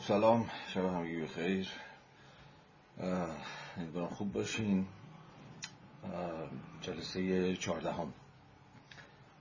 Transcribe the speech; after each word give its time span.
سلام 0.00 0.50
شب 0.68 0.84
همگی 0.84 1.20
بخیر 1.20 1.68
امیدوارم 3.76 4.08
خوب 4.08 4.32
باشین. 4.32 4.86
جلسه 6.80 7.56
چهاردهم 7.56 8.12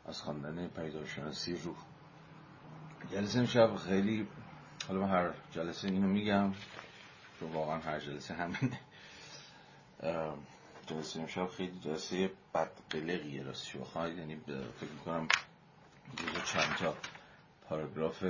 از 0.05 0.21
خواندن 0.21 0.67
پیداشناسی 0.67 1.57
روح. 1.57 1.75
جلسه 3.12 3.39
امشب 3.39 3.75
خیلی 3.75 4.28
حالا 4.88 4.99
من 4.99 5.09
هر 5.09 5.29
جلسه 5.51 5.88
اینو 5.88 6.07
میگم 6.07 6.54
چون 7.39 7.52
واقعا 7.52 7.80
هر 7.80 8.00
جلسه 8.00 8.34
همینه. 8.34 8.80
جلسه 10.88 11.20
امشب 11.20 11.48
خیلی 11.48 11.80
جلسه 11.80 12.32
بدقلقیه 12.54 13.44
راستش 13.44 13.76
بخواید. 13.76 14.18
یعنی 14.18 14.36
فکر 14.80 14.92
می‌کنم 14.92 15.28
چند 16.46 16.76
تا 16.76 16.96
پاراگراف 17.70 18.24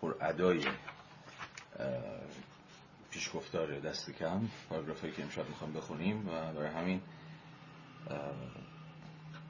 پر 0.00 0.14
ادای 0.20 0.64
پیشگفتار 3.10 3.78
دست 3.80 4.10
کم 4.10 4.48
پاراگرافی 4.68 5.10
که 5.12 5.22
امشب 5.22 5.48
می‌خوام 5.48 5.72
بخونیم 5.72 6.28
و 6.28 6.52
برای 6.52 6.68
همین 6.68 7.00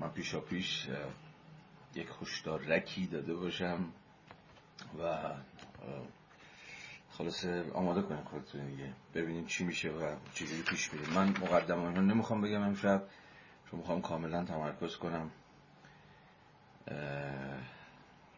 من 0.00 0.10
پیشا 0.10 0.40
پیش 0.40 0.88
یک 1.94 2.08
هشدار 2.22 2.60
رکی 2.60 3.06
داده 3.06 3.34
باشم 3.34 3.84
و 5.02 5.18
خلاصه 7.10 7.70
آماده 7.72 8.02
کنیم 8.02 8.24
خودتون 8.24 8.66
دیگه 8.66 8.92
ببینیم 9.14 9.46
چی 9.46 9.64
میشه 9.64 9.90
و 9.90 10.16
چجوری 10.34 10.62
پیش 10.62 10.92
میره. 10.92 11.14
من 11.14 11.28
مقدمه 11.28 11.94
رو 11.94 12.02
نمی‌خوام 12.02 12.40
بگم 12.40 12.62
امشب 12.62 13.02
چون 13.70 13.80
می‌خوام 13.80 14.02
کاملا 14.02 14.44
تمرکز 14.44 14.96
کنم 14.96 15.30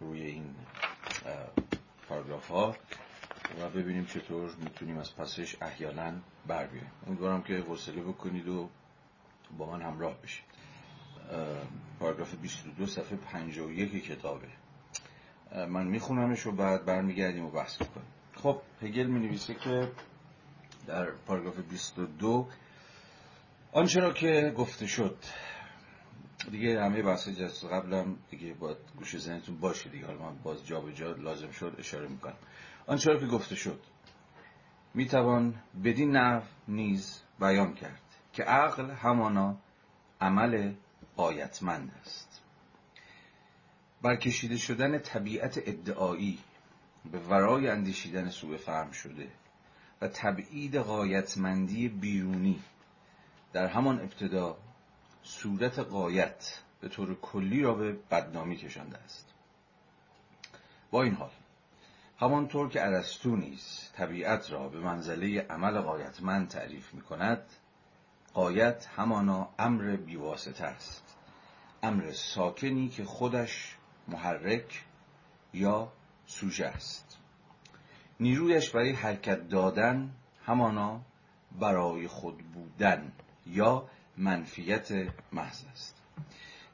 روی 0.01 0.23
این 0.23 0.54
پاراگراف 2.12 2.48
ها 2.48 2.77
و 3.61 3.69
ببینیم 3.69 4.05
چطور 4.05 4.51
می‌تونیم 4.65 4.98
از 4.98 5.16
پسش 5.16 5.57
احیانا 5.62 6.12
بر 6.47 6.66
بیایم 6.66 6.91
امیدوارم 7.07 7.43
که 7.43 7.59
حوصله 7.59 8.02
بکنید 8.02 8.49
و 8.49 8.69
با 9.59 9.66
من 9.66 9.82
همراه 9.82 10.15
بشید. 10.23 10.45
پاراگراف 12.01 12.35
22 12.35 12.87
صفحه 12.87 13.16
51 13.16 14.04
کتابه. 14.04 14.46
من 15.69 15.87
میخونمش 15.87 16.46
و 16.46 16.52
بعد 16.52 16.85
برمیگردیم 16.85 17.45
و 17.45 17.51
بحث 17.51 17.77
کنیم 17.77 18.07
خب 18.35 18.60
هگل 18.82 19.07
می 19.07 19.21
نویسه 19.26 19.54
که 19.54 19.88
در 20.87 21.10
پاراگراف 21.10 21.59
22 21.59 22.49
آنچه 23.73 24.01
را 24.01 24.13
که 24.13 24.54
گفته 24.57 24.87
شد 24.87 25.16
دیگه 26.51 26.82
همه 26.85 27.02
بحث 27.02 27.29
جلسه 27.29 27.68
قبلم 27.68 28.16
دیگه 28.30 28.54
باید 28.54 28.76
گوش 28.96 29.18
ذهنتون 29.18 29.57
باشه 29.57 29.90
دیگه. 29.90 30.07
حالا 30.07 30.18
من 30.18 30.38
باز 30.43 30.66
جا 30.66 30.80
به 30.80 30.93
جا 30.93 31.12
لازم 31.12 31.51
شد 31.51 31.76
اشاره 31.79 32.09
می‌کنم. 32.09 32.37
آنچه 32.87 33.18
که 33.18 33.26
گفته 33.26 33.54
شد. 33.54 33.80
می‌توان 34.95 35.54
بدین 35.85 36.16
نحو 36.16 36.43
نیز 36.68 37.20
بیان 37.40 37.74
کرد 37.74 38.02
که 38.32 38.43
عقل 38.43 38.90
همانا 38.90 39.57
عمل 40.20 40.73
قایتمند 41.16 41.93
است. 42.01 42.43
برکشیده 44.02 44.57
شدن 44.57 44.98
طبیعت 44.98 45.59
ادعایی 45.66 46.38
به 47.13 47.18
ورای 47.18 47.68
اندیشیدن 47.68 48.29
سوء 48.29 48.57
فهم 48.57 48.90
شده 48.90 49.29
و 50.01 50.09
تبعید 50.09 50.76
قایتمندی 50.76 51.88
بیرونی 51.88 52.60
در 53.52 53.66
همان 53.66 54.01
ابتدا 54.01 54.57
صورت 55.23 55.78
قایت 55.78 56.62
به 56.80 56.88
طور 56.88 57.15
کلی 57.15 57.62
را 57.62 57.74
به 57.74 57.92
بدنامی 57.92 58.56
کشانده 58.56 58.98
است. 58.98 59.26
با 60.90 61.02
این 61.02 61.14
حال 61.14 61.30
همانطور 62.18 62.68
که 62.68 62.87
ارسطو 62.87 63.37
نیز 63.37 63.90
طبیعت 63.96 64.50
را 64.50 64.69
به 64.69 64.81
منزله 64.81 65.41
عمل 65.41 65.81
قایتمند 65.81 66.48
تعریف 66.48 66.94
می 66.94 67.00
کند 67.00 67.42
قایت 68.34 68.87
همانا 68.97 69.48
امر 69.59 69.97
بیواسطه 69.97 70.64
است. 70.64 71.16
امر 71.82 72.12
ساکنی 72.12 72.88
که 72.88 73.04
خودش 73.04 73.76
محرک 74.08 74.84
یا 75.54 75.92
سوژه 76.26 76.66
است. 76.66 77.18
نیرویش 78.20 78.70
برای 78.70 78.92
حرکت 78.92 79.48
دادن 79.48 80.10
همانا 80.47 81.00
برای 81.60 82.08
خود 82.08 82.38
بودن 82.38 83.12
یا 83.47 83.88
منفیت 84.16 84.88
محض 85.32 85.64
است. 85.72 86.02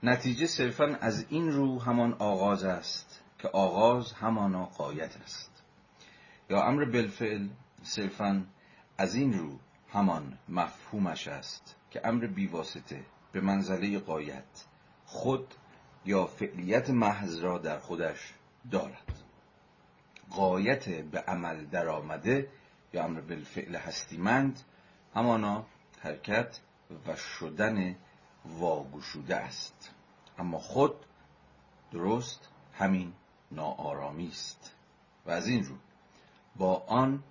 نتیجه 0.02 0.46
صرفا 0.46 0.98
از 1.00 1.26
این 1.28 1.52
رو 1.52 1.78
همان 1.78 2.12
آغاز 2.12 2.64
است 2.64 3.22
که 3.38 3.48
آغاز 3.48 4.12
همانا 4.12 4.64
قایت 4.64 5.16
است. 5.16 5.62
یا 6.50 6.62
امر 6.62 6.84
بالفعل 6.84 7.48
صرفا 7.82 8.44
از 8.98 9.14
این 9.14 9.32
رو 9.32 9.58
همان 9.92 10.38
مفهومش 10.48 11.28
است 11.28 11.76
که 11.90 12.00
امر 12.04 12.26
بیواسطه 12.26 13.04
به 13.32 13.40
منزله 13.40 13.98
قایت 13.98 14.66
خود 15.04 15.54
یا 16.04 16.26
فعلیت 16.26 16.90
محض 16.90 17.38
را 17.38 17.58
در 17.58 17.78
خودش 17.78 18.34
دارد. 18.70 19.22
قایت 20.30 20.88
به 20.88 21.20
عمل 21.20 21.64
درآمده 21.64 22.48
یا 22.92 23.04
امر 23.04 23.20
بالفعل 23.20 23.76
هستیمند 23.76 24.60
همانا 25.14 25.66
حرکت 26.00 26.60
و 27.06 27.16
شدن 27.16 27.96
واگشوده 28.44 29.36
است. 29.36 29.90
اما 30.38 30.58
خود 30.58 30.94
درست 31.92 32.48
همین 32.72 33.12
ناآرامی 33.50 34.28
است. 34.28 34.74
و 35.26 35.30
از 35.30 35.46
این 35.46 35.64
رو 35.64 35.74
با 36.56 36.84
آن 36.86 37.22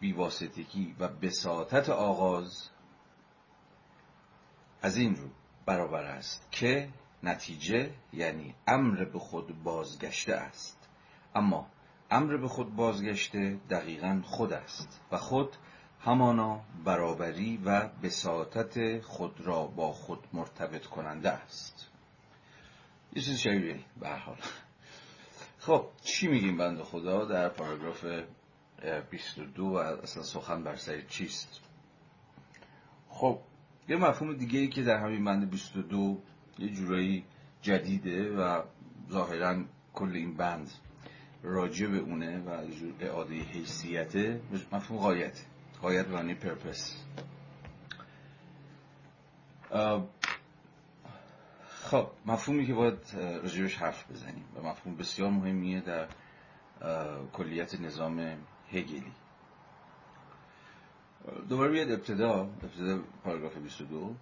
بیواسطگی 0.00 0.96
و 0.98 1.08
بساطت 1.08 1.88
آغاز 1.88 2.68
از 4.82 4.96
این 4.96 5.16
رو 5.16 5.28
برابر 5.66 6.04
است 6.04 6.48
که 6.50 6.88
نتیجه 7.22 7.90
یعنی 8.12 8.54
امر 8.66 9.04
به 9.04 9.18
خود 9.18 9.62
بازگشته 9.62 10.34
است. 10.34 10.88
اما 11.34 11.66
امر 12.10 12.36
به 12.36 12.48
خود 12.48 12.76
بازگشته 12.76 13.58
دقیقا 13.70 14.22
خود 14.24 14.52
است 14.52 15.00
و 15.12 15.16
خود 15.16 15.56
همانا 16.04 16.60
برابری 16.84 17.56
و 17.64 17.88
بساطت 18.02 19.00
خود 19.00 19.40
را 19.40 19.66
با 19.66 19.92
خود 19.92 20.18
مرتبط 20.32 20.86
کننده 20.86 21.30
است. 21.30 21.88
یه 23.12 23.22
چیز 23.22 23.38
شبیه 23.38 23.80
به 24.00 24.08
خب 25.58 25.86
چی 26.02 26.28
میگیم 26.28 26.56
بند 26.56 26.82
خدا؟ 26.82 27.24
در 27.24 27.48
پاراگراف 27.48 28.06
22 29.10 29.66
و 29.66 29.74
اصلا 29.76 30.22
سخن 30.22 30.64
بر 30.64 30.76
سر 30.76 31.00
چیست؟ 31.00 31.60
خب 33.08 33.38
یه 33.88 33.96
مفهوم 33.96 34.36
دیگه 34.36 34.58
ای 34.58 34.68
که 34.68 34.82
در 34.82 34.96
همین 34.96 35.24
بند 35.24 35.50
22 35.50 36.22
یه 36.58 36.68
جورایی 36.68 37.24
جدیده 37.62 38.30
و 38.30 38.62
ظاهرا 39.10 39.64
کل 39.94 40.10
این 40.14 40.36
بند 40.36 40.70
راجع 41.42 41.86
به 41.86 41.98
اونه 41.98 42.38
و 42.38 42.50
اعاده 43.00 43.34
حیثیته 43.34 44.40
مفهوم 44.72 45.00
غایت 45.00 45.44
غایت 45.82 46.08
معنی 46.08 46.34
پرپس 46.34 47.04
خب 51.90 52.10
مفهومی 52.26 52.66
که 52.66 52.74
باید 52.74 52.98
راجبش 53.14 53.76
حرف 53.76 54.10
بزنیم 54.10 54.44
و 54.56 54.62
مفهوم 54.62 54.96
بسیار 54.96 55.30
مهمیه 55.30 55.80
در 55.80 56.08
کلیت 57.32 57.80
نظام 57.80 58.36
هگلی. 58.70 59.12
دوباره 61.48 61.72
بیاد 61.72 61.90
ابتدا 61.90 62.50
ابتدا 62.62 63.02
پاراگراف 63.24 63.56
22 63.56 64.14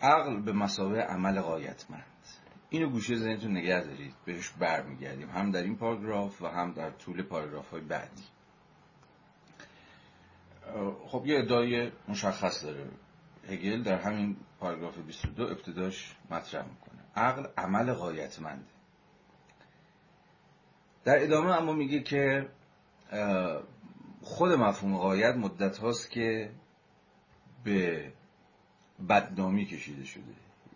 عقل 0.00 0.40
به 0.40 0.52
مسابقه 0.52 1.00
عمل 1.00 1.40
قایتمند 1.40 2.02
اینو 2.70 2.90
گوشه 2.90 3.16
ذهنتون 3.16 3.56
نگه 3.56 3.80
دارید 3.80 4.14
بهش 4.24 4.50
برمیگردیم. 4.50 5.30
هم 5.30 5.50
در 5.50 5.62
این 5.62 5.76
پاراگراف 5.76 6.42
و 6.42 6.46
هم 6.46 6.72
در 6.72 6.90
طول 6.90 7.22
پاراگراف 7.22 7.70
های 7.70 7.80
بعدی. 7.80 8.22
خب 11.06 11.26
یه 11.26 11.38
ادعای 11.38 11.90
مشخص 12.08 12.64
داره. 12.64 12.88
هگل 13.48 13.82
در 13.82 13.98
همین 13.98 14.36
پاراگراف 14.60 14.98
22 14.98 15.44
ابتداش 15.44 16.16
مطرح 16.30 16.64
می‌کنه. 16.66 17.00
عقل 17.16 17.46
عمل 17.58 17.92
قایتمنده 17.92 18.64
در 21.04 21.22
ادامه 21.22 21.50
اما 21.50 21.72
میگه 21.72 22.02
که 22.02 22.48
خود 24.22 24.52
مفهوم 24.52 24.98
قایت 24.98 25.34
مدت 25.36 25.78
هاست 25.78 26.10
که 26.10 26.50
به 27.64 28.12
بدنامی 29.08 29.66
کشیده 29.66 30.04
شده. 30.04 30.22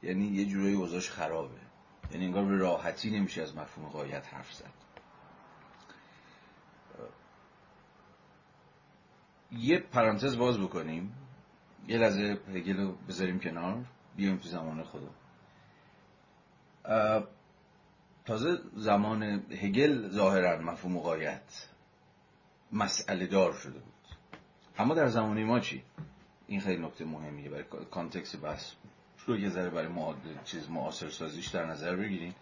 یعنی 0.03 0.27
یه 0.27 0.47
جورایی 0.47 0.75
اوضاعش 0.75 1.11
خرابه. 1.11 1.61
یعنی 2.13 2.25
انگار 2.27 2.45
به 2.45 2.57
راحتی 2.57 3.11
نمیشه 3.11 3.43
از 3.43 3.57
مفهوم 3.57 3.89
قایت 3.89 4.35
حرف 4.35 4.53
زد. 4.53 4.86
یه 9.53 9.79
پرانتز 9.79 10.39
باز 10.39 10.61
بکنیم. 10.61 11.13
یه 11.89 11.99
لحظه 11.99 12.39
هگل 12.55 12.77
رو 12.77 12.95
بذاریم 13.09 13.41
کنار. 13.41 13.85
بیایم 14.17 14.37
تو 14.37 14.49
زمان 14.49 14.85
خدا 14.85 15.09
تازه 18.25 18.59
زمان 18.75 19.23
هگل 19.51 20.09
ظاهرا 20.09 20.63
مفهوم 20.63 20.99
قایت 20.99 21.69
مسئله 22.73 23.27
دار 23.27 23.53
شده 23.53 23.79
بود. 23.79 23.93
اما 24.79 24.95
در 24.95 25.09
زمان 25.09 25.45
ما 25.45 25.61
چی؟ 25.61 25.83
این 26.47 26.61
خیلی 26.61 26.83
نکته 26.83 27.05
مهمیه 27.05 27.51
برای 27.51 27.65
کانتکس 27.91 28.37
بحث. 28.43 28.73
رو 29.27 29.39
یه 29.39 29.51
ذره 29.51 29.71
برای 29.71 30.15
چیز 30.45 30.71
معاصر 30.71 31.09
سازیش 31.09 31.49
در 31.49 31.67
نظر 31.67 31.97
بگیریم. 31.97 32.35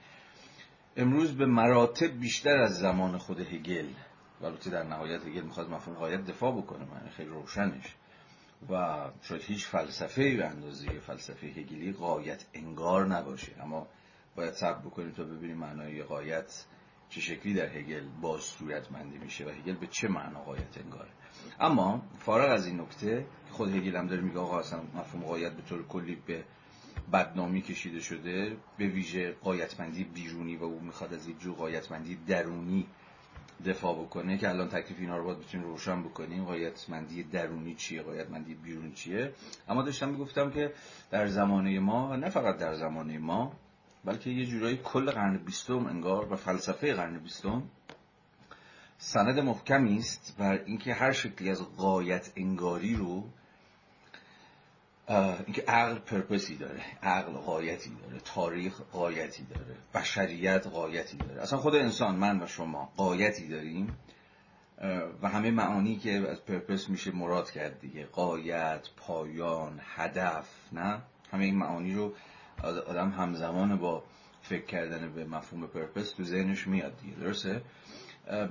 امروز 0.96 1.36
به 1.36 1.46
مراتب 1.46 2.20
بیشتر 2.20 2.58
از 2.58 2.78
زمان 2.78 3.18
خود 3.18 3.40
هگل 3.40 3.86
البته 4.42 4.70
در 4.70 4.82
نهایت 4.82 5.26
هگل 5.26 5.40
می‌خواد 5.42 5.70
مفهوم 5.70 5.96
قایت 5.96 6.24
دفاع 6.24 6.52
بکنه 6.52 6.84
من 6.84 7.08
خیلی 7.08 7.28
روشنش. 7.28 7.94
و 8.70 9.04
شاید 9.22 9.42
هیچ 9.42 9.66
فلسفه 9.66 10.36
به 10.36 10.44
اندازه 10.44 10.98
فلسفه 10.98 11.46
هگلی 11.46 11.92
قایت 11.92 12.44
انگار 12.54 13.06
نباشه. 13.06 13.52
اما 13.62 13.86
باید 14.36 14.52
صبر 14.52 14.78
بکنیم 14.78 15.10
تا 15.10 15.24
ببینیم 15.24 15.56
معنای 15.56 16.02
قایت 16.02 16.64
چه 17.08 17.20
شکلی 17.20 17.54
در 17.54 17.66
هگل 17.66 18.08
باز 18.20 18.40
صورتمندی 18.40 19.18
میشه 19.18 19.46
و 19.46 19.48
هگل 19.48 19.74
به 19.74 19.86
چه 19.86 20.08
معنا 20.08 20.40
قایت 20.40 20.78
انگاره. 20.78 21.10
اما 21.60 22.02
فارغ 22.18 22.52
از 22.52 22.66
این 22.66 22.80
نکته 22.80 23.26
خود 23.50 23.74
هگل 23.74 23.96
هم 23.96 24.06
داره 24.06 24.22
میگه 24.22 24.38
آقا 24.38 24.58
اصلا 24.58 24.82
مفهوم 24.94 25.24
قایت 25.24 25.52
به 25.52 25.62
طور 25.62 25.86
کلی 25.86 26.18
به 26.26 26.44
بدنامی 27.12 27.62
کشیده 27.62 28.00
شده 28.00 28.56
به 28.78 28.86
ویژه 28.86 29.32
قایتمندی 29.32 30.04
بیرونی 30.04 30.56
و 30.56 30.64
او 30.64 30.80
می‌خواد 30.80 31.14
از 31.14 31.28
یک 31.28 31.38
جور 31.40 31.54
قایتمندی 31.54 32.18
درونی 32.26 32.86
دفاع 33.66 33.94
بکنه 34.02 34.38
که 34.38 34.48
الان 34.48 34.68
تکلیف 34.68 35.00
اینا 35.00 35.16
رو 35.16 35.24
باید 35.24 35.38
بتونیم 35.38 35.66
روشن 35.66 36.02
بکنیم 36.02 36.44
قایتمندی 36.44 37.22
درونی 37.22 37.74
چیه؟ 37.74 38.02
قایتمندی 38.02 38.54
بیرون 38.54 38.92
چیه؟ 38.92 39.32
اما 39.68 39.82
داشتم 39.82 40.08
می‌گفتم 40.08 40.50
که 40.50 40.72
در 41.10 41.26
زمانه 41.26 41.78
ما 41.78 42.16
نه 42.16 42.30
فقط 42.30 42.56
در 42.56 42.74
زمانه 42.74 43.18
ما 43.18 43.52
بلکه 44.04 44.30
یه 44.30 44.46
جورایی 44.46 44.80
کل 44.84 45.10
قرن 45.10 45.36
بیستم 45.36 45.86
انگار 45.86 46.32
و 46.32 46.36
فلسفه 46.36 46.94
قرن 46.94 47.18
بیستم 47.18 47.62
سند 48.98 49.38
محکمی 49.38 49.96
است 49.96 50.36
بر 50.38 50.62
اینکه 50.66 50.94
هر 50.94 51.12
شکلی 51.12 51.50
از 51.50 51.62
قایت 51.76 52.32
انگاری 52.36 52.94
رو 52.94 53.24
اینکه 55.08 55.62
عقل 55.68 55.98
پرپسی 55.98 56.56
داره 56.56 56.82
عقل 57.02 57.32
قایتی 57.32 57.90
داره 57.90 58.20
تاریخ 58.24 58.80
قایتی 58.92 59.44
داره 59.44 59.76
بشریت 59.94 60.66
قایتی 60.66 61.16
داره. 61.16 61.42
اصلا 61.42 61.58
خود 61.58 61.74
انسان 61.74 62.16
من 62.16 62.42
و 62.42 62.46
شما 62.46 62.92
قایتی 62.96 63.48
داریم. 63.48 63.96
و 65.22 65.28
همه 65.28 65.50
معانی 65.50 65.96
که 65.96 66.12
از 66.30 66.44
پرپس 66.44 66.88
میشه 66.88 67.10
مراد 67.10 67.50
کرد 67.50 67.80
دیگه. 67.80 68.06
قایت 68.06 68.88
پایان 68.96 69.80
هدف 69.82 70.48
نه؟ 70.72 71.02
همه 71.32 71.44
این 71.44 71.56
معانی 71.56 71.94
رو 71.94 72.14
آدم 72.62 73.10
همزمان 73.10 73.76
با 73.76 74.04
فکر 74.42 74.64
کردن 74.64 75.12
به 75.12 75.24
مفهوم 75.24 75.66
پرپس 75.66 76.12
تو 76.12 76.24
ذهنش 76.24 76.66
میاد 76.66 76.96
دیگه. 76.96 77.16
درسته؟ 77.16 77.62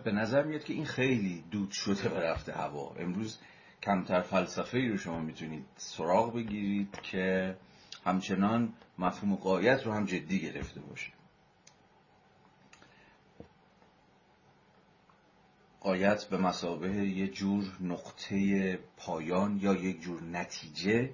به 0.04 0.12
نظر 0.12 0.44
میاد 0.44 0.64
که 0.64 0.74
این 0.74 0.86
خیلی 0.86 1.44
دود 1.52 1.72
شده 1.72 2.10
و 2.10 2.18
رفته 2.18 2.54
هوا. 2.54 2.96
امروز 3.00 3.40
کمتر 3.84 4.22
فلسفه 4.22 4.78
ای 4.78 4.90
رو 4.90 4.98
شما 4.98 5.20
می‌تونید 5.20 5.66
سراغ 5.78 6.34
بگیرید 6.34 7.02
که 7.02 7.58
همچنان 8.06 8.74
مفهوم 8.98 9.36
قایت 9.36 9.86
رو 9.86 9.92
هم 9.94 10.06
جدی 10.06 10.40
گرفته 10.40 10.82
باشه. 10.82 11.12
قایت 15.82 16.26
به 16.26 16.38
مسابه 16.38 16.90
یه 16.90 17.28
جور 17.28 17.78
نقطه 17.82 18.80
پایان 18.98 19.60
یا 19.62 19.74
یک 19.74 20.02
جور 20.02 20.24
نتیجه 20.24 21.10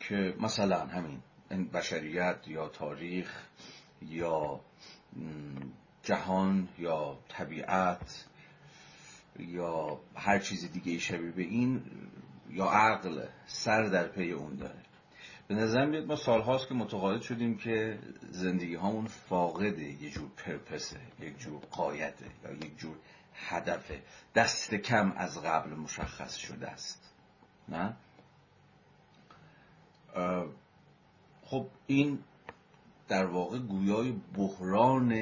که 0.00 0.34
مثلا 0.40 0.86
همین 0.86 1.22
بشریت 1.72 2.48
یا 2.48 2.68
تاریخ 2.68 3.42
یا 4.02 4.60
جهان 6.02 6.68
یا 6.78 7.18
طبیعت 7.28 8.24
یا 9.38 10.00
هر 10.16 10.38
چیز 10.38 10.72
دیگه 10.72 10.98
شبیه 10.98 11.30
به 11.30 11.42
این 11.42 11.82
یا 12.50 12.64
عقل 12.64 13.26
سر 13.46 13.82
در 13.82 14.08
پی 14.08 14.32
اون 14.32 14.56
داره. 14.56 14.82
به 15.48 15.54
نظر 15.54 15.86
میاد 15.86 16.04
ما 16.04 16.16
سالهاست 16.16 16.68
که 16.68 16.74
متقاعد 16.74 17.22
شدیم 17.22 17.56
که 17.56 17.98
زندگی 18.30 18.74
هامون 18.74 19.06
فاقده 19.06 20.02
یه 20.02 20.10
جور 20.10 20.28
پرپسه 20.36 21.00
یک 21.20 21.38
جور 21.38 21.60
قایته 21.70 22.26
یا 22.44 22.52
یک 22.52 22.78
جور 22.78 22.96
هدفه. 23.34 24.02
دست 24.34 24.74
کم 24.74 25.12
از 25.16 25.42
قبل 25.42 25.70
مشخص 25.70 26.36
شده 26.36 26.68
است. 26.68 27.12
نه؟ 27.68 27.96
خب 31.42 31.66
این 31.86 32.18
در 33.08 33.26
واقع 33.26 33.58
گویای 33.58 34.12
بحران 34.36 35.12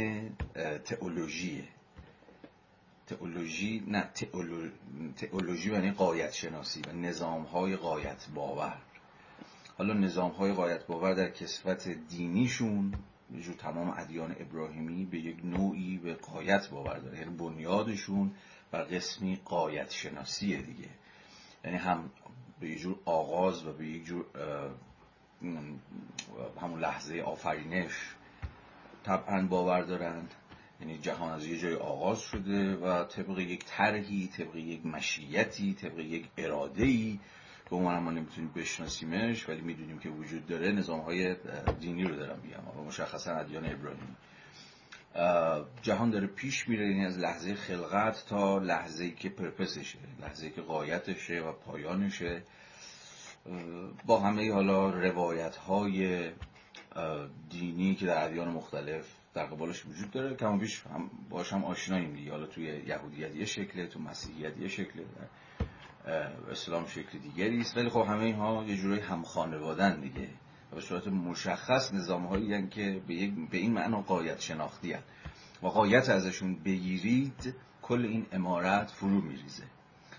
تئولوژیه. 0.84 1.68
تئولوژی 3.08 3.84
نه 3.86 4.10
تئولو... 4.14 4.68
تئولوژی 5.16 5.72
یعنی 5.72 5.90
قایت 5.90 6.32
شناسی 6.32 6.82
و 6.82 6.92
نظام 6.92 7.42
های 7.42 7.76
قایت 7.76 8.26
باور 8.34 8.78
حالا 9.78 9.94
نظام 9.94 10.30
های 10.30 10.52
قایت 10.52 10.86
باور 10.86 11.14
در 11.14 11.30
کسفت 11.30 11.88
دینیشون 11.88 12.94
جو 13.40 13.52
تمام 13.52 13.94
ادیان 13.98 14.36
ابراهیمی 14.40 15.04
به 15.04 15.18
یک 15.18 15.44
نوعی 15.44 15.98
به 15.98 16.14
قایت 16.14 16.68
باور 16.70 16.98
داره. 16.98 17.18
یعنی 17.18 17.36
بنیادشون 17.36 18.34
بر 18.70 18.82
قسمی 18.82 19.40
قایت 19.44 19.90
شناسیه 19.90 20.62
دیگه. 20.62 20.88
یعنی 21.64 21.76
هم 21.76 22.10
به 22.60 22.68
یک 22.68 22.78
جور 22.78 22.98
آغاز 23.04 23.66
و 23.66 23.72
به 23.72 23.86
یک 23.86 24.04
جور 24.04 24.24
همون 26.60 26.80
لحظه 26.80 27.20
آفرینش 27.20 27.92
طبعا 29.04 29.46
باور 29.46 29.82
دارند. 29.82 30.34
یعنی 30.80 30.98
جهان 30.98 31.32
از 31.32 31.46
یه 31.46 31.58
جای 31.58 31.74
آغاز 31.74 32.20
شده 32.20 32.76
و 32.76 33.04
طبق 33.04 33.38
یک 33.38 33.64
طرحی 33.64 34.28
طبق 34.36 34.56
یک 34.56 34.86
مشیتی 34.86 35.74
طبق 35.74 35.98
یک 35.98 36.28
ارادهی 36.36 37.20
که 37.68 37.74
عموما 37.74 38.00
ما 38.00 38.10
نمی‌تونیم 38.10 38.52
بشناسیمش 38.56 39.48
ولی 39.48 39.60
می‌دونیم 39.60 39.98
که 39.98 40.08
وجود 40.08 40.46
داره. 40.46 40.72
نظام 40.72 41.00
های 41.00 41.36
دینی 41.80 42.04
رو 42.04 42.16
دارم 42.16 42.38
میگم. 42.42 42.80
و 42.80 42.84
مشخصا 42.84 43.32
ادیان 43.32 43.66
ابراهیمی. 43.66 44.16
جهان 45.82 46.10
داره 46.10 46.26
پیش 46.26 46.68
میره 46.68 46.88
یعنی 46.88 47.06
از 47.06 47.18
لحظه 47.18 47.54
خلقت 47.54 48.24
تا 48.28 48.58
لحظه 48.58 49.10
که 49.10 49.28
پرپسشه 49.28 49.98
لحظه 50.20 50.50
که 50.50 50.60
قایتشه 50.60 51.40
و 51.40 51.52
پایانشه. 51.52 52.42
با 54.06 54.20
همه 54.20 54.52
حالا 54.52 54.90
روایت 54.90 55.56
های 55.56 56.30
دینی 57.50 57.94
که 57.94 58.06
در 58.06 58.24
ادیان 58.24 58.48
مختلف 58.48 59.17
در 59.38 59.46
قبالش 59.46 59.86
وجود 59.86 60.10
داره. 60.10 60.36
کما 60.36 60.56
بیش 60.56 60.82
هم 60.94 61.10
باش 61.30 61.52
هم 61.52 61.64
آشناییم 61.64 62.14
دیگه. 62.14 62.30
حالا 62.30 62.46
توی 62.46 62.64
یهودیت 62.64 63.36
یه 63.36 63.44
شکله 63.44 63.86
تو 63.86 64.00
مسیحیت 64.00 64.58
یه 64.58 64.68
شکله 64.68 65.04
اسلام 66.50 66.86
شکل 66.86 67.18
دیگری 67.18 67.60
است. 67.60 67.76
ولی 67.76 67.88
خب 67.88 68.04
همه 68.08 68.24
اینها 68.24 68.64
یه 68.64 68.76
جورایی 68.76 69.00
هم 69.00 69.22
خانوادن 69.22 70.00
دیگه. 70.00 70.28
و 70.72 70.74
به 70.74 70.80
صورت 70.80 71.08
مشخص 71.08 71.94
نظام 71.94 72.26
هایی 72.26 72.68
که 72.68 73.02
به, 73.08 73.32
به 73.50 73.58
این 73.58 73.72
معنا 73.72 74.00
قایت 74.00 74.40
شناختی 74.40 74.92
هن. 74.92 75.02
و 75.62 75.66
قایت 75.66 76.08
ازشون 76.08 76.54
بگیرید 76.54 77.54
کل 77.82 78.04
این 78.04 78.26
امارت 78.32 78.90
فرو 78.90 79.20
میریزه. 79.20 79.64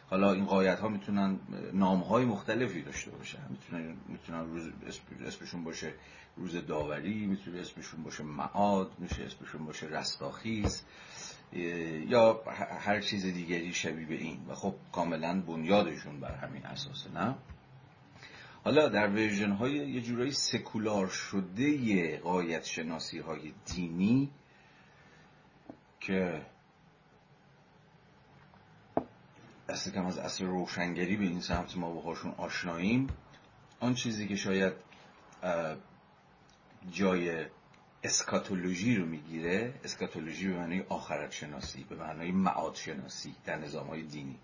حالا 0.09 0.33
این 0.33 0.45
قایت 0.45 0.79
ها 0.79 0.89
می‌تونن 0.89 1.39
نام 1.73 1.99
های 1.99 2.25
مختلفی 2.25 2.81
داشته 2.81 3.11
باشن. 3.11 3.39
می‌تونن 3.49 3.95
می‌تونن 4.07 4.45
روز 4.45 4.71
اسمشون 5.25 5.63
باشه 5.63 5.93
روز 6.39 6.55
داوری 6.55 7.25
می‌تونه 7.25 7.59
اسمشون 7.59 8.03
باشه 8.03 8.23
معاد 8.23 8.91
میشه 8.97 9.23
اسمشون 9.23 9.65
باشه 9.65 9.87
رستاخیز 9.87 10.83
یا 12.07 12.43
هر 12.79 13.01
چیز 13.01 13.25
دیگری 13.25 13.73
شبیه 13.73 14.05
به 14.05 14.15
این. 14.15 14.45
و 14.49 14.53
خب 14.53 14.75
کاملا 14.91 15.41
بنیادشون 15.41 16.19
بر 16.19 16.35
همین 16.35 16.65
اساسه 16.65 17.11
نه؟ 17.11 17.35
حالا 18.63 18.89
در 18.89 19.07
ورژن 19.07 19.51
های 19.51 19.71
یه 19.71 20.01
جورایی 20.01 20.31
سکولار 20.31 21.07
شده 21.07 22.17
قایت 22.17 22.65
شناسی 22.65 23.19
های 23.19 23.53
دینی 23.65 24.29
که 25.99 26.41
دست 29.69 29.93
کم 29.93 30.05
از 30.05 30.17
اصل 30.17 30.45
روشنگری 30.45 31.17
به 31.17 31.23
این 31.23 31.41
سمت 31.41 31.77
ما 31.77 31.91
باهاشون 31.91 32.31
آشناییم 32.31 33.07
آن 33.79 33.93
چیزی 33.93 34.27
که 34.27 34.35
شاید 34.35 34.73
جای 36.91 37.45
اسکاتولوژی 38.03 38.95
رو 38.95 39.05
می‌گیره. 39.05 39.73
اسکاتولوژی 39.83 40.47
به 40.47 40.57
معنی 40.57 40.81
آخرت 40.89 41.31
شناسی 41.31 41.83
به 41.83 41.95
معنای 41.95 42.31
معاد 42.31 42.75
شناسی 42.75 43.35
در 43.45 43.55
نظام 43.55 43.87
های 43.87 44.03
دینی. 44.03 44.39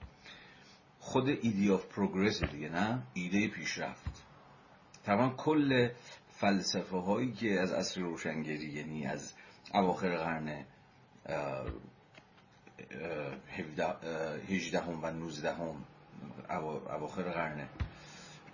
خود 1.00 1.28
ایدی 1.28 1.72
آف 1.72 1.86
پروگرس 1.86 2.44
دیگه 2.44 2.70
نه؟ 2.70 3.04
ایده 3.14 3.48
پیشرفت. 3.48 4.24
تمام 5.04 5.36
کل 5.36 5.90
فلسفه 6.30 6.98
هایی 6.98 7.32
که 7.32 7.60
از 7.62 7.72
اصل 7.72 8.02
روشنگری 8.02 8.70
یعنی 8.70 9.06
از 9.06 9.34
اواخر 9.74 10.18
قرن 10.18 10.66
هجدهم 14.48 15.04
و 15.04 15.12
نوزدهم 15.12 15.86
اواخر 16.90 17.24
قرن 17.24 17.70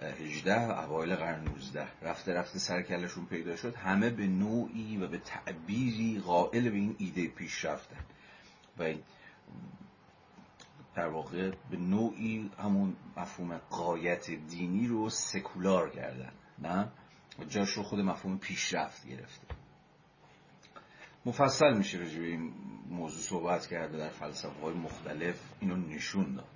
هجده 0.06 0.80
اوایل 0.80 1.16
قرن 1.16 1.44
19 1.44 1.88
رفته 2.02 2.34
رفته 2.34 2.60
سرکلشون 2.60 3.26
پیدا 3.26 3.56
شد. 3.56 3.76
همه 3.76 4.10
به 4.10 4.28
نوعی 4.28 4.98
و 4.98 5.08
به 5.08 5.18
تعبیری 5.18 6.20
قائل 6.20 6.70
به 6.70 6.76
این 6.78 6.96
ایده 7.00 7.28
پیش 7.28 7.66
رفتن. 7.66 8.06
و 8.80 8.94
در 10.96 11.08
واقع 11.08 11.52
به 11.70 11.78
نوعی 11.78 12.52
همون 12.60 12.96
مفهوم 13.18 13.58
قایت 13.58 14.32
دینی 14.32 14.88
رو 14.88 15.10
سکولار 15.10 15.90
کردن. 15.90 16.32
نه؟ 16.60 16.92
جاش 17.50 17.70
رو 17.70 17.84
خود 17.84 18.00
مفهوم 18.00 18.38
پیشرفت 18.38 19.08
گرفته. 19.08 19.48
مفصل 21.26 21.78
میشه 21.78 21.98
راجع 21.98 22.22
این 22.22 22.54
موضوع 22.90 23.22
صحبت 23.22 23.68
کرده 23.68 23.98
در 23.98 24.10
فلسفه 24.10 24.62
های 24.62 24.74
مختلف 24.74 25.36
اینو 25.60 25.76
نشون 25.76 26.36
داد. 26.36 26.48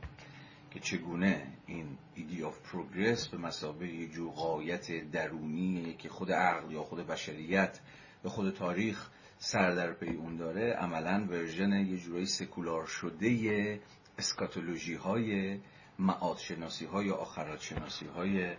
که 0.75 0.82
چگونه 0.82 1.48
این 1.67 1.98
ایدی 2.15 2.44
آف 2.44 2.60
پروگرس 2.60 3.27
به 3.27 3.38
مسابقه 3.38 3.88
یک 3.88 4.12
جور 4.12 4.32
قایت 4.32 5.12
درونی 5.12 5.96
که 6.00 6.10
خود 6.10 6.32
عقل 6.32 6.72
یا 6.72 6.84
خود 6.84 7.08
بشریت 7.08 7.79
به 8.24 8.29
خود 8.29 8.53
تاریخ 8.53 9.10
سر 9.38 9.72
در 9.72 9.94
پی 9.94 10.10
اون 10.10 10.36
داره 10.36 10.74
عملا 10.74 11.27
version 11.29 11.71
یه 11.72 11.98
جورایی 11.98 12.25
سکولار 12.25 12.86
شده 12.86 13.79
eschatology 14.17 14.93
های 14.94 15.60
معاد 16.00 16.38
شناسی 16.38 16.86
های 16.86 17.12
آخرت 17.12 17.62
شناسی 17.62 18.05
های 18.05 18.55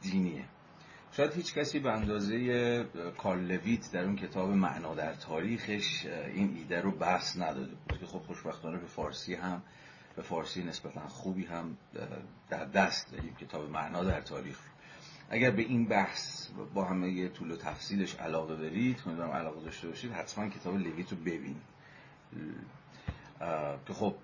دینیه. 0.00 0.44
شاید 1.12 1.32
هیچ 1.32 1.54
کسی 1.54 1.78
به 1.78 1.92
اندازه 1.92 2.84
کارل 3.18 3.40
لویت 3.40 3.92
در 3.92 4.04
اون 4.04 4.16
کتاب 4.16 4.50
معنا 4.50 4.94
در 4.94 5.14
تاریخش 5.14 6.06
این 6.06 6.56
ایده 6.56 6.80
رو 6.80 6.90
بسط 6.90 7.36
نداده 7.36 7.74
بود 7.88 7.98
که 8.00 8.06
خب 8.06 8.18
خوشبختانه 8.18 8.78
به 8.78 8.86
فارسی 8.86 9.34
هم 9.34 9.62
به 10.16 10.22
فارسی 10.22 10.62
نسبتا 10.62 11.08
خوبی 11.08 11.44
هم 11.44 11.76
در 12.48 12.64
دست 12.64 13.12
داریم 13.12 13.34
کتاب 13.34 13.70
معنا 13.70 14.04
در 14.04 14.20
تاریخ. 14.20 14.58
اگر 15.30 15.50
به 15.50 15.62
این 15.62 15.84
بحث 15.84 16.48
با 16.74 16.84
همه 16.84 17.28
طول 17.28 17.50
و 17.50 17.56
تفصیلش 17.56 18.14
علاقه 18.14 18.56
دارید 18.56 19.00
کنیدارم 19.00 19.30
علاقه 19.30 19.64
داشته 19.64 19.88
باشید 19.88 20.12
حتما 20.12 20.48
کتاب 20.48 20.76
لویت 20.76 21.12
رو 21.12 21.18
ببینید 21.18 21.62
که 23.86 23.92
خب 23.92 24.14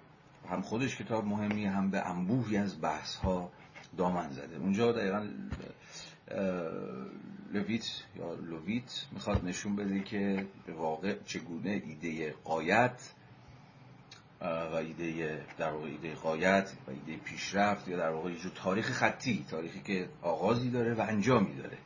هم 0.51 0.63
خودش 0.63 0.97
کتاب 0.97 1.25
مهمی 1.25 1.67
هم 1.67 1.91
به 1.91 2.09
انبوهی 2.09 2.57
از 2.57 2.81
بحث 2.81 3.17
ها 3.17 3.51
دامن 3.97 4.33
زده. 4.33 4.57
اونجا 4.57 4.93
دقیقا 4.93 5.27
لویت 7.53 8.03
یا 8.17 8.35
لویت 8.35 9.07
می‌خواد 9.13 9.45
نشون 9.45 9.77
بده 9.77 10.01
که 10.01 10.47
به 10.67 10.73
واقع 10.73 11.17
چگونه 11.25 11.71
ایده 11.71 12.35
قایت 12.45 13.13
و 14.41 14.75
ایده 14.75 15.41
در 15.59 15.71
واقع 15.71 15.87
ایده 15.87 16.15
قایت 16.15 16.73
و 16.87 16.91
ایده 16.91 17.17
پیشرفت 17.25 17.89
یا 17.89 17.97
در 17.97 18.11
واقع 18.11 18.31
یه 18.31 18.39
تاریخ 18.55 18.91
خطی 18.91 19.47
تاریخی 19.51 19.81
که 19.81 20.09
آغازی 20.23 20.71
داره 20.71 20.95
و 20.95 21.01
انجامی 21.01 21.55
داره. 21.57 21.79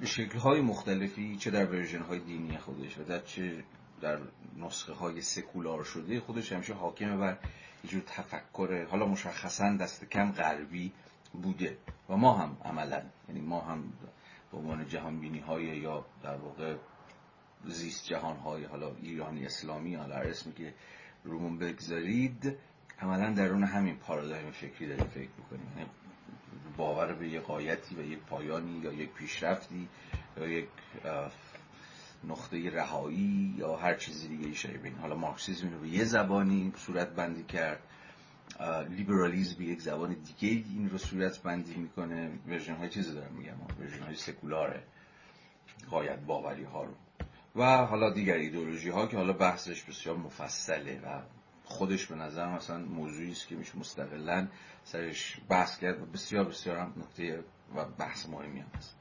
به 0.00 0.06
شکل 0.06 0.38
های 0.38 0.60
مختلفی 0.60 1.36
چه 1.36 1.50
در 1.50 1.66
ورژن 1.66 2.02
های 2.02 2.18
دینی 2.18 2.58
خودش 2.58 2.98
و 2.98 3.04
در 3.04 3.20
چه 3.20 3.64
در 4.00 4.18
نسخه 4.56 4.92
های 4.92 5.20
سکولار 5.20 5.84
شده 5.84 6.20
خودش 6.20 6.52
همیشه 6.52 6.74
حاکمه 6.74 7.16
بر 7.16 7.38
یه 7.84 7.90
جور 7.90 8.02
تفکر 8.06 8.84
حالا 8.84 9.06
مشخصا 9.06 9.76
دست 9.80 10.04
کم 10.04 10.32
غربی 10.32 10.92
بوده. 11.42 11.78
و 12.08 12.16
ما 12.16 12.32
هم 12.32 12.56
عملا 12.64 13.02
یعنی 13.28 13.40
ما 13.40 13.60
هم 13.60 13.92
به 14.52 14.58
عنوان 14.58 14.88
جهان 14.88 15.20
بینی 15.20 15.38
های 15.38 15.64
یا 15.64 16.04
در 16.22 16.36
واقع 16.36 16.76
زیست 17.66 18.04
جهان 18.04 18.36
های 18.36 18.64
حالا 18.64 18.92
ایرانی 19.02 19.46
اسلامی 19.46 19.94
حالا 19.94 20.14
اسمی 20.14 20.52
که 20.52 20.74
رومون 21.24 21.58
بگذارید 21.58 22.56
عملا 23.00 23.32
درون 23.34 23.64
همین 23.64 23.96
پارادایم 23.96 24.50
فکری 24.50 24.86
داریم 24.86 25.06
فکر 25.06 25.30
بکنیم 25.30 25.72
یعنی 25.76 25.90
باور 26.76 27.12
به 27.12 27.28
یک 27.28 27.42
غایتی 27.42 27.94
و 27.94 28.02
یک 28.02 28.18
پایانی 28.18 28.78
یا 28.78 28.92
یک 28.92 29.12
پیشرفتی 29.12 29.88
یا 30.36 30.48
یک 30.48 30.68
نقطه 32.28 32.70
رهایی 32.70 33.54
یا 33.58 33.76
هر 33.76 33.94
چیزی 33.94 34.28
دیگه 34.28 34.54
شبیه 34.54 34.84
این. 34.84 34.94
حالا 34.94 35.14
مارکسیزم 35.14 35.70
رو 35.70 35.78
به 35.78 35.88
یه 35.88 36.04
زبانی 36.04 36.72
صورت 36.76 37.08
بندی 37.08 37.44
کرد. 37.44 37.82
لیبرالیزم 38.90 39.58
به 39.58 39.64
یک 39.64 39.80
زبان 39.80 40.14
دیگه 40.14 40.64
این 40.68 40.90
رو 40.90 40.98
صورت 40.98 41.42
بندی 41.42 41.74
می‌کنه. 41.74 42.30
version 42.48 42.74
های 42.74 42.88
چیزی 42.88 43.14
دارم 43.14 43.32
میگم. 43.32 43.54
version 43.80 44.02
های 44.02 44.14
سکولاره. 44.14 44.82
غایت 45.90 46.18
باوری 46.18 46.64
ها 46.64 46.84
رو. 46.84 46.94
و 47.56 47.76
حالا 47.86 48.10
دیگر 48.10 48.34
ایدئولوژی 48.34 48.90
ها 48.90 49.06
که 49.06 49.16
حالا 49.16 49.32
بحثش 49.32 49.82
بسیار 49.82 50.16
مفصله 50.16 51.00
و 51.00 51.20
خودش 51.64 52.06
به 52.06 52.14
نظر 52.14 52.48
مثلا 52.48 52.78
موضوعی 52.78 53.32
است 53.32 53.48
که 53.48 53.56
میشه 53.56 53.78
مستقلا 53.78 54.48
سرش 54.84 55.40
بحث 55.48 55.78
کرد 55.78 56.02
و 56.02 56.06
بسیار 56.06 56.44
بسیار 56.44 56.78
هم 56.78 56.92
نکته 56.96 57.44
و 57.74 57.84
بحث 57.84 58.28
مهمی 58.28 58.60
هم 58.60 58.70
هست 58.76 58.96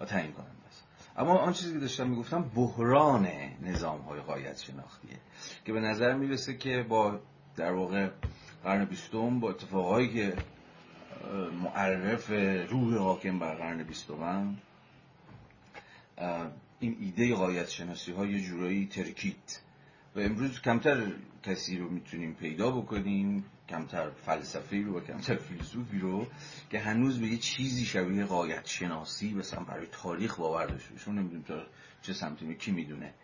و 0.00 0.04
تعیین 0.04 0.32
کننده 0.32 0.66
است. 0.68 0.84
اما 1.16 1.38
آن 1.38 1.52
چیزی 1.52 1.72
که 1.72 1.78
داشتم 1.78 2.10
می‌گفتم 2.10 2.42
بحران 2.42 3.28
نظام 3.62 4.00
های 4.00 4.20
قایت 4.20 4.58
شناختیه 4.58 5.18
که 5.64 5.72
به 5.72 5.80
نظر 5.80 6.14
می‌رسه 6.14 6.56
که 6.56 6.86
با 6.88 7.20
در 7.56 7.72
واقع 7.72 8.10
قرن 8.64 8.84
بیستم 8.84 9.40
با 9.40 9.50
اتفاقهایی 9.50 10.08
که 10.12 10.36
معرف 11.62 12.30
روح 12.70 12.98
حاکم 12.98 13.38
بر 13.38 13.54
قرن 13.54 13.82
بیستم 13.82 14.56
این 16.80 16.96
ایده 17.00 17.34
قایت 17.34 17.68
شناسی 17.68 18.12
ها 18.12 18.26
یه 18.26 18.40
جورایی 18.40 18.86
ترکید 18.86 19.60
و 20.16 20.20
امروز 20.20 20.60
کمتر 20.60 21.12
کسی 21.42 21.78
رو 21.78 21.90
می‌تونیم 21.90 22.34
پیدا 22.34 22.70
بکنیم 22.70 23.44
کمتر 23.68 24.10
فلسفه 24.10 24.82
رو 24.82 24.98
و 24.98 25.00
کمتر 25.00 25.36
فیلسوفی 25.36 25.98
رو 25.98 26.26
که 26.70 26.78
هنوز 26.78 27.20
به 27.20 27.26
یه 27.26 27.36
چیزی 27.36 27.84
شبیه 27.84 28.24
قایت 28.24 28.66
شناسی 28.66 29.34
مثلا 29.34 29.64
برای 29.64 29.86
تاریخ 29.92 30.36
باور 30.36 30.66
داشته 30.66 30.92
باشه 30.92 31.10
نمی‌دونیم 31.10 31.42
تا 31.42 31.66
چه 32.02 32.12
سمتی 32.12 32.54
کی 32.54 32.70
می‌دونه. 32.70 33.14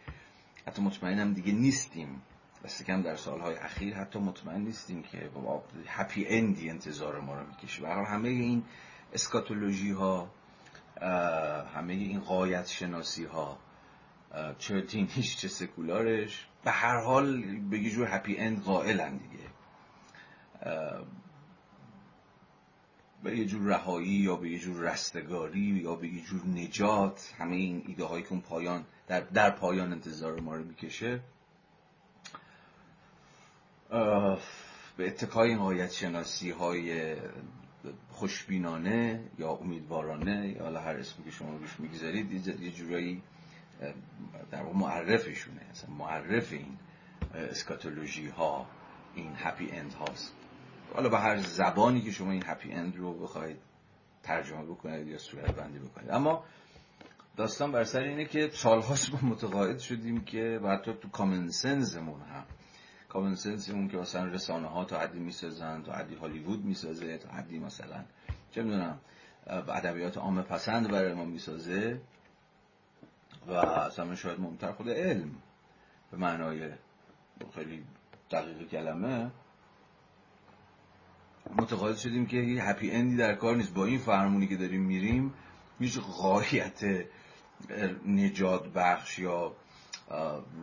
حتی 0.67 0.83
مطمئنم 0.83 1.33
دیگه 1.33 1.53
نیستیم. 1.53 2.23
دست 2.65 2.85
کم 2.85 3.03
در 3.03 3.17
سالهای 3.17 3.57
اخیر 3.57 3.95
حتی 3.95 4.19
مطمئن 4.19 4.61
نیستیم 4.61 5.03
که 5.03 5.31
هپی 5.87 6.27
اندی 6.29 6.71
انتظار 6.71 7.21
ما 7.21 7.35
رو 7.35 7.47
می‌کشه. 7.47 7.83
و 7.83 7.87
همه 7.87 8.29
این 8.29 8.63
اسکاتولوژی 9.13 9.91
ها 9.91 10.31
همه 11.75 11.93
این 11.93 12.21
قایت 12.21 12.67
شناسی 12.67 13.25
ها 13.25 13.59
چه 14.59 14.81
دینیش 14.81 15.37
چه 15.37 15.49
سکولارش. 15.49 16.47
به 16.65 16.71
هر 16.71 17.01
حال 17.01 17.43
به 17.71 17.79
یه 17.79 17.91
جور 17.91 18.09
هپی 18.17 18.37
اند 18.37 18.63
قائلن 18.63 19.17
دیگه. 19.17 19.45
به 23.23 23.39
یه 23.39 23.45
جور 23.45 23.63
رهایی 23.63 24.09
یا 24.09 24.37
به 24.37 24.51
یه 24.51 24.59
جور 24.59 24.93
رستگاری 24.93 25.61
یا 25.61 25.95
به 25.95 26.09
یه 26.09 26.23
جور 26.23 26.47
نجات 26.47 27.35
همه 27.39 27.57
این 27.57 27.85
ایده 27.87 28.05
هایی 28.05 28.23
که 28.23 28.33
اون 28.33 28.41
پایان 28.41 28.85
در, 29.07 29.21
در 29.21 29.51
پایان 29.51 29.93
انتظار 29.93 30.41
ما 30.41 30.57
رو 30.57 30.65
می‌کشه. 30.65 31.21
به 34.97 35.07
اتکای 35.07 35.49
این 35.49 35.59
قایت 35.59 35.93
شناسی 35.93 36.51
های 36.51 37.17
خوشبینانه 38.09 39.21
یا 39.39 39.51
امیدوارانه 39.51 40.49
یا 40.49 40.81
هر 40.81 40.97
اسمی 40.97 41.25
که 41.25 41.31
شما 41.31 41.57
روش 41.57 41.81
می‌گذارید 41.81 42.47
یه 42.63 42.71
جورایی 42.71 43.23
در 44.51 44.63
واقع 44.63 44.77
معرفشونه. 44.77 45.61
مثلا 45.71 45.95
معرف 45.95 46.53
این 46.53 46.79
اسکاتولوژی 47.35 48.29
ها 48.29 48.67
این 49.15 49.33
هپی 49.37 49.71
اند 49.71 49.93
هاست. 49.93 50.35
حالا 50.95 51.09
به 51.09 51.19
هر 51.19 51.37
زبانی 51.37 52.01
که 52.03 52.11
شما 52.11 52.33
این 52.33 52.43
هپی 52.47 52.73
اند 52.73 52.97
رو 52.97 53.13
بخواید 53.13 53.57
ترجمه 54.23 54.65
بکنید 54.65 55.09
یا 55.09 55.19
صورت 55.19 55.55
بندی 55.55 55.79
بکنید. 55.79 56.11
اما 56.11 56.45
داستان 57.37 57.73
بر 57.73 57.85
سر 57.85 58.01
اینه 58.01 58.25
که 58.25 58.51
سالهاست 58.53 59.15
ما 59.15 59.29
متقاعد 59.29 59.79
شدیم 59.79 60.25
که 60.25 60.61
و 60.63 60.69
حتی 60.69 60.93
تو 61.03 61.09
کامن 61.09 61.49
سنسمون 61.49 62.21
هم 62.21 62.45
کامن 63.15 63.35
سنسمون 63.35 63.89
که 63.89 63.97
مثلا 63.97 64.25
رسانه 64.25 64.67
ها 64.67 64.85
تا 64.85 64.99
حدی 64.99 65.19
می‌سازن 65.19 65.83
تا 65.83 65.93
حدی 65.93 66.15
هالیوود 66.15 66.65
می‌سازه 66.65 67.19
تا 67.19 67.29
حدی 67.29 67.59
مثلا 67.59 68.05
چه 68.51 68.63
می‌دونم 68.63 68.99
ادبیات 69.47 70.19
عام 70.19 70.43
پسند 70.43 70.91
برای 70.91 71.15
ما 71.15 71.25
می‌سازه 71.25 72.01
و 73.47 73.53
اصلا 73.53 74.15
شاید 74.15 74.41
مهمتر 74.41 74.73
خود 74.73 74.91
علم 74.91 75.31
به 76.11 76.17
معنای 76.17 76.71
خیلی 77.55 77.85
دقیق 78.31 78.69
کلمه 78.69 79.31
متقاعد 81.59 81.97
شدیم 81.97 82.27
که 82.27 82.37
هپی 82.37 82.91
اندی 82.91 83.17
در 83.17 83.35
کار 83.35 83.57
نیست. 83.57 83.75
با 83.75 83.85
این 83.85 83.99
فرمونی 83.99 84.47
که 84.47 84.57
داریم 84.57 84.83
میریم 84.83 85.35
هیچ 85.79 85.99
قایت 85.99 87.07
نجات 88.07 88.69
بخش 88.69 89.19
یا 89.19 89.57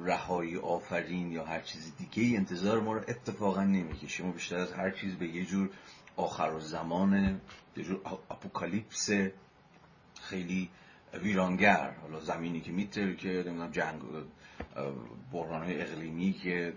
رهایی 0.03 0.57
آفرین 0.57 1.31
یا 1.31 1.45
هر 1.45 1.61
چیز 1.61 1.93
دیگه 1.97 2.37
انتظار 2.37 2.79
ما 2.79 2.93
رو 2.93 2.99
اتفاقا 3.07 3.63
نمی‌کشه. 3.63 4.23
ما 4.23 4.31
بیشتر 4.31 4.57
از 4.57 4.73
هر 4.73 4.91
چیز 4.91 5.15
به 5.15 5.27
یه 5.27 5.45
جور 5.45 5.69
آخر 6.15 6.51
و 6.53 6.59
زمان 6.59 7.41
یه 7.77 7.83
جور 7.83 8.01
اپوکالیپس 8.31 9.09
خیلی 10.21 10.69
ویرانگر. 11.13 11.91
حالا 12.01 12.19
زمینی 12.19 12.61
که 12.61 12.71
می‌ترکه 12.71 13.15
که 13.15 13.29
نمی‌دونم 13.29 13.71
جنگ 13.71 14.01
بحران 15.33 15.63
اقلیمی 15.67 16.33
که 16.33 16.73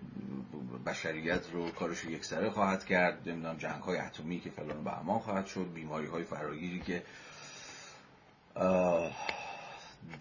بشریت 0.86 1.50
رو 1.52 1.70
کارش 1.70 2.04
یک 2.04 2.24
سره 2.24 2.50
خواهد 2.50 2.84
کرد. 2.84 3.28
نمی‌دونم 3.28 3.56
جنگ 3.56 3.82
های 3.82 3.98
اتمی 3.98 4.40
که 4.40 4.50
فلان 4.50 4.84
به 4.84 4.98
امان 4.98 5.18
خواهد 5.18 5.46
شد. 5.46 5.72
بیماری 5.74 6.06
های 6.06 6.24
فراگیری 6.24 6.80
که 6.80 7.02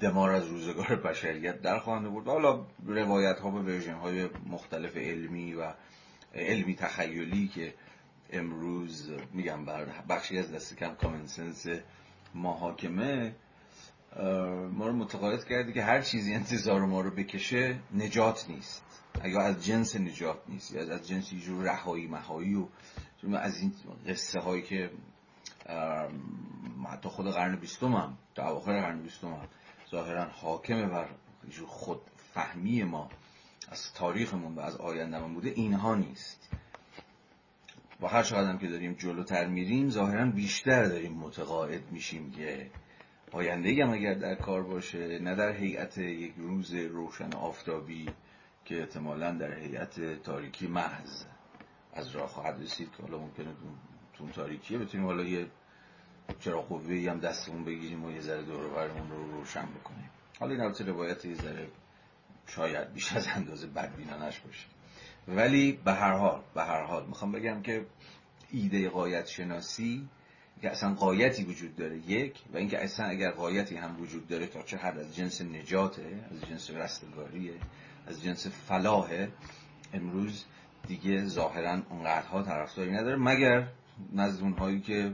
دمار 0.01 0.31
از 0.31 0.47
روزگار 0.47 0.95
بشریت 0.95 1.61
در 1.61 1.79
خواهند 1.79 2.11
آورد. 2.11 2.27
حالا 2.27 2.65
روایت 2.85 3.39
ها 3.39 3.51
به 3.51 3.59
version 3.59 3.93
های 3.93 4.29
مختلف 4.45 4.97
علمی 4.97 5.53
و 5.53 5.73
علمی 6.35 6.75
تخیلی 6.75 7.47
که 7.47 7.73
امروز 8.29 9.11
میگم 9.33 9.65
بر 9.65 9.85
بخشی 10.09 10.39
از 10.39 10.51
دست 10.51 10.77
کم 10.77 10.95
کامنسنس 10.95 11.65
محاکمه 12.35 13.35
ما 14.71 14.87
رو 14.87 14.93
متقاعد 14.93 15.45
کرده 15.45 15.73
که 15.73 15.83
هر 15.83 16.01
چیزی 16.01 16.33
انتظار 16.33 16.81
ما 16.81 17.01
رو 17.01 17.11
بکشه 17.11 17.79
نجات 17.93 18.45
نیست. 18.49 18.83
اگر 19.21 19.39
از 19.39 19.65
جنس 19.65 19.95
نجات 19.95 20.37
نیست 20.49 20.71
یا 20.71 20.93
از 20.93 21.07
جنس 21.07 21.33
جور 21.33 21.63
رهایی 21.63 22.07
مهایی 22.07 22.55
و 22.55 22.67
از 23.35 23.61
این 23.61 23.73
قصه 24.07 24.39
هایی 24.39 24.61
که 24.61 24.89
حتی 26.91 27.09
خود 27.09 27.31
قرن 27.31 27.55
بیستم 27.55 27.93
هم 27.93 28.17
تا 28.35 28.49
اواخر 28.49 28.81
قرن 28.81 29.01
بیستم 29.01 29.27
هم 29.27 29.47
ظاهرا 29.93 30.25
حاکم 30.25 30.89
بر 30.89 31.07
خود 31.67 32.01
فهمی 32.33 32.83
ما 32.83 33.09
از 33.69 33.93
تاریخمون 33.93 34.55
و 34.55 34.59
از 34.59 34.77
آیندهمون 34.77 35.33
بوده 35.33 35.49
اینها 35.49 35.95
نیست. 35.95 36.49
و 38.01 38.07
هر 38.07 38.23
چقدر 38.23 38.57
که 38.57 38.67
داریم 38.67 38.93
جلوتر 38.93 39.47
میریم 39.47 39.89
ظاهرا 39.89 40.25
بیشتر 40.25 40.85
داریم 40.85 41.13
متقاعد 41.13 41.91
میشیم 41.91 42.31
که 42.31 42.71
آینده 43.31 43.83
هم 43.83 43.93
اگر 43.93 44.13
در 44.13 44.35
کار 44.35 44.63
باشه 44.63 45.19
نه 45.19 45.35
در 45.35 45.51
هیئت 45.51 45.97
یک 45.97 46.33
روز 46.37 46.73
روشن 46.73 47.33
آفتابی 47.33 48.09
که 48.65 48.79
احتمالا 48.79 49.31
در 49.31 49.53
هیئت 49.53 50.23
تاریکی 50.23 50.67
محض 50.67 51.25
از 51.93 52.09
راه 52.09 52.27
خواهد 52.27 52.61
رسید. 52.61 52.89
که 52.97 53.03
حالا 53.03 53.17
ممکنه 53.17 53.53
تون 54.13 54.31
تاریکیه 54.31 54.77
بتونیم 54.77 55.05
حالا 55.07 55.23
یه 55.23 55.47
چرا 56.39 56.61
قوه 56.61 57.07
هم 57.09 57.19
دستمون 57.19 57.65
بگیریم 57.65 58.05
و 58.05 58.11
یه 58.11 58.21
ذره 58.21 58.41
دور 58.41 58.67
برمون 58.67 59.09
رو 59.09 59.31
روشن 59.31 59.65
بکنیم. 59.65 60.09
حالا 60.39 60.51
این 60.51 60.61
البته 60.61 60.83
روایت 60.83 61.25
یه 61.25 61.35
ذره 61.35 61.67
شاید 62.47 62.93
بیش 62.93 63.13
از 63.13 63.27
اندازه 63.27 63.67
بدبینانش 63.67 64.39
باشه. 64.39 64.65
ولی 65.27 65.79
به 65.85 65.93
هر 65.93 66.17
حال 66.17 66.41
به 66.53 66.63
هر 66.63 66.83
حال 66.83 67.05
می‌خوام 67.05 67.31
بگم 67.31 67.61
که 67.61 67.85
ایده 68.51 68.89
قایت 68.89 69.27
شناسی 69.27 70.07
که 70.61 70.69
اصلا 70.69 70.93
قایتی 70.93 71.43
وجود 71.43 71.75
داره 71.75 71.97
یک 71.97 72.43
و 72.53 72.57
اینکه 72.57 72.83
اصلا 72.83 73.05
اگر 73.05 73.31
قایتی 73.31 73.75
هم 73.75 74.01
وجود 74.01 74.27
داره 74.27 74.47
تا 74.47 74.63
چه 74.63 74.77
حد 74.77 74.97
از 74.97 75.15
جنس 75.15 75.41
نجاته 75.41 76.25
از 76.31 76.49
جنس 76.49 76.71
رستگاریه 76.71 77.53
از 78.07 78.23
جنس 78.23 78.47
فلاحه 78.47 79.31
امروز 79.93 80.45
دیگه 80.87 81.25
ظاهرا 81.25 81.81
اونقدرها 81.89 82.43
طرفداری 82.43 82.91
نداره. 82.91 83.15
مگر 83.15 83.67
نزد 84.13 84.41
اونهایی 84.41 84.81
که 84.81 85.13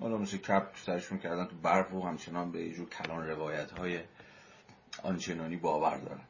حالا 0.00 0.18
مثل 0.18 0.36
کپ 0.36 0.76
سرشون 0.76 1.18
کردن 1.18 1.44
تو 1.44 1.56
برف 1.56 1.92
و 1.92 2.00
همچنان 2.02 2.52
به 2.52 2.70
جور 2.70 2.88
کلان 2.88 3.26
روایت 3.26 3.70
های 3.70 4.00
آنچنانی 5.02 5.56
باور 5.56 5.98
دارن. 5.98 6.20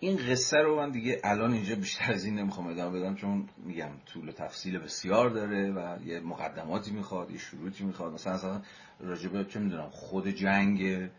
این 0.00 0.16
قصه 0.16 0.58
رو 0.58 0.76
من 0.76 0.90
دیگه 0.90 1.20
الان 1.24 1.52
اینجا 1.52 1.74
بیشتر 1.74 2.12
از 2.12 2.24
این 2.24 2.38
نمی‌خوام 2.38 2.66
ادامه 2.66 3.00
بدم 3.00 3.14
چون 3.14 3.48
میگم 3.56 3.90
طول 4.06 4.30
تفصیل 4.30 4.78
بسیار 4.78 5.30
داره 5.30 5.72
و 5.72 6.02
یه 6.04 6.20
مقدماتی 6.20 6.90
می‌خواد 6.90 7.30
یه 7.30 7.38
شروطی 7.38 7.84
می‌خواد. 7.84 8.12
مثلا 8.12 8.32
اصلا 8.32 8.62
راجبه 9.00 9.44
چه 9.44 9.60
می‌دونم 9.60 9.90
خود 9.90 10.28
جنگ 10.28 11.10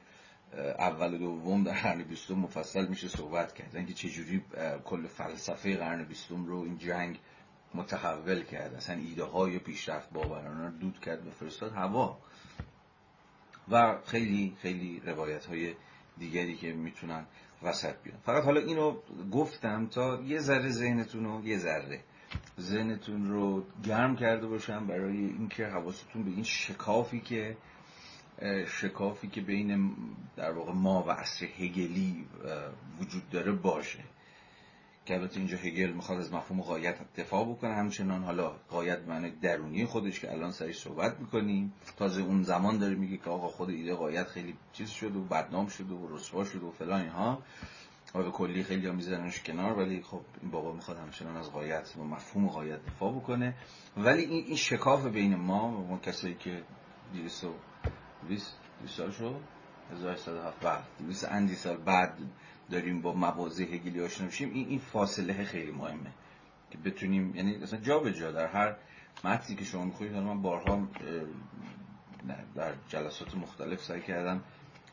اول 0.79 1.13
و 1.13 1.17
دوم 1.17 1.63
در 1.63 1.73
قرن 1.73 2.03
بیستم 2.03 2.33
مفصل 2.33 2.87
میشه 2.87 3.07
صحبت 3.07 3.53
کرد. 3.53 3.75
اینکه 3.75 3.93
چجوری 3.93 4.43
کل 4.85 5.07
فلسفه 5.07 5.77
قرن 5.77 6.03
بیستم 6.03 6.45
رو 6.45 6.59
این 6.59 6.77
جنگ 6.77 7.19
متحول 7.75 8.43
کرد. 8.43 8.73
اصلا 8.73 8.95
ایده 8.95 9.23
های 9.23 9.59
پیشرفت 9.59 10.13
باورانه 10.13 10.65
رو 10.65 10.77
دود 10.77 10.99
کرد 10.99 11.27
و 11.27 11.31
فرستاد 11.31 11.73
هوا. 11.73 12.17
و 13.71 13.97
خیلی 14.05 14.57
خیلی 14.61 15.01
روایت 15.05 15.45
های 15.45 15.75
دیگری 16.17 16.55
که 16.55 16.73
می‌تونن 16.73 17.25
وسط 17.63 17.95
بیان. 18.03 18.17
فقط 18.17 18.43
حالا 18.43 18.59
اینو 18.61 18.97
گفتم 19.31 19.87
تا 19.87 20.21
یه 20.21 20.39
ذره 20.39 20.69
ذهنتون 20.69 21.23
رو 21.23 21.45
یه 21.45 21.57
ذره 21.57 22.03
ذهنتون 22.59 23.29
رو 23.29 23.65
گرم 23.83 24.15
کرده 24.15 24.47
باشم 24.47 24.87
برای 24.87 25.17
اینکه 25.17 25.67
حواستون 25.67 26.23
به 26.23 26.31
این 26.31 26.43
شکافی 26.43 27.19
که 27.19 27.57
شکافی 28.67 29.27
که 29.27 29.41
بین 29.41 29.95
در 30.35 30.51
واقع 30.51 30.71
ما 30.71 31.03
و 31.03 31.11
عصر 31.11 31.45
هگلی 31.45 32.25
وجود 32.99 33.29
داره 33.29 33.51
باشه. 33.51 34.03
که 35.05 35.13
البته 35.13 35.37
اینجا 35.37 35.57
هگل 35.57 35.91
می‌خواد 35.91 36.19
از 36.19 36.33
مفهوم 36.33 36.61
قایت 36.61 36.95
دفاع 37.17 37.45
بکنه. 37.45 37.73
همچنان 37.73 38.23
حالا 38.23 38.49
قایت 38.69 38.99
معنی 39.07 39.31
درونی 39.31 39.85
خودش 39.85 40.19
که 40.19 40.31
الان 40.31 40.51
سرش 40.51 40.79
صحبت 40.79 41.19
می‌کنیم. 41.19 41.73
تازه 41.97 42.21
اون 42.21 42.43
زمان 42.43 42.77
داره 42.77 42.95
میگه 42.95 43.17
که 43.17 43.29
آقا 43.29 43.47
خود 43.47 43.69
ایده 43.69 43.95
قایت 43.95 44.27
خیلی 44.27 44.55
چیز 44.73 44.89
شد 44.89 45.15
و 45.15 45.23
بدنام 45.23 45.67
شد 45.67 45.91
و 45.91 46.15
رسوا 46.15 46.45
شد 46.45 46.63
و 46.63 46.71
فلان 46.71 47.01
اینها. 47.01 47.43
و 48.15 48.23
به 48.23 48.31
کلی 48.31 48.63
خیلی 48.63 48.87
ها 48.87 48.93
میزننش 48.93 49.43
کنار 49.43 49.77
ولی 49.77 50.01
خب 50.01 50.21
این 50.41 50.51
بابا 50.51 50.71
می‌خواد 50.71 50.97
همچنان 50.97 51.37
از 51.37 51.51
قایت 51.51 51.93
و 51.97 52.03
مفهوم 52.03 52.47
قایت 52.47 52.85
دفاع 52.85 53.13
بکنه. 53.13 53.55
ولی 53.97 54.21
این, 54.21 54.45
این 54.45 54.55
شکاف 54.55 55.05
بین 55.05 55.35
ما 55.35 55.67
و 55.67 55.87
ما 55.87 55.97
کسایی 55.97 56.35
که 56.35 56.63
220 57.13 58.57
سال 58.87 59.11
شد؟ 59.11 59.39
1107 59.91 60.97
200 60.99 61.25
اندی 61.31 61.55
سال 61.55 61.77
بعد 61.77 62.17
داریم 62.71 63.01
با 63.01 63.13
مواضع 63.13 63.63
هگلی 63.63 64.01
آشنا 64.01 64.25
میشیم 64.25 64.53
این 64.53 64.67
این 64.67 64.79
فاصله 64.79 65.43
خیلی 65.43 65.71
مهمه 65.71 66.11
که 66.71 66.77
بتونیم 66.77 67.35
یعنی 67.35 67.57
مثلا 67.57 67.79
جا 67.79 67.99
به 67.99 68.13
جا 68.13 68.31
در 68.31 68.47
هر 68.47 68.75
متنی 69.23 69.55
که 69.55 69.65
شما 69.65 69.85
می‌خونید 69.85 70.13
من 70.13 70.41
بارها 70.41 70.87
در 72.55 72.73
جلسات 72.87 73.35
مختلف 73.35 73.83
سعی 73.83 74.01
کردم 74.01 74.43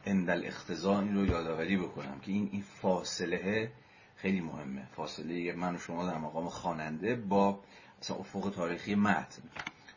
اندل 0.07 0.43
اختزا 0.47 1.01
این 1.01 1.15
رو 1.17 1.27
یادآوری 1.27 1.77
بکنم 1.77 2.21
که 2.21 2.33
این 2.33 2.49
این 2.53 2.63
فاصله 2.63 3.73
خیلی 4.17 4.41
مهمه. 4.41 4.87
فاصله 4.97 5.53
من 5.53 5.75
و 5.75 5.79
شما 5.79 6.07
در 6.07 6.19
مقام 6.19 6.49
خواننده 6.49 7.17
با 7.17 7.61
مثلا 8.01 8.17
افق 8.17 8.53
تاریخی 8.55 8.95
متن. 8.95 9.43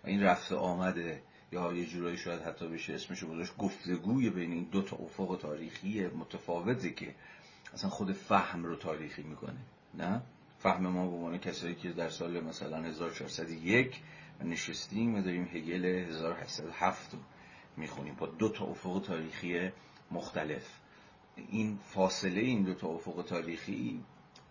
و 0.04 0.08
این 0.08 0.24
رفت 0.24 0.52
آمده 0.52 1.22
یا 1.52 1.74
یه 1.74 1.86
جورایی 1.86 2.18
شاید 2.18 2.42
حتی 2.42 2.68
بشه 2.68 2.94
اسمش 2.94 3.20
رو 3.20 3.46
گفتگوی 3.58 4.30
بین 4.30 4.52
این 4.52 4.64
دو 4.72 4.82
تا 4.82 4.98
افق 4.98 5.38
تاریخی 5.42 6.08
متفاوته 6.08 6.90
که 6.90 7.16
اصلا 7.76 7.90
خود 7.90 8.12
فهم 8.12 8.64
رو 8.64 8.76
تاریخی 8.76 9.24
می‌کنه. 9.24 9.58
نه؟ 9.94 10.22
فهم 10.60 10.88
ما 10.88 11.08
به 11.08 11.16
عنوان 11.16 11.38
کسایی 11.38 11.76
که 11.76 11.92
در 11.92 12.10
سال 12.10 12.44
مثلا 12.44 12.84
1401 12.84 14.02
نشستیم 14.44 15.16
و 15.16 15.22
داریم 15.22 15.50
هگل 15.54 15.86
1807 15.86 17.14
رو 17.14 17.20
می‌خونیم 17.78 18.16
با 18.16 18.28
دو 18.28 18.50
تا 18.50 18.66
افق 18.66 19.02
تاریخی 19.08 19.72
مختلف. 20.12 20.80
این 21.36 21.80
فاصله 21.84 22.42
این 22.42 22.64
دو 22.64 22.74
تا 22.74 22.88
افق 22.88 23.26
تاریخی 23.28 24.04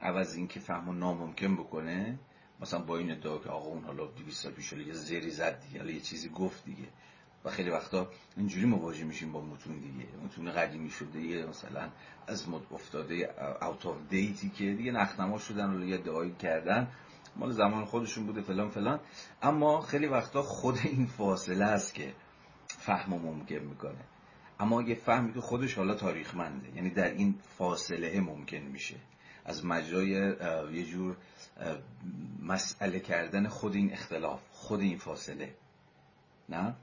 عوض 0.02 0.34
این 0.34 0.48
که 0.48 0.60
فهم 0.60 0.98
ناممکن 0.98 1.56
بکنه 1.56 2.18
مثلا 2.60 2.80
با 2.80 2.98
این 2.98 3.10
ادعا 3.10 3.38
که 3.38 3.48
آقا 3.48 3.68
اون 3.68 3.84
حالا 3.84 4.06
200 4.06 4.42
سال 4.42 4.52
پیش 4.52 4.72
یه 4.72 4.92
زری 4.92 5.30
زد 5.30 5.60
دیگه 5.60 5.94
یه 5.94 6.00
چیزی 6.00 6.28
گفت 6.28 6.64
دیگه. 6.64 6.88
و 7.44 7.50
خیلی 7.50 7.70
وقتا 7.70 8.08
اینجوری 8.36 8.66
مواجه 8.66 9.04
میشیم 9.04 9.32
با 9.32 9.40
متون 9.40 9.78
دیگه. 9.78 10.06
متون 10.24 10.52
قدیمی 10.52 10.90
شده 10.90 11.20
یه 11.20 11.46
مثلا 11.46 11.90
از 12.26 12.48
مد 12.48 12.62
افتاده 12.70 13.14
اوت 13.62 13.86
آف 13.86 13.96
دیتی 14.08 14.50
که 14.50 14.72
دیگه 14.72 14.92
نخنما 14.92 15.38
شدن 15.38 15.74
و 15.74 15.84
یه 15.84 15.98
دعایی 15.98 16.34
کردن. 16.34 16.88
مال 17.36 17.50
زمان 17.50 17.84
خودشون 17.84 18.26
بوده 18.26 18.40
فلان 18.40 18.68
فلان. 18.68 19.00
اما 19.42 19.80
خیلی 19.80 20.06
وقتا 20.06 20.42
خود 20.42 20.78
این 20.84 21.06
فاصله 21.06 21.64
است 21.64 21.94
که 21.94 22.14
فهم 22.66 23.14
ممکن 23.14 23.54
می‌کنه. 23.58 24.04
اما 24.60 24.82
یه 24.82 24.94
فهمی 24.94 25.32
که 25.32 25.40
خودش 25.40 25.74
حالا 25.74 25.94
تاریخمنده 25.94 26.76
یعنی 26.76 26.90
در 26.90 27.10
این 27.10 27.34
فاصله 27.58 28.20
ممکن 28.20 28.58
میشه. 28.58 28.96
از 29.44 29.64
مجرای 29.64 30.10
یه 30.72 30.84
جور 30.84 31.16
مسئله 32.42 33.00
کردن 33.00 33.48
خود 33.48 33.74
این 33.74 33.92
اختلاف 33.92 34.40
خود 34.50 34.80
این 34.80 34.98
فاصله. 34.98 35.54
نه؟ 36.48 36.76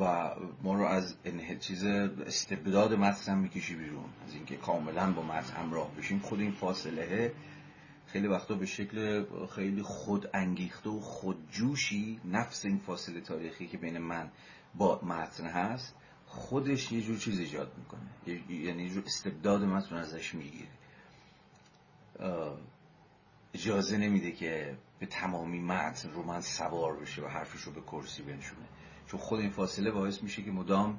و 0.00 0.30
ما 0.62 0.74
رو 0.74 0.84
از 0.84 1.14
چیز 1.60 1.84
استبداد 1.84 2.94
متن 2.94 3.38
می‌کشی 3.38 3.74
بیرون. 3.74 4.04
از 4.26 4.34
اینکه 4.34 4.56
کاملا 4.56 5.12
با 5.12 5.22
متن 5.22 5.56
همراه 5.56 5.94
بشیم 5.94 6.18
خود 6.18 6.40
این 6.40 6.52
فاصله 6.52 7.32
خیلی 8.06 8.26
وقتا 8.26 8.54
به 8.54 8.66
شکل 8.66 9.24
خیلی 9.46 9.82
خود 9.82 10.30
انگیخته 10.34 10.90
و 10.90 11.00
خودجوشی 11.00 12.20
نفس 12.24 12.64
این 12.64 12.78
فاصله 12.78 13.20
تاریخی 13.20 13.66
که 13.66 13.78
بین 13.78 13.98
من 13.98 14.30
با 14.74 15.00
متن 15.02 15.46
هست 15.46 15.94
خودش 16.26 16.92
یه 16.92 17.00
جور 17.00 17.18
چیز 17.18 17.38
ایجاد 17.38 17.72
می‌کنه. 17.78 18.00
یعنی 18.48 18.82
یه 18.82 18.90
جور 18.90 19.04
استبداد 19.06 19.62
متن 19.62 19.96
ازش 19.96 20.34
می‌گیره. 20.34 20.68
اجازه 23.54 23.96
نمیده 23.96 24.32
که 24.32 24.76
به 24.98 25.06
تمامی 25.06 25.60
متن 25.60 26.10
رو 26.10 26.22
من 26.22 26.40
سوار 26.40 26.96
بشه 26.96 27.22
و 27.22 27.26
حرفش 27.26 27.60
رو 27.60 27.72
به 27.72 27.80
کرسی 27.80 28.22
بنشونه. 28.22 28.66
چون 29.06 29.20
خود 29.20 29.40
این 29.40 29.50
فاصله 29.50 29.90
باعث 29.90 30.22
میشه 30.22 30.42
که 30.42 30.50
مدام 30.50 30.98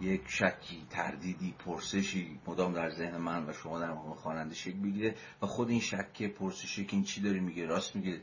یک 0.00 0.22
شکی 0.26 0.86
تردیدی 0.90 1.54
پرسشی 1.58 2.40
مدام 2.46 2.72
در 2.72 2.90
ذهن 2.90 3.16
من 3.16 3.48
و 3.48 3.52
شما 3.52 3.80
در 3.80 3.92
مقام 3.92 4.14
خواننده 4.14 4.54
شکل 4.54 4.80
بگیره 4.80 5.14
و 5.42 5.46
خود 5.46 5.70
این 5.70 5.80
شک 5.80 6.22
پرسشی 6.22 6.84
که 6.84 6.96
این 6.96 7.04
چی 7.04 7.20
داره 7.20 7.40
میگه 7.40 7.66
راست 7.66 7.96
میگه 7.96 8.20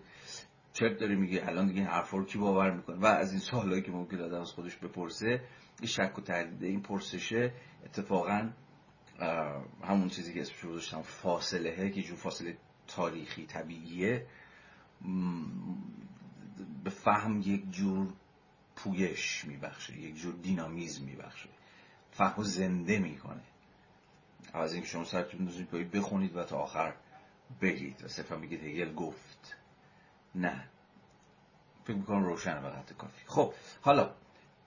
چرت 0.73 0.99
داره 0.99 1.15
میگه 1.15 1.47
الان 1.47 1.67
دیگه 1.67 1.79
این 1.79 1.89
حرفا 1.89 2.17
رو 2.17 2.25
کی 2.25 2.37
باور 2.37 2.71
می‌کنه؟ 2.71 2.97
و 2.97 3.05
از 3.05 3.31
این 3.31 3.39
سوالایی 3.39 3.81
که 3.81 3.91
ممکن 3.91 4.19
آدم 4.19 4.41
از 4.41 4.51
خودش 4.51 4.75
بپرسه 4.75 5.41
این 5.79 5.87
شک 5.87 6.17
و 6.17 6.21
تردید 6.21 6.63
این 6.63 6.81
پرسشه 6.81 7.53
اتفاقا 7.85 8.49
همون 9.83 10.09
چیزی 10.09 10.33
که 10.33 10.41
اسمش 10.41 10.65
گذاشتم 10.65 11.01
فاصله 11.01 11.89
که 11.89 12.01
جو 12.01 12.15
فاصله 12.15 12.57
تاریخی 12.87 13.45
طبیعیه. 13.45 14.27
به 16.83 16.89
فهم 16.89 17.41
یک 17.41 17.69
جور 17.71 18.13
پویش 18.75 19.45
میبخشه 19.45 19.97
یک 19.97 20.15
جور 20.15 20.33
دینامیزم 20.33 21.05
میبخشه. 21.05 21.49
فهم 22.11 22.43
زنده 22.43 22.99
می‌کنه. 22.99 23.41
از 24.53 24.73
اینکه 24.73 24.87
شما 24.87 25.05
سرتون 25.05 25.39
بندازید 25.39 25.91
بخونید 25.91 26.35
و 26.35 26.43
تا 26.43 26.57
آخر 26.57 26.93
بگید. 27.61 28.03
و 28.03 28.07
صرفا 28.07 28.35
بگید 28.35 28.63
هگل 28.63 28.93
گفت. 28.93 29.55
نه. 30.35 30.67
فکر 31.83 31.95
می‌کنم 31.95 32.23
روشن 32.23 32.63
وقت 32.63 32.93
کافی. 32.93 33.23
خب 33.25 33.53
حالا 33.81 34.15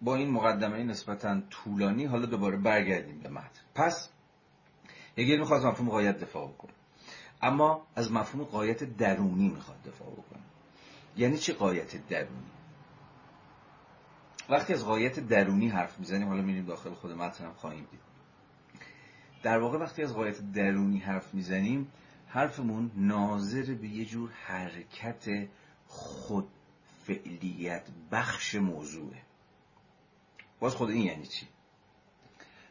با 0.01 0.17
این 0.17 0.31
مقدمه 0.31 0.85
نسبتا 0.85 1.41
طولانی 1.51 2.05
حالا 2.05 2.27
دوباره 2.27 2.57
برگردیم 2.57 3.19
به 3.19 3.29
متن. 3.29 3.61
پس 3.75 4.09
هگل 5.19 5.39
می‌خواد 5.39 5.67
مفهوم 5.67 5.89
قایت 5.91 6.19
دفاع 6.19 6.49
بکنه. 6.49 6.73
اما 7.43 7.87
از 7.95 8.13
مفهوم 8.13 8.45
قایت 8.45 8.85
درونی 8.85 9.49
می‌خواد 9.49 9.83
دفاع 9.83 10.13
بکنه. 10.13 10.43
یعنی 11.17 11.39
چه 11.39 11.53
قایت 11.53 12.09
درونی؟ 12.09 12.51
وقتی 14.49 14.73
از 14.73 14.85
قایت 14.85 15.21
درونی 15.21 15.69
حرف 15.69 15.99
می‌زنیم 15.99 16.29
حالا 16.29 16.43
میریم 16.43 16.65
داخل 16.65 16.95
خود 16.95 17.13
متن 17.13 17.45
هم 17.45 17.53
خواهیم 17.53 17.87
دید. 17.91 18.01
در 19.43 19.59
واقع 19.59 19.79
وقتی 19.79 20.03
از 20.03 20.15
قایت 20.15 20.53
درونی 20.53 20.99
حرف 20.99 21.35
می‌زنیم 21.35 21.93
حرفمون 22.27 22.91
ناظر 22.97 23.75
به 23.75 23.89
یه 23.89 24.05
جور 24.05 24.31
حرکت 24.31 25.49
خود 25.87 26.49
فعلیت 27.07 27.87
بخش 28.13 28.55
موضوعه. 28.55 29.23
باز 30.61 30.75
خود 30.75 30.91
این 30.91 31.03
یعنی 31.03 31.27
چی؟ 31.27 31.49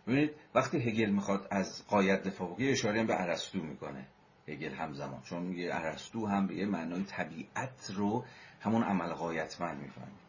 ببینید 0.07 0.31
وقتی 0.55 0.77
هگل 0.77 1.09
می‌خواد 1.09 1.47
از 1.51 1.87
قایت 1.87 2.23
دفاع 2.23 2.51
بکنه 2.51 2.67
اشاره 2.67 3.03
به 3.03 3.21
ارسطو 3.21 3.59
می‌کنه. 3.59 4.07
هگل 4.47 4.73
همزمان 4.73 5.21
چون 5.21 5.43
میگه 5.43 5.69
ارسطو 5.75 6.27
هم 6.27 6.47
به 6.47 6.55
یه 6.55 6.65
معنای 6.65 7.03
طبیعت 7.03 7.91
رو 7.95 8.25
همون 8.61 8.83
عمل 8.83 9.13
قایتمند 9.13 9.81
می‌فهمه. 9.81 10.26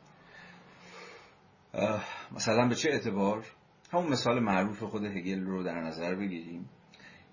مثلا 2.32 2.68
به 2.68 2.74
چه 2.74 2.90
اعتبار؟ 2.90 3.44
همون 3.92 4.08
مثال 4.08 4.40
معروف 4.40 4.82
خود 4.82 5.04
هگل 5.04 5.40
رو 5.40 5.62
در 5.62 5.80
نظر 5.80 6.14
بگیریم 6.14 6.68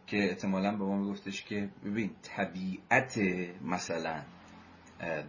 که 0.07 0.29
احتمالا 0.29 0.71
به 0.71 0.83
ما 0.83 0.97
میگفتش 0.97 1.43
که 1.43 1.69
ببین 1.85 2.11
طبیعت 2.21 3.17
مثلا 3.61 4.21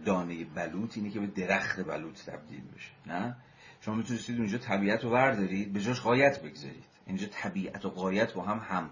دانه 0.05 0.45
بلوط 0.45 0.97
اینه 0.97 1.09
که 1.09 1.19
به 1.19 1.27
درخت 1.27 1.79
بلوط 1.85 2.21
تبدیل 2.25 2.61
بشه 2.75 2.91
نه؟ 3.05 3.35
شما 3.81 3.95
می‌تونید 3.95 4.25
اونجا 4.29 4.57
طبیعت 4.57 5.03
رو 5.03 5.11
وردارید 5.11 5.73
به 5.73 5.81
جاش 5.81 6.01
قایت 6.01 6.41
بگذارید. 6.41 6.83
اینجا 7.05 7.27
طبیعت 7.31 7.85
و 7.85 7.89
قایت 7.89 8.33
با 8.33 8.43
هم 8.43 8.59
هم 8.59 8.89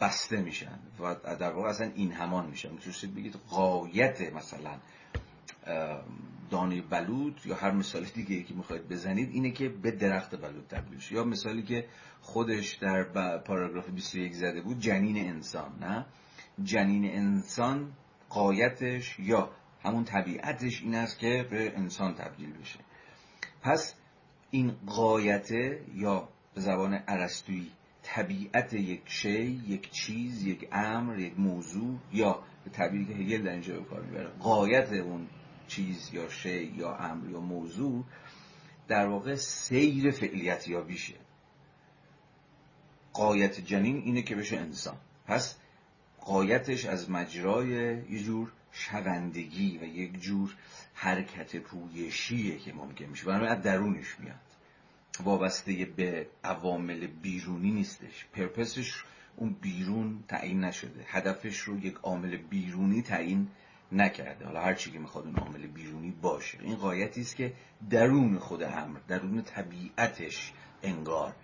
بسته 0.00 0.36
میشن 0.36 0.78
و 1.00 1.14
در 1.14 1.52
واقع 1.52 1.68
اصلا 1.68 1.90
این 1.94 2.12
همان 2.12 2.46
میشن 2.46 2.72
می‌تونید 2.72 3.16
بگید 3.16 3.36
قایت 3.50 4.34
مثلا 4.34 4.78
دانه 6.50 6.82
بلوط 6.82 7.46
یا 7.46 7.54
هر 7.54 7.70
مثال 7.70 8.04
دیگه 8.04 8.42
که 8.42 8.54
می‌خواید 8.54 8.88
بزنید 8.88 9.30
اینه 9.32 9.50
که 9.50 9.68
به 9.68 9.90
درخت 9.90 10.36
بلوط 10.36 10.66
تبدیل 10.68 10.98
یا 11.10 11.24
مثالی 11.24 11.62
که 11.62 11.86
خودش 12.20 12.74
در 12.74 13.02
پاراگراف 13.38 13.90
21 13.90 14.34
زده 14.34 14.60
بود 14.60 14.78
جنین 14.78 15.28
انسان 15.28 15.78
نه؟ 15.80 16.06
جنین 16.62 17.04
انسان 17.04 17.92
قایتش 18.28 19.18
یا 19.18 19.50
همون 19.84 20.04
طبیعتش 20.04 20.82
این 20.82 20.94
است 20.94 21.18
که 21.18 21.46
به 21.50 21.76
انسان 21.76 22.14
تبدیل 22.14 22.52
بشه. 22.52 22.78
پس 23.62 23.94
این 24.50 24.72
قایته 24.86 25.80
یا 25.94 26.28
به 26.54 26.60
زبان 26.60 26.94
عرستویی 26.94 27.70
طبیعت 28.02 28.72
یک 28.74 29.02
شی 29.04 29.62
یک 29.68 29.90
چیز 29.90 30.46
یک 30.46 30.68
امر 30.72 31.18
یک 31.18 31.38
موضوع 31.38 31.98
یا 32.12 32.42
به 32.64 32.70
تعبیری 32.70 33.04
که 33.04 33.12
هگل 33.12 33.42
در 33.42 33.52
اینجا 33.52 33.80
به 33.80 33.84
کار 33.84 34.02
می‌بره 34.02 34.28
قایت 34.40 34.92
اون 34.92 35.28
چیز 35.68 36.10
یا 36.14 36.28
شی 36.28 36.64
یا 36.76 36.96
امر 36.96 37.30
یا 37.30 37.40
موضوع 37.40 38.04
در 38.88 39.06
واقع 39.06 39.34
سیر 39.34 40.10
فعلیت 40.10 40.68
یا 40.68 40.80
بیشه 40.80 41.14
قایت 43.16 43.60
جنین 43.60 43.96
اینه 43.96 44.22
که 44.22 44.36
بشه 44.36 44.56
انسان. 44.56 44.96
پس 45.26 45.56
قایتش 46.20 46.84
از 46.84 47.10
مجرای 47.10 47.68
یه 48.10 48.22
جور 48.22 48.52
شوندگی 48.72 49.78
و 49.78 49.84
یک 49.84 50.20
جور 50.20 50.54
حرکت 50.94 51.56
پویشیه 51.56 52.58
که 52.58 52.72
ممکن 52.72 53.04
میشه. 53.04 53.24
برای 53.24 53.48
از 53.48 53.62
درونش 53.62 54.20
میاد. 54.20 54.36
وابسته 55.20 55.84
به 55.84 56.26
عوامل 56.44 57.06
بیرونی 57.06 57.70
نیستش. 57.70 58.26
پرپسش 58.32 59.04
اون 59.36 59.56
بیرون 59.60 60.24
تعیین 60.28 60.64
نشده. 60.64 61.04
هدفش 61.06 61.58
رو 61.58 61.78
یک 61.78 61.94
عامل 61.94 62.36
بیرونی 62.36 63.02
تعیین 63.02 63.48
نکرده. 63.92 64.44
حالا 64.44 64.60
هر 64.60 64.74
چی 64.74 64.90
که 64.90 64.98
می‌خواد 64.98 65.24
اون 65.24 65.36
عامل 65.36 65.66
بیرونی 65.66 66.10
باشه. 66.10 66.58
این 66.62 66.76
قایتی 66.76 67.20
است 67.20 67.36
که 67.36 67.52
درون 67.90 68.38
خود 68.38 68.62
امر 68.62 68.98
درون 69.08 69.42
طبیعتش 69.42 70.52
انگار 70.82 71.34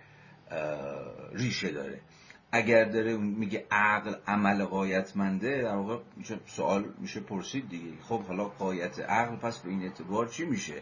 ریشه 1.33 1.71
داره. 1.71 2.01
اگر 2.51 2.85
داره 2.85 3.17
میگه 3.17 3.65
عقل 3.71 4.15
عمل 4.27 4.65
قایتمنده 4.65 5.61
در 5.61 5.75
واقع 5.75 6.03
میشه 6.17 6.39
سوال 6.45 6.93
میشه 6.97 7.19
پرسید 7.19 7.69
دیگه. 7.69 8.01
خب 8.01 8.23
حالا 8.23 8.45
قایت 8.45 8.99
عقل 8.99 9.35
پس 9.35 9.59
به 9.59 9.69
این 9.69 9.83
اعتبار 9.83 10.27
چی 10.27 10.45
میشه؟ 10.45 10.81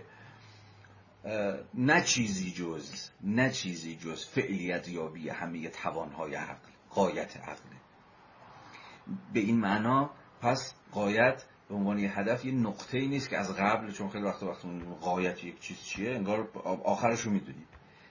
نه 1.73 2.01
چیزی 2.01 2.51
جز 2.51 3.09
نه 3.23 3.49
چیزی 3.49 3.95
جز 3.95 4.25
فعلیت 4.25 4.87
یابی 4.87 5.29
همه 5.29 5.69
توانهای 5.69 6.35
عقل 6.35 6.69
قایت 6.89 7.37
عقله 7.37 7.77
به 9.33 9.39
این 9.39 9.59
معنا 9.59 10.09
پس 10.41 10.73
قایت 10.91 11.43
به 11.71 11.77
عنوان 11.77 11.99
یه 11.99 12.19
هدف 12.19 12.45
یه 12.45 12.51
نقطه 12.51 12.97
ای 12.97 13.07
نیست 13.07 13.29
که 13.29 13.37
از 13.37 13.55
قبل 13.55 13.91
چون 13.91 14.09
خیلی 14.09 14.23
وقت 14.23 14.43
وقت 14.43 14.61
قایت 15.01 15.43
یک 15.43 15.59
چیز 15.59 15.77
چیه 15.77 16.11
انگار 16.11 16.49
آخرش 16.83 17.21
رو 17.21 17.31
می‌دونیم. 17.31 17.67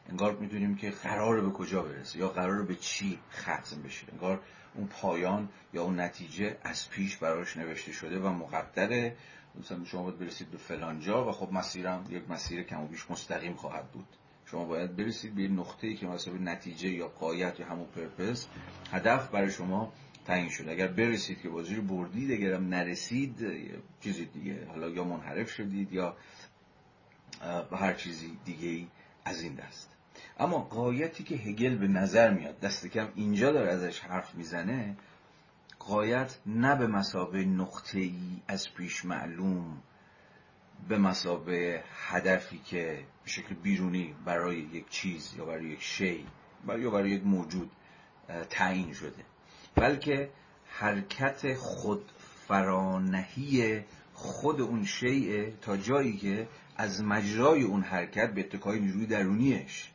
انگار 0.09 0.37
می‌دونیم 0.37 0.77
که 0.77 0.90
قرار 0.90 1.40
به 1.40 1.51
کجا 1.51 1.83
برسه 1.83 2.18
یا 2.18 2.29
قرار 2.29 2.62
به 2.62 2.75
چی 2.75 3.18
ختم 3.33 3.83
بشه. 3.85 4.07
انگار 4.12 4.40
اون 4.75 4.87
پایان 4.87 5.49
یا 5.75 5.83
اون 5.83 6.01
نتیجه 6.01 6.57
از 6.62 6.90
پیش 6.90 7.16
براش 7.16 7.57
نوشته 7.57 7.92
شده 7.92 8.18
و 8.18 8.29
مقدره. 8.29 9.16
مثلا 9.61 9.85
شما 9.85 10.03
باید 10.03 10.18
برسید 10.18 10.51
به 10.51 10.59
فلان 10.59 11.01
جا 11.01 11.29
و 11.29 11.33
خب 11.33 11.53
مسیرم 11.53 12.05
یک 12.11 12.31
مسیر 12.31 12.62
کم 12.62 12.81
و 12.81 12.87
بیش 12.87 13.11
مستقیم 13.11 13.55
خواهد 13.55 13.90
بود. 13.90 14.07
شما 14.44 14.64
باید 14.64 14.96
برسید 14.96 15.35
به 15.35 15.49
نقطه 15.49 15.87
ای 15.87 15.96
که 15.96 16.07
مثلا 16.07 16.35
نتیجه 16.35 16.88
یا 16.88 17.09
قایت 17.09 17.61
یا 17.61 17.66
همون 17.66 17.87
پرپس 17.87 18.46
هدف 18.92 19.29
برای 19.29 19.51
شما 19.51 19.92
تعیین 20.24 20.48
شد. 20.48 20.68
اگر 20.68 20.87
برسید 20.87 21.40
که 21.40 21.48
بازی 21.48 21.74
رو 21.74 21.83
بردید 21.83 22.33
اگرم 22.33 22.68
نرسید 22.68 23.37
چیزی 24.00 24.24
دیگه. 24.24 24.66
حالا 24.66 24.88
یا 24.88 25.04
منحرف 25.04 25.50
شدید 25.50 25.92
یا 25.92 26.16
هر 27.72 27.92
چیزی 27.92 28.38
دیگه 28.44 28.68
ای 28.68 28.87
از 29.24 29.42
این 29.42 29.54
دست. 29.54 29.90
اما 30.38 30.59
قایتی 30.59 31.24
که 31.24 31.35
هگل 31.35 31.76
به 31.76 31.88
نظر 31.88 32.30
میاد 32.30 32.61
دست 32.61 32.87
کم 32.87 33.09
اینجا 33.14 33.52
داره 33.52 33.72
ازش 33.72 34.00
حرف 34.00 34.35
می‌زنه 34.35 34.96
قایت 35.78 36.38
نه 36.46 36.76
به 36.76 36.87
مسابه 36.87 37.44
نقطه 37.44 37.98
ای 37.98 38.42
از 38.48 38.74
پیش 38.74 39.04
معلوم 39.04 39.83
به 40.88 40.98
مسابه 40.98 41.83
هدفی 42.09 42.59
که 42.59 43.04
به 43.24 43.30
شکل 43.30 43.54
بیرونی 43.54 44.14
برای 44.24 44.59
یک 44.59 44.88
چیز 44.88 45.35
یا 45.38 45.44
برای 45.44 45.64
یک 45.64 45.83
شی 45.83 46.26
یا 46.68 46.90
برای 46.90 47.11
یک 47.11 47.26
موجود 47.26 47.70
تعیین 48.50 48.92
شده. 48.92 49.24
بلکه 49.74 50.30
حرکت 50.66 51.54
خود 51.54 52.12
فرانهی 52.48 53.80
خود 54.14 54.61
اون 54.61 54.85
شیء 54.85 55.50
تا 55.61 55.76
جایی 55.76 56.16
که 56.16 56.48
از 56.76 57.02
مجرای 57.02 57.62
اون 57.62 57.83
حرکت 57.83 58.35
به 58.35 58.40
اتکای 58.40 58.80
نیروی 58.80 59.06
درونیش 59.06 59.90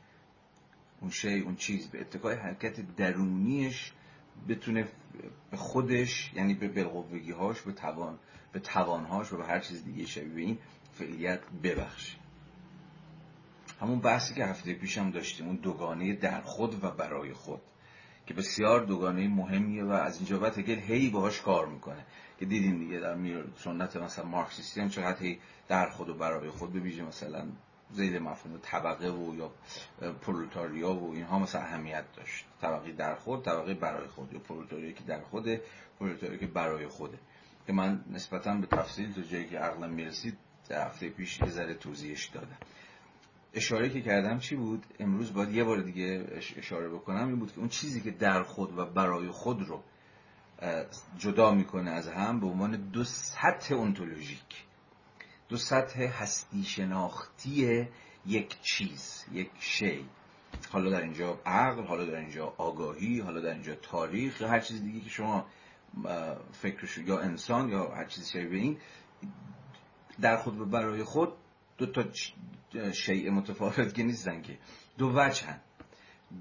اون 1.02 1.12
شی 1.12 1.40
اون 1.40 1.56
چیز 1.56 1.88
به 1.88 2.02
اتکای 2.02 2.36
حرکت 2.36 2.96
درونیش 2.96 3.92
بتونه 4.50 4.88
به 5.52 5.58
خودش 5.58 6.32
یعنی 6.34 6.54
به 6.54 6.68
بالقوگی 6.68 7.32
هاش 7.32 7.62
به 7.62 7.72
توان 7.72 8.20
به 8.52 8.60
توانهاش 8.60 9.34
و 9.34 9.38
به 9.38 9.46
هر 9.46 9.60
چیز 9.60 9.84
دیگه 9.84 10.06
شبیه 10.06 10.46
این 10.46 10.58
فعلیت 10.94 11.40
ببخشه. 11.64 12.18
همون 13.82 14.00
بحثی 14.00 14.34
که 14.34 14.46
هفته 14.46 14.74
پیشم 14.74 15.12
داشتیم 15.12 15.48
اون 15.48 15.56
دوگانه 15.56 16.14
در 16.14 16.42
خود 16.42 16.84
و 16.84 16.92
برای 16.92 17.34
خود. 17.34 17.62
که 18.28 18.34
بسیار 18.34 18.86
دوگانه 18.86 19.28
مهمیه 19.28 19.84
و 19.84 19.92
از 19.92 20.18
اینجا 20.18 20.40
بعد 20.40 20.58
هگل 20.58 20.80
هی 20.80 21.10
باهاش 21.10 21.42
کار 21.42 21.68
می‌کنه. 21.68 22.06
که 22.40 22.46
دیدیم 22.46 22.80
دیگه 22.80 23.00
در 23.00 23.16
میر 23.16 23.46
سنت 23.58 23.96
مثلا 23.96 24.26
مارکسیستی 24.26 24.82
هم 24.82 24.90
چقدر 24.90 25.20
هی 25.20 25.40
در 25.68 25.90
خود 25.90 26.10
و 26.10 26.14
برای 26.14 26.50
خود 26.50 26.74
ببیشه 26.74 27.04
مثلا 27.04 27.48
زید 27.92 28.16
مفهوم 28.16 28.60
طبقه 28.62 29.10
و 29.10 29.36
یا 29.36 29.52
پرولتاریا 30.22 30.94
و 30.94 31.14
اینها 31.14 31.40
مثلا 31.40 31.62
اهمیت 31.62 32.06
داشت. 32.16 32.46
طبقه 32.62 32.92
در 32.92 33.16
خود 33.16 33.44
طبقه 33.44 33.74
برای 33.74 34.08
خود 34.08 34.34
یا 34.34 34.40
پرولتاریا 34.40 34.92
که 34.92 35.04
در 35.04 35.22
خوده 35.22 35.62
پرولتاریا 36.00 36.38
که 36.38 36.48
برای 36.48 36.88
خوده. 36.88 37.18
که 37.68 37.74
من 37.74 38.06
نسبتا 38.12 38.56
به 38.56 38.68
تفصیل 38.68 39.14
تو 39.14 39.22
جایی 39.22 39.46
که 39.46 39.60
عقلم 39.60 39.90
می‌رسید 39.90 40.38
هفته 40.72 41.10
پیش 41.10 41.42
یه 41.42 41.50
ذره 41.50 41.74
توضیحش 41.74 42.26
دادم. 42.26 42.58
اشاره 43.56 43.90
که 43.90 44.02
کردم 44.02 44.40
چی 44.40 44.56
بود؟ 44.56 44.86
امروز 45.00 45.34
باید 45.34 45.50
یه 45.50 45.64
بار 45.64 45.82
دیگه 45.82 46.28
اشاره 46.58 46.90
بکنم. 46.90 47.28
این 47.28 47.40
بود 47.40 47.52
که 47.52 47.60
اون 47.60 47.70
چیزی 47.70 48.02
که 48.02 48.12
در 48.12 48.44
خود 48.44 48.78
و 48.78 48.86
برای 48.86 49.28
خود 49.28 49.62
رو 49.62 49.84
جدا 51.18 51.52
می‌کنه 51.52 51.92
از 51.92 52.08
هم 52.08 52.40
به 52.40 52.48
عنوان 52.48 52.90
دو 52.90 53.04
سطح 53.04 53.76
انتولوژیک 53.76 54.66
دو 55.50 55.58
سطح 55.58 56.02
هستی 56.02 56.64
شناختی 56.64 57.88
یک 58.26 58.62
چیز 58.62 59.26
یک 59.32 59.52
شی. 59.60 60.06
حالا 60.72 60.90
در 60.90 61.02
اینجا 61.02 61.40
عقل 61.46 61.84
حالا 61.84 62.06
در 62.06 62.16
اینجا 62.16 62.54
آگاهی 62.58 63.20
حالا 63.20 63.42
در 63.42 63.54
اینجا 63.54 63.76
تاریخ 63.76 64.42
هر 64.42 64.60
چیز 64.60 64.84
دیگه 64.84 65.00
که 65.00 65.10
شما 65.10 65.46
فکرش 66.52 66.98
یا 66.98 67.20
انسان 67.20 67.70
یا 67.70 67.92
هر 67.92 68.06
چیزی 68.06 68.32
شبیه 68.32 68.62
این 68.62 68.78
در 70.22 70.38
خود 70.38 70.60
و 70.60 70.66
برای 70.66 71.04
خود 71.04 71.34
دو 71.78 71.86
تا 71.86 72.04
شیء 72.94 73.32
متفاوت 73.32 73.94
که 73.94 74.04
نیستن 74.04 74.42
که. 74.42 74.58
دو 74.98 75.12
وجهن. 75.16 75.60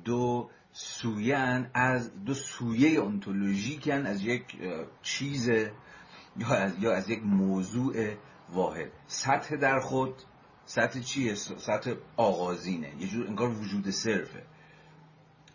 دو 0.04 0.50
سویان 0.72 1.70
از 1.74 2.24
دو 2.24 2.34
سویه 2.34 3.02
انتولوژیکن 3.02 4.06
از 4.06 4.22
یک 4.22 4.56
چیز 5.02 5.48
یا 5.48 6.48
از, 6.48 6.78
یا 6.78 6.94
از 6.94 7.10
یک 7.10 7.22
موضوع 7.22 8.14
واحد. 8.48 8.90
سطح 9.06 9.56
در 9.56 9.80
خود 9.80 10.14
سطح 10.64 11.00
چیه؟ 11.00 11.34
سطح 11.34 11.94
آغازینه. 12.16 12.92
یه 12.98 13.08
جور 13.08 13.26
انگار 13.26 13.48
وجود 13.48 13.90
صرفه. 13.90 14.42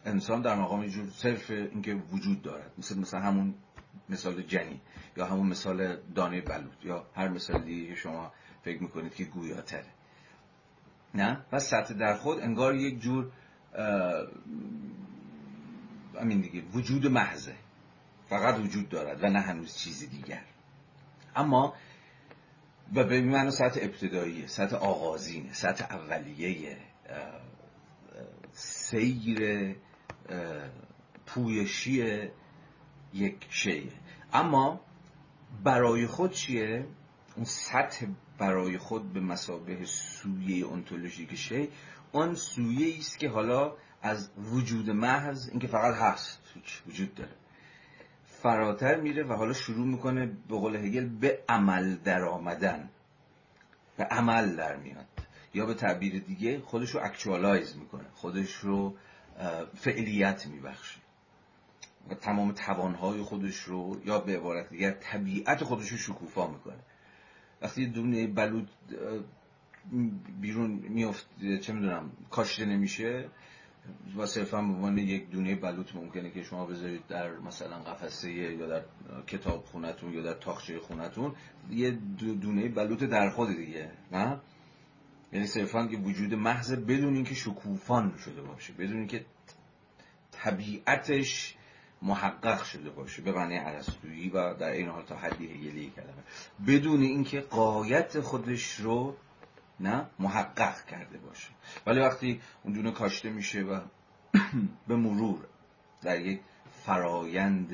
انسان 0.05 0.41
در 0.41 0.55
مقام 0.55 0.83
یه 0.83 0.89
جور 0.89 1.09
صرف 1.09 1.51
اینکه 1.51 1.93
وجود 1.93 2.41
دارد. 2.41 2.71
مثل 2.77 2.99
مثل 2.99 3.17
همون 3.17 3.55
مثال 4.09 4.41
جنی 4.41 4.81
یا 5.17 5.25
همون 5.25 5.47
مثال 5.47 5.97
دانه 6.15 6.41
بلوط 6.41 6.85
یا 6.85 7.05
هر 7.15 7.27
مثال 7.27 7.61
دیگه 7.63 7.95
شما 7.95 8.31
فکر 8.61 8.81
می‌کنید 8.81 9.15
که 9.15 9.23
گویاتره. 9.23 9.98
نه؟ 11.15 11.45
و 11.51 11.59
سطح 11.59 11.93
در 11.93 12.15
خود 12.15 12.39
انگار 12.39 12.75
یک 12.75 12.99
جور 12.99 13.31
همین 16.21 16.41
دیگه 16.41 16.61
وجود 16.61 17.07
محضه. 17.07 17.55
فقط 18.29 18.59
وجود 18.59 18.89
دارد 18.89 19.23
و 19.23 19.27
نه 19.27 19.39
هنوز 19.39 19.77
چیزی 19.77 20.07
دیگر. 20.07 20.43
اما 21.35 21.73
و 22.95 23.03
به 23.03 23.21
معنی 23.21 23.51
سطح 23.51 23.79
ابتداییه 23.83 24.47
سطح 24.47 24.75
آغازینه 24.75 25.53
سطح 25.53 25.95
اولیه 25.95 26.77
سیر 28.51 29.75
پویشی 31.25 32.29
یک 33.13 33.47
شیه 33.49 33.91
اما 34.33 34.81
برای 35.63 36.07
خود 36.07 36.31
چیه؟ 36.31 36.85
اون 37.35 37.45
سطح 37.45 38.05
برای 38.39 38.77
خود 38.77 39.13
به 39.13 39.19
مسابه 39.19 39.85
سویه 39.85 40.71
انتولوژیک 40.71 41.35
شی 41.35 41.69
اون 42.11 42.35
سویه 42.35 42.97
است 42.97 43.19
که 43.19 43.29
حالا 43.29 43.73
از 44.01 44.29
وجود 44.37 44.89
محض 44.89 45.49
اینکه 45.49 45.67
فقط 45.67 45.95
هست 45.95 46.39
وجود 46.87 47.15
داره. 47.15 47.31
فراتر 48.25 49.01
میره 49.01 49.23
و 49.23 49.33
حالا 49.33 49.53
شروع 49.53 49.87
می‌کنه 49.87 50.25
به 50.25 50.55
قول 50.55 50.75
هگل 50.75 51.05
به 51.05 51.39
عمل 51.49 51.95
در 51.95 52.23
آمدن. 52.23 52.89
به 53.97 54.03
عمل 54.03 54.55
در 54.55 54.75
میاد. 54.75 55.05
یا 55.53 55.65
به 55.65 55.73
تعبیر 55.73 56.19
دیگه 56.19 56.59
خودش 56.59 56.89
رو 56.89 56.99
اکچوالایز 57.03 57.77
می‌کنه. 57.77 58.05
خودش 58.13 58.53
رو 58.53 58.95
فعلیت 59.75 60.47
میبخشه. 60.47 60.99
و 62.09 62.13
تمام 62.13 62.51
توانهای 62.51 63.21
خودش 63.21 63.57
رو 63.57 64.01
یا 64.05 64.19
به 64.19 64.37
عبارت 64.37 64.69
دیگر 64.69 64.91
طبیعت 64.91 65.63
خودش 65.63 65.89
رو 65.89 65.97
شکوفا 65.97 66.47
می‌کنه. 66.47 66.79
وقتی 67.61 67.87
دونه 67.87 68.27
بلود 68.27 68.69
بیرون 70.41 70.71
میفت 70.71 71.27
چه 71.61 71.73
می‌دونم 71.73 72.11
کاشته 72.29 72.65
نمیشه 72.65 73.29
و 74.17 74.25
صرفا 74.25 74.61
به 74.61 74.73
عنوان 74.73 74.97
یک 74.97 75.29
دونه 75.29 75.55
بلوط 75.55 75.95
ممکنه 75.95 76.29
که 76.29 76.43
شما 76.43 76.65
بذارید 76.65 77.07
در 77.07 77.37
مثلا 77.37 77.79
قفسه 77.79 78.31
یا 78.31 78.67
در 78.67 78.81
کتاب 79.27 79.65
خونتون 79.65 80.13
یا 80.13 80.21
در 80.21 80.33
تاخچه 80.33 80.79
خونتون 80.79 81.35
یه 81.71 81.91
دونه 82.41 82.69
بلوط 82.69 83.03
در 83.03 83.29
خود 83.29 83.49
دیگه 83.49 83.91
نه؟ 84.11 84.39
یعنی 85.33 85.47
صرفا 85.47 85.87
که 85.87 85.97
وجود 85.97 86.33
محض 86.33 86.73
بدون 86.73 87.15
اینکه 87.15 87.35
شکوفان 87.35 88.17
شده 88.17 88.41
باشه 88.41 88.73
بدون 88.73 88.97
اینکه 88.97 89.25
طبیعتش 90.31 91.55
محقق 92.01 92.63
شده 92.63 92.89
باشه 92.89 93.21
به 93.21 93.31
معنی 93.31 93.57
عرستویی 93.57 94.29
و 94.29 94.53
در 94.53 94.69
این 94.69 94.89
حال 94.89 95.03
تا 95.03 95.15
حدی 95.15 95.47
هگلی 95.47 95.93
کلمه. 95.95 96.23
بدون 96.67 97.01
اینکه 97.01 97.41
قایت 97.41 98.19
خودش 98.19 98.75
رو 98.75 99.15
نه 99.79 100.05
محقق 100.19 100.85
کرده 100.85 101.17
باشه. 101.17 101.49
ولی 101.85 101.99
وقتی 101.99 102.41
اون 102.63 102.73
دونه 102.73 102.91
کاشته 102.91 103.29
میشه 103.29 103.61
و 103.61 103.79
به 104.87 104.95
مرور 104.95 105.39
در 106.01 106.21
یک 106.21 106.39
فرایند 106.85 107.73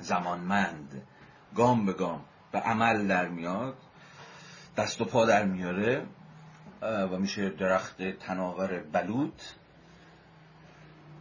زمانمند 0.00 1.02
گام 1.54 1.86
به 1.86 1.92
گام 1.92 2.24
به 2.52 2.58
عمل 2.58 3.06
در 3.06 3.28
میاد 3.28 3.76
دست 4.76 5.00
و 5.00 5.04
پا 5.04 5.26
در 5.26 5.44
میاره 5.44 6.06
و 6.82 7.18
میشه 7.18 7.50
درخت 7.50 8.02
تناور 8.02 8.78
بلوط 8.78 9.42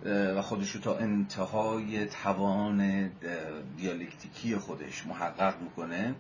و 0.06 0.42
خودش 0.42 0.72
رو 0.72 0.82
تا 0.82 0.98
انتهای 0.98 2.06
توان 2.06 3.12
دیالکتیکی 3.78 4.56
خودش 4.56 5.08
محقق 5.08 5.62
می‌کنه 5.62 6.16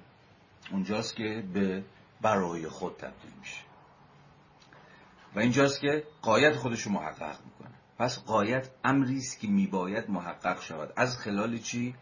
اونجاست 0.71 1.15
که 1.15 1.43
به 1.53 1.83
برای 2.21 2.67
خود 2.67 2.97
تبدیل 2.97 3.31
میشه. 3.39 3.61
و 5.35 5.39
اینجاست 5.39 5.81
که 5.81 6.03
قایت 6.21 6.55
خودش 6.55 6.81
رو 6.81 6.91
محقق 6.91 7.37
می‌کنه. 7.45 7.75
پس 7.99 8.19
قایت 8.19 8.69
امری 8.83 9.17
است 9.17 9.39
که 9.39 9.47
میباید 9.47 10.09
محقق 10.09 10.61
شود. 10.61 10.93
از 10.95 11.17
خلال 11.17 11.57
چی؟ 11.57 11.95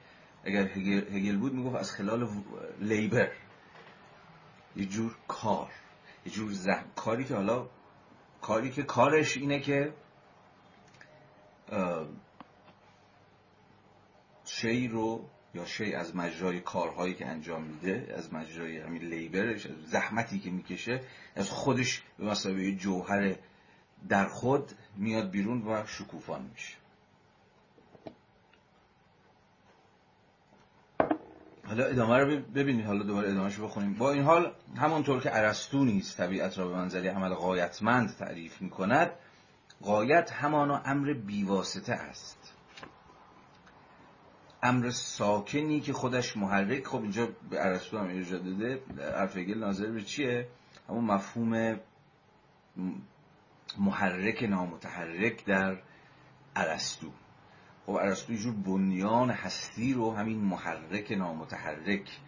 اگر 0.43 0.67
هگل 0.67 1.37
بود 1.37 1.53
می‌گفت 1.53 1.75
از 1.75 1.91
خلال 1.91 2.29
لیبر. 2.79 3.31
یه 4.75 4.85
جور 4.85 5.15
کار 5.27 5.69
یه 6.25 6.31
جور 6.31 6.53
کاری 6.95 7.23
که 7.23 7.35
حالا 7.35 7.69
کاری 8.41 8.71
که 8.71 8.83
کارش 8.83 9.37
اینه 9.37 9.59
که 9.59 9.93
شی 14.45 14.87
رو 14.87 15.29
یا 15.53 15.65
شی 15.65 15.93
از 15.93 16.15
مجرای 16.15 16.59
کارهایی 16.59 17.13
که 17.13 17.27
انجام 17.27 17.63
میده 17.63 18.13
از 18.17 18.33
مجرای 18.33 18.77
همین 18.77 19.01
لیبرش 19.01 19.65
از 19.65 19.71
زحمتی 19.85 20.39
که 20.39 20.49
می‌کشه 20.51 21.01
از 21.35 21.49
خودش 21.49 22.03
به 22.17 22.25
مسابقه 22.25 22.75
جوهر 22.75 23.35
در 24.09 24.27
خود 24.27 24.71
میاد 24.97 25.31
بیرون 25.31 25.67
و 25.67 25.85
شکوفان 25.85 26.49
میشه. 26.53 26.75
حالا 31.65 31.85
ادامه 31.85 32.17
رو 32.17 32.41
ببینید 32.41 32.85
حالا 32.85 33.03
دوباره 33.03 33.29
ادامهش 33.29 33.55
رو 33.55 33.67
بخونیم. 33.67 33.93
با 33.93 34.11
این 34.11 34.23
حال 34.23 34.53
همونطور 34.77 35.21
که 35.21 35.29
عرستو 35.29 35.85
نیست 35.85 36.17
طبیعت 36.17 36.57
را 36.57 36.67
به 36.67 36.75
منزله 36.75 37.11
عمل 37.11 37.33
قایتمند 37.33 38.15
تعریف 38.17 38.61
می‌کند 38.61 39.11
قایت 39.81 40.31
همانا 40.31 40.77
امر 40.77 41.13
بیواسطه 41.13 41.93
است. 41.93 42.53
امر 44.63 44.89
ساکنی 44.89 45.79
که 45.79 45.93
خودش 45.93 46.37
محرک 46.37 46.87
خب 46.87 47.01
اینجا 47.01 47.27
به 47.49 47.59
عرستو 47.59 47.97
هم 47.97 48.07
ارجا 48.07 48.37
داده 48.37 48.81
ارفگل 48.99 49.57
ناظر 49.57 49.91
به 49.91 50.01
چیه؟ 50.01 50.47
همون 50.89 51.03
مفهوم 51.03 51.79
محرک 53.77 54.43
نامتحرک 54.43 55.45
در 55.45 55.81
عرستو. 56.55 57.11
خب 57.85 57.99
عرستو 57.99 58.33
جور 58.33 58.55
بنیان 58.55 59.29
هستی 59.29 59.93
رو 59.93 60.15
همین 60.15 60.39
محرک 60.39 61.11
نامتحرک 61.11 62.19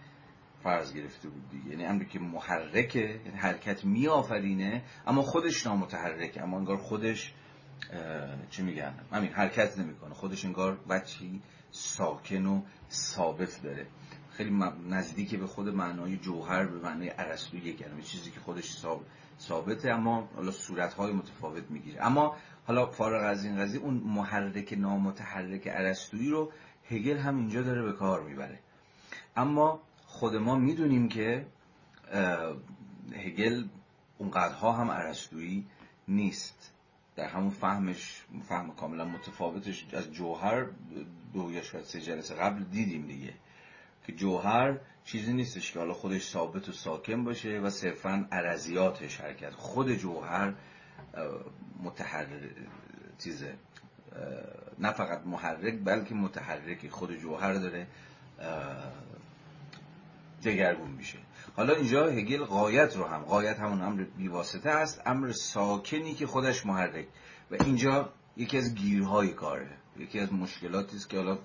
فرض 0.63 0.93
گرفته 0.93 1.29
بود 1.29 1.49
دیگه. 1.49 1.69
یعنی 1.69 1.85
امری 1.85 2.05
که 2.05 2.19
محرکه 2.19 2.99
یعنی 2.99 3.37
حرکت 3.37 3.85
میآفرینه 3.85 4.83
اما 5.07 5.21
خودش 5.21 5.65
نامتحرک 5.67 6.39
اما 6.43 6.57
انگار 6.57 6.77
خودش 6.77 7.33
چی 8.49 8.61
میگن؟ 8.63 8.93
همین 9.11 9.31
حرکت 9.31 9.77
نمی‌کنه. 9.77 10.13
خودش 10.13 10.45
انگار 10.45 10.77
بچی 10.89 11.41
ساکن 11.71 12.45
و 12.45 12.61
ثابت 12.91 13.61
داره. 13.63 13.87
خیلی 14.31 14.59
نزدیک 14.89 15.35
به 15.35 15.47
خود 15.47 15.69
معنای 15.69 16.17
جوهر 16.17 16.65
به 16.65 16.79
معنای 16.79 17.09
عرستویی 17.09 17.73
کلمه 17.73 18.01
چیزی 18.01 18.31
که 18.31 18.39
خودش 18.39 18.77
ثابته 19.39 19.89
اما 19.89 20.29
حالا 20.35 20.51
صورتهای 20.51 21.13
متفاوت 21.13 21.63
می‌گیره. 21.69 22.05
اما 22.05 22.37
حالا 22.67 22.85
فارغ 22.85 23.23
از 23.23 23.45
این 23.45 23.57
قضیه 23.57 23.81
اون 23.81 23.93
محرک 23.93 24.73
نامتحرک 24.77 25.67
عرستویی 25.67 26.29
رو 26.29 26.51
هگل 26.89 27.17
هم 27.17 27.37
اینجا 27.37 27.61
داره 27.61 27.81
به 27.81 27.93
کار 27.93 28.23
می‌بره. 28.23 28.59
اما 29.35 29.81
خود 30.05 30.35
ما 30.35 30.55
می‌دونیم 30.55 31.09
که 31.09 31.45
هگل 33.13 33.67
اونقدرها 34.17 34.71
هم 34.71 34.91
عرستویی 34.91 35.67
نیست. 36.07 36.73
در 37.15 37.27
همون 37.27 37.49
فهمش 37.49 38.21
فهم 38.49 38.75
کاملا 38.75 39.05
متفاوتش 39.05 39.85
از 39.93 40.11
جوهر 40.11 40.65
دو 41.33 41.51
یا 41.51 41.61
شاید 41.61 41.83
سه 41.83 42.01
جلسه 42.01 42.35
قبل 42.35 42.63
دیدیم 42.63 43.07
دیگه 43.07 43.33
که 44.07 44.13
جوهر 44.13 44.79
چیزی 45.05 45.33
نیستش 45.33 45.71
که 45.71 45.79
حالا 45.79 45.93
خودش 45.93 46.29
ثابت 46.29 46.69
و 46.69 46.71
ساکن 46.71 47.23
باشه 47.23 47.59
و 47.59 47.69
صرفا 47.69 48.27
عرضیاتش 48.31 49.21
حرکت. 49.21 49.53
خود 49.53 49.95
جوهر 49.95 50.53
متحر 51.83 52.27
چیزه 53.19 53.55
نه 54.79 54.91
فقط 54.91 55.21
محرک 55.25 55.79
بلکه 55.83 56.15
متحرکی 56.15 56.89
خود 56.89 57.15
جوهر 57.15 57.53
داره 57.53 57.87
دگرگون 60.43 60.91
میشه. 60.91 61.17
حالا 61.55 61.73
اینجا 61.75 62.07
هگل 62.07 62.45
قایت 62.45 62.97
رو 62.97 63.05
هم 63.05 63.21
قایت 63.21 63.59
همون 63.59 63.81
امر 63.81 64.03
بیواسطه 64.03 64.69
است 64.69 65.01
امر 65.05 65.31
ساکنی 65.31 66.13
که 66.13 66.27
خودش 66.27 66.65
محرک. 66.65 67.07
و 67.51 67.63
اینجا 67.63 68.13
یکی 68.37 68.57
از 68.57 68.75
گیرهای 68.75 69.33
کاره. 69.33 69.77
یکی 69.97 70.19
از 70.19 70.33
مشکلاتی 70.33 70.97
است 70.97 71.09
که 71.09 71.17
حالا 71.17 71.39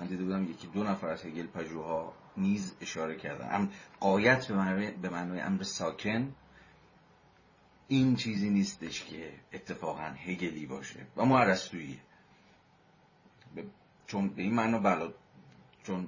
من 0.00 0.06
دیده 0.06 0.24
بودم 0.24 0.50
یکی 0.50 0.66
دو 0.66 0.84
نفر 0.84 1.08
از 1.08 1.24
هگل 1.24 1.46
پژوها 1.46 2.12
نیز 2.36 2.74
اشاره 2.80 3.16
کردن. 3.16 3.48
ام 3.50 3.70
قایت 4.00 4.46
به 5.02 5.10
معنای 5.10 5.40
امر 5.40 5.62
ساکن 5.62 6.34
این 7.88 8.16
چیزی 8.16 8.50
نیستش 8.50 9.04
که 9.04 9.32
اتفاقا 9.52 10.02
هگلی 10.02 10.66
باشه 10.66 11.06
و 11.16 11.24
ما 11.24 11.38
عرستویه 11.38 11.98
چون 14.06 14.28
به 14.28 14.42
این 14.42 14.54
معنا 14.54 14.78
بلا 14.78 15.12
چون 15.82 16.06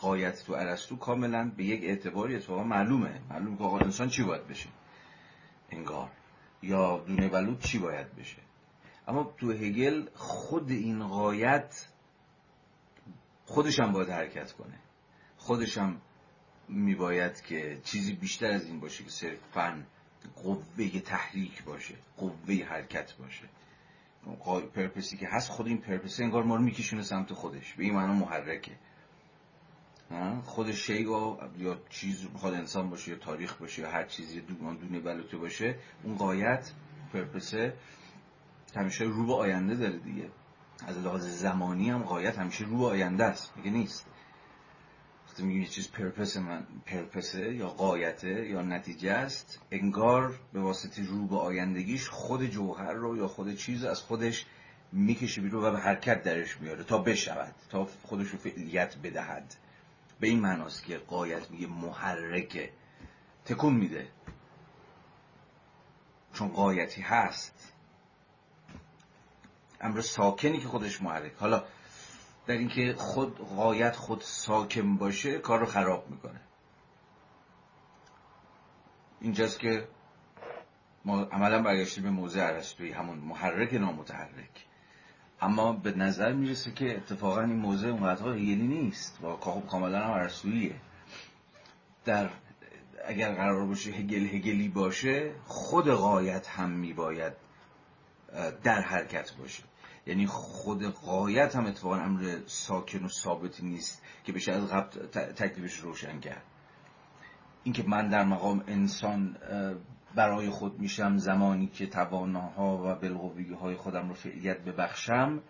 قایت 0.00 0.44
تو 0.44 0.52
ارسطو 0.52 0.96
کاملا 0.96 1.52
به 1.56 1.64
یک 1.64 1.84
اعتباری 1.84 2.36
اتفاقا 2.36 2.62
معلومه. 2.62 3.20
معلوم 3.30 3.56
که 3.56 3.64
آقا 3.64 3.78
انسان 3.78 4.08
چی 4.08 4.22
باید 4.22 4.46
بشه؟ 4.46 4.68
انگار. 5.70 6.10
یا 6.62 6.98
دونه 6.98 7.56
چی 7.60 7.78
باید 7.78 8.16
بشه؟ 8.16 8.42
اما 9.08 9.34
تو 9.38 9.52
هگل 9.52 10.06
خود 10.14 10.70
این 10.70 11.08
قایت 11.08 11.88
خودش 13.44 13.80
هم 13.80 13.92
باید 13.92 14.08
حرکت 14.08 14.52
کنه. 14.52 14.78
خودش 15.36 15.78
هم 15.78 16.00
میباید 16.68 17.42
که 17.42 17.80
چیزی 17.84 18.12
بیشتر 18.12 18.50
از 18.50 18.66
این 18.66 18.80
باشه 18.80 19.04
که 19.04 19.10
صرفا 19.10 19.82
قوه 20.36 21.00
تحریک 21.00 21.64
باشه 21.64 21.94
قوه 22.16 22.64
حرکت 22.68 23.12
باشه. 23.14 23.48
پرپسی 24.74 25.16
که 25.16 25.28
هست 25.28 25.48
خود 25.48 25.66
این 25.66 25.78
پرپسی 25.78 26.22
انگار 26.22 26.42
ما 26.42 26.56
رو 26.56 26.62
میکشونه 26.62 27.02
سمت 27.02 27.32
خودش. 27.32 27.74
به 27.74 27.84
این 27.84 27.94
معنا 27.94 28.12
محرکه. 28.12 28.72
خود 30.42 30.72
شی 30.72 31.02
یا 31.58 31.78
چیز 31.90 32.26
خود 32.34 32.54
انسان 32.54 32.90
باشه 32.90 33.10
یا 33.10 33.18
تاریخ 33.18 33.54
باشه 33.54 33.82
یا 33.82 33.90
هر 33.90 34.04
چیزی 34.04 34.40
دونه 34.40 34.74
دونه 34.74 35.00
بلوته 35.00 35.36
باشه 35.36 35.78
اون 36.02 36.16
قایت 36.16 36.72
پرپسه 37.12 37.74
همیشه 38.76 39.04
رو 39.04 39.26
به 39.26 39.34
آینده 39.34 39.74
داره 39.74 39.98
دیگه. 39.98 40.28
از 40.86 40.98
لحاظ 40.98 41.26
زمانی 41.26 41.90
هم 41.90 42.02
قایت 42.02 42.38
همیشه 42.38 42.64
رو 42.64 42.78
به 42.78 42.84
آینده 42.84 43.24
است. 43.24 43.52
میگه 43.56 43.70
نیست؟ 43.70 44.06
وقتی 45.28 45.42
میگه 45.42 45.60
یه 45.60 45.66
چیز 45.66 45.90
پرپس 45.90 46.36
من 46.36 46.66
پرپسه 46.86 47.54
یا 47.54 47.68
قایته 47.68 48.48
یا 48.48 48.62
نتیجه 48.62 49.12
است 49.12 49.60
انگار 49.70 50.40
به 50.52 50.60
واسطه 50.60 51.06
رو 51.06 51.26
به 51.26 51.36
آیندگیش 51.36 52.08
خود 52.08 52.46
جوهر 52.46 52.92
رو 52.92 53.16
یا 53.16 53.28
خود 53.28 53.56
چیز 53.56 53.84
از 53.84 54.00
خودش 54.00 54.46
می‌کشه 54.92 55.40
بیرون 55.40 55.64
و 55.64 55.70
به 55.70 55.78
حرکت 55.78 56.22
درش 56.22 56.60
میاره 56.60 56.84
تا 56.84 56.98
بشود 56.98 57.54
تا 57.70 57.88
خودش 58.02 58.28
رو 58.28 58.38
فعلیت 58.38 58.96
بدهد. 58.96 59.54
به 60.20 60.26
این 60.26 60.40
معناست 60.40 60.84
که 60.84 60.98
قایت 60.98 61.50
میگه 61.50 61.66
محرکه. 61.66 62.72
تکون 63.44 63.74
میده. 63.74 64.08
چون 66.32 66.48
قایتی 66.48 67.02
هست. 67.02 67.72
امر 69.80 70.00
ساکنی 70.00 70.58
که 70.58 70.68
خودش 70.68 71.02
محرک. 71.02 71.32
حالا 71.38 71.64
در 72.46 72.54
اینکه 72.54 72.94
خود 72.98 73.38
قایت 73.38 73.96
خود 73.96 74.20
ساکن 74.20 74.96
باشه 74.96 75.38
کار 75.38 75.60
رو 75.60 75.66
خراب 75.66 76.10
می‌کنه. 76.10 76.40
اینجاست 79.20 79.58
که 79.58 79.88
ما 81.04 81.20
عملا 81.22 81.62
برگشتیم 81.62 82.04
به 82.04 82.10
موضع 82.10 82.40
عرستوی 82.40 82.92
همون 82.92 83.18
محرک 83.18 83.74
نامتحرک. 83.74 84.66
اما 85.40 85.72
به 85.72 85.92
نظر 85.92 86.32
می‌رسه 86.32 86.72
که 86.72 86.96
اتفاقا 86.96 87.40
این 87.40 87.56
موضع 87.56 87.88
اونقدر 87.88 88.28
هگلی 88.28 88.66
نیست. 88.66 89.24
و 89.24 89.36
کاملا 89.70 90.04
هم 90.06 90.10
عرستویه 90.10 90.74
در 92.04 92.30
اگر 93.06 93.34
قرار 93.34 93.66
باشه 93.66 93.90
هگل 93.90 94.26
هگلی 94.26 94.68
باشه 94.68 95.32
خود 95.44 95.88
قایت 95.88 96.48
هم 96.48 96.70
میباید 96.70 97.32
در 98.62 98.80
حرکت 98.80 99.32
باشه. 99.38 99.62
یعنی 100.06 100.26
خود 100.26 100.84
قایت 100.84 101.56
هم 101.56 101.66
اتفاقا 101.66 101.96
امر 101.96 102.38
ساکن 102.46 103.04
و 103.04 103.08
ثابتی 103.08 103.66
نیست 103.66 104.02
که 104.24 104.32
بشه 104.32 104.52
از 104.52 104.70
قبل 104.70 105.06
تکلیفش 105.32 105.76
روشن 105.76 106.20
کرد. 106.20 106.42
اینکه 107.64 107.84
من 107.86 108.08
در 108.08 108.24
مقام 108.24 108.64
انسان 108.66 109.36
برای 110.16 110.50
خود 110.50 110.78
میشم 110.78 111.16
زمانی 111.16 111.66
که 111.66 111.86
تواناها 111.86 112.76
و 112.76 112.94
بالقوگی 112.94 113.54
های 113.54 113.76
خودم 113.76 114.08
رو 114.08 114.14
فعلیت 114.14 114.58
ببخشم 114.64 115.40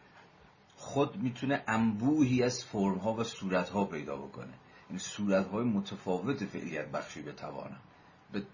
خود 0.76 1.16
می‌تونه 1.16 1.64
انبوهی 1.66 2.42
از 2.42 2.64
فرم 2.64 2.98
ها 2.98 3.12
و 3.12 3.24
صورت 3.24 3.68
ها 3.68 3.84
پیدا 3.84 4.16
بکنه. 4.16 4.46
این 4.46 4.54
یعنی 4.88 4.98
صورت 4.98 5.46
های 5.46 5.64
متفاوت 5.64 6.44
فعلیت 6.44 6.88
بخشی 6.88 7.22
به 7.22 7.32
توانم 7.32 7.80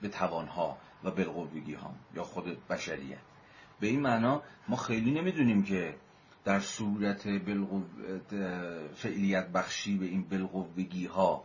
به 0.00 0.08
توانها 0.08 0.78
و 1.04 1.10
بالقوگی 1.10 1.74
ها 1.74 1.94
یا 2.14 2.24
خود 2.24 2.66
بشریت. 2.68 3.18
به 3.80 3.86
این 3.86 4.00
معنا 4.00 4.42
ما 4.68 4.76
خیلی 4.76 5.10
نمی‌دونیم 5.10 5.62
که 5.62 5.94
در 6.44 6.60
صورت 6.60 7.22
فعلیت 8.94 9.48
بخشی 9.48 9.98
به 9.98 10.06
این 10.06 10.22
بالقوگی 10.22 11.06
ها 11.06 11.44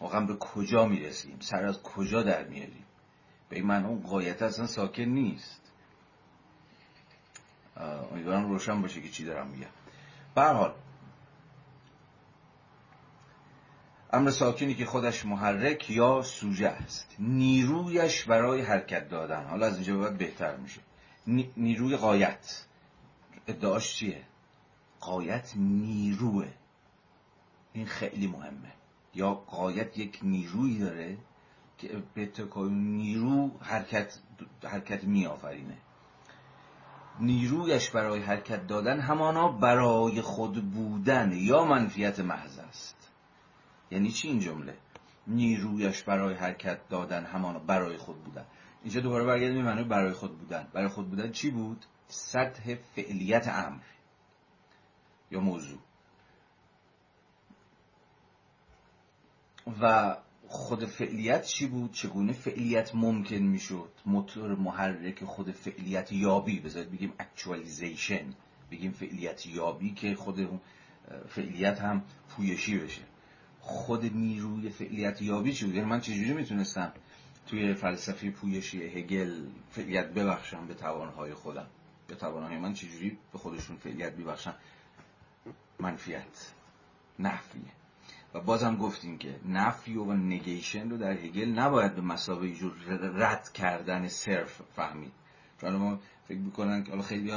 واقعا 0.00 0.26
به 0.26 0.36
کجا 0.36 0.86
می‌رسیم؟ 0.86 1.36
سر 1.40 1.64
از 1.64 1.82
کجا 1.82 2.22
در 2.22 2.48
میاریم 2.48 2.85
به 3.48 3.56
این 3.56 3.66
معنا 3.66 3.88
اون 3.88 4.02
قایت 4.02 4.42
اصلا 4.42 4.66
ساکن 4.66 5.02
نیست. 5.02 5.60
امیدوارم 8.12 8.48
روشن 8.48 8.82
باشه 8.82 9.00
که 9.02 9.08
چی 9.08 9.24
دارم 9.24 9.46
میگم. 9.46 9.70
به 10.34 10.42
حال 10.42 10.74
امر 14.12 14.30
ساکنی 14.30 14.74
که 14.74 14.86
خودش 14.86 15.26
محرک 15.26 15.90
یا 15.90 16.22
سوژه 16.22 16.68
است. 16.68 17.16
نیرویش 17.18 18.24
برای 18.24 18.60
حرکت 18.60 19.08
دادن. 19.08 19.44
حالا 19.44 19.66
از 19.66 19.74
اینجا 19.74 19.96
باید 19.96 20.18
بهتر 20.18 20.56
میشه. 20.56 20.80
نیروی 21.56 21.96
قایت 21.96 22.66
ادعاش 23.46 23.96
چیه؟ 23.96 24.22
قایت 25.00 25.52
نیروه. 25.56 26.48
این 27.72 27.86
خیلی 27.86 28.26
مهمه. 28.26 28.72
یا 29.14 29.34
قایت 29.34 29.98
یک 29.98 30.18
نیروی 30.22 30.78
داره. 30.78 31.16
نیرو 32.70 33.50
حرکت 33.60 34.18
حرکت 34.64 35.04
می 35.04 35.26
آفرینه 35.26 35.76
نیرویش 37.20 37.90
برای 37.90 38.20
حرکت 38.20 38.66
دادن 38.66 39.00
همانا 39.00 39.48
برای 39.48 40.20
خود 40.20 40.70
بودن 40.70 41.32
یا 41.32 41.64
منفیت 41.64 42.20
محض 42.20 42.58
است. 42.58 43.12
یعنی 43.90 44.10
چی 44.10 44.28
این 44.28 44.40
جمله؟ 44.40 44.76
نیرویش 45.26 46.02
برای 46.02 46.34
حرکت 46.34 46.88
دادن 46.88 47.24
همانا 47.24 47.58
برای 47.58 47.96
خود 47.96 48.24
بودن. 48.24 48.44
اینجا 48.82 49.00
دوباره 49.00 49.24
برگردیم 49.24 49.64
معنی 49.64 49.84
برای 49.84 50.12
خود 50.12 50.38
بودن. 50.38 50.68
برای 50.72 50.88
خود 50.88 51.08
بودن 51.08 51.30
چی 51.32 51.50
بود؟ 51.50 51.84
سطح 52.08 52.74
فعلیت 52.74 53.48
امر 53.48 53.82
یا 55.30 55.40
موضوع. 55.40 55.78
و 59.82 60.16
خود 60.48 60.84
فعلیت 60.84 61.44
چی 61.44 61.66
بود؟ 61.66 61.92
چگونه 61.92 62.32
فعلیت 62.32 62.94
ممکن 62.94 63.36
می‌شد؟ 63.36 63.90
موتور 64.06 64.54
محرک 64.54 65.24
خود 65.24 65.50
فعلیت 65.50 66.12
یابی 66.12 66.60
بذارید 66.60 66.92
بگیم 66.92 67.12
actualization 67.18 68.34
بگیم 68.70 68.92
فعلیت 68.92 69.46
یابی 69.46 69.92
که 69.92 70.14
خود 70.14 70.60
فعلیت 71.28 71.80
هم 71.80 72.02
پویشی 72.28 72.78
بشه. 72.78 73.02
خود 73.60 74.04
نیروی 74.04 74.70
فعلیت 74.70 75.22
یابی 75.22 75.52
چی 75.52 75.64
بود؟ 75.64 75.74
یعنی 75.74 75.86
من 75.86 76.00
چجوری 76.00 76.32
می‌تونستم 76.32 76.92
توی 77.46 77.74
فلسفه 77.74 78.30
پویشی 78.30 78.82
هگل 78.82 79.46
فعلیت 79.70 80.06
ببخشم 80.06 80.66
به 80.66 80.74
توانهای 80.74 81.34
خودم؟ 81.34 81.66
به 82.08 82.14
توانهای 82.14 82.58
من 82.58 82.72
چجوری 82.72 83.18
به 83.32 83.38
خودشون 83.38 83.76
فعلیت 83.76 84.12
ببخشم 84.12 84.54
منفیت 85.80 86.52
نفیه. 87.18 87.85
و 88.34 88.40
بازم 88.40 88.76
گفتیم 88.76 89.18
که 89.18 89.40
نفی 89.48 89.96
و 89.96 90.12
نگیشن 90.12 90.90
رو 90.90 90.96
در 90.96 91.12
هگل 91.12 91.48
نباید 91.48 91.94
به 91.94 92.02
مسابقه 92.02 92.52
جور 92.52 92.72
رد 93.14 93.52
کردن 93.52 94.08
صرف 94.08 94.62
فهمید. 94.76 95.12
چون 95.60 95.76
ما 95.76 95.98
فکر 96.28 96.38
می‌کنن 96.38 96.84
که 96.84 97.02
خیلی 97.02 97.32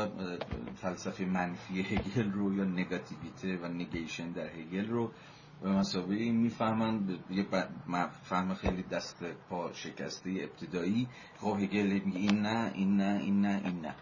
فلسفه 0.76 1.26
منفی 1.26 1.82
هگل 1.82 2.32
رو 2.32 2.58
یا 2.58 2.64
نگاتیویته 2.64 3.58
و 3.58 3.68
نگیشن 3.68 4.32
در 4.32 4.48
هگل 4.48 4.88
رو 4.88 5.12
به 5.62 5.72
مسابقه 5.72 6.16
این 6.16 6.36
می‌فهمن. 6.36 7.20
یه 7.30 7.46
فهم 8.24 8.54
خیلی 8.54 8.84
دست 8.84 9.24
پا 9.50 9.74
شکسته 9.74 10.30
ابتدایی. 10.30 11.08
خب 11.38 11.58
هگل 11.60 12.02
میگه 12.06 12.20
این 12.20 12.40
نه 12.42 12.72
این 12.76 12.98
نه 12.98 13.20
این 13.24 13.42
نه 13.42 13.62
این 13.64 13.82
نه. 13.82 13.96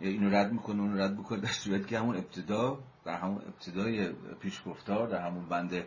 اینو 0.00 0.30
رد 0.30 0.52
می‌کنه 0.52 0.80
اونو 0.82 1.00
رد 1.00 1.16
می‌کنه 1.16 1.40
در 1.40 1.48
صورت 1.48 1.86
که 1.86 1.98
همون 1.98 2.16
ابتدا 2.16 2.78
در 3.04 3.18
همون 3.18 3.42
ابتدای 3.42 4.12
پیشگفتار 4.40 5.08
در 5.08 5.26
همون 5.26 5.48
بند 5.48 5.84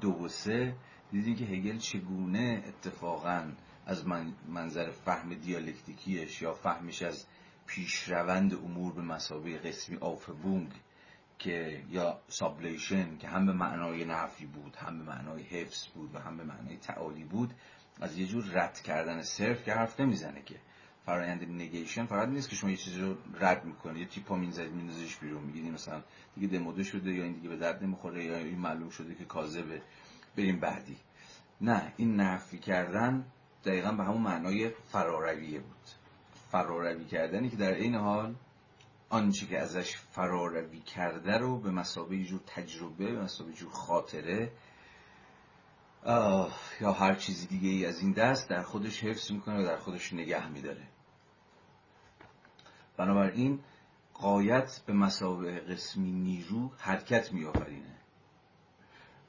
دو 0.00 0.24
و 0.24 0.28
سه 0.28 0.74
دیدیم 1.12 1.36
که 1.36 1.44
هگل 1.44 1.78
چگونه 1.78 2.62
اتفاقا 2.66 3.52
از 3.86 4.06
منظر 4.48 4.90
فهم 4.90 5.34
دیالکتیکیش 5.34 6.42
یا 6.42 6.52
فهمش 6.52 7.02
از 7.02 7.26
پیشروند 7.66 8.54
امور 8.54 8.92
به 8.92 9.02
مسابقه 9.02 9.58
قسمی 9.58 9.96
آفبونگ 9.96 10.72
که 11.38 11.82
یا 11.90 12.20
سابلیشن 12.28 13.18
که 13.18 13.28
هم 13.28 13.46
به 13.46 13.52
معنای 13.52 14.04
نفی 14.04 14.46
بود 14.46 14.76
هم 14.76 14.98
به 14.98 15.04
معنای 15.04 15.42
حفظ 15.42 15.86
بود 15.88 16.14
و 16.14 16.18
هم 16.18 16.36
به 16.36 16.44
معنای 16.44 16.76
تعالی 16.76 17.24
بود 17.24 17.54
از 18.00 18.18
یه 18.18 18.26
جور 18.26 18.44
رد 18.52 18.80
کردن 18.80 19.22
صرف 19.22 19.64
که 19.64 19.72
حرف 19.72 20.00
نمی‌زنه 20.00 20.42
که. 20.42 20.60
فرایند 21.06 21.42
نگیشن 21.42 22.06
فقط 22.06 22.28
نیست 22.28 22.50
که 22.50 22.56
شما 22.56 22.70
یه 22.70 22.76
چیزی 22.76 23.00
رو 23.00 23.14
رد 23.40 23.64
می‌کنید 23.64 23.96
یه 23.96 24.06
تیپا 24.06 24.36
می‌زنید 24.36 24.72
میندازیش 24.72 25.16
بیرون 25.16 25.42
میگید 25.42 25.72
مثلا 25.72 26.02
دیگه 26.34 26.58
دموده 26.58 26.82
شده 26.82 27.12
یا 27.12 27.24
این 27.24 27.32
دیگه 27.32 27.48
به 27.48 27.56
درد 27.56 27.84
نمی‌خوره 27.84 28.24
یا 28.24 28.36
این 28.36 28.58
معلوم 28.58 28.90
شده 28.90 29.14
که 29.14 29.24
کاذبه 29.24 29.82
بریم 30.36 30.60
بعدی. 30.60 30.96
نه 31.60 31.92
این 31.96 32.20
نفی 32.20 32.58
کردن 32.58 33.24
دقیقا 33.64 33.92
به 33.92 34.04
همون 34.04 34.22
معنای 34.22 34.70
فرارویه 34.70 35.60
بود. 35.60 35.88
فراروی 36.50 37.04
کردنی 37.04 37.50
که 37.50 37.56
در 37.56 37.74
این 37.74 37.94
حال 37.94 38.34
آنچه 39.08 39.46
که 39.46 39.58
ازش 39.58 39.96
فراروی 39.96 40.80
کرده 40.80 41.38
رو 41.38 41.58
به 41.58 41.70
مسابقه 41.70 42.24
جور 42.24 42.40
تجربه 42.46 43.12
به 43.12 43.22
مسابقه 43.22 43.52
جور 43.52 43.70
خاطره 43.70 44.52
یا 46.80 46.92
هر 46.92 47.14
چیزی 47.14 47.46
دیگه 47.46 47.68
ای 47.68 47.86
از 47.86 48.00
این 48.00 48.12
دست 48.12 48.48
در 48.48 48.62
خودش 48.62 49.04
حفظ 49.04 49.30
می‌کنه 49.30 49.60
و 49.60 49.64
در 49.64 49.76
خودش 49.76 50.12
نگه 50.12 50.48
میداره. 50.48 50.88
بنابراین 52.96 53.60
قایت 54.14 54.80
به 54.86 54.92
مسابقه 54.92 55.60
قسمی 55.60 56.12
نیرو 56.12 56.70
حرکت 56.78 57.32
میآفرینه. 57.32 57.96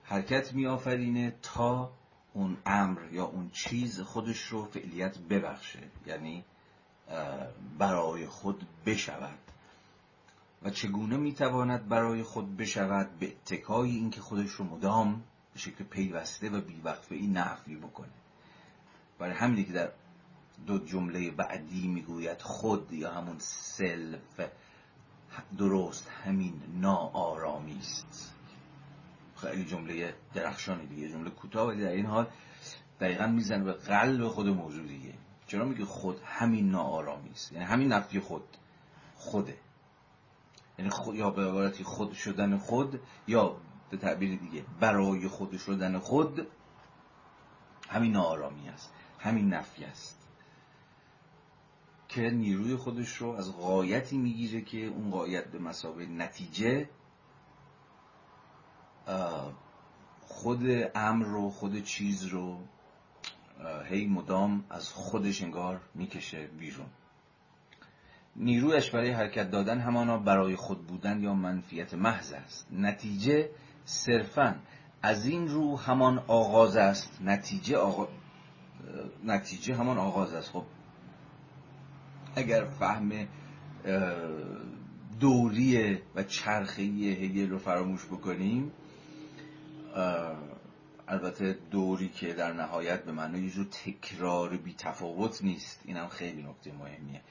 حرکت 0.04 0.54
میآفرینه 0.54 1.36
تا 1.42 1.92
اون 2.34 2.58
امر 2.66 3.00
یا 3.12 3.26
اون 3.26 3.50
چیز 3.50 4.02
خودش 4.02 4.42
رو 4.42 4.66
فعلیت 4.66 5.18
ببخشه 5.18 5.80
یعنی 6.06 6.46
برای 7.80 8.28
خود 8.28 8.68
بشود. 8.86 9.40
و 10.64 10.70
چگونه 10.70 11.18
می‌تواند 11.18 11.88
برای 11.88 12.24
خود 12.24 12.58
بشود؟ 12.58 13.20
به 13.20 13.28
اتکای 13.28 13.90
اینکه 13.90 14.22
خودش 14.22 14.50
رو 14.50 14.66
مدام 14.66 15.24
به 15.54 15.60
شکل 15.60 15.84
پیوسته 15.84 16.50
و 16.50 16.62
بیوقفه 16.62 17.16
ای 17.16 17.28
نفی 17.28 17.76
بکنه. 17.76 18.14
برای 19.20 19.34
همینه 19.34 19.64
که 19.64 19.74
در 19.74 19.92
دو 20.68 20.80
جمله 20.80 21.32
بعدی 21.32 21.88
می‌گوید 21.88 22.42
خود 22.42 22.94
یا 22.94 23.12
همون 23.12 23.36
سلف 23.40 24.42
درست 25.58 26.10
همین 26.10 26.62
ناآرامی 26.74 27.78
است. 27.78 28.34
خیلی 29.36 29.66
جمله 29.66 30.14
درخشانی 30.34 30.88
دیگه 30.88 31.10
جمله 31.10 31.30
کوتاه 31.30 31.68
ولی 31.68 31.82
در 31.82 31.92
این 31.92 32.06
حال 32.06 32.28
دقیقا 33.00 33.28
می‌زنه 33.28 33.64
به 33.64 33.74
قلب 33.74 34.28
خود 34.28 34.48
موضوع 34.48 34.88
دیگه. 34.88 35.14
چرا 35.48 35.66
میگه 35.66 35.86
خود 35.86 36.20
همین 36.26 36.72
ناآرامی 36.72 37.30
است؟ 37.30 37.52
یعنی 37.52 37.66
همین 37.66 37.94
نفی 37.94 38.20
خود 38.20 38.44
خوده. 39.16 39.58
یعنی 40.78 40.92
خود 40.92 41.16
یا 41.16 41.30
به 41.30 41.48
عبارتی 41.48 41.84
خود 41.84 42.14
شدن 42.14 42.58
خود 42.58 43.00
یا 43.28 43.58
به 43.94 44.00
تعبیر 44.00 44.40
دیگه. 44.40 44.66
برای 44.80 45.28
خود 45.28 45.58
شدن 45.58 46.00
خود 46.00 46.48
همین 47.90 48.12
ناآرامی 48.12 48.70
است 48.70 48.94
همین 49.20 49.54
نفی 49.54 49.84
است. 49.84 50.20
که 52.10 52.22
نیروی 52.22 52.76
خودش 52.76 53.16
رو 53.16 53.30
از 53.30 53.54
قایتی 53.54 54.18
می‌گیره 54.18 54.62
که 54.62 54.78
اون 54.78 55.12
قایت 55.12 55.48
به 55.48 55.60
مسابقه 55.60 56.06
نتیجه 56.06 56.90
خود 60.22 60.64
امر 60.96 61.26
رو 61.26 61.50
خود 61.50 61.84
چیز 61.84 62.24
رو 62.24 62.60
هی 63.90 64.08
مدام 64.08 64.66
از 64.70 64.90
خودش 64.90 65.42
انگار 65.42 65.82
می‌کشه 65.96 66.48
بیرون. 66.48 66.90
نیرویش 68.36 68.90
برای 68.90 69.12
حرکت 69.12 69.52
دادن 69.52 69.80
همانا 69.80 70.18
برای 70.18 70.56
خود 70.56 70.88
بودن 70.88 71.24
یا 71.24 71.34
منفیت 71.34 71.94
محض 71.94 72.34
است. 72.34 72.68
نتیجه 72.72 73.50
صرفا. 73.86 74.56
از 75.02 75.26
این 75.26 75.48
رو 75.48 75.78
همان 75.78 76.24
آغاز 76.28 76.76
است. 76.76 77.22
نتیجه 77.22 77.78
آغا... 77.78 78.08
نتیجه 79.26 79.76
همان 79.76 79.98
آغاز 79.98 80.34
است. 80.34 80.50
خب 80.50 80.64
اگر 82.36 82.66
فهم 82.66 83.28
دوری 85.20 85.98
و 86.16 86.24
چرخی 86.24 87.14
هگل 87.14 87.50
رو 87.50 87.58
فراموش 87.58 88.06
بکنیم 88.06 88.72
البته 91.08 91.58
دوری 91.72 92.10
که 92.10 92.34
در 92.34 92.54
نهایت 92.54 93.04
به 93.04 93.12
معنای 93.12 93.42
یه 93.42 93.64
تکرار 93.64 94.58
بی 94.58 94.74
تفاوت 94.78 95.44
نیست. 95.44 95.82
اینم 95.86 96.08
خیلی 96.08 96.44
نکته 96.44 96.72
مهمیه. 96.72 97.22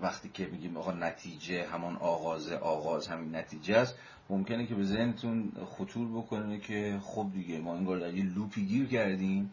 وقتی 0.00 0.28
که 0.28 0.46
میگیم 0.46 0.76
آقا 0.76 0.92
نتیجه 0.92 1.66
همان 1.66 1.96
آغاز 1.96 2.52
آغاز 2.52 3.08
همین 3.08 3.36
نتیجه 3.36 3.76
است 3.76 3.94
ممکنه 4.30 4.66
که 4.66 4.74
به 4.74 4.84
ذهنتون 4.84 5.52
خطور 5.66 6.08
بکنه 6.08 6.58
که 6.58 7.00
خب 7.02 7.26
دیگه 7.34 7.58
ما 7.58 7.74
انگار 7.74 7.98
در 7.98 8.14
یه 8.14 8.24
لوپی 8.24 8.66
گیر 8.66 8.88
کردیم. 8.88 9.50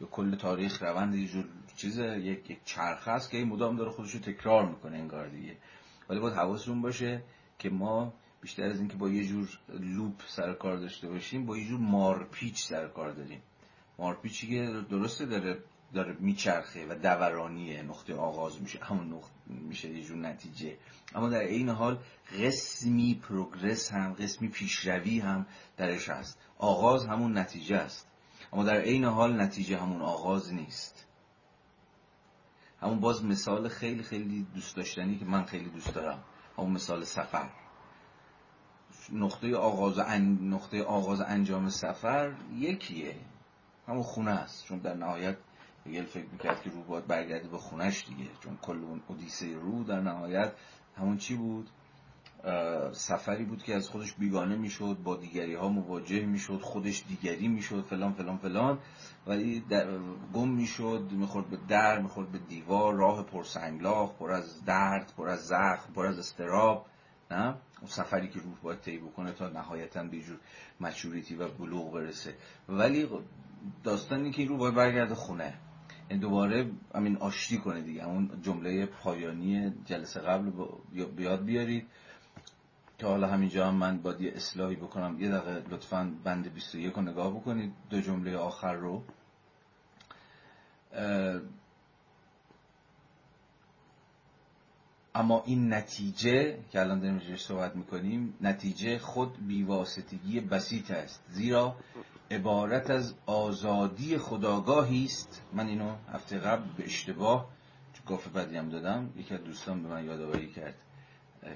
یا 0.00 0.06
کل 0.06 0.36
تاریخ 0.36 0.82
روند 0.82 1.14
یه 1.14 1.28
جور 1.28 1.44
چیز 1.76 1.98
یک 1.98 2.50
یک 2.50 2.58
چرخ 2.64 3.08
است 3.08 3.30
که 3.30 3.36
این 3.36 3.48
مدام 3.48 3.76
داره 3.76 3.90
خودش 3.90 4.10
رو 4.10 4.20
تکرار 4.20 4.68
می‌کنه 4.68 4.96
انگار 4.98 5.28
دیگه. 5.28 5.56
ولی 6.08 6.20
باید 6.20 6.34
حواستون 6.34 6.82
باشه 6.82 7.22
که 7.58 7.70
ما 7.70 8.12
بیشتر 8.40 8.62
از 8.62 8.78
اینکه 8.78 8.96
با 8.96 9.08
یه 9.08 9.24
جور 9.24 9.58
لوپ 9.68 10.22
سر 10.26 10.52
کار 10.52 10.76
داشته 10.76 11.08
باشیم 11.08 11.46
با 11.46 11.56
یه 11.56 11.68
جور 11.68 11.80
مارپیچ 11.80 12.62
سر 12.62 12.88
کار 12.88 13.12
داریم. 13.12 13.40
مارپیچی 13.98 14.46
که 14.46 14.84
درسته 14.90 15.26
داره 15.26 15.58
داره 15.94 16.16
میچرخه 16.20 16.86
و 16.86 16.94
دورانیه 16.94 17.82
نقطه 17.82 18.14
آغاز 18.14 18.62
میشه 18.62 18.84
همون 18.84 19.12
نقطه 19.12 19.30
میشه 19.46 19.88
یه 19.88 20.04
جور 20.04 20.16
نتیجه. 20.16 20.76
اما 21.14 21.28
در 21.28 21.40
این 21.40 21.68
حال 21.68 21.98
قسمی 22.40 23.14
پروگرس 23.14 23.92
هم 23.92 24.12
قسمی 24.12 24.48
پیشروی 24.48 25.20
هم 25.20 25.46
درش 25.76 26.08
هست. 26.08 26.38
آغاز 26.58 27.06
همون 27.06 27.38
نتیجه 27.38 27.76
است. 27.76 28.08
اما 28.52 28.64
در 28.64 28.80
این 28.80 29.04
حال 29.04 29.40
نتیجه 29.40 29.78
همون 29.78 30.02
آغاز 30.02 30.52
نیست. 30.54 31.06
همون 32.80 33.00
باز 33.00 33.24
مثال 33.24 33.68
خیلی 33.68 34.02
خیلی 34.02 34.46
دوست 34.54 34.76
داشتنی 34.76 35.18
که 35.18 35.24
من 35.24 35.44
خیلی 35.44 35.70
دوست 35.70 35.94
دارم. 35.94 36.24
همون 36.58 36.70
مثال 36.70 37.04
سفر. 37.04 37.48
نقطه 39.12 39.56
آغاز 39.56 39.98
نقطه 40.40 40.82
آغاز 40.82 41.20
انجام 41.20 41.68
سفر 41.68 42.34
یکیه. 42.54 43.16
همون 43.88 44.02
خونه 44.02 44.30
است 44.30 44.64
چون 44.64 44.78
در 44.78 44.94
نهایت 44.94 45.36
هگل 45.86 46.04
فکر 46.04 46.26
می‌کرد 46.32 46.62
که 46.62 46.70
رو 46.70 46.82
باید 46.82 47.06
برگرده 47.06 47.48
به 47.48 47.58
خونش 47.58 48.04
دیگه. 48.08 48.30
چون 48.40 48.56
کل 48.62 48.84
اون 48.84 49.02
اودیسه 49.06 49.54
رو 49.54 49.84
در 49.84 50.00
نهایت 50.00 50.52
همون 50.96 51.16
چی 51.16 51.36
بود؟ 51.36 51.70
سفری 52.92 53.44
بود 53.44 53.62
که 53.62 53.74
از 53.74 53.88
خودش 53.88 54.12
بیگانه 54.12 54.56
می‌شد 54.56 54.96
با 55.04 55.16
دیگری 55.16 55.54
ها 55.54 55.68
مواجه 55.68 56.26
می‌شد 56.26 56.60
خودش 56.60 57.04
دیگری 57.08 57.48
می‌شد 57.48 57.84
فلان 57.84 58.12
فلان 58.12 58.36
فلان. 58.36 58.78
ولی 59.26 59.64
گم 60.34 60.48
می‌شد 60.48 61.08
می‌خورد 61.10 61.50
به 61.50 61.58
در 61.68 62.00
می‌خورد 62.00 62.32
به 62.32 62.38
دیوار 62.38 62.94
راه 62.94 63.22
پرسنگلاخ 63.22 64.12
پر 64.18 64.32
از 64.32 64.64
درد 64.64 65.12
پر 65.16 65.28
از 65.28 65.46
زخم 65.46 65.92
پر 65.94 66.06
از 66.06 66.18
استراب. 66.18 66.86
نه؟ 67.30 67.46
اون 67.80 67.86
سفری 67.86 68.28
که 68.28 68.40
روح 68.40 68.54
باید 68.62 68.80
طی 68.80 68.98
بکنه 68.98 69.32
تا 69.32 69.48
نهایتا 69.48 70.02
به 70.02 70.20
جور 70.20 70.38
مچوریتی 70.80 71.34
و 71.34 71.48
بلوغ 71.48 71.92
برسه. 71.92 72.34
ولی 72.68 73.08
داستانی 73.84 74.30
که 74.30 74.44
رو 74.44 74.56
باید 74.56 74.74
برگرده 74.74 75.14
خونه. 75.14 75.54
دوباره 76.16 76.70
همین 76.94 77.16
آشتی 77.16 77.58
کنه 77.58 77.80
دیگه. 77.80 78.04
اون 78.04 78.30
جمله 78.42 78.86
پایانی 78.86 79.72
جلسه 79.84 80.20
قبل 80.20 80.50
بیاد 81.16 81.44
بیارید 81.44 81.86
که 82.98 83.06
حالا 83.06 83.28
همینجا 83.28 83.66
هم 83.66 83.74
من 83.74 83.98
باید 83.98 84.20
یه 84.20 84.32
اصلاحی 84.32 84.76
بکنم. 84.76 85.20
یه 85.20 85.28
دقیقه 85.28 85.74
لطفا 85.74 86.14
بند 86.24 86.54
21 86.54 86.92
رو 86.92 87.02
نگاه 87.02 87.34
بکنید. 87.34 87.72
دو 87.90 88.00
جمله 88.00 88.36
آخر 88.36 88.74
رو. 88.74 89.02
اما 95.14 95.42
این 95.46 95.72
نتیجه 95.74 96.58
که 96.70 96.80
الان 96.80 97.00
داریم 97.00 97.36
صحبت 97.36 97.76
می‌کنیم 97.76 98.34
نتیجه 98.40 98.98
خود 98.98 99.46
بیواسطگی 99.46 100.40
بسیط 100.40 100.90
است. 100.90 101.24
زیرا 101.28 101.76
عبارت 102.32 102.90
از 102.90 103.14
آزادی 103.26 104.18
خداگاهی 104.18 105.04
است. 105.04 105.42
من 105.52 105.66
اینو 105.66 105.94
هفته 106.12 106.38
قبل 106.38 106.64
به 106.76 106.84
اشتباه 106.84 107.48
گفت 108.06 108.32
بدی 108.32 108.56
هم 108.56 108.68
دادم. 108.68 109.10
یکی 109.16 109.34
از 109.34 109.44
دوستان 109.44 109.82
به 109.82 109.88
من 109.88 110.04
یادآوری 110.04 110.52
کرد 110.52 110.74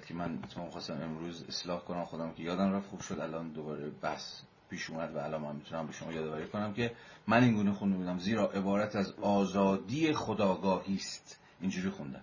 که 0.08 0.14
من 0.14 0.38
اتمام 0.44 0.70
خواستم 0.70 1.00
امروز 1.02 1.44
اصلاح 1.48 1.80
کنم 1.80 2.04
خودم 2.04 2.32
که 2.32 2.42
یادم 2.42 2.72
رفت. 2.72 2.88
خوب 2.88 3.00
شد 3.00 3.20
الان 3.20 3.52
دوباره 3.52 3.90
بس 4.02 4.42
پیش 4.70 4.90
اومد 4.90 5.14
و 5.14 5.18
الان 5.18 5.40
من 5.40 5.56
می‌تونم 5.56 5.86
به 5.86 5.92
شما 5.92 6.12
یادآوری 6.12 6.46
کنم 6.46 6.74
که 6.74 6.94
من 7.26 7.42
این 7.42 7.54
گونه 7.54 7.72
خونده 7.72 7.96
بودم. 7.96 8.18
زیرا 8.18 8.50
عبارت 8.50 8.96
از 8.96 9.12
آزادی 9.22 10.12
خداگاهی 10.12 10.94
است. 10.94 11.40
اینجوری 11.60 11.90
خوندم. 11.90 12.22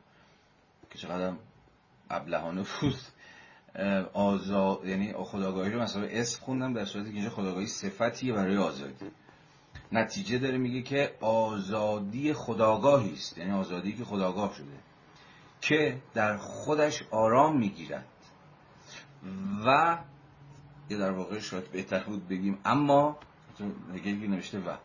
که 0.89 0.97
چقدر 0.97 1.33
ابلهانه 2.09 2.61
بود. 2.81 2.95
آزاد 4.13 4.85
یعنی 4.85 5.13
خداگاهی 5.13 5.71
رو 5.71 5.81
مثلا 5.81 6.03
اسم 6.03 6.41
خوندم 6.41 6.73
در 6.73 6.85
صورتی 6.85 7.09
که 7.09 7.15
اینجا 7.15 7.29
خداگاهی 7.29 7.67
صفتیه 7.67 8.33
برای 8.33 8.57
آزادی. 8.57 9.11
نتیجه 9.91 10.37
داره 10.37 10.57
میگه 10.57 10.81
که 10.81 11.15
آزادی 11.21 12.33
خداگاهی 12.33 13.13
است. 13.13 13.37
یعنی 13.37 13.51
آزادی 13.51 13.93
که 13.93 14.05
خداگاه 14.05 14.53
شده. 14.53 14.79
که 15.61 16.01
در 16.13 16.37
خودش 16.37 17.03
آرام 17.11 17.57
می‌گیرد. 17.57 18.05
و 19.65 19.97
یه 20.89 20.97
در 20.97 21.11
واقع 21.11 21.39
شاید 21.39 21.71
بهتر 21.71 22.03
بود 22.03 22.27
بگیم 22.27 22.57
اما 22.65 23.17
هگل 23.93 24.27
نوشته 24.27 24.59
و. 24.59 24.77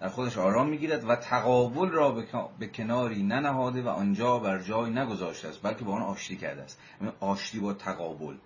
در 0.00 0.08
خودش 0.08 0.38
آرام 0.38 0.68
می‌گیرد 0.68 1.08
و 1.08 1.16
تقابل 1.16 1.88
را 1.88 2.24
به 2.58 2.66
کناری 2.68 3.22
ننهاده 3.22 3.82
و 3.82 3.88
آنجا 3.88 4.38
بر 4.38 4.62
جای 4.62 4.90
نگذاشته 4.90 5.48
است 5.48 5.62
بلکه 5.62 5.84
با 5.84 5.92
آن 5.92 6.02
آشتی 6.02 6.36
کرده 6.36 6.62
است. 6.62 6.80
یعنی 7.00 7.12
آشتی 7.20 7.60
با 7.60 7.74
تقابل. 7.74 8.36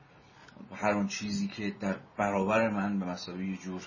هر 0.75 0.91
آن 0.91 1.09
چیزی 1.09 1.49
که 1.49 1.75
در 1.81 1.97
برابر 2.17 2.71
من 2.71 2.99
به 2.99 3.07
مسابقه 3.07 3.45
یه 3.45 3.57
جور 3.57 3.83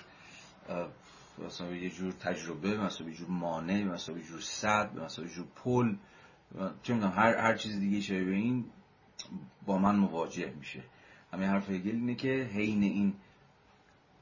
مثلا 1.46 1.76
یه 1.76 1.90
جور 1.90 2.12
تجربه 2.12 2.78
مثلا 2.78 3.08
یه 3.08 3.14
جور 3.14 3.28
مانع 3.28 3.84
مثلا 3.84 4.16
یه 4.16 4.24
جور 4.24 4.40
صد 4.40 4.98
مثلا 4.98 5.24
یه 5.24 5.30
جور 5.30 5.46
پل 5.64 5.94
چه 6.82 6.94
می‌دونم 6.94 7.12
هر 7.12 7.36
هر 7.36 7.56
چیز 7.56 7.78
دیگه 7.80 8.00
شبیه 8.00 8.24
به 8.24 8.34
این 8.34 8.64
با 9.66 9.78
من 9.78 9.96
مواجه 9.96 10.52
میشه. 10.58 10.82
همین 11.32 11.48
حرف 11.48 11.70
هگل 11.70 11.90
اینه 11.90 12.14
که 12.14 12.50
حین 12.52 12.82
این 12.82 13.14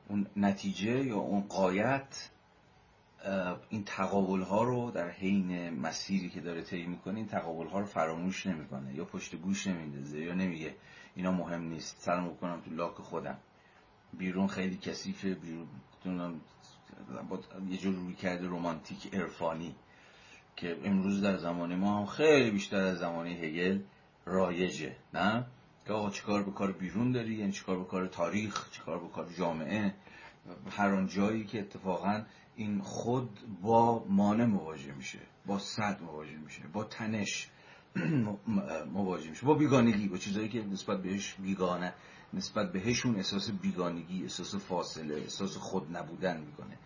اون 0.09 0.27
نتیجه 0.37 1.05
یا 1.05 1.17
اون 1.17 1.41
قایت 1.41 2.31
این 3.69 3.85
تقابل 3.85 4.43
ها 4.43 4.63
رو 4.63 4.91
در 4.91 5.09
حین 5.09 5.71
مسیری 5.71 6.29
که 6.31 6.41
داره 6.41 6.63
طی 6.63 6.87
می‌کنه 6.87 7.17
این 7.17 7.27
تقابل 7.27 7.67
ها 7.67 7.81
رو 7.81 7.87
فراموش 7.87 8.47
نمی‌کنه 8.47 8.95
یا 8.95 9.05
پشت 9.05 9.37
گوش 9.37 9.67
نمیندازه 9.67 10.19
یا 10.19 10.35
نمیگه 10.35 10.75
اینا 11.15 11.33
مهم 11.33 11.63
نیست 11.63 11.97
سرم 12.01 12.29
بکنم 12.29 12.61
تو 12.61 12.71
لاک 12.71 12.95
خودم. 12.95 13.39
بیرون 14.19 14.47
خیلی 14.47 14.77
کثیفه 14.77 15.35
بیرون 15.35 16.41
یه 17.71 17.79
جور 17.79 17.95
روی 17.95 18.15
کرده 18.15 18.47
رومانتیک 18.47 19.15
عرفانی 19.15 19.75
که 20.57 20.79
امروز 20.85 21.23
در 21.23 21.37
زمان 21.37 21.75
ما 21.75 21.99
هم 21.99 22.07
خیلی 22.07 22.51
بیشتر 22.51 22.77
از 22.77 22.99
زمان 22.99 23.27
هگل 23.27 23.81
رایجه 24.25 24.97
نه؟ 25.15 25.45
که 25.87 25.93
آقا 25.93 26.11
چیکار 26.11 26.43
به 26.43 26.51
کار 26.51 26.73
بیرون 26.73 27.13
داری؟ 27.13 27.35
یعنی 27.35 27.53
چیکار 27.53 27.79
به 27.79 27.85
کار 27.85 28.07
تاریخ؟ 28.07 28.71
چیکار 28.71 28.99
به 28.99 29.09
کار 29.09 29.29
جامعه؟ 29.39 29.95
هر 30.71 30.95
آن 30.95 31.07
جایی 31.07 31.45
که 31.45 31.61
اتفاقا 31.61 32.23
این 32.57 32.81
خود 32.81 33.39
با 33.63 34.05
مانع 34.09 34.45
مواجه 34.45 34.93
میشه 34.93 35.19
با 35.47 35.59
صد 35.59 36.03
مواجه 36.03 36.37
میشه 36.37 36.63
با 36.73 36.85
تنش 36.85 37.51
مواجه 38.93 39.31
میشه 39.31 39.47
با 39.47 39.55
بیگانگی 39.55 40.09
با 40.09 40.17
چیزایی 40.17 40.49
که 40.49 40.63
نسبت 40.63 41.03
بهش 41.03 41.35
بیگانه 41.35 41.95
نسبت 42.35 42.73
بهشون 42.73 43.17
احساس 43.17 43.51
بیگانگی 43.51 44.23
احساس 44.23 44.55
فاصله 44.55 45.15
احساس 45.15 45.57
خود 45.57 45.97
نبودن 45.97 46.41
می‌کنه. 46.41 46.79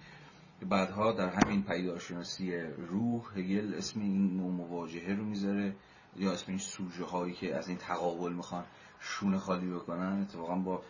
بعدها 0.68 1.12
در 1.12 1.28
همین 1.28 1.62
پیدارشناسی 1.62 2.56
روح 2.60 3.38
هگل 3.38 3.74
اسم 3.74 4.00
این 4.00 4.36
نوع 4.36 4.50
مواجهه 4.50 5.14
رو 5.14 5.24
می‌ذاره 5.24 5.76
یا 6.16 6.32
اسم 6.32 6.44
این 6.48 6.58
سوژه 6.58 7.04
هایی 7.04 7.34
که 7.34 7.56
از 7.56 7.68
این 7.68 7.78
تقابل 7.78 8.32
می‌خوان 8.32 8.64
شونه 9.00 9.38
خالی 9.38 9.70
بکنن 9.70 10.22
اتفاقا 10.22 10.54
با 10.54 10.82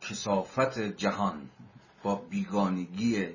کسافت 0.00 0.78
جهان 0.78 1.50
با 2.06 2.14
بیگانگی 2.14 3.26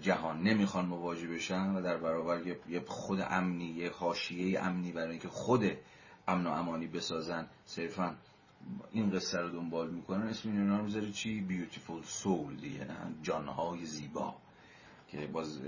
جهان 0.00 0.42
نمی‌خوان 0.42 0.86
مواجه 0.86 1.26
بشن 1.26 1.74
و 1.74 1.82
در 1.82 1.96
برابر 1.96 2.46
یه 2.68 2.80
خود 2.86 3.20
امنی 3.30 3.64
یه 3.64 3.90
حاشیه 3.90 4.60
امنی 4.60 4.92
برای 4.92 5.10
اینکه 5.10 5.28
خود 5.28 5.64
امن 6.28 6.46
و 6.46 6.50
امانی 6.50 6.86
بسازن 6.86 7.46
صرفا 7.66 8.16
این 8.92 9.10
قصه 9.10 9.38
رو 9.38 9.48
دنبال 9.48 9.90
می‌کنن. 9.90 10.26
اسم 10.26 10.48
این 10.48 10.70
رو 10.70 10.84
می‌ذاره 10.84 11.10
چی؟ 11.10 11.40
بیوتیفول 11.40 12.02
سول 12.02 12.56
دیگه 12.56 12.86
جانهای 13.22 13.84
زیبا. 13.84 14.34
که 15.14 15.26
باز 15.26 15.60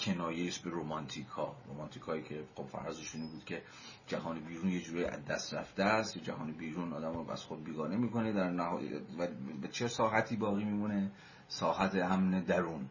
کنایه 0.00 0.48
است 0.48 0.62
به 0.62 0.70
رومانتیک 0.70 1.26
ها 1.26 1.56
رومانتیک 1.66 2.02
هایی 2.02 2.22
که 2.22 2.44
خب 2.54 2.64
فرضشون 2.64 3.28
بود 3.28 3.44
که 3.44 3.62
جهان 4.06 4.40
بیرون 4.40 4.68
یه 4.68 4.80
جوری 4.80 5.04
از 5.04 5.24
دست 5.24 5.54
رفته 5.54 5.82
است 5.82 6.18
جهان 6.18 6.52
بیرون 6.52 6.92
آدم 6.92 7.12
رو 7.12 7.24
بس 7.24 7.42
خود 7.42 7.64
بیگانه 7.64 7.96
می‌کنه 7.96 8.32
در 8.32 8.50
نهایت 8.50 9.02
و 9.18 9.26
به 9.60 9.68
چه 9.68 9.88
ساحتی 9.88 10.36
باقی 10.36 10.64
میمونه؟ 10.64 11.10
ساحت 11.48 11.94
امن 11.94 12.40
درون 12.40 12.88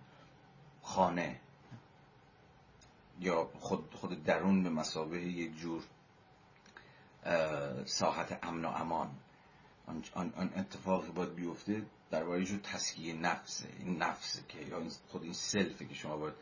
خانه. 0.81 1.39
یا 3.19 3.49
خود, 3.59 3.93
خود 3.93 4.23
درون 4.23 4.63
به 4.63 4.69
مسابه 4.69 5.21
یک 5.21 5.57
جور 5.57 5.83
ساحت 7.85 8.39
امن 8.43 8.65
و 8.65 8.67
امان. 8.67 9.09
آن, 9.87 10.33
آن 10.35 10.53
اتفاقی 10.55 11.11
باید 11.11 11.35
بیفته. 11.35 11.85
در 12.11 12.41
جو 12.43 12.57
تسکیه 12.57 13.13
نفسه. 13.13 13.69
این 13.79 13.97
نفسه 13.97 14.41
که 14.47 14.59
یا 14.59 14.81
خود 15.07 15.23
این 15.23 15.33
سلفه 15.33 15.85
که 15.85 15.93
شما 15.93 16.17
باید 16.17 16.33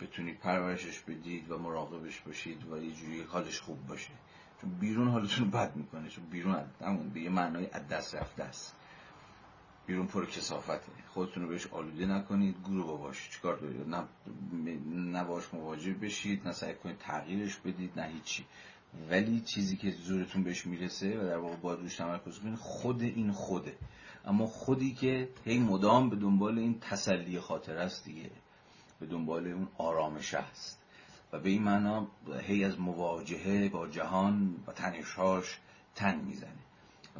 بتونید 0.00 0.38
پرورشش 0.38 1.00
بدید 1.00 1.50
و 1.50 1.58
مراقبش 1.58 2.20
باشید 2.20 2.72
و 2.72 2.82
یه 2.82 2.92
جوری 2.92 3.22
حالش 3.22 3.60
خوب 3.60 3.86
باشه. 3.86 4.10
چون 4.60 4.70
بیرون 4.70 5.08
حالتون 5.08 5.50
بد 5.50 5.76
می‌کنه. 5.76 6.08
چون 6.08 6.24
بیرون 6.24 6.64
همون 6.80 7.08
به 7.08 7.20
یه 7.20 7.30
معنای 7.30 7.66
از 7.72 7.88
دست 7.88 8.14
رفته 8.14 8.44
است. 8.44 8.76
بیرون 9.86 10.06
پر 10.06 10.26
کسافته 10.26 10.80
خودتون 11.08 11.42
رو 11.42 11.48
بهش 11.48 11.66
آلوده 11.66 12.06
نکنید. 12.06 12.56
گروه 12.64 13.00
باش 13.00 13.30
چیکار 13.30 13.56
دارید؟ 13.56 13.88
نه 13.88 14.04
نباش 15.18 15.54
مواجه 15.54 15.94
بشید. 15.94 16.48
نه 16.48 16.52
سعی 16.52 16.74
کنید 16.74 16.98
تغییرش 16.98 17.56
بدید. 17.56 18.00
نه 18.00 18.06
هیچی. 18.06 18.46
ولی 19.10 19.40
چیزی 19.40 19.76
که 19.76 19.90
زورتون 19.90 20.44
بهش 20.44 20.66
می‌رسه 20.66 21.18
و 21.18 21.24
در 21.24 21.36
واقع 21.36 21.56
باید 21.56 21.78
روش 21.80 21.96
تمرکز 21.96 22.38
کنید 22.38 22.54
خود 22.54 23.02
این 23.02 23.32
خوده. 23.32 23.76
اما 24.26 24.46
خودی 24.46 24.94
که 24.94 25.28
هی 25.44 25.58
مدام 25.58 26.10
به 26.10 26.16
دنبال 26.16 26.58
این 26.58 26.80
تسلی 26.80 27.40
خاطر 27.40 27.76
است 27.76 28.04
دیگه. 28.04 28.30
به 29.00 29.06
دنبال 29.06 29.46
اون 29.46 29.68
آرامش 29.78 30.34
است. 30.34 30.82
و 31.32 31.40
به 31.40 31.50
این 31.50 31.62
معنا 31.62 32.06
هی 32.42 32.64
از 32.64 32.80
مواجهه 32.80 33.68
با 33.68 33.88
جهان 33.88 34.56
و 34.66 34.72
تنشهاش 34.72 35.58
تن 35.94 36.20
می‌زنه. 36.20 36.50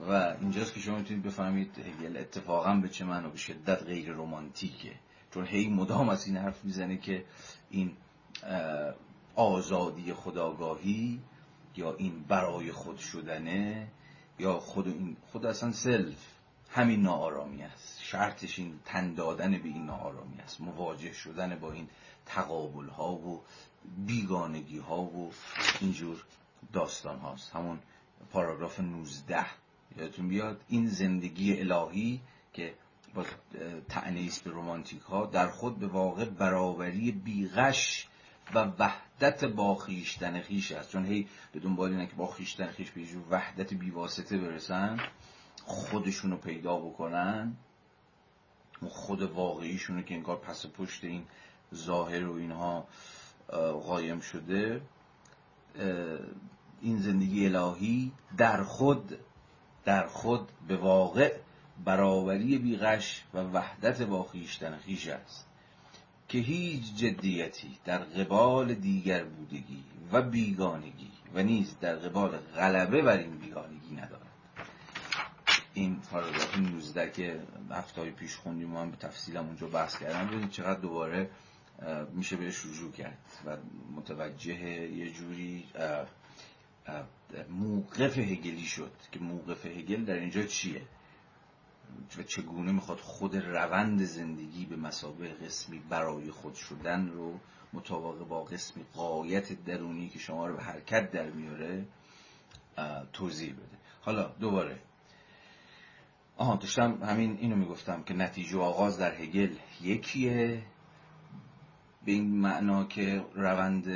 و 0.08 0.36
اینجاست 0.40 0.74
که 0.74 0.80
شما 0.80 0.98
می‌تونید 0.98 1.22
بفهمید 1.22 1.78
هگل 1.78 2.16
اتفاقا 2.16 2.74
به 2.74 2.88
چه 2.88 3.04
معنا 3.04 3.28
به 3.28 3.38
شدت 3.38 3.82
غیر 3.82 4.12
رمانتیکه. 4.12 4.92
چون 5.30 5.46
هی 5.46 5.68
مدام 5.68 6.08
از 6.08 6.26
این 6.26 6.36
حرف 6.36 6.64
می‌زنه 6.64 6.96
که 6.96 7.24
این 7.70 7.92
آزادی 9.34 10.12
خداگاهی 10.12 11.20
یا 11.76 11.94
این 11.94 12.24
برای 12.28 12.72
خود 12.72 12.98
شدنه 12.98 13.88
یا 14.38 14.58
خود 14.58 14.86
این 14.86 15.16
خود 15.32 15.46
اصلا 15.46 15.72
سلف 15.72 16.35
همین 16.76 17.02
ناآرامی 17.02 17.62
است. 17.62 18.02
شرطش 18.02 18.58
این 18.58 18.80
تن 18.84 19.14
دادن 19.14 19.50
به 19.50 19.68
این 19.68 19.86
ناآرامی 19.86 20.40
است. 20.40 20.60
مواجه 20.60 21.12
شدن 21.12 21.58
با 21.58 21.72
این 21.72 21.88
تقابل 22.26 22.88
ها 22.88 23.12
و 23.12 23.42
بیگانگی 24.06 24.78
ها 24.78 25.00
و 25.02 25.32
اینجور 25.80 26.24
داستان 26.72 27.18
هاست. 27.18 27.56
همون 27.56 27.78
پاراگراف 28.32 28.80
19 28.80 29.46
یادتون 29.96 30.28
بیاد؟ 30.28 30.60
این 30.68 30.86
زندگی 30.86 31.60
الهی 31.60 32.20
که 32.52 32.74
با 33.14 33.24
تعنیس 33.88 34.40
به 34.40 34.50
رومانتیک 34.50 35.02
ها 35.02 35.26
در 35.26 35.50
خود 35.50 35.78
به 35.78 35.86
واقع 35.86 36.24
برابری 36.24 37.12
بیغش 37.12 38.08
و 38.54 38.58
وحدت 38.58 39.44
با 39.44 39.74
خیشتن 39.74 40.40
خیش 40.40 40.72
است. 40.72 40.90
چون 40.90 41.06
هی 41.06 41.28
به 41.52 41.60
دنبال 41.60 41.90
اینه 41.90 42.06
که 42.06 42.14
با 42.14 42.26
خیشتن 42.26 42.66
خیش 42.66 42.90
به 42.90 43.02
وحدت 43.30 43.74
بیواسطه 43.74 44.38
برسن. 44.38 45.00
خودشون 45.66 46.30
رو 46.30 46.36
پیدا 46.36 46.76
بکنن 46.76 47.56
اون 48.80 48.90
خود 48.90 49.22
واقعیشون 49.22 50.02
که 50.02 50.14
انگار 50.14 50.36
پس 50.36 50.66
پشت 50.66 51.04
این 51.04 51.24
ظاهر 51.74 52.26
و 52.26 52.36
اینها 52.36 52.86
قایم 53.86 54.20
شده 54.20 54.80
این 56.80 56.98
زندگی 56.98 57.46
الهی 57.46 58.12
در 58.36 58.62
خود 58.62 59.18
در 59.84 60.06
خود 60.06 60.48
به 60.68 60.76
واقع 60.76 61.36
برابری 61.84 62.58
بیغش 62.58 63.24
و 63.34 63.38
وحدت 63.38 64.02
با 64.02 64.22
خیشتن 64.22 64.76
خیش 64.76 65.08
است. 65.08 65.46
که 66.28 66.38
هیچ 66.38 66.96
جدیتی 66.96 67.78
در 67.84 67.98
قبال 67.98 68.74
دیگر 68.74 69.24
بودگی 69.24 69.84
و 70.12 70.22
بیگانگی 70.22 71.10
و 71.34 71.42
نیز 71.42 71.76
در 71.80 71.96
قبال 71.96 72.30
غلبه 72.30 73.02
بر 73.02 73.18
این 73.18 73.38
بیگانگی 73.38 73.94
ندارد. 73.94 74.25
این 75.76 76.00
پاراگراف 76.10 76.58
19 76.58 77.10
که 77.10 77.40
هفته 77.70 78.00
های 78.00 78.10
پیش 78.10 78.36
خوندیم 78.36 78.74
و 78.74 78.78
هم 78.78 78.90
به 78.90 78.96
تفصیلم 78.96 79.46
اونجا 79.46 79.66
بحث 79.66 79.98
کردم 79.98 80.26
ببینید 80.26 80.50
چقدر 80.50 80.80
دوباره 80.80 81.30
میشه 82.12 82.36
بهش 82.36 82.66
رجوع 82.66 82.92
کرد 82.92 83.18
و 83.46 83.56
متوجه 83.96 84.54
یه 84.54 85.10
جوری 85.10 85.64
موقف 87.48 88.18
هگلی 88.18 88.64
شد 88.64 88.92
که 89.12 89.18
موقف 89.18 89.66
هگل 89.66 90.04
در 90.04 90.14
اینجا 90.14 90.42
چیه؟ 90.42 90.82
و 92.18 92.22
چگونه 92.22 92.72
می‌خواد 92.72 92.98
خود 92.98 93.36
روند 93.36 94.04
زندگی 94.04 94.66
به 94.66 94.76
مسابقه 94.76 95.28
قسمی 95.28 95.78
برای 95.78 96.30
خود 96.30 96.54
شدن 96.54 97.08
رو 97.08 97.40
مطابق 97.72 98.18
با 98.28 98.44
قسمی 98.44 98.84
قایت 98.94 99.64
درونی 99.64 100.08
که 100.08 100.18
شما 100.18 100.46
رو 100.46 100.56
به 100.56 100.62
حرکت 100.62 101.10
در 101.10 101.30
میاره 101.30 101.84
توضیح 103.12 103.52
بده. 103.52 103.78
حالا 104.00 104.28
دوباره 104.40 104.78
آها 106.38 106.56
داشتم 106.56 107.02
همین 107.02 107.38
اینو 107.40 107.56
می‌گفتم 107.56 108.02
که 108.02 108.14
نتیجه 108.14 108.58
آغاز 108.58 108.98
در 108.98 109.14
هگل 109.14 109.54
یکیه. 109.80 110.62
به 112.04 112.12
این 112.12 112.40
معنا 112.40 112.84
که 112.84 113.24
روند 113.34 113.88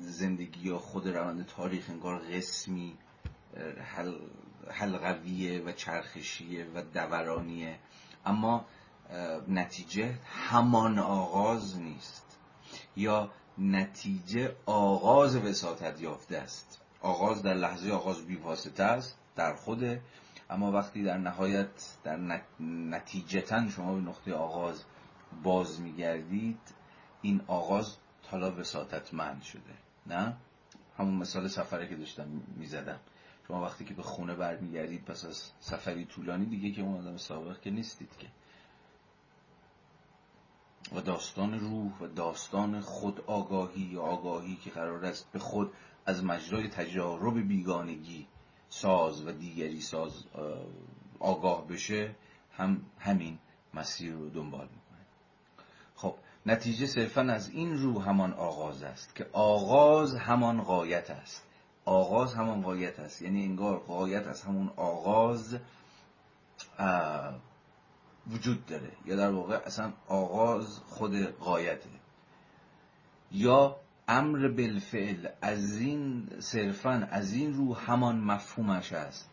زندگی 0.00 0.68
یا 0.68 0.78
خود 0.78 1.08
روند 1.08 1.46
تاریخ 1.46 1.90
انگار 1.90 2.18
قسمی 2.18 2.94
حلقویه 4.68 5.60
و 5.60 5.72
چرخشیه 5.72 6.66
و 6.74 6.82
دورانیه. 6.82 7.78
اما 8.26 8.64
نتیجه 9.48 10.14
همان 10.24 10.98
آغاز 10.98 11.78
نیست. 11.78 12.38
یا 12.96 13.30
نتیجه 13.58 14.56
آغاز 14.66 15.36
وساطت 15.36 16.00
یافته 16.00 16.38
است. 16.38 16.80
آغاز 17.00 17.42
در 17.42 17.54
لحظه 17.54 17.92
آغاز 17.92 18.26
بیواسطه 18.26 18.82
است 18.82 19.18
در 19.36 19.54
خوده 19.54 20.02
اما 20.50 20.72
وقتی 20.72 21.02
در 21.02 21.18
نهایت 21.18 21.96
در 22.04 22.40
نتیجتا 22.60 23.68
شما 23.68 23.94
به 23.94 24.00
نقطه 24.00 24.34
آغاز 24.34 24.84
باز 25.42 25.80
میگردید 25.80 26.60
این 27.22 27.40
آغاز 27.46 27.96
حالا 28.30 28.60
وساطتمند 28.60 29.42
شده 29.42 29.74
نه؟ 30.06 30.36
همون 30.98 31.14
مثال 31.14 31.48
سفره 31.48 31.88
که 31.88 31.96
داشتم 31.96 32.28
می‌زدم. 32.56 33.00
شما 33.48 33.62
وقتی 33.62 33.84
که 33.84 33.94
به 33.94 34.02
خونه 34.02 34.34
برمیگردید 34.34 35.04
پس 35.04 35.24
از 35.24 35.50
سفری 35.60 36.04
طولانی 36.04 36.46
دیگه 36.46 36.70
که 36.70 36.82
اون 36.82 36.96
آدم 37.00 37.16
سابق 37.16 37.60
که 37.60 37.70
نیستید 37.70 38.16
که. 38.18 38.28
و 40.96 41.00
داستان 41.00 41.60
روح 41.60 41.98
و 42.00 42.06
داستان 42.06 42.80
خود 42.80 43.20
آگاهی 43.20 43.82
یا 43.82 44.02
آگاهی 44.02 44.56
که 44.56 44.70
قرار 44.70 45.04
است 45.04 45.32
به 45.32 45.38
خود 45.38 45.72
از 46.06 46.24
مجرای 46.24 46.68
تجارب 46.68 47.48
بیگانگی 47.48 48.26
ساز 48.68 49.26
و 49.26 49.32
دیگری 49.32 49.80
ساز 49.80 50.24
آگاه 51.18 51.66
بشه 51.66 52.14
هم 52.52 52.80
همین 52.98 53.38
مسیر 53.74 54.12
رو 54.12 54.30
دنبال 54.30 54.64
می‌کنه. 54.64 55.06
خب 55.94 56.14
نتیجه 56.46 56.86
صرفا 56.86 57.20
از 57.20 57.50
این 57.50 57.78
رو 57.78 58.00
همان 58.00 58.32
آغاز 58.32 58.82
است 58.82 59.14
که 59.14 59.26
آغاز 59.32 60.14
همان 60.14 60.62
قایت 60.62 61.10
است. 61.10 61.44
آغاز 61.84 62.34
همان 62.34 62.62
قایت 62.62 63.00
است. 63.00 63.22
یعنی 63.22 63.44
انگار 63.44 63.78
قایت 63.78 64.26
از 64.26 64.42
همون 64.42 64.70
آغاز 64.76 65.58
وجود 68.30 68.66
داره. 68.66 68.92
یا 69.06 69.16
در 69.16 69.30
واقع 69.30 69.54
اصلا 69.54 69.92
آغاز 70.08 70.78
خود 70.78 71.22
قایته 71.22 71.90
یا 73.32 73.76
امر 74.08 74.48
بالفعل 74.48 75.28
از 75.42 75.80
این 75.80 76.28
صرفا 76.38 77.08
از 77.10 77.32
این 77.32 77.54
رو 77.54 77.74
همان 77.74 78.20
مفهومش 78.20 78.92
است. 78.92 79.30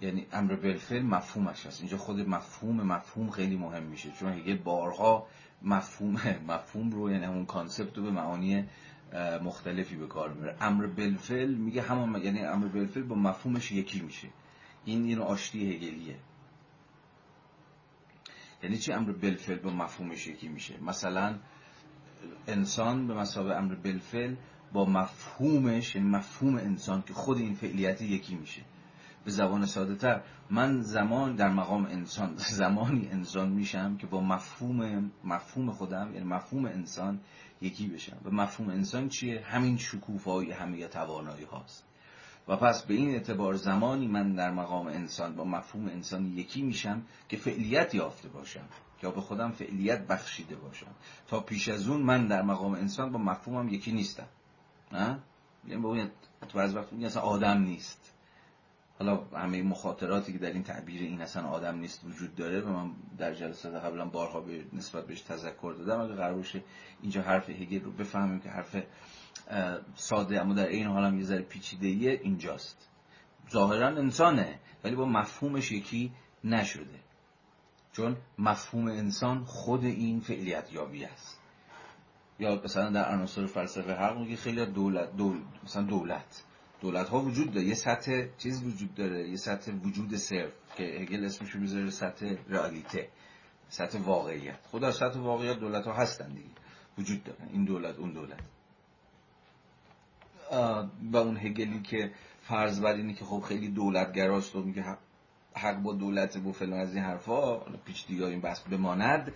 یعنی 0.00 0.26
امر 0.32 0.56
بالفعل 0.56 1.02
مفهومش 1.02 1.66
است. 1.66 1.80
اینجا 1.80 1.96
خود 1.96 2.20
مفهوم 2.20 2.82
مفهوم 2.82 3.30
خیلی 3.30 3.56
مهم 3.56 3.82
میشه. 3.82 4.10
چون 4.10 4.32
هگل 4.32 4.56
بارها 4.56 5.26
مفهوم 5.62 6.12
مفهوم 6.48 6.90
رو 6.90 7.10
یعنی 7.10 7.24
همون 7.24 7.46
کانسپت 7.46 7.98
رو 7.98 8.04
به 8.04 8.10
معانی 8.10 8.64
مختلفی 9.42 9.96
به 9.96 10.06
کار 10.06 10.32
می‌بره. 10.32 10.56
امر 10.60 10.86
بالفعل 10.86 11.54
میگه 11.54 11.82
همان 11.82 12.22
یعنی 12.22 12.40
امر 12.40 12.66
بالفعل 12.66 13.02
با 13.02 13.16
مفهومش 13.16 13.72
یکی 13.72 14.00
میشه. 14.00 14.28
این 14.84 15.04
اینو 15.04 15.22
آشتی 15.22 15.74
هگلیه. 15.74 16.16
یعنی 18.62 18.78
چی 18.78 18.92
امر 18.92 19.12
بالفعل 19.12 19.58
با 19.58 19.70
مفهومش 19.70 20.26
یکی 20.26 20.48
میشه؟ 20.48 20.80
مثلا 20.80 21.38
انسان 22.46 23.06
به 23.06 23.14
مسابقه 23.14 23.54
امر 23.54 23.74
بالفعل 23.74 24.34
با 24.72 24.84
مفهومش 24.84 25.96
یعنی 25.96 26.08
مفهوم 26.08 26.56
انسان 26.56 27.02
که 27.02 27.14
خود 27.14 27.38
این 27.38 27.54
فعلیت 27.54 28.02
یکی 28.02 28.34
میشه. 28.34 28.62
به 29.24 29.30
زبان 29.30 29.66
ساده 29.66 29.94
تر 29.94 30.20
من 30.50 30.80
زمان 30.80 31.34
در 31.34 31.48
مقام 31.48 31.86
انسان 31.86 32.34
زمانی 32.60 33.08
انسان 33.12 33.48
میشم 33.48 33.96
که 33.96 34.06
با 34.06 34.20
مفهوم 34.20 35.10
مفهوم 35.24 35.70
خودم 35.70 36.10
یعنی 36.14 36.26
مفهوم 36.26 36.64
انسان 36.64 37.20
یکی 37.60 37.86
بشم. 37.88 38.16
و 38.24 38.30
مفهوم 38.30 38.70
انسان 38.70 39.08
چیه؟ 39.08 39.42
همین 39.44 39.76
شکوفایی 39.76 40.50
همه 40.52 40.88
توانایی 40.88 41.44
هاست. 41.44 41.84
و 42.48 42.56
پس 42.56 42.82
به 42.82 42.94
این 42.94 43.10
اعتبار 43.10 43.54
زمانی 43.54 44.06
من 44.06 44.34
در 44.34 44.50
مقام 44.50 44.86
انسان 44.86 45.36
با 45.36 45.44
مفهوم 45.44 45.88
انسان 45.88 46.26
یکی 46.26 46.62
میشم 46.62 47.02
که 47.28 47.36
فعلیت 47.36 47.94
یافته 47.94 48.28
باشم. 48.28 48.64
یا 49.02 49.10
به 49.10 49.20
خودم 49.20 49.50
فعلیت 49.50 50.06
بخشیده 50.06 50.56
باشم. 50.56 50.94
تا 51.28 51.40
پیش 51.40 51.68
از 51.68 51.88
اون 51.88 52.00
من 52.00 52.26
در 52.26 52.42
مقام 52.42 52.74
انسان 52.74 53.12
با 53.12 53.18
مفهومم 53.18 53.68
یکی 53.68 53.92
نیستم. 53.92 54.26
نه 54.92 55.18
یعنی 55.68 55.82
به 55.82 56.10
تو 56.48 56.58
از 56.58 56.76
وقت 56.76 56.92
اصلا 56.92 57.22
آدم 57.22 57.62
نیست. 57.62 58.10
حالا 58.98 59.24
همه 59.36 59.62
مخاطراتی 59.62 60.32
که 60.32 60.38
در 60.38 60.52
این 60.52 60.62
تعبیر 60.62 61.02
این 61.02 61.20
اصلا 61.20 61.48
آدم 61.48 61.78
نیست 61.78 62.04
وجود 62.04 62.34
داره 62.34 62.60
و 62.60 62.68
من 62.68 62.90
در 63.18 63.34
جلسات 63.34 63.74
قبلا 63.74 64.04
بارها 64.04 64.40
به 64.40 64.64
نسبت 64.72 65.06
بهش 65.06 65.20
تذکر 65.20 65.74
دادم. 65.78 66.00
اگه 66.00 66.14
قرار 66.14 66.34
باشه 66.34 66.62
اینجا 67.02 67.22
حرف 67.22 67.50
هگل 67.50 67.80
رو 67.80 67.92
بفهمیم 67.92 68.40
که 68.40 68.48
حرف 68.48 68.76
ساده 69.94 70.40
اما 70.40 70.54
در 70.54 70.66
این 70.66 70.86
حال 70.86 71.04
هم 71.04 71.18
یه 71.18 71.24
ذره 71.24 71.42
پیچیده 71.42 71.86
اینجاست. 71.86 72.88
ظاهرا 73.50 73.88
انسانه 73.88 74.58
ولی 74.84 74.96
با 74.96 75.04
مفهومش 75.04 75.72
یکی 75.72 76.12
نشده. 76.44 77.03
چون 77.96 78.16
مفهوم 78.38 78.88
انسان 78.88 79.44
خود 79.44 79.84
این 79.84 80.20
فعلیت 80.20 80.72
یابی 80.72 81.04
است. 81.04 81.40
یا 82.38 82.60
مثلا 82.64 82.90
در 82.90 83.12
عناصر 83.12 83.46
فلسفه 83.46 83.94
حق 83.94 84.18
میگه 84.18 84.36
خیلی 84.36 84.66
دولت 84.66 85.16
دول... 85.16 85.40
مثلا 85.64 85.82
دولت. 85.82 86.44
دولت 86.80 87.08
ها 87.08 87.20
وجود 87.20 87.52
داره. 87.52 87.66
یه 87.66 87.74
سطح 87.74 88.26
چیز 88.38 88.64
وجود 88.64 88.94
داره. 88.94 89.28
یه 89.28 89.36
سطح 89.36 89.72
وجود 89.72 90.16
صرف 90.16 90.52
که 90.76 90.82
هگل 90.82 91.24
اسمش 91.24 91.56
می‌ذاره 91.56 91.90
سطح 91.90 92.34
رئالیته. 92.48 93.08
سطح 93.68 93.98
واقعیت. 93.98 94.58
خود 94.70 94.90
سطح 94.90 95.18
واقعیت 95.18 95.58
دولت 95.58 95.84
ها 95.84 95.92
هستن 95.92 96.28
دیگه. 96.28 96.50
وجود 96.98 97.24
دارن 97.24 97.48
این 97.52 97.64
دولت 97.64 97.98
اون 97.98 98.12
دولت. 98.12 98.40
و 101.12 101.16
اون 101.16 101.36
هگلی 101.36 101.82
که 101.82 102.12
فرض 102.42 102.80
بر 102.80 102.92
اینه 102.92 103.14
که 103.14 103.24
خب 103.24 103.40
خیلی 103.40 103.68
دولتگراست 103.68 104.56
و 104.56 104.62
میگه 104.62 104.82
حق 105.54 105.82
با 105.82 105.92
دولت 105.92 106.36
و 106.36 106.52
فلان 106.52 106.80
از 106.80 106.94
این 106.94 107.04
حرفا 107.04 107.56
پیچ 107.58 108.06
دیگه 108.06 108.24
این 108.24 108.40
بحث 108.40 108.60
بماند. 108.60 109.32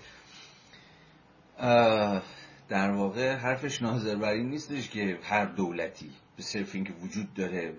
در 2.69 2.91
واقع 2.91 3.35
حرفش 3.35 3.83
ناظر 3.83 4.17
بر 4.17 4.33
این 4.33 4.49
نیستش 4.49 4.91
که 4.91 5.19
هر 5.23 5.45
دولتی 5.45 6.11
به 6.37 6.43
صرف 6.43 6.75
اینکه 6.75 6.93
وجود 6.93 7.35
داره 7.35 7.75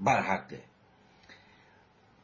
بر 0.00 0.22
حقه. 0.22 0.62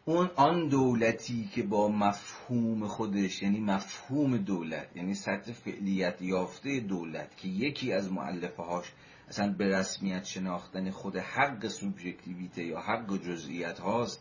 اون 0.04 0.30
آن 0.36 0.68
دولتی 0.68 1.50
که 1.54 1.62
با 1.62 1.88
مفهوم 1.88 2.86
خودش 2.86 3.42
یعنی 3.42 3.60
مفهوم 3.60 4.36
دولت 4.36 4.96
یعنی 4.96 5.14
سطح 5.14 5.52
فعلیت 5.52 6.22
یافته 6.22 6.80
دولت 6.80 7.36
که 7.36 7.48
یکی 7.48 7.92
از 7.92 8.12
معلفه 8.12 8.62
هاش 8.62 8.92
اصلا 9.28 9.52
به 9.52 9.68
رسمیت 9.68 10.24
شناختن 10.24 10.90
خود 10.90 11.16
حق 11.16 11.68
سوبژکتیویته 11.68 12.64
یا 12.64 12.80
حق 12.80 13.16
جزئیات 13.16 13.78
هاست 13.80 14.20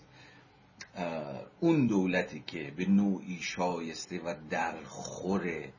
اون 1.60 1.88
دولتی 1.88 2.40
که 2.40 2.74
به 2.78 2.86
نوعی 2.86 3.40
شایسته 3.42 4.20
و 4.20 4.36
درخور 4.50 5.70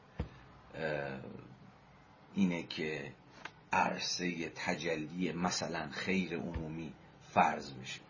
اینه 2.35 2.63
که 2.63 3.13
عرصه 3.73 4.49
تجلی 4.49 5.33
مثلا 5.33 5.89
خیر 5.91 6.39
عمومی 6.39 6.93
فرض 7.35 7.73
بشه. 7.73 8.01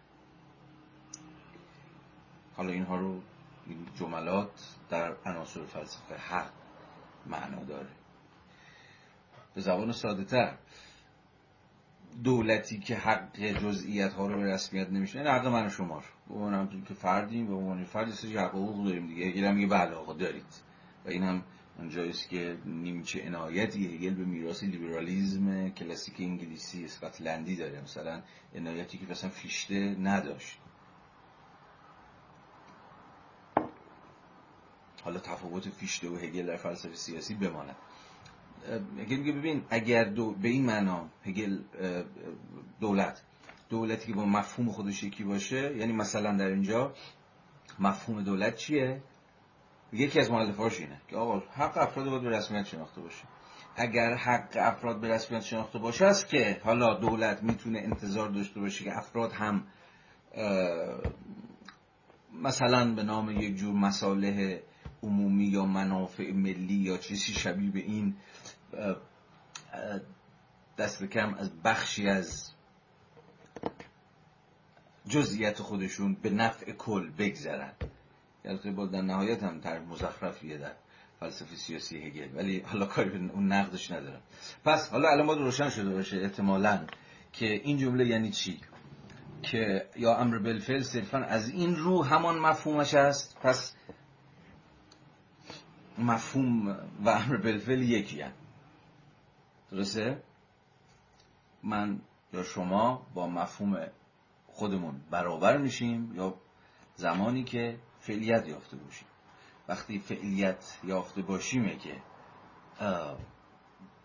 حالا 2.57 2.73
اینها 2.73 2.97
رو 2.97 3.21
این 3.67 3.87
جملات 3.99 4.77
در 4.91 5.17
عناصر 5.25 5.65
فلسفه 5.65 6.15
حق 6.15 6.53
معنا 7.27 7.65
داره. 7.65 7.91
به 9.55 9.61
زبان 9.61 9.93
ساده 9.93 10.25
تر 10.25 10.59
دولتی 12.25 12.79
که 12.79 12.97
حق 12.97 13.41
جزئیات 13.41 14.13
ها 14.13 14.27
رو 14.27 14.37
به 14.37 14.45
رسمیت 14.45 14.91
نمیشه 14.91 15.19
این 15.19 15.29
حق 15.29 15.47
من 15.47 15.67
و 15.67 15.69
شما 15.69 16.03
رو 16.29 16.67
به 16.67 16.83
که 16.89 16.95
فردیم 16.95 17.47
به 17.47 17.55
عنوان 17.55 17.85
فرد 17.85 18.11
سری 18.11 18.37
حق 18.37 18.51
حقوق 18.51 18.85
داریم 18.85 19.07
دیگه. 19.07 19.27
هگل 19.27 19.55
میگه 19.55 19.67
بله 19.67 19.95
آقا 19.95 20.13
دارید. 20.13 20.63
و 21.05 21.09
این 21.09 21.23
هم 21.23 21.43
اونجاییست 21.79 22.29
که 22.29 22.59
نیمچه 22.65 23.27
عنایتی 23.27 23.95
هگل 23.95 24.15
به 24.15 24.25
میراث 24.25 24.63
لیبرالیزم 24.63 25.69
کلاسیک 25.69 26.15
انگلیسی 26.19 26.85
اسکاتلندی 26.85 27.57
داره. 27.57 27.83
مثلا 27.83 28.23
عنایتی 28.55 28.99
که 28.99 29.07
مثلا 29.11 29.31
فیشته 29.31 29.97
نداشت. 30.01 30.59
حالا 35.03 35.19
تفاوت 35.19 35.69
فیشته 35.69 36.09
و 36.09 36.17
هگل 36.17 36.47
در 36.47 36.57
فلسفه 36.57 36.95
سیاسی 36.95 37.35
بماند 37.35 37.77
هگل 38.99 39.17
میگه 39.17 39.33
ببین 39.33 39.63
اگر 39.71 40.05
دو 40.05 40.33
به 40.33 40.49
این 40.49 40.67
معنا 40.67 41.09
هگل 41.25 41.59
دولت 42.81 43.23
دولتی 43.69 44.07
که 44.07 44.13
با 44.13 44.25
مفهوم 44.25 44.71
خودش 44.71 45.03
یکی 45.03 45.25
باشه 45.25 45.77
یعنی 45.77 45.93
مثلا 45.93 46.37
در 46.37 46.47
اینجا 46.47 46.95
مفهوم 47.79 48.23
دولت 48.23 48.57
چیه؟ 48.57 49.03
یکی 49.93 50.21
از 50.21 50.31
مؤلفهاش 50.31 50.81
اینه 50.81 51.01
که 51.09 51.17
آقا 51.17 51.39
حق 51.39 51.79
افراد 51.79 52.11
باید 52.11 52.23
به 52.23 52.31
رسمیت 52.31 52.67
شناخته 52.67 53.01
باشه. 53.01 53.25
اگر 53.77 54.15
حق 54.15 54.57
افراد 54.61 55.01
به 55.01 55.09
رسمیت 55.09 55.43
شناخته 55.43 55.79
باشه 55.79 56.05
است 56.05 56.29
که 56.29 56.61
حالا 56.65 56.95
دولت 56.95 57.43
می‌تونه 57.43 57.79
انتظار 57.79 58.29
داشته 58.29 58.61
باشه 58.61 58.85
که 58.85 58.99
افراد 58.99 59.33
هم 59.33 59.65
مثلا 62.43 62.95
به 62.95 63.03
نام 63.03 63.31
یک 63.31 63.57
جور 63.57 63.75
مصالح 63.75 64.59
عمومی 65.03 65.45
یا 65.45 65.65
منافع 65.65 66.33
ملی 66.33 66.75
یا 66.75 66.99
چیزی 66.99 67.33
شبیه 67.33 67.71
به 67.71 67.79
این 67.79 68.15
دست 70.79 71.05
کم 71.05 71.35
از 71.35 71.63
بخشی 71.63 72.09
از 72.09 72.51
جزئیات 75.09 75.63
خودشون 75.63 76.15
به 76.15 76.31
نفع 76.31 76.73
کل 76.73 77.11
بگذرن. 77.11 77.73
البته 78.45 78.71
با 78.71 78.87
در 78.87 79.03
نهایت 79.03 79.43
هم 79.43 79.61
تر 79.61 79.79
مزخرفیه 79.79 80.59
در 80.59 80.73
فلسفه 81.21 81.57
سیاسی 81.57 81.99
هگل 81.99 82.37
ولی 82.37 82.61
حالا 82.61 82.87
کاری 82.87 83.11
به 83.11 83.33
اون 83.33 83.53
نقدش 83.53 83.91
ندارم. 83.91 84.21
پس 84.65 84.91
حالا 84.91 85.09
الان 85.09 85.27
باید 85.27 85.39
روشن 85.39 85.69
شده 85.69 85.91
باشه 85.91 86.17
احتمالا 86.17 86.87
که 87.33 87.47
این 87.47 87.79
جمله 87.79 88.07
یعنی 88.07 88.31
چی؟ 88.31 88.61
که 89.43 89.87
یا 89.97 90.17
امر 90.17 90.39
بالفعل 90.39 90.83
صرفا 90.83 91.19
از 91.19 91.49
این 91.49 91.77
رو 91.77 92.03
همان 92.03 92.39
مفهومش 92.39 92.95
است 92.95 93.37
پس 93.43 93.75
مفهوم 95.99 96.69
و 97.05 97.09
امر 97.09 97.37
بالفعل 97.37 97.83
یکی 97.83 98.21
هم. 98.21 98.33
درسته؟ 99.71 100.23
من 101.63 102.01
یا 102.33 102.43
شما 102.43 103.07
با 103.15 103.27
مفهوم 103.27 103.87
خودمون 104.47 105.01
برابر 105.11 105.57
میشیم 105.57 106.15
یا 106.15 106.35
زمانی 106.97 107.45
که 107.45 107.79
فعلیت 107.99 108.49
یافته 108.49 108.77
باشیم. 108.77 109.09
وقتی 109.69 109.99
فعلیت 109.99 110.79
یافته 110.85 111.23
باشیمه 111.23 111.77
که 111.77 112.03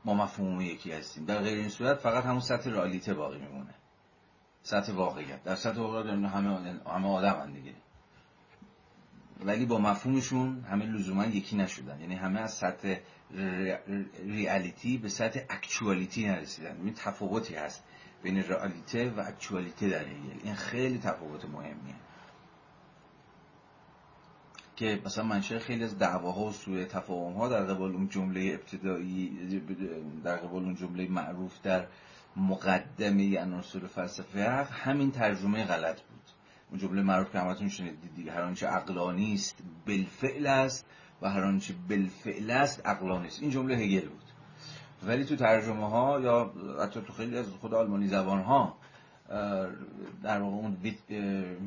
ما 0.05 0.13
مفهوم 0.13 0.61
یکی 0.61 0.91
هستیم. 0.91 1.25
در 1.25 1.41
غیر 1.41 1.57
این 1.57 1.69
صورت 1.69 1.97
فقط 1.99 2.23
همون 2.23 2.39
سطح 2.39 2.69
رالیته 2.69 3.13
باقی 3.13 3.37
میمونه. 3.37 3.73
سطح 4.63 4.93
واقعیت. 4.93 5.43
در 5.43 5.55
سطح 5.55 5.79
واقعیت 5.79 6.05
همه 6.05 6.79
همه 6.87 7.07
آدم 7.07 7.41
هم 7.41 7.53
دیگه. 7.53 7.73
ولی 9.45 9.65
با 9.65 9.77
مفهومشون 9.77 10.63
همه 10.69 10.85
لزوما 10.85 11.25
یکی 11.25 11.55
نشدن. 11.55 11.99
یعنی 11.99 12.15
همه 12.15 12.39
از 12.39 12.53
سطح 12.53 12.95
ریالیتی 14.25 14.97
به 14.97 15.09
سطح 15.09 15.39
اکچوالیتی 15.49 16.27
نرسیدن. 16.27 16.77
این 16.83 16.93
تفاوتی 16.93 17.55
هست 17.55 17.83
بین 18.23 18.37
رئالیته 18.43 19.09
و 19.09 19.19
اکچوالیته 19.19 19.89
در 19.89 20.05
این 20.43 20.55
خیلی 20.55 20.99
تفاوت 20.99 21.45
مهمیه. 21.45 21.95
که 24.75 25.01
مثلا 25.05 25.23
منشه 25.23 25.59
خیلی 25.59 25.83
از 25.83 25.97
دعواها 25.97 26.45
و 26.45 26.51
سوء 26.51 26.85
تفاهم 26.85 27.33
ها 27.33 27.47
در 27.47 27.63
قبال 27.63 27.91
اون 27.91 28.09
جمله 28.09 28.41
ابتدایی 28.53 29.61
در 30.23 30.37
قبال 30.37 30.63
اون 30.63 30.75
جمله 30.75 31.07
معروف 31.07 31.61
در 31.63 31.87
مقدمه 32.35 33.39
عناصر 33.39 33.79
فلسفه 33.79 34.49
همین 34.63 35.11
ترجمه 35.11 35.65
غلط 35.65 36.01
بود. 36.01 36.20
اون 36.71 36.79
جمله 36.79 37.01
معروف 37.01 37.31
که 37.31 37.39
همتون 37.39 37.69
شنیدید 37.69 38.15
دیگه 38.15 38.31
هر 38.31 38.41
آنچه 38.41 38.67
عقلانی 38.67 39.33
است 39.33 39.57
بالفعل 39.87 40.47
است 40.47 40.85
و 41.21 41.29
هر 41.29 41.43
آنچه 41.43 41.73
بالفعل 41.89 42.51
است 42.51 42.85
عقلانی 42.85 43.27
است 43.27 43.41
این 43.41 43.51
جمله 43.51 43.77
هگل 43.77 44.07
بود. 44.07 44.21
ولی 45.03 45.25
تو 45.25 45.35
ترجمه 45.35 45.89
ها 45.89 46.19
یا 46.21 46.53
حتی 46.83 47.01
تو 47.01 47.13
خیلی 47.13 47.37
از 47.37 47.49
خود 47.49 47.73
آلمانی 47.73 48.07
زبان 48.07 48.41
ها 48.41 48.77
در 50.23 50.41
واقع 50.41 50.55
اون 50.55 50.77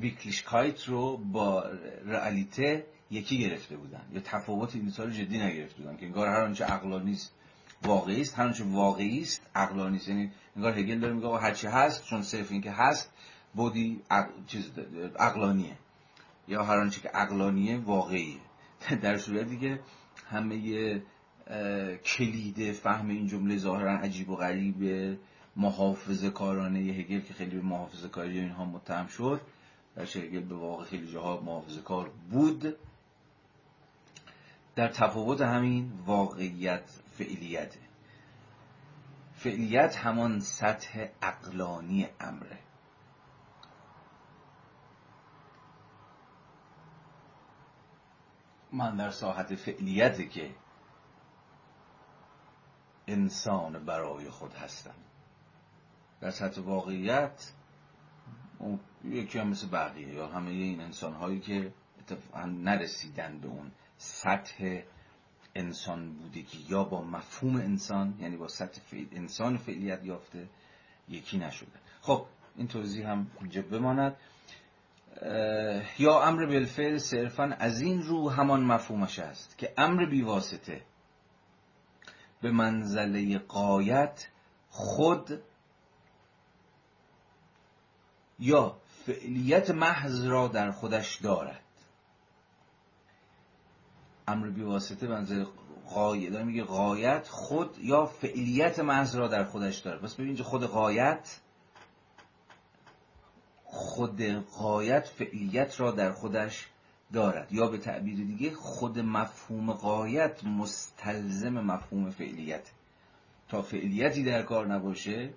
ویکلیشکایت 0.00 0.84
رو 0.84 1.16
با 1.16 1.64
رئالیته 2.06 2.86
یکی 3.10 3.38
گرفته 3.38 3.76
بودن 3.76 4.02
یا 4.12 4.20
تفاوت 4.24 4.74
این 4.74 4.92
رو 4.98 5.10
جدی 5.10 5.38
نگرفته 5.38 5.82
بودن 5.82 5.96
که 5.96 6.06
انگار 6.06 6.28
هر 6.28 6.40
آنچه 6.40 6.64
عقلانی 6.64 7.12
است 7.12 7.34
واقعی 7.82 8.20
است 8.20 8.38
هر 8.38 8.46
آنچه 8.46 8.64
واقعی 8.64 9.20
است 9.20 9.42
عقلانی 9.54 9.96
است 9.96 10.08
یعنی 10.08 10.30
انگار 10.56 10.78
هگل 10.78 11.00
داره 11.00 11.14
میگه 11.14 11.28
هر 11.28 11.54
چی 11.54 11.66
هست 11.66 12.04
چون 12.04 12.22
صرف 12.22 12.52
این 12.52 12.60
که 12.60 12.70
هست 12.70 13.10
بودی 13.54 14.02
عقل... 14.10 14.32
چیز 14.46 14.70
عقلانیه. 15.18 15.76
یا 16.48 16.64
هر 16.64 16.78
آنچه 16.78 17.00
که 17.00 17.08
عقلانیه 17.08 17.78
واقعیه. 17.78 18.40
در 19.02 19.18
صورتی 19.18 19.58
که 19.58 19.80
همه 20.30 21.00
کلید 22.04 22.72
فهم 22.72 23.08
این 23.08 23.26
جمله 23.26 23.56
ظاهرا 23.56 23.98
عجیب 23.98 24.30
و 24.30 24.36
غریب 24.36 25.18
محافظه 25.56 26.30
کارانه 26.30 26.78
هگل 26.78 27.20
که 27.20 27.34
خیلی 27.34 27.56
به 27.56 27.62
محافظه 27.62 28.08
کاری 28.08 28.40
اینها 28.40 28.64
متهم 28.64 29.06
شد. 29.06 29.40
در 29.96 30.02
هگل 30.02 30.40
به 30.40 30.54
واقع 30.54 30.84
خیلی 30.84 31.12
جاها 31.12 31.40
محافظه 31.40 31.80
کار 31.80 32.10
بود. 32.30 32.76
در 34.76 34.88
تفاوت 34.88 35.40
همین 35.40 35.92
واقعیت 36.06 36.82
فعلیته. 37.18 37.78
فعلیت 39.34 39.96
همان 39.96 40.40
سطح 40.40 41.06
اقلانی 41.22 42.06
امره. 42.20 42.58
من 48.74 48.96
در 48.96 49.10
ساحت 49.10 49.54
فعلیت 49.54 50.30
که 50.30 50.50
انسان 53.06 53.84
برای 53.84 54.30
خود 54.30 54.52
هستم. 54.54 54.94
در 56.20 56.30
سطح 56.30 56.60
واقعیت 56.60 57.52
یکی 59.04 59.38
هم 59.38 59.48
مثل 59.48 59.68
بقیه 59.68 60.08
یا 60.08 60.26
همه 60.26 60.50
این 60.50 60.80
انسان 60.80 61.14
هایی 61.14 61.40
که 61.40 61.72
نرسیدن 62.46 63.38
به 63.38 63.48
اون 63.48 63.72
سطح 63.96 64.82
انسان 65.54 66.12
بودگی 66.12 66.66
یا 66.68 66.84
با 66.84 67.02
مفهوم 67.02 67.56
انسان 67.56 68.14
یعنی 68.20 68.36
با 68.36 68.48
سطح 68.48 68.80
انسان 69.12 69.56
فعلیت 69.56 70.04
یافته 70.04 70.48
یکی 71.08 71.38
نشده. 71.38 71.78
خب 72.00 72.26
این 72.56 72.68
توضیح 72.68 73.10
هم 73.10 73.30
اینجا 73.40 73.62
بماند. 73.62 74.16
یا 75.98 76.22
امر 76.22 76.46
بالفعل 76.46 76.98
صرفا 76.98 77.56
از 77.58 77.80
این 77.80 78.02
رو 78.02 78.30
همان 78.30 78.64
مفهومش 78.64 79.18
است 79.18 79.58
که 79.58 79.74
امر 79.76 80.06
بیواسطه. 80.06 80.82
به 82.42 82.50
منزله 82.50 83.38
قایت 83.38 84.28
خود 84.70 85.42
یا 88.38 88.76
فعلیت 89.06 89.70
محض 89.70 90.26
را 90.26 90.48
در 90.48 90.70
خودش 90.70 91.16
دارد. 91.16 91.60
امر 94.28 94.50
بیواسطه 94.50 95.06
منزل 95.06 95.44
قایت 95.88 96.32
داره 96.32 96.44
میگه 96.44 96.64
قایت 96.64 97.28
خود 97.28 97.78
یا 97.78 98.06
فعلیت 98.06 98.78
محض 98.78 99.16
را 99.16 99.28
در 99.28 99.44
خودش 99.44 99.78
داره 99.78 99.98
بس 99.98 100.14
ببینید 100.14 100.42
خود 100.42 100.64
قایت 100.64 101.40
خود 103.74 104.22
قایت 104.58 105.06
فعلیت 105.06 105.80
را 105.80 105.90
در 105.90 106.12
خودش 106.12 106.66
دارد. 107.12 107.52
یا 107.52 107.66
به 107.66 107.78
تعبیر 107.78 108.16
دیگه 108.16 108.54
خود 108.54 108.98
مفهوم 108.98 109.72
قایت 109.72 110.44
مستلزم 110.44 111.60
مفهوم 111.60 112.10
فعلیت. 112.10 112.70
تا 113.48 113.62
فعلیتی 113.62 114.22
در 114.24 114.42
کار 114.42 114.66
نباشه 114.66 115.30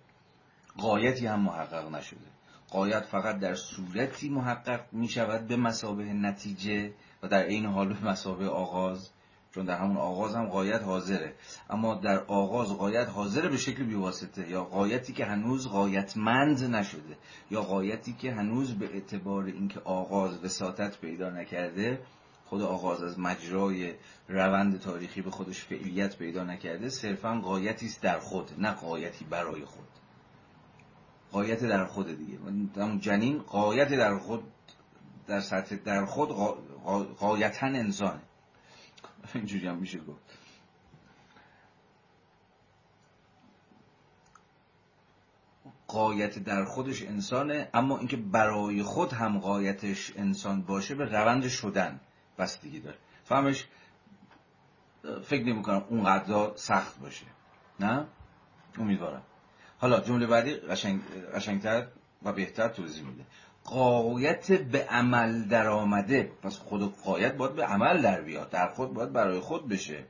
قایتی 0.77 1.27
هم 1.27 1.39
محقق 1.39 1.95
نشده. 1.95 2.25
قایت 2.69 3.05
فقط 3.05 3.39
در 3.39 3.55
صورتی 3.55 4.29
محقق 4.29 4.85
می 4.91 5.07
شود 5.07 5.47
به 5.47 5.57
مسابه 5.57 6.03
نتیجه 6.03 6.93
و 7.23 7.27
در 7.27 7.43
این 7.43 7.65
حال 7.65 7.93
به 7.93 8.05
مسابه 8.07 8.49
آغاز. 8.49 9.09
چون 9.51 9.65
در 9.65 9.77
همون 9.77 9.97
آغاز 9.97 10.35
هم 10.35 10.45
قایت 10.45 10.81
حاضره. 10.81 11.33
اما 11.69 11.95
در 11.95 12.19
آغاز 12.19 12.67
قایت 12.67 13.09
حاضره 13.09 13.49
به 13.49 13.57
شکل 13.57 13.83
بیواسطه. 13.83 14.49
یا 14.49 14.63
قایتی 14.63 15.13
که 15.13 15.25
هنوز 15.25 15.67
قایتمند 15.67 16.63
نشده. 16.63 17.17
یا 17.51 17.61
قایتی 17.61 18.13
که 18.13 18.31
هنوز 18.31 18.73
به 18.79 18.85
اعتبار 18.85 19.43
اینکه 19.43 19.79
آغاز 19.79 20.43
وساطت 20.43 21.01
پیدا 21.01 21.29
نکرده 21.29 21.99
خود 22.45 22.61
آغاز 22.61 23.03
از 23.03 23.19
مجرای 23.19 23.93
روند 24.29 24.79
تاریخی 24.79 25.21
به 25.21 25.31
خودش 25.31 25.63
فعلیت 25.63 26.17
پیدا 26.17 26.43
نکرده 26.43 26.89
صرفا 26.89 27.41
قایتی 27.43 27.85
است 27.85 28.01
در 28.01 28.19
خود 28.19 28.51
نه 28.57 28.71
قایتی 28.71 29.25
برای 29.25 29.65
خود. 29.65 29.87
قایت 31.31 31.63
در 31.63 31.85
خود 31.85 32.17
دیگه. 32.17 32.39
اون 32.75 32.99
جنین 32.99 33.37
قایت 33.37 33.89
در 33.89 34.17
خود 34.17 34.43
در 35.27 35.39
سطح 35.39 35.75
در 35.75 36.05
خود 36.05 36.29
قایتا 37.19 37.67
انسانه. 37.67 38.21
اینجوری 39.35 39.67
هم 39.67 39.77
میشه 39.77 39.99
گفت. 39.99 40.37
قایت 45.87 46.39
در 46.39 46.65
خودش 46.65 47.03
انسانه 47.03 47.69
اما 47.73 47.97
اینکه 47.97 48.17
برای 48.17 48.83
خود 48.83 49.13
هم 49.13 49.39
قایتش 49.39 50.13
انسان 50.15 50.61
باشه 50.61 50.95
به 50.95 51.05
روند 51.05 51.47
شدن 51.47 51.99
بستگی 52.37 52.79
داره. 52.79 52.97
فهمش؟ 53.23 53.67
فکر 55.23 55.43
نمی 55.43 55.63
کنم 55.63 55.85
اونقدر 55.89 56.51
سخت 56.55 56.99
باشه. 56.99 57.25
نه؟ 57.79 58.05
امیدوارم. 58.77 59.21
حالا 59.79 59.99
جمله 59.99 60.27
بعدی 60.27 60.53
قشنگ، 60.53 61.01
قشنگتر 61.35 61.87
و 62.23 62.33
بهتر 62.33 62.67
توضیح 62.67 63.05
میده. 63.05 63.25
قایت 63.67 64.51
به 64.51 64.85
عمل 64.85 65.43
در 65.43 65.67
آمده 65.67 66.31
پس 66.43 66.57
خود 66.57 66.95
قایت 67.03 67.37
باید 67.37 67.55
به 67.55 67.65
عمل 67.65 68.01
در 68.01 68.21
بیاد 68.21 68.49
در 68.49 68.67
خود 68.67 68.93
باید 68.93 69.13
برای 69.13 69.39
خود 69.39 69.67
بشه. 69.67 70.05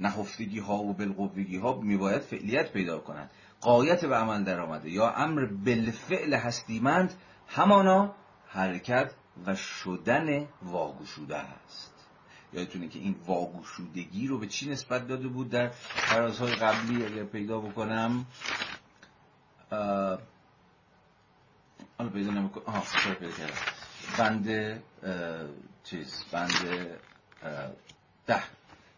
نهفتگی 0.00 0.58
ها 0.58 0.76
و 0.76 0.92
بلقوگی 0.92 1.56
ها 1.56 1.80
میباید 1.80 2.22
فعلیت 2.22 2.72
پیدا 2.72 2.98
کنند. 2.98 3.30
قایت 3.60 4.04
به 4.04 4.16
عمل 4.16 4.44
در 4.44 4.60
آمده 4.60 4.90
یا 4.90 5.10
امر 5.10 5.46
بالفعل 5.46 6.34
هستیمند 6.34 7.14
همانا 7.48 8.14
حرکت 8.46 9.10
و 9.46 9.54
شدن 9.54 10.46
واگشوده 10.62 11.36
است. 11.36 11.94
یادتونه 12.52 12.88
که 12.88 12.98
این 12.98 13.16
واگوشودگی 13.26 14.26
رو 14.26 14.38
به 14.38 14.46
چی 14.46 14.70
نسبت 14.70 15.08
داده 15.08 15.28
بود 15.28 15.50
در 15.50 15.68
فرازهای 15.68 16.54
قبلی؟ 16.54 17.04
اگر 17.04 17.24
پیدا 17.24 17.60
بکنم 17.60 18.26
حالا 21.98 22.10
پیدا 22.10 22.30
نمی‌کنم 22.30 22.64
آها 22.66 22.82
پیدا 23.14 23.32
کردم. 23.32 23.54
بند 24.18 24.82
چیز 25.84 26.24
بند 26.32 26.52
ده 28.26 28.42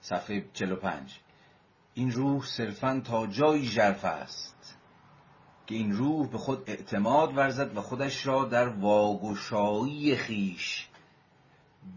صفحه 0.01 0.45
45 0.53 1.19
این 1.95 2.11
روح 2.11 2.45
صرفا 2.45 3.03
تا 3.05 3.27
جایی 3.27 3.65
ژرف 3.65 4.05
است 4.05 4.77
که 5.67 5.75
این 5.75 5.93
روح 5.93 6.29
به 6.29 6.39
خود 6.39 6.71
اعتماد 6.71 7.37
ورزد 7.37 7.77
و 7.77 7.81
خودش 7.81 8.27
را 8.27 8.45
در 8.45 8.69
واگشایی 8.69 10.17
خیش 10.17 10.89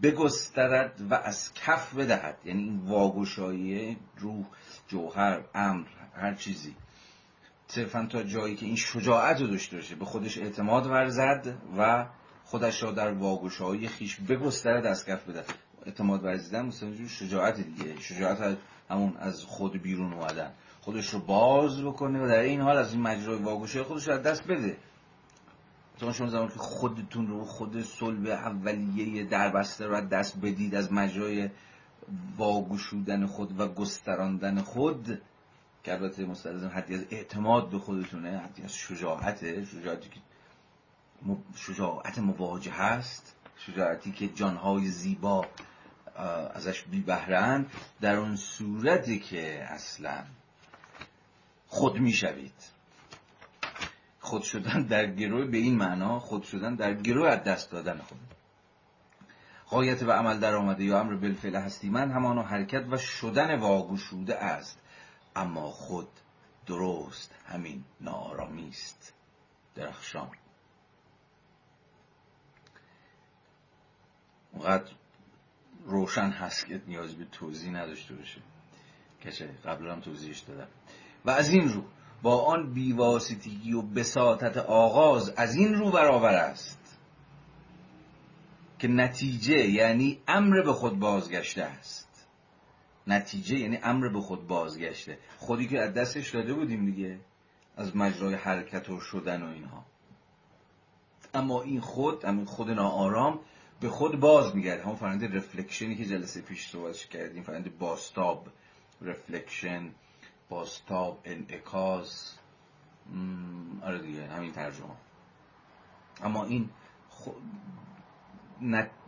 بگسترد 0.02 1.00
و 1.10 1.14
از 1.14 1.54
کف 1.54 1.94
بدهد. 1.94 2.38
یعنی 2.44 2.62
این 2.62 2.80
واگشایی 2.86 3.98
روح 4.18 4.46
جوهر 4.88 5.44
امر 5.54 5.86
هر 6.14 6.34
چیزی. 6.34 6.76
صرفا 7.66 8.06
تا 8.10 8.22
جایی 8.22 8.56
که 8.56 8.66
این 8.66 8.76
شجاعت 8.76 9.40
رو 9.40 9.46
داشته 9.46 9.76
باشه 9.76 9.94
به 9.94 10.04
خودش 10.04 10.38
اعتماد 10.38 10.86
ورزد 10.86 11.54
و 11.78 12.06
خودش 12.44 12.82
را 12.82 12.92
در 12.92 13.12
واگشایی 13.12 13.88
خیش 13.88 14.16
بگسترد 14.20 14.86
از 14.86 15.06
کف 15.06 15.28
بدهد 15.28 15.54
اعتماد 15.86 16.24
ورزیدن 16.24 16.66
مثلا 16.66 17.08
شجاعت 17.08 17.60
دیگه. 17.60 18.00
شجاعت 18.00 18.58
همون 18.90 19.16
از 19.16 19.44
خود 19.44 19.82
بیرون 19.82 20.12
اومدن. 20.12 20.52
خودش 20.80 21.08
رو 21.08 21.20
باز 21.20 21.82
بکنه 21.82 22.24
و 22.24 22.28
در 22.28 22.38
این 22.38 22.60
حال 22.60 22.76
از 22.76 22.92
این 22.92 23.02
مجرای 23.02 23.38
واگشایی 23.38 23.84
خودش 23.84 24.08
رو 24.08 24.18
دست 24.18 24.46
بده. 24.46 24.76
شما 26.00 26.12
شما 26.12 26.28
زمان 26.28 26.48
که 26.48 26.58
خودتون 26.58 27.26
رو 27.26 27.44
خود 27.44 27.82
صلب 27.82 28.26
اولیه 28.26 29.24
دربسته 29.24 29.86
رو 29.86 30.00
دست 30.00 30.40
بدید 30.40 30.74
از 30.74 30.92
مجرای 30.92 31.50
واگشودن 32.36 33.26
خود 33.26 33.60
و 33.60 33.68
گستراندن 33.68 34.60
خود 34.60 35.22
که 35.84 35.92
البته 35.92 36.24
مستلزم 36.24 36.68
حدی 36.68 36.94
از 36.94 37.04
اعتماد 37.10 37.70
به 37.70 37.78
خودتونه 37.78 38.38
حدی 38.38 38.62
از 38.62 38.74
شجاعته 38.74 39.64
شجاعتی 39.64 40.08
که 40.08 40.20
شجاعت 41.56 42.18
مواجه 42.18 42.72
هست 42.72 43.36
شجاعتی 43.56 44.12
که 44.12 44.28
جانهای 44.28 44.86
زیبا 44.86 45.46
ازش 46.54 46.82
بی 46.82 47.00
بهرن 47.00 47.66
در 48.00 48.16
اون 48.16 48.36
صورتی 48.36 49.18
که 49.18 49.64
اصلا 49.68 50.24
خود 51.68 51.98
می‌شوید. 51.98 52.74
خود 54.20 54.42
شدن 54.42 54.82
در 54.82 55.06
گروه 55.06 55.46
به 55.46 55.56
این 55.56 55.76
معنا 55.76 56.20
خود 56.20 56.42
شدن 56.42 56.74
در 56.74 56.94
گروه 56.94 57.28
از 57.28 57.44
دست 57.44 57.70
دادن 57.70 57.98
خود. 57.98 58.18
قایت 59.66 60.02
و 60.02 60.10
عمل 60.10 60.38
در 60.38 60.54
آمده 60.54 60.84
یا 60.84 61.00
امر 61.00 61.14
بالفعل 61.14 61.56
هستی 61.56 61.88
من 61.88 62.10
همانا 62.10 62.42
حرکت 62.42 62.84
و 62.90 62.96
شدن 62.96 63.58
واگشوده 63.58 64.36
است. 64.36 64.78
اما 65.36 65.70
خود 65.70 66.08
درست 66.66 67.34
همین 67.46 67.84
نارامی 68.00 68.68
است 68.68 69.14
درخشان. 69.74 70.30
اونقدر 74.52 74.92
روشن 75.84 76.30
هست 76.30 76.66
که 76.66 76.82
نیاز 76.86 77.14
به 77.14 77.24
توضیح 77.24 77.70
نداشته 77.70 78.14
باشه. 78.14 78.40
که 79.20 79.46
قبل 79.64 79.90
هم 79.90 80.00
توضیحش 80.00 80.38
دادم. 80.38 80.68
و 81.24 81.30
از 81.30 81.48
این 81.50 81.68
رو 81.68 81.84
با 82.22 82.44
آن 82.44 82.72
بیواسطگی 82.72 83.72
و 83.72 83.82
بساطت 83.82 84.56
آغاز 84.56 85.30
از 85.36 85.54
این 85.54 85.74
رو 85.74 85.90
برابر 85.90 86.34
است 86.34 86.98
که 88.78 88.88
نتیجه 88.88 89.70
یعنی 89.70 90.20
امر 90.28 90.62
به 90.62 90.72
خود 90.72 90.98
بازگشته 90.98 91.62
است. 91.62 92.03
نتیجه 93.06 93.58
یعنی 93.58 93.78
امر 93.82 94.08
به 94.08 94.20
خود 94.20 94.46
بازگشته. 94.46 95.18
خودی 95.38 95.68
که 95.68 95.80
از 95.80 95.94
دستش 95.94 96.30
داده 96.30 96.54
بودیم 96.54 96.86
دیگه 96.86 97.20
از 97.76 97.96
مجرای 97.96 98.34
حرکت 98.34 98.90
و 98.90 99.00
شدن 99.00 99.42
و 99.42 99.46
اینها. 99.46 99.84
اما 101.34 101.62
این 101.62 101.80
خود 101.80 102.24
همین 102.24 102.44
خود 102.44 102.70
ناآرام 102.70 103.40
به 103.80 103.88
خود 103.88 104.20
بازمی‌گرده. 104.20 104.82
همون 104.82 104.96
فرایند 104.96 105.36
reflection 105.36 105.91
ی 105.91 105.96
که 105.96 106.04
جلسه 106.04 106.40
پیش 106.40 106.68
صحبتش 106.68 107.06
کردیم 107.06 107.42
فرایند 107.42 107.70
بازتاب 107.70 108.48
reflection 109.02 109.90
بازتاب 110.48 111.20
انعکاس. 111.24 112.38
آره 113.82 113.98
دیگه 113.98 114.26
همین 114.26 114.52
ترجمه. 114.52 114.96
اما 116.22 116.44
این 116.44 116.70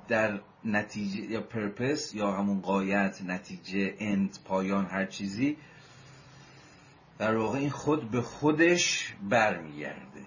در 0.09 0.40
نتیجه 0.66 1.20
یا 1.20 1.40
purpose 1.40 2.14
یا 2.14 2.32
همون 2.32 2.60
غایت 2.61 3.22
نتیجه 3.22 3.94
end 3.99 4.38
پایان 4.44 4.86
هر 4.86 5.06
چیزی 5.06 5.56
در 7.18 7.36
واقع 7.36 7.58
این 7.58 7.70
خود 7.70 8.10
به 8.10 8.22
خودش 8.22 9.14
برمیگرده. 9.22 10.26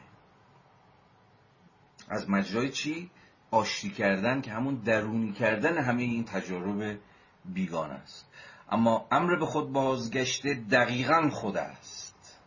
از 2.10 2.30
مجرای 2.30 2.70
چی؟ 2.70 3.12
آشتی 3.52 3.90
کردن 3.90 4.42
که 4.42 4.52
همون 4.52 4.76
درونی 4.76 5.32
کردن 5.32 5.78
همه 5.78 6.04
این 6.04 6.26
تجارب 6.26 7.00
بیگان 7.46 7.92
است. 7.92 8.30
اما 8.72 9.08
امر 9.12 9.36
به 9.36 9.46
خود 9.46 9.72
بازگشته 9.74 10.54
دقیقا 10.72 11.30
خود 11.30 11.58
است. 11.58 12.40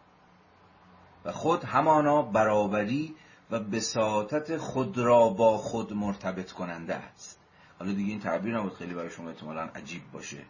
و 1.25 1.33
خود 1.33 1.65
همانا 1.65 2.23
برابری 2.23 3.17
و 3.51 3.61
بساطت 3.61 4.57
خود 4.57 4.99
را 4.99 5.29
با 5.29 5.59
خود 5.59 5.93
مرتبط 5.93 6.53
کننده 6.53 6.95
است. 6.95 7.42
حالا 7.83 7.95
دیگه 7.95 8.11
این 8.11 8.21
تعبیر 8.21 8.59
نبود 8.59 8.75
خیلی 8.75 8.95
برای 8.95 9.11
شما 9.11 9.31
احتمالا 9.31 9.63
عجیب 9.63 10.03
باشه. 10.13 10.45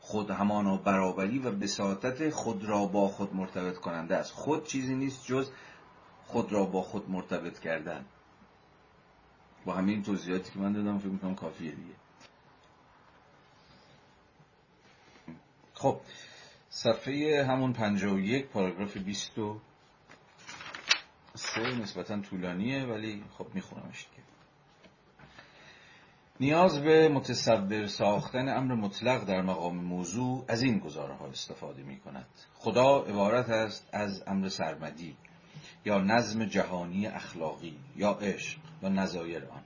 خود 0.00 0.30
همانا 0.30 0.76
برابری 0.76 1.38
و 1.38 1.50
بساطت 1.50 2.30
خود 2.30 2.64
را 2.64 2.86
با 2.86 3.08
خود 3.08 3.34
مرتبط 3.34 3.76
کننده 3.76 4.16
است. 4.16 4.32
خود 4.32 4.66
چیزی 4.66 4.94
نیست 4.94 5.26
جز 5.26 5.50
خود 6.26 6.52
را 6.52 6.64
با 6.64 6.82
خود 6.82 7.10
مرتبط 7.10 7.58
کردن. 7.58 8.04
با 9.64 9.72
همین 9.74 10.02
توضیحاتی 10.02 10.52
که 10.52 10.58
من 10.58 10.72
دادم 10.72 10.98
فکر 10.98 11.08
می‌کنم 11.08 11.34
کافیه 11.34 11.70
دیگه. 11.70 11.94
خب 15.74 16.00
صفحه 16.70 17.44
همون 17.44 17.72
51 17.72 18.46
پاراگراف 18.46 18.96
23 18.96 19.60
نسبتا 21.82 22.20
طولانیه 22.20 22.84
ولی 22.84 23.24
خب 23.38 23.46
میخونمش 23.54 24.06
دیگه. 24.10 24.31
نیاز 26.42 26.82
به 26.82 27.08
متصور 27.08 27.86
ساختن 27.86 28.48
امر 28.48 28.74
مطلق 28.74 29.24
در 29.24 29.42
مقام 29.42 29.76
موضوع 29.76 30.44
از 30.48 30.62
این 30.62 30.78
گزاره 30.78 31.14
ها 31.14 31.26
استفاده 31.26 31.82
می 31.82 32.00
کند 32.00 32.26
خدا 32.54 32.98
عبارت 32.98 33.50
است 33.50 33.88
از 33.92 34.22
امر 34.26 34.48
سرمدی 34.48 35.16
یا 35.84 35.98
نظم 35.98 36.44
جهانی 36.44 37.06
اخلاقی 37.06 37.78
یا 37.96 38.10
عشق 38.10 38.58
و 38.82 38.88
نظایر 38.88 39.44
آن. 39.44 39.62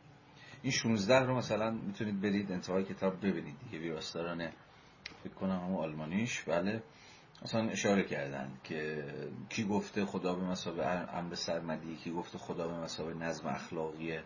این 0.62 0.72
16 0.72 1.18
رو 1.18 1.36
مثلا 1.36 1.70
می‌تونید 1.70 2.20
برید 2.20 2.52
انتهای 2.52 2.84
کتاب 2.84 3.18
ببینید 3.18 3.56
دیگه 3.64 3.78
ویراستاران 3.78 4.48
فکر 5.24 5.34
کنم 5.34 5.60
همون 5.60 5.84
آلمانیش. 5.84 6.42
بله. 6.42 6.82
مثلا 7.42 7.68
اشاره 7.68 8.04
کردن 8.04 8.52
که 8.64 9.04
کی 9.48 9.64
گفته 9.64 10.04
خدا 10.04 10.34
به 10.34 10.44
مسابه 10.44 10.86
امر 10.86 11.34
سرمدی 11.34 11.96
کی 11.96 12.10
گفته 12.10 12.38
خدا 12.38 12.68
به 12.68 12.74
مسابه 12.74 13.14
نظم 13.14 13.48
اخلاقی 13.48 14.18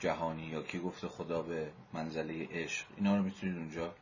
جهانی 0.00 0.46
یا 0.46 0.62
کی 0.62 0.78
گفته 0.78 1.08
خدا 1.08 1.42
به 1.42 1.70
منزله 1.92 2.48
عشق 2.52 2.86
اینا 2.96 3.16
رو 3.16 3.22
می‌تونید 3.22 3.56
اونجا 3.56 3.94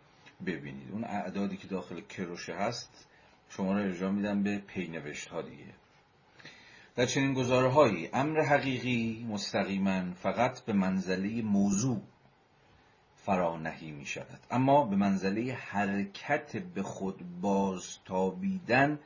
ببینید. 0.47 0.93
اون 0.93 1.05
اعدادی 1.05 1.57
که 1.57 1.67
داخل 1.67 2.01
کروشه 2.01 2.55
هست 2.55 3.07
شما 3.49 3.73
رو 3.73 3.79
ارجاع 3.79 4.11
میدم 4.11 4.43
به 4.43 4.59
پینوشت 4.59 5.29
ها 5.29 5.43
دیگه. 5.43 5.75
در 6.97 7.07
چنین 7.07 7.35
گزاره 7.35 7.69
هایی 7.69 8.09
امر 8.13 8.41
حقیقی 8.41 9.27
مستقیما 9.31 10.15
فقط 10.15 10.61
به 10.61 10.73
منزله 10.73 11.43
موضوع 11.43 12.03
فرانهی 13.17 13.91
می 13.91 14.07
شود 14.07 14.41
اما 14.51 14.85
به 14.85 14.97
منزله 14.97 15.53
حرکت 15.53 16.57
به 16.57 16.83
خود 16.83 17.41
بازتابیدن 17.41 18.99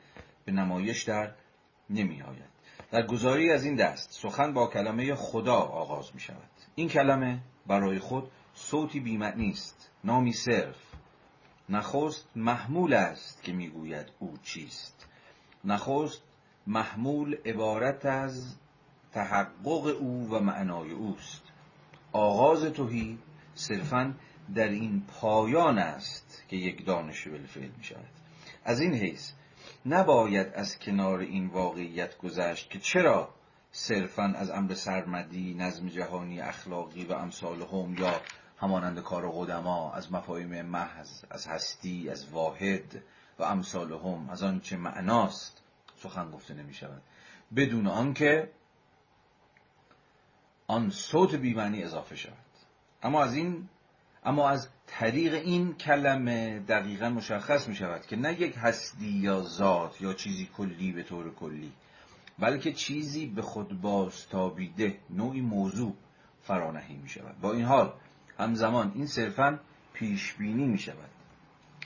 به 0.45 0.51
نمایش 0.51 1.03
در 1.03 1.31
نمی 1.89 2.21
آید 2.21 2.53
در 2.91 3.07
گزاری 3.07 3.51
از 3.51 3.65
این 3.65 3.75
دست 3.75 4.11
سخن 4.11 4.53
با 4.53 4.67
کلمه 4.67 5.15
خدا 5.15 5.55
آغاز 5.55 6.11
می 6.13 6.19
شود 6.19 6.49
این 6.75 6.89
کلمه 6.89 7.39
برای 7.67 7.99
خود 7.99 8.31
صوتی 8.53 8.99
بیمعنی 8.99 9.49
است 9.49 9.91
نامی 10.03 10.33
صرف. 10.33 10.77
نخست 11.69 12.29
محمول 12.35 12.93
است 12.93 13.43
که 13.43 13.53
می‌گوید 13.53 14.11
او 14.19 14.37
چیست. 14.43 15.07
نخست 15.63 16.23
محمول 16.67 17.37
عبارت 17.45 18.05
از 18.05 18.57
تحقق 19.11 19.85
او 19.99 20.29
و 20.31 20.39
معنای 20.39 20.91
اوست. 20.91 21.43
آغاز 22.11 22.63
توهی 22.65 23.17
صرفا 23.53 24.13
در 24.55 24.69
این 24.69 25.03
پایان 25.07 25.77
است 25.77 26.43
که 26.47 26.55
یک 26.55 26.85
دانش 26.85 27.27
بالفعل 27.27 27.69
می 27.77 27.83
شود 27.83 28.09
از 28.65 28.79
این 28.79 28.93
حیث 28.93 29.31
نباید 29.85 30.47
از 30.53 30.79
کنار 30.79 31.19
این 31.19 31.47
واقعیت 31.47 32.17
گذشت 32.17 32.69
که 32.69 32.79
چرا 32.79 33.29
صرفا 33.75 34.23
از 34.23 34.49
امر 34.49 34.73
سرمدی 34.73 35.53
نظم 35.53 35.87
جهانی 35.87 36.41
اخلاقی 36.41 37.05
و 37.05 37.13
امثال 37.13 37.61
هم 37.61 37.95
یا 37.97 38.21
همانند 38.57 38.99
کار 38.99 39.31
قدما 39.31 39.93
از 39.93 40.11
مفاهیم 40.11 40.61
محض 40.61 41.25
از 41.29 41.47
هستی 41.47 42.09
از 42.09 42.29
واحد 42.29 43.03
و 43.39 43.43
امثالهم 43.43 44.29
از 44.29 44.43
آنچه 44.43 44.77
معناست 44.77 45.61
سخن 45.97 46.31
گفته 46.31 46.53
نمی 46.53 46.73
شود 46.73 47.01
بدون 47.55 47.87
آنکه 47.87 48.49
آن 50.67 50.89
صوت 50.89 51.35
بیمعنی 51.35 51.83
اضافه 51.83 52.15
شود. 52.15 52.33
اما 53.03 53.23
از 53.23 53.35
این 53.35 53.69
اما 54.23 54.49
از 54.49 54.67
طریق 54.87 55.33
این 55.33 55.73
کلمه 55.73 56.59
دقیقا 56.59 57.09
مشخص 57.09 57.67
می 57.67 57.75
شود 57.75 58.05
که 58.05 58.15
نه 58.15 58.41
یک 58.41 58.55
هستی 58.57 59.09
یا 59.09 59.41
ذات 59.41 60.01
یا 60.01 60.13
چیزی 60.13 60.49
کلی 60.57 60.91
به 60.91 61.03
طور 61.03 61.35
کلی 61.35 61.71
بلکه 62.39 62.73
چیزی 62.73 63.25
به 63.25 63.41
خود 63.41 63.81
بازتابیده 63.81 64.97
نوعی 65.09 65.41
موضوع 65.41 65.93
فرانهی 66.43 66.95
می 66.95 67.09
شود. 67.09 67.39
با 67.41 67.53
این 67.53 67.65
حال 67.65 67.93
همزمان 68.39 68.91
این 68.95 69.07
صرفا 69.07 69.59
پیش 69.93 70.33
بینی 70.33 70.65
می 70.65 70.77
شود. 70.77 71.09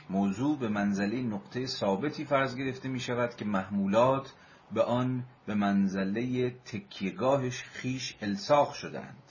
موضوع 0.10 0.58
به 0.58 0.68
منزله 0.68 1.22
نقطه 1.22 1.66
ثابتی 1.66 2.26
فرض 2.26 2.56
گرفته 2.56 2.90
می 2.90 3.00
شود 3.00 3.36
که 3.36 3.46
محمولات 3.46 4.34
به 4.74 4.84
آن 4.84 5.24
به 5.46 5.54
منزله 5.54 6.50
تکیهگاهش 6.50 7.64
خیش 7.64 8.16
الساق 8.22 8.74
شدند 8.74 9.24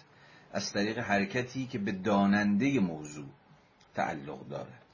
از 0.52 0.72
طریق 0.72 0.98
حرکتی 0.98 1.66
که 1.66 1.78
به 1.78 1.92
داننده 1.92 2.80
موضوع 2.80 3.28
تعلق 3.94 4.48
دارد. 4.48 4.85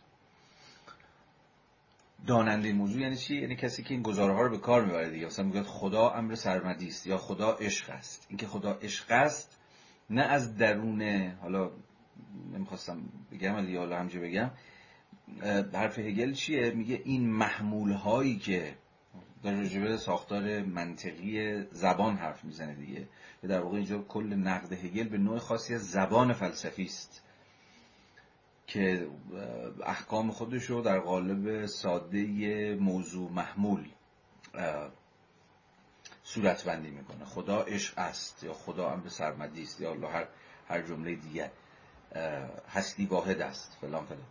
داننده 2.27 2.73
موضوع 2.73 3.03
یعنی 3.03 3.16
چی؟ 3.16 3.37
یعنی 3.37 3.57
کسی 3.57 3.83
که 3.83 3.95
این 3.95 4.03
گزاره 4.03 4.35
ها 4.35 4.43
رو 4.43 4.51
به 4.51 4.59
کار 4.59 4.85
می‌بره 4.85 5.11
دیگه. 5.11 5.27
مثلا 5.27 5.45
میگه 5.45 5.62
خدا 5.62 6.11
امر 6.11 6.35
سرمدی 6.35 6.87
است 6.87 7.07
یا 7.07 7.18
خدا 7.18 7.53
عشق 7.53 7.91
است. 7.91 8.27
اینکه 8.29 8.47
خدا 8.47 8.73
عشق 8.73 9.07
است 9.11 9.59
نه 10.11 10.23
از 10.23 10.57
درون 10.57 11.03
حالا 11.41 11.70
نمی‌خواستم 12.55 13.01
بگم 13.33 13.55
ولی 13.55 13.77
حالا 13.77 13.99
همجا 13.99 14.20
بگم. 14.20 14.51
حرف 15.73 15.99
هگل 15.99 16.33
چیه؟ 16.33 16.70
میگه 16.70 17.03
این 17.05 17.31
محمول 17.31 17.93
هایی 17.93 18.39
که 18.39 18.75
در 19.43 19.53
رجبه 19.53 19.97
ساختار 19.97 20.62
منطقی 20.62 21.62
زبان 21.70 22.16
حرف 22.16 22.45
می‌زنه 22.45 22.75
دیگه. 22.75 23.09
در 23.43 23.61
واقع 23.61 23.77
اینجا 23.77 24.03
کل 24.03 24.35
نقد 24.35 24.73
هگل 24.73 25.09
به 25.09 25.18
نوع 25.18 25.39
خاصی 25.39 25.79
زبان 25.79 26.33
فلسفی 26.33 26.85
است. 26.85 27.23
که 28.73 29.09
احکام 29.87 30.31
خودش 30.31 30.64
رو 30.64 30.83
در 30.83 30.99
قالب 30.99 31.66
ساده 31.66 32.75
موضوع 32.81 33.31
محمول 33.31 33.89
صورت 36.23 36.64
بندی 36.64 36.91
می‌کنه. 36.91 37.25
خدا 37.25 37.62
عشق 37.62 37.99
است 37.99 38.45
یا 38.45 38.53
خدا 38.53 38.91
امر 38.91 39.09
سرمدی 39.09 39.62
است 39.62 39.81
یا 39.81 40.09
هر 40.09 40.29
هر 40.68 40.83
جمله 40.83 41.14
دیگه 41.14 41.51
هستی 42.68 43.07
واحد 43.07 43.41
است 43.41 43.79
فلان 43.81 44.05
فلان. 44.05 44.27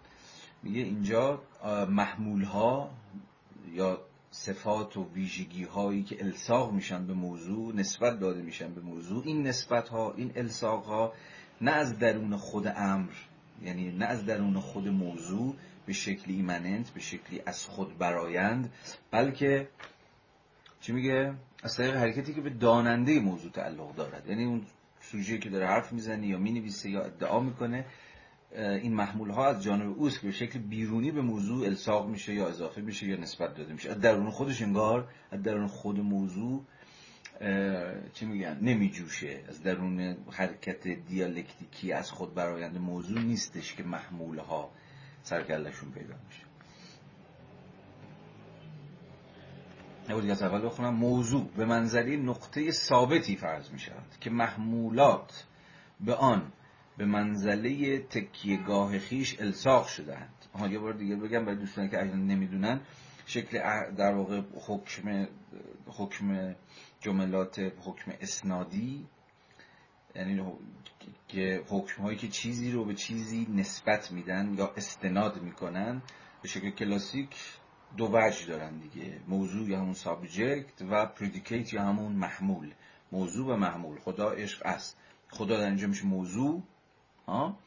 میگه 0.64 0.82
اینجا 0.82 1.42
محمول 1.90 2.44
ها 2.44 2.92
یا 3.72 4.02
صفات 4.32 4.98
و 4.98 5.10
ویژگی 5.14 5.64
هایی 5.64 6.04
که 6.04 6.26
الساق 6.26 6.72
میشن 6.72 7.08
به 7.08 7.14
موضوع 7.14 7.76
نسبت 7.76 8.20
داده 8.20 8.42
میشن 8.42 8.74
به 8.74 8.82
موضوع 8.82 9.24
این 9.26 9.48
نسبت 9.48 9.90
ها 9.90 10.14
این 10.14 10.32
الساق 10.36 10.86
ها 10.86 11.14
نه 11.62 11.72
از 11.72 12.00
درون 12.00 12.38
خود 12.38 12.68
امر 12.76 13.12
یعنی 13.64 13.92
نه 13.92 14.06
از 14.06 14.26
درون 14.26 14.60
خود 14.60 14.88
موضوع 14.88 15.56
به 15.86 15.94
شکلی 15.94 16.36
ایمننت 16.36 16.90
به 16.90 17.00
شکلی 17.00 17.42
از 17.46 17.66
خود 17.66 17.98
برایند 17.98 18.74
بلکه 19.12 19.68
چی 20.82 20.92
میگه؟ 20.92 21.34
از 21.64 21.78
طریق 21.78 21.96
حرکتی 21.96 22.34
که 22.34 22.42
به 22.42 22.50
داننده 22.50 23.20
موضوع 23.20 23.52
تعلق 23.52 23.96
دارد. 23.96 24.28
یعنی 24.28 24.46
اون 24.46 24.62
سوژه 25.02 25.38
که 25.38 25.50
داره 25.50 25.68
حرف 25.68 25.94
می‌زنه 25.94 26.28
یا 26.28 26.38
می‌نویسه 26.38 26.90
یا 26.90 27.02
ادعا 27.04 27.40
می‌کنه 27.40 27.86
این 28.56 28.94
محمول 28.94 29.30
ها 29.30 29.48
از 29.48 29.64
جانب 29.64 29.98
اوست 29.98 30.22
که 30.22 30.28
به 30.28 30.34
شکل 30.34 30.60
بیرونی 30.60 31.12
به 31.12 31.22
موضوع 31.22 31.66
الساق 31.66 32.10
میشه 32.10 32.34
یا 32.34 32.48
اضافه 32.48 32.82
میشه 32.82 33.08
یا 33.08 33.18
نسبت 33.18 33.56
داده 33.56 33.74
میشه. 33.74 33.90
از 33.90 34.00
درون 34.00 34.30
خودش 34.30 34.62
انگار 34.62 35.08
از 35.32 35.44
درون 35.44 35.68
خود 35.68 36.00
موضوع 36.00 36.66
چی 38.14 38.26
میگن؟ 38.26 38.58
نمیجوشه. 38.62 39.44
از 39.48 39.64
درون 39.64 40.18
حرکت 40.32 40.88
دیالکتیکی 40.88 41.94
از 41.94 42.12
خود 42.12 42.34
برایند 42.34 42.78
موضوع 42.78 43.22
نیستش 43.22 43.74
که 43.76 43.84
محمول 43.84 44.40
ها 44.40 44.72
سرگلشون 45.24 45.92
پیدا 45.92 46.16
میشه. 46.28 46.44
نبود 50.10 50.30
از 50.30 50.44
اول 50.44 50.66
بخونم. 50.66 50.94
موضوع 50.94 51.50
به 51.58 51.66
منظری 51.66 52.18
نقطه 52.18 52.72
ثابتی 52.72 53.36
فرض 53.36 53.72
می 53.72 53.80
شود 53.80 54.06
که 54.20 54.30
محمولات 54.30 55.46
به 56.00 56.16
آن 56.16 56.52
به 56.98 57.06
منزله 57.06 58.00
تکیهگاه 58.00 59.00
خیش 59.00 59.40
الساق 59.40 59.88
شدند 59.88 60.34
آها 60.54 60.68
یه 60.68 60.80
بار 60.80 60.94
دیگه 60.94 61.16
بگم 61.16 61.46
برای 61.46 61.58
دوستانی 61.58 61.90
که 61.90 61.98
اصلا 61.98 62.16
نمی‌دونن 62.16 62.82
شکل 63.26 63.60
در 63.92 64.14
واقع 64.14 64.42
حکم 64.68 65.28
حکم 65.86 66.56
جملات 67.02 67.60
حکم 67.60 68.12
اسنادی 68.22 69.08
یعنی 70.16 70.44
که 71.28 71.64
حکم 71.68 72.04
هایی 72.04 72.18
که 72.18 72.28
چیزی 72.28 72.72
رو 72.72 72.86
به 72.86 72.94
چیزی 72.94 73.48
نسبت 73.50 74.12
میدن 74.12 74.54
یا 74.58 74.74
اسناد 74.78 75.42
می‌کنن 75.42 76.02
به 76.42 76.48
شکل 76.48 76.70
کلاسیک 76.70 77.36
دو 77.98 78.10
وجه 78.14 78.46
دارن 78.46 78.78
دیگه. 78.78 79.20
موضوع 79.28 79.70
یا 79.70 79.80
همون 79.80 79.94
subject 79.94 80.82
و 80.90 81.06
predicate 81.06 81.74
یا 81.74 81.82
همون 81.82 82.12
محمول. 82.12 82.74
موضوع 83.12 83.54
و 83.54 83.58
محمول. 83.58 84.00
خدا 84.00 84.30
عشق 84.30 84.66
است. 84.66 84.98
خدا 85.30 85.58
در 85.58 85.66
اینجا 85.66 85.88
میشه 85.88 86.06
موضوع 86.06 86.64
ها؟ 87.28 87.58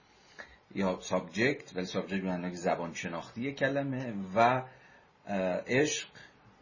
یا 0.74 1.01
subject. 1.01 1.76
ولی 1.76 1.87
subject 1.87 2.24
معنی 2.24 2.57
زبان 2.57 2.95
شناختی 2.95 3.53
کلمه. 3.53 4.14
و 4.35 4.62
عشق 5.66 6.09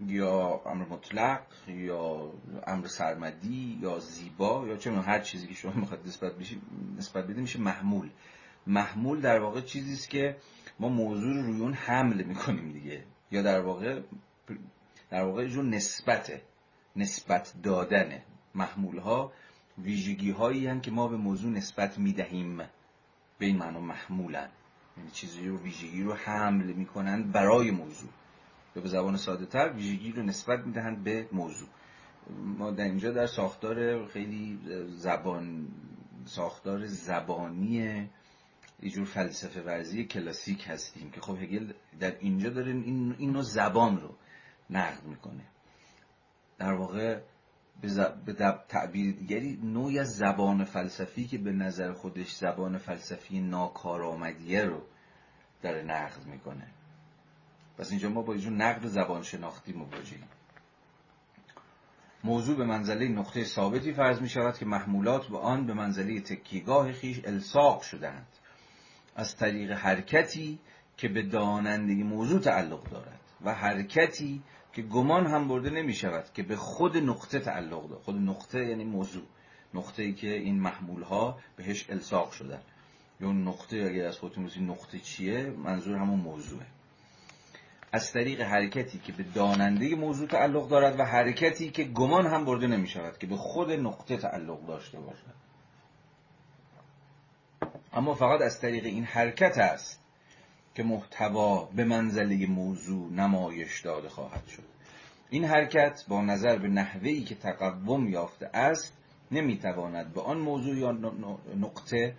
یا 0.00 0.60
امر 0.66 0.84
مطلق 0.88 1.40
یا 1.68 2.32
امر 2.66 2.86
سرمدی 2.86 3.78
یا 3.82 3.98
زیبا 3.98 4.66
یا 4.68 4.76
چه 4.76 4.92
هر 4.92 5.20
چیزی 5.20 5.46
که 5.46 5.54
شما 5.54 5.72
می‌خواد 5.72 6.06
نسبت 6.06 6.32
بشی 6.32 6.60
نسبت 6.98 7.24
بدید 7.24 7.36
میشه 7.36 7.60
محمول. 7.60 8.10
محمول 8.66 9.20
در 9.20 9.40
واقع 9.40 9.60
چیزی 9.60 9.92
است 9.92 10.10
که 10.10 10.36
ما 10.80 10.88
موضوع 10.88 11.34
رو 11.34 11.42
روی 11.42 11.60
اون 11.60 11.72
حمل 11.72 12.22
می‌کنیم 12.22 12.72
دیگه. 12.72 13.04
یا 13.30 13.42
در 13.42 13.60
واقع 13.60 14.00
در 15.10 15.22
واقع 15.24 15.46
جو 15.46 15.62
نسبته 15.62 16.42
نسبت 16.96 17.52
دادنه 17.62 18.22
محمول 18.54 18.98
ها 18.98 19.32
ویژگی 19.78 20.30
هایی 20.30 20.80
که 20.80 20.90
ما 20.90 21.08
به 21.08 21.16
موضوع 21.16 21.50
نسبت 21.50 21.98
می‌دهیم. 21.98 22.56
به 23.38 23.46
این 23.46 23.56
معنا 23.56 23.80
محمولن. 23.80 24.48
یعنی 24.96 25.10
چیزی 25.10 25.48
رو 25.48 25.58
ویژگی 25.58 26.02
رو 26.02 26.14
حمل 26.14 26.72
می‌کنن 26.72 27.22
برای 27.22 27.70
موضوع. 27.70 28.10
یا 28.76 28.82
به 28.82 28.88
زبان 28.88 29.16
ساده 29.16 29.46
تر 29.46 29.72
ویژگی 29.72 30.12
رو 30.12 30.22
نسبت 30.22 30.66
می‌دهند 30.66 31.04
به 31.04 31.28
موضوع. 31.32 31.68
ما 32.30 32.70
در 32.70 32.84
اینجا 32.84 33.12
در 33.12 33.26
ساختار 33.26 34.06
خیلی 34.06 34.58
زبان 34.88 35.68
ساختار 36.24 36.86
زبانی 36.86 38.08
یه 38.82 38.90
جور 38.90 39.04
فلسفه 39.04 39.62
ورزی 39.62 40.04
کلاسیک 40.04 40.64
هستیم 40.68 41.10
که 41.10 41.20
خب 41.20 41.36
هگل 41.42 41.72
در 42.00 42.18
اینجا 42.18 42.50
داره 42.50 42.72
این 42.72 43.14
اینو 43.18 43.42
زبان 43.42 44.00
رو 44.00 44.14
نقد 44.70 45.04
می‌کنه. 45.04 45.44
در 46.58 46.72
واقع 46.72 47.20
به 48.26 48.34
تعبیر 48.68 49.14
دیگری 49.16 49.60
نوعی 49.62 49.98
از 49.98 50.16
زبان 50.16 50.64
فلسفی 50.64 51.26
که 51.26 51.38
به 51.38 51.52
نظر 51.52 51.92
خودش 51.92 52.34
زبان 52.34 52.78
فلسفی 52.78 53.40
ناکارآمدیه 53.40 54.64
رو 54.64 54.82
داره 55.62 55.82
نقد 55.82 56.26
می‌کنه. 56.26 56.66
پس 57.78 57.90
اینجا 57.90 58.08
ما 58.08 58.22
با 58.22 58.32
اینجور 58.32 58.52
نقد 58.52 58.86
زبان 58.86 59.22
شناختی 59.22 59.72
مواجهیم 59.72 60.28
موضوع 62.24 62.56
به 62.56 62.64
منزله 62.64 63.08
نقطه 63.08 63.44
ثابتی 63.44 63.92
فرض 63.92 64.20
می 64.20 64.28
شود 64.28 64.58
که 64.58 64.66
محمولات 64.66 65.26
به 65.26 65.38
آن 65.38 65.66
به 65.66 65.74
منزله 65.74 66.20
تکیگاه 66.20 66.92
خیش 66.92 67.20
الساق 67.24 67.82
شدند 67.82 68.26
از 69.16 69.36
طریق 69.36 69.70
حرکتی 69.70 70.58
که 70.96 71.08
به 71.08 71.22
دانندگی 71.22 72.02
موضوع 72.02 72.40
تعلق 72.40 72.90
دارد 72.90 73.20
و 73.44 73.54
حرکتی 73.54 74.42
که 74.72 74.82
گمان 74.82 75.26
هم 75.26 75.48
برده 75.48 75.70
نمی 75.70 75.94
شود 75.94 76.32
که 76.34 76.42
به 76.42 76.56
خود 76.56 76.96
نقطه 76.96 77.38
تعلق 77.38 77.88
دارد. 77.88 78.02
خود 78.02 78.16
نقطه 78.16 78.58
یعنی 78.58 78.84
موضوع. 78.84 79.22
نقطه 79.74 80.02
ای 80.02 80.12
که 80.12 80.28
این 80.28 80.60
محمول 80.60 81.02
ها 81.02 81.38
بهش 81.56 81.90
الساق 81.90 82.30
شدن. 82.30 82.60
یا 83.20 83.32
نقطه 83.32 83.76
اگر 83.76 84.06
از 84.06 84.18
خودتون 84.18 84.50
نقطه 84.58 84.98
چیه؟ 84.98 85.50
منظور 85.50 85.96
همون 85.96 86.20
موضوعه. 86.20 86.66
از 87.92 88.12
طریق 88.12 88.40
حرکتی 88.40 88.98
که 88.98 89.12
به 89.12 89.22
داننده 89.22 89.94
موضوع 89.94 90.28
تعلق 90.28 90.68
دارد 90.68 91.00
و 91.00 91.04
حرکتی 91.04 91.70
که 91.70 91.84
گمان 91.84 92.26
هم 92.26 92.44
برده 92.44 92.66
نمی 92.66 92.88
شود 92.88 93.18
که 93.18 93.26
به 93.26 93.36
خود 93.36 93.72
نقطه 93.72 94.16
تعلق 94.16 94.66
داشته 94.66 95.00
باشد. 95.00 95.42
اما 97.92 98.14
فقط 98.14 98.40
از 98.40 98.60
طریق 98.60 98.84
این 98.84 99.04
حرکت 99.04 99.58
است 99.58 100.00
که 100.74 100.82
محتوا 100.82 101.64
به 101.64 101.84
منزله 101.84 102.46
موضوع 102.46 103.12
نمایش 103.12 103.80
داده 103.80 104.08
خواهد 104.08 104.46
شد. 104.46 104.62
این 105.30 105.44
حرکت 105.44 106.04
با 106.08 106.22
نظر 106.22 106.58
به 106.58 106.68
نحوهی 106.68 107.24
که 107.24 107.34
تقوم 107.34 108.08
یافته 108.08 108.50
است 108.54 108.96
نمی‌تواند 109.30 110.14
به 110.14 110.20
آن 110.20 110.38
موضوع 110.38 110.76
یا 110.76 110.92
نقطه 111.56 112.14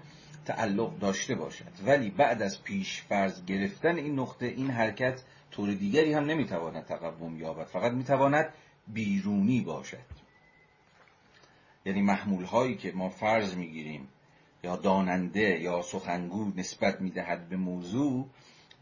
تعلق 0.46 1.00
داشته 1.00 1.36
باشد. 1.36 1.72
ولی 1.86 2.10
بعد 2.10 2.42
از 2.42 2.64
پیش 2.64 3.02
فرض 3.02 3.46
گرفتن 3.46 3.96
این 3.96 4.20
نقطه 4.20 4.46
این 4.46 4.70
حرکت 4.70 5.22
طور 5.52 5.74
دیگری 5.74 6.14
هم 6.14 6.26
نمی‌تواند 6.26 6.86
تقوم 6.86 7.38
یابد. 7.38 7.66
فقط 7.66 7.92
می‌تواند 7.92 8.54
بیرونی 8.88 9.62
باشد. 9.62 10.24
یعنی 11.86 12.02
محمول 12.02 12.44
هایی 12.44 12.76
که 12.76 12.92
ما 12.92 13.10
فرض 13.10 13.56
می‌گیریم 13.56 14.08
یا 14.64 14.76
داننده 14.76 15.60
یا 15.60 15.82
سخنگو 15.82 16.52
نسبت 16.56 17.02
می‌دهد 17.02 17.50
به 17.50 17.58
موضوع 17.58 18.28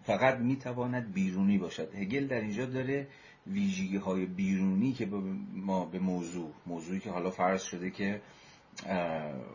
فقط 0.04 0.38
می‌تواند 0.38 1.14
بیرونی 1.14 1.58
باشد. 1.58 1.96
هگل 1.96 2.28
در 2.28 2.42
اینجا 2.42 2.66
داره 2.66 3.08
ویژگی 3.48 3.98
های 3.98 4.26
بیرونی 4.26 4.94
که 4.94 5.06
ما 5.54 5.86
به 5.86 6.00
موضوع 6.00 6.52
موضوعی 6.66 7.00
که 7.00 7.10
حالا 7.12 7.30
فرض 7.30 7.64
شده 7.64 7.92
که 7.92 8.22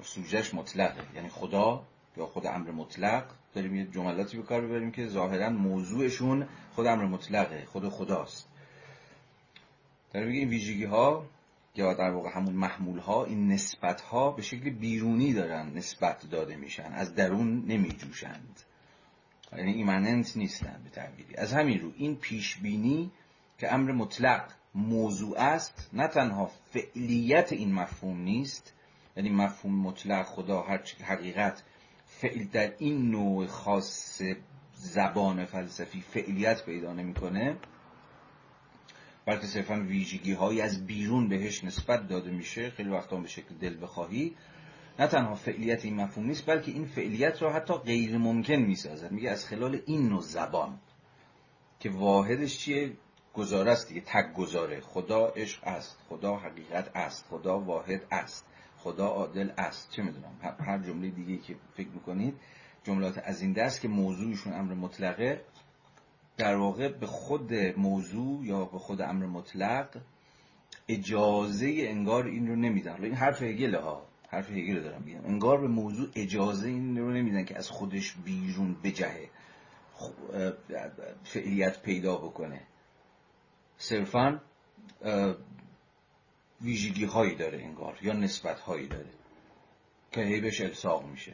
سوژش 0.02 0.54
مطلقه. 0.54 1.02
یعنی 1.14 1.28
خدا 1.28 1.84
یا 2.16 2.26
خود 2.26 2.46
امر 2.46 2.70
مطلق 2.70 3.24
داریم 3.54 3.74
یه 3.74 3.86
جملاتی 3.86 4.36
به 4.36 4.42
کار 4.42 4.60
ببریم 4.60 4.90
که 4.90 5.06
ظاهرا 5.06 5.50
موضوعشون 5.50 6.46
خود 6.74 6.86
امر 6.86 7.04
مطلقه 7.06 7.64
خود 7.66 7.88
خداست. 7.88 8.48
داره 10.12 10.26
میگه 10.26 10.38
این 10.38 10.48
ویژگی 10.48 10.84
ها 10.84 11.26
یا 11.74 11.94
در 11.94 12.10
واقع 12.10 12.30
همون 12.30 12.54
محمول 12.54 12.98
ها 12.98 13.24
این 13.24 13.52
نسبت 13.52 14.00
ها 14.00 14.30
به 14.30 14.42
شکل 14.42 14.70
بیرونی 14.70 15.32
دارن 15.32 15.72
نسبت 15.74 16.30
داده 16.30 16.56
میشن 16.56 16.92
از 16.92 17.14
درون 17.14 17.64
نمیجوشند. 17.66 18.60
یعنی 19.56 19.72
ایمننت 19.72 20.36
نیستن 20.36 20.80
به 20.84 20.90
تعبیری. 20.90 21.36
از 21.36 21.52
همین 21.52 21.80
رو 21.80 21.92
این 21.96 22.16
پیش 22.16 22.56
بینی 22.56 23.10
که 23.58 23.74
امر 23.74 23.92
مطلق 23.92 24.52
موضوع 24.74 25.38
است 25.38 25.90
نه 25.92 26.08
تنها 26.08 26.50
فعلیت 26.72 27.52
این 27.52 27.74
مفهوم 27.74 28.20
نیست 28.20 28.72
یعنی 29.16 29.30
مفهوم 29.30 29.74
مطلق 29.74 30.26
خدا 30.26 30.62
هر 30.62 30.80
حقیقت 31.04 31.62
فعل 32.20 32.44
در 32.44 32.72
این 32.78 33.10
نوع 33.10 33.46
خاص 33.46 34.22
زبان 34.72 35.44
فلسفی 35.44 36.00
فعلیت 36.00 36.64
پیدا 36.64 36.92
نمی‌کنه 36.92 37.56
بلکه 39.26 39.46
صرفا 39.46 39.74
ویژگی 39.74 40.32
هایی 40.32 40.60
از 40.60 40.86
بیرون 40.86 41.28
بهش 41.28 41.64
نسبت 41.64 42.08
داده 42.08 42.30
میشه. 42.30 42.70
خیلی 42.70 42.88
وقتا 42.88 43.16
به 43.16 43.28
شکل 43.28 43.54
دل 43.54 43.82
بخواهی. 43.82 44.36
نه 44.98 45.06
تنها 45.06 45.34
فعلیت 45.34 45.84
این 45.84 45.96
مفهوم 45.96 46.26
نیست 46.26 46.46
بلکه 46.46 46.72
این 46.72 46.84
فعلیت 46.84 47.42
را 47.42 47.52
حتی 47.52 47.74
غیر 47.74 48.18
ممکن 48.18 48.54
می‌سازد. 48.54 49.12
میگه 49.12 49.30
از 49.30 49.46
خلال 49.46 49.80
این 49.86 50.08
نوع 50.08 50.22
زبان 50.22 50.78
که 51.80 51.90
واحدش 51.90 52.58
چیه؟ 52.58 52.92
گزاره 53.34 53.70
است 53.70 53.88
دیگه. 53.88 54.00
تک 54.00 54.32
گزاره 54.34 54.80
خدا 54.80 55.26
عشق 55.26 55.66
است. 55.66 55.98
خدا 56.08 56.36
حقیقت 56.36 56.90
است. 56.94 57.26
خدا 57.30 57.60
واحد 57.60 58.02
است. 58.10 58.46
خدا 58.86 59.06
عادل 59.06 59.50
است. 59.58 59.90
چه 59.90 60.02
می‌دونم 60.02 60.32
هر 60.60 60.78
جمله 60.78 61.10
دیگه 61.10 61.36
که 61.36 61.56
فکر 61.74 61.88
می‌کنید 61.88 62.34
جملات 62.84 63.18
از 63.24 63.42
این 63.42 63.52
دست 63.52 63.80
که 63.80 63.88
موضوعشون 63.88 64.52
امر 64.52 64.74
مطلقه 64.74 65.40
در 66.36 66.56
واقع 66.56 66.88
به 66.88 67.06
خود 67.06 67.54
موضوع 67.76 68.44
یا 68.44 68.64
به 68.64 68.78
خود 68.78 69.00
امر 69.00 69.26
مطلق 69.26 69.88
اجازه 70.88 71.74
انگار 71.78 72.26
این 72.26 72.48
رو 72.48 72.56
نمیدن. 72.56 73.04
این 73.04 73.14
حرف 73.14 73.42
هگل 73.42 73.74
ها 73.74 74.06
حرف 74.28 74.50
هگل 74.50 74.82
دارم 74.82 75.02
میگم. 75.02 75.24
انگار 75.24 75.60
به 75.60 75.68
موضوع 75.68 76.08
اجازه 76.14 76.68
این 76.68 76.98
رو 76.98 77.12
نمیدن 77.12 77.44
که 77.44 77.56
از 77.56 77.70
خودش 77.70 78.14
بیرون 78.24 78.76
بجهه 78.84 79.30
فعلیت 81.24 81.82
پیدا 81.82 82.16
بکنه. 82.16 82.60
صرفا 83.76 84.40
ویژگی 86.62 87.04
هایی 87.04 87.34
داره 87.34 87.58
انگار 87.58 87.98
یا 88.02 88.12
نسبت 88.12 88.60
هایی 88.60 88.86
داره 88.86 89.10
که 90.12 90.20
هی 90.20 90.40
بهش 90.40 90.60
الساق 90.60 91.06
میشه. 91.06 91.32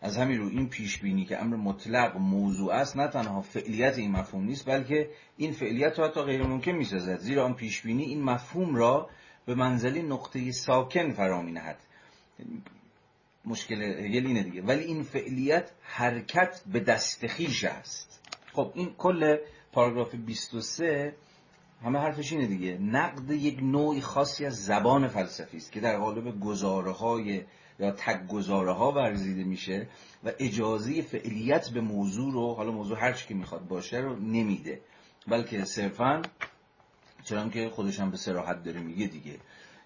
از 0.00 0.16
همین 0.16 0.38
رو 0.38 0.48
این 0.48 0.68
پیش 0.68 0.98
بینی 0.98 1.24
که 1.24 1.42
امر 1.42 1.56
مطلق 1.56 2.16
موضوع 2.16 2.72
است 2.72 2.96
نه 2.96 3.08
تنها 3.08 3.40
فعلیت 3.42 3.98
این 3.98 4.10
مفهوم 4.10 4.44
نیست 4.44 4.66
بلکه 4.66 5.10
این 5.36 5.52
فعلیت 5.52 5.98
رو 5.98 6.04
حتی 6.04 6.22
غیر 6.22 6.42
ممکن 6.42 6.72
می‌سازد. 6.72 7.18
زیرا 7.18 7.44
آن 7.44 7.54
پیش 7.54 7.82
بینی 7.82 8.02
این 8.02 8.22
مفهوم 8.22 8.74
را 8.74 9.10
به 9.46 9.54
منزلی 9.54 10.02
نقطه 10.02 10.52
ساکن 10.52 11.10
فرا 11.10 11.42
می 11.42 11.52
نهد 11.52 11.78
مشکل 13.44 13.82
هگل 13.82 14.26
اینه 14.26 14.42
دیگه. 14.42 14.62
ولی 14.62 14.84
این 14.84 15.02
فعلیت 15.02 15.70
حرکت 15.82 16.62
به 16.72 16.80
دست 16.80 17.26
خیش 17.26 17.64
است. 17.64 18.20
خب 18.52 18.72
این 18.74 18.94
کل 18.98 19.36
پاراگراف 19.72 20.14
23 20.14 21.14
همه 21.82 21.98
حرفش 21.98 22.32
اینه 22.32 22.46
دیگه. 22.46 22.78
نقد 22.78 23.30
یک 23.30 23.58
نوعی 23.62 24.00
خاصی 24.00 24.46
از 24.46 24.64
زبان 24.64 25.08
فلسفی 25.08 25.56
است 25.56 25.72
که 25.72 25.80
در 25.80 25.98
قالب 25.98 26.40
گزاره 26.40 26.92
یا 27.78 27.90
تک 27.90 28.26
گزاره 28.26 28.72
ها 28.72 28.92
ورزیده 28.92 29.44
میشه 29.44 29.88
و 30.24 30.32
اجازه 30.38 31.02
فعلیت 31.02 31.70
به 31.70 31.80
موضوع 31.80 32.32
رو 32.32 32.54
حالا 32.54 32.70
موضوع 32.72 32.98
هر 32.98 33.12
که 33.12 33.34
می‌خواد 33.34 33.68
باشه 33.68 33.98
رو 33.98 34.16
نمیده. 34.16 34.80
بلکه 35.28 35.64
صرفا 35.64 36.22
چرا 37.24 37.48
که 37.48 37.68
خودش 37.68 38.00
هم 38.00 38.10
به 38.10 38.16
سراحت 38.16 38.62
داره 38.64 38.80
میگه 38.80 39.06
دیگه. 39.06 39.36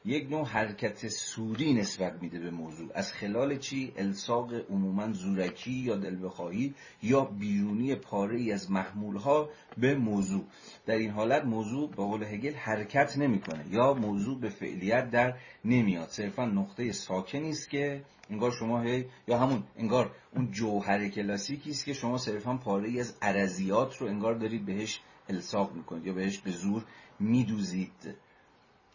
یک 0.06 0.30
نوع 0.30 0.46
حرکت 0.46 1.08
سوری 1.08 1.74
نسبت 1.74 2.22
میده 2.22 2.38
به 2.38 2.50
موضوع. 2.50 2.90
از 2.94 3.12
خلال 3.12 3.58
چی؟ 3.58 3.92
الساق 3.96 4.54
عموما 4.54 5.12
زورکی 5.12 5.72
یا 5.72 5.96
دلبخواهی 5.96 6.74
یا 7.02 7.24
بیرونی 7.24 7.94
پاره 7.94 8.40
ای 8.40 8.52
از 8.52 8.70
محمول 8.70 9.16
ها 9.16 9.50
به 9.78 9.94
موضوع. 9.94 10.44
در 10.86 10.94
این 10.94 11.10
حالت 11.10 11.44
موضوع 11.44 11.90
به 11.90 11.96
قول 11.96 12.22
هگل 12.22 12.54
حرکت 12.54 13.18
نمی‌کنه 13.18 13.64
یا 13.70 13.94
موضوع 13.94 14.40
به 14.40 14.48
فعلیت 14.48 15.10
در 15.10 15.38
نمیاد. 15.64 16.08
صرفا 16.08 16.44
نقطه 16.44 16.92
ساکنی 16.92 17.50
است 17.50 17.70
که 17.70 18.04
انگار 18.30 18.50
شما 18.50 18.80
هی 18.80 19.04
یا 19.28 19.38
همون 19.38 19.62
انگار 19.76 20.10
اون 20.34 20.50
جوهر 20.50 21.08
کلاسیکی 21.08 21.70
است 21.70 21.84
که 21.84 21.92
شما 21.92 22.18
صرفا 22.18 22.56
پاره 22.56 22.88
ای 22.88 23.00
از 23.00 23.16
عرضیات 23.22 23.96
رو 23.96 24.06
انگار 24.06 24.34
دارید 24.34 24.66
بهش 24.66 25.00
الساق 25.28 25.74
می‌کنید 25.74 26.06
یا 26.06 26.12
بهش 26.12 26.38
به 26.38 26.50
زور 26.50 26.84
میدوزید. 27.20 28.16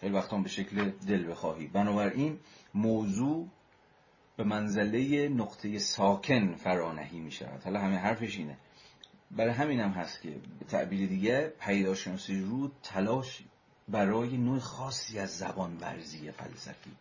خیلی 0.01 0.13
وقتا 0.13 0.37
به 0.37 0.49
شکل 0.49 0.89
دل 0.89 1.31
بخواهی. 1.31 1.67
بنابراین 1.67 2.39
موضوع 2.73 3.47
به 4.37 4.43
منزله 4.43 5.29
نقطه 5.29 5.79
ساکن 5.79 6.55
فرانهی 6.55 7.19
می 7.19 7.31
شود 7.31 7.63
حالا 7.63 7.79
همه 7.79 7.97
حرفش 7.97 8.37
اینه. 8.37 8.57
برای 9.31 9.53
همین 9.53 9.79
هم 9.79 9.89
هست 9.89 10.21
که 10.21 10.29
به 10.29 10.65
تعبیر 10.65 11.09
دیگه 11.09 11.53
پیداشناسی 11.59 12.41
رو 12.41 12.71
تلاش 12.83 13.43
برای 13.87 14.37
نوع 14.37 14.59
خاصی 14.59 15.19
از 15.19 15.37
زبان 15.37 15.77
ورزی 15.77 16.31
فلسفی. 16.31 16.91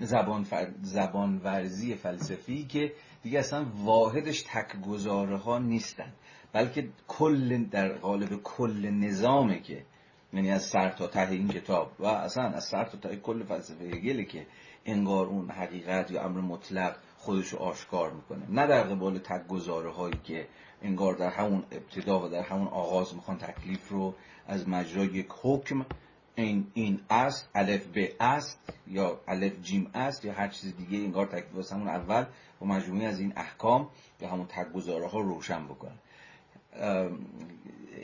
زبان, 0.00 0.46
زبان 0.82 1.38
ورزی 1.38 1.94
فلسفی 1.94 2.64
که 2.64 2.92
دیگه 3.22 3.38
اصلا 3.38 3.66
واحدش 3.74 4.42
تک 4.42 4.80
گزاره 4.80 5.36
ها 5.36 5.58
نیستن. 5.58 6.12
بلکه 6.52 6.88
کل 7.08 7.64
در 7.64 7.92
قالب 7.92 8.42
کل 8.42 8.90
نظامه 8.90 9.60
که 9.60 9.84
یعنی 10.32 10.50
از 10.50 10.62
سر 10.62 10.88
تا 10.88 11.06
ته 11.06 11.30
این 11.30 11.48
کتاب. 11.48 11.92
و 11.98 12.06
اصلا 12.06 12.44
از 12.44 12.64
سر 12.64 12.84
تا 12.84 12.98
ته 12.98 13.16
کل 13.16 13.44
فلسفه 13.44 13.84
هگل 13.84 14.22
که 14.22 14.46
انگار 14.84 15.26
اون 15.26 15.50
حقیقت 15.50 16.10
یا 16.10 16.22
امر 16.22 16.40
مطلق 16.40 16.96
خودش 17.18 17.54
آشکار 17.54 18.12
می‌کنه. 18.12 18.50
نه 18.50 18.66
در 18.66 18.82
قبال 18.82 19.18
تک 19.18 19.66
هایی 19.96 20.20
که 20.24 20.48
انگار 20.82 21.14
در 21.14 21.30
همون 21.30 21.64
ابتدا 21.72 22.26
و 22.26 22.28
در 22.28 22.42
همون 22.42 22.68
آغاز 22.68 23.14
می‌خوان 23.14 23.38
تکلیف 23.38 23.88
رو 23.88 24.14
از 24.46 24.68
مجرای 24.68 25.06
یک 25.06 25.28
حکم 25.42 25.86
این 26.34 26.66
این 26.74 27.00
است 27.10 27.50
الف 27.54 27.86
به 27.86 28.12
است 28.20 28.72
یا 28.86 29.20
الف 29.28 29.60
جیم 29.62 29.90
است 29.94 30.24
یا 30.24 30.32
هر 30.32 30.48
چیز 30.48 30.76
دیگه 30.76 30.98
انگار 31.04 31.26
تکلیف 31.26 31.56
از 31.56 31.72
همون 31.72 31.88
اول 31.88 32.24
با 32.60 32.66
مجموعی 32.66 33.06
از 33.06 33.20
این 33.20 33.32
احکام 33.36 33.88
یا 34.20 34.28
همون 34.28 34.46
تک 34.46 34.88
ها 35.12 35.20
روشن 35.20 35.64
بکنه. 35.64 35.98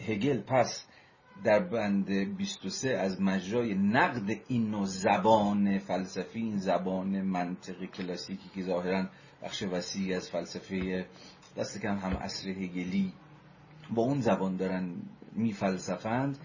هگل 0.08 0.40
پس 0.40 0.86
در 1.44 1.58
بند 1.58 2.10
23 2.36 2.88
از 2.88 3.20
مجرای 3.20 3.74
نقد 3.74 4.40
این 4.48 4.70
نوع 4.70 4.84
زبان 4.84 5.78
فلسفی 5.78 6.40
این 6.40 6.58
زبان 6.58 7.22
منطقی 7.22 7.86
کلاسیکی 7.86 8.48
که 8.54 8.62
ظاهرا 8.62 9.08
بخش 9.42 9.62
وسیعی 9.62 10.14
از 10.14 10.30
فلسفه 10.30 11.06
دست 11.56 11.82
کم 11.82 11.96
هم 11.96 12.16
اصر 12.16 12.48
هگلی 12.48 13.12
با 13.90 14.02
اون 14.02 14.20
زبان 14.20 14.56
دارن 14.56 14.94
میفلسفند 15.32 16.38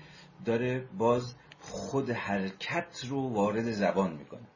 داره 0.45 0.87
باز 0.97 1.35
خود 1.59 2.09
حرکت 2.09 3.05
رو 3.09 3.33
وارد 3.33 3.71
زبان 3.71 4.13
می‌کنه. 4.13 4.47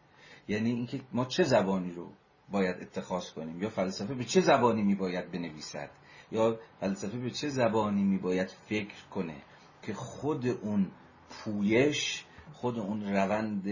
یعنی 0.48 0.72
اینکه 0.72 1.02
ما 1.12 1.26
چه 1.26 1.44
زبانی 1.44 1.92
رو 1.92 2.12
باید 2.52 2.76
اتخاذ 2.82 3.32
کنیم؟ 3.32 3.62
یا 3.62 3.70
فلسفه 3.70 4.14
به 4.14 4.24
چه 4.24 4.42
زبانی 4.42 4.84
میباید 4.84 5.32
بنویسد؟ 5.32 5.90
یا 6.32 6.60
فلسفه 6.80 7.18
به 7.18 7.30
چه 7.30 7.50
زبانی 7.50 8.04
میباید 8.04 8.50
فکر 8.70 9.06
کنه؟ 9.12 9.36
که 9.88 9.94
خود 9.94 10.48
اون 10.48 10.92
پویش 11.30 12.24
خود 12.54 12.80
اون 12.80 13.14
روند 13.14 13.64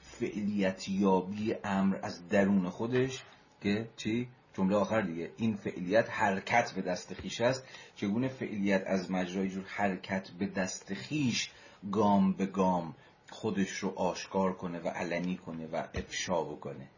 فعلیتیابی 0.00 1.54
امر 1.64 1.98
از 2.02 2.28
درون 2.28 2.68
خودش 2.68 3.22
که 3.60 3.88
چی؟ 3.96 4.28
جمله 4.54 4.76
آخر 4.76 5.00
دیگه. 5.00 5.30
این 5.36 5.56
فعلیت 5.56 6.10
حرکت 6.10 6.72
به 6.72 6.82
دست 6.82 7.14
خیش 7.14 7.40
است. 7.40 7.64
چگونه 7.96 8.28
فعلیت 8.28 8.82
از 8.86 9.10
مجرای 9.10 9.48
جور 9.48 9.64
حرکت 9.66 10.30
به 10.30 10.46
دست 10.46 10.94
خیش 10.94 11.50
گام 11.92 12.32
به 12.32 12.46
گام 12.46 12.94
خودش 13.30 13.70
رو 13.70 13.88
آشکار 13.96 14.52
کنه 14.52 14.78
و 14.78 14.88
علنی 14.88 15.36
کنه 15.36 15.66
و 15.66 15.82
افشا 15.94 16.42
بکنه؟ 16.42 16.88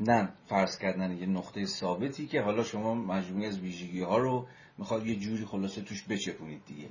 نه 0.00 0.28
فرض 0.46 0.78
کردن 0.78 1.18
یه 1.18 1.26
نقطه 1.26 1.66
ثابتی 1.66 2.26
که 2.26 2.40
حالا 2.40 2.64
شما 2.64 2.94
مجموعی 2.94 3.46
از 3.46 3.58
ویژگی 3.58 4.00
ها 4.00 4.18
رو 4.18 4.46
می‌خواد 4.78 5.06
یه 5.06 5.16
جوری 5.16 5.44
خلاصه 5.44 5.82
توش 5.82 6.04
بچپونید 6.08 6.64
دیگه. 6.64 6.88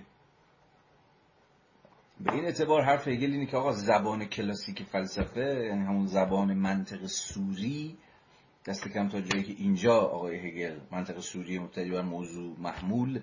به 2.23 2.34
این 2.34 2.45
اعتبار 2.45 2.81
حرف 2.81 3.07
هگل 3.07 3.31
اینه 3.31 3.45
که 3.45 3.57
آقا 3.57 3.72
زبان 3.72 4.26
کلاسیک 4.26 4.84
فلسفه 4.84 5.65
یعنی 5.69 5.85
همون 5.85 6.06
زبان 6.06 6.53
منطق 6.53 7.06
سوری 7.06 7.98
دست 8.65 8.88
کم 8.88 9.10
تا 9.10 9.22
جایی 9.22 9.43
که 9.43 9.53
اینجا 9.57 9.99
آقای 9.99 10.38
هگل 10.38 10.80
منطق 10.91 11.19
سوری 11.19 11.60
مبتنی 11.60 11.89
بر 11.89 12.02
موضوع 12.02 12.60
محمول 12.60 13.22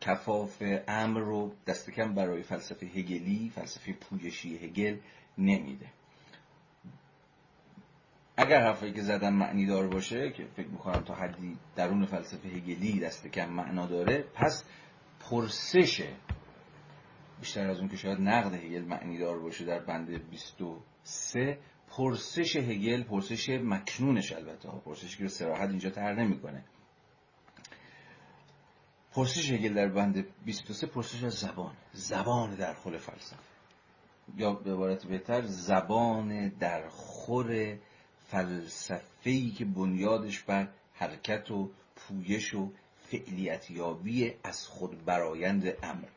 کفاف 0.00 0.62
امر 0.88 1.20
رو 1.20 1.52
دست 1.66 1.90
کم 1.90 2.14
برای 2.14 2.42
فلسفه 2.42 2.86
هگلی 2.86 3.52
فلسفه 3.54 3.92
پویشی 3.92 4.56
هگل 4.56 4.96
نمیده. 5.38 5.86
اگر 8.36 8.60
حرفی 8.60 8.92
که 8.92 9.02
زدن 9.02 9.32
معنی 9.32 9.66
دار 9.66 9.88
باشه 9.88 10.30
که 10.30 10.44
فکر 10.56 10.68
می‌کنم 10.68 11.02
تا 11.02 11.14
حدی 11.14 11.56
درون 11.76 12.06
فلسفه 12.06 12.48
هگلی 12.48 13.00
دست 13.00 13.26
کم 13.26 13.50
معنا 13.50 13.86
داره 13.86 14.24
پس 14.34 14.64
پرسش 15.20 16.02
بیشتر 17.40 17.70
از 17.70 17.78
اون 17.78 17.88
که 17.88 17.96
شاید 17.96 18.20
نقد 18.20 18.54
هگل 18.54 18.84
معنی 18.84 19.18
دار 19.18 19.38
باشه 19.38 19.64
در 19.64 19.78
بند 19.78 20.30
23 20.30 21.58
پرسش 21.88 22.56
هگل 22.56 23.02
پرسش 23.02 23.48
مکنونش 23.48 24.32
البته 24.32 24.68
پرسشی 24.84 25.18
که 25.18 25.28
سراحت 25.28 25.68
اینجا 25.68 25.90
تر 25.90 26.14
نمی‌کنه. 26.14 26.64
پرسش 29.12 29.50
هگل 29.50 29.74
در 29.74 29.88
بند 29.88 30.26
23 30.44 30.86
پرسش 30.86 31.24
از 31.24 31.32
زبان. 31.32 31.76
زبان 31.92 32.54
در 32.54 32.74
خور 32.74 32.98
فلسفه. 32.98 33.42
یا 34.36 34.52
به 34.52 34.72
عبارت 34.72 35.06
بهتر 35.06 35.42
زبان 35.42 36.48
در 36.48 36.88
خور 36.88 37.78
فلسفه‌ای 38.24 39.50
که 39.50 39.64
بنیادش 39.64 40.42
بر 40.42 40.68
حرکت 40.94 41.50
و 41.50 41.70
پویش 41.96 42.54
و 42.54 42.72
فعلیتیابی 42.96 44.34
از 44.44 44.66
خود 44.66 45.04
برایند 45.04 45.64
امر. 45.82 46.08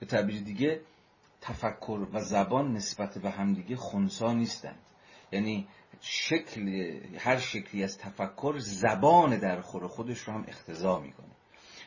به 0.00 0.06
تعبیر 0.06 0.40
دیگه 0.40 0.80
تفکر 1.40 2.06
و 2.12 2.20
زبان 2.20 2.72
نسبت 2.72 3.18
به 3.18 3.30
همدیگه 3.30 3.76
خونسا 3.76 4.32
نیستند. 4.32 4.78
یعنی 5.32 5.68
شکل 6.00 6.68
هر 7.18 7.38
شکلی 7.38 7.84
از 7.84 7.98
تفکر 7.98 8.58
زبان 8.58 9.38
در 9.38 9.60
خور 9.60 9.88
خودش 9.88 10.18
رو 10.18 10.32
هم 10.32 10.44
اختضا 10.48 11.00
می‌کنه. 11.00 11.26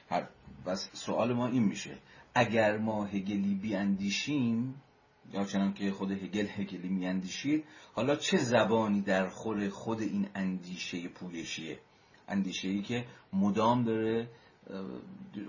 هر 0.10 0.28
بس 0.66 0.90
سوال 0.94 1.34
ما 1.34 1.48
این 1.48 1.64
میشه 1.64 1.98
اگر 2.36 2.78
ما 2.78 3.06
هگلی 3.06 3.56
بیاندیشیم 3.56 4.82
یا 5.34 5.46
چنان 5.46 5.74
که 5.74 5.92
خود 5.92 6.12
هگل 6.12 6.48
هگلی 6.48 6.90
میاندیشید 6.90 7.64
حالا 7.94 8.16
چه 8.16 8.38
زبانی 8.38 9.02
در 9.02 9.30
خور 9.30 9.70
خود 9.70 10.02
این 10.02 10.30
اندیشه 10.36 11.08
پویشیه؟ 11.08 11.80
اندیشه 12.28 12.68
ای 12.68 12.82
که 12.82 13.06
مدام 13.34 13.84
داره 13.84 14.28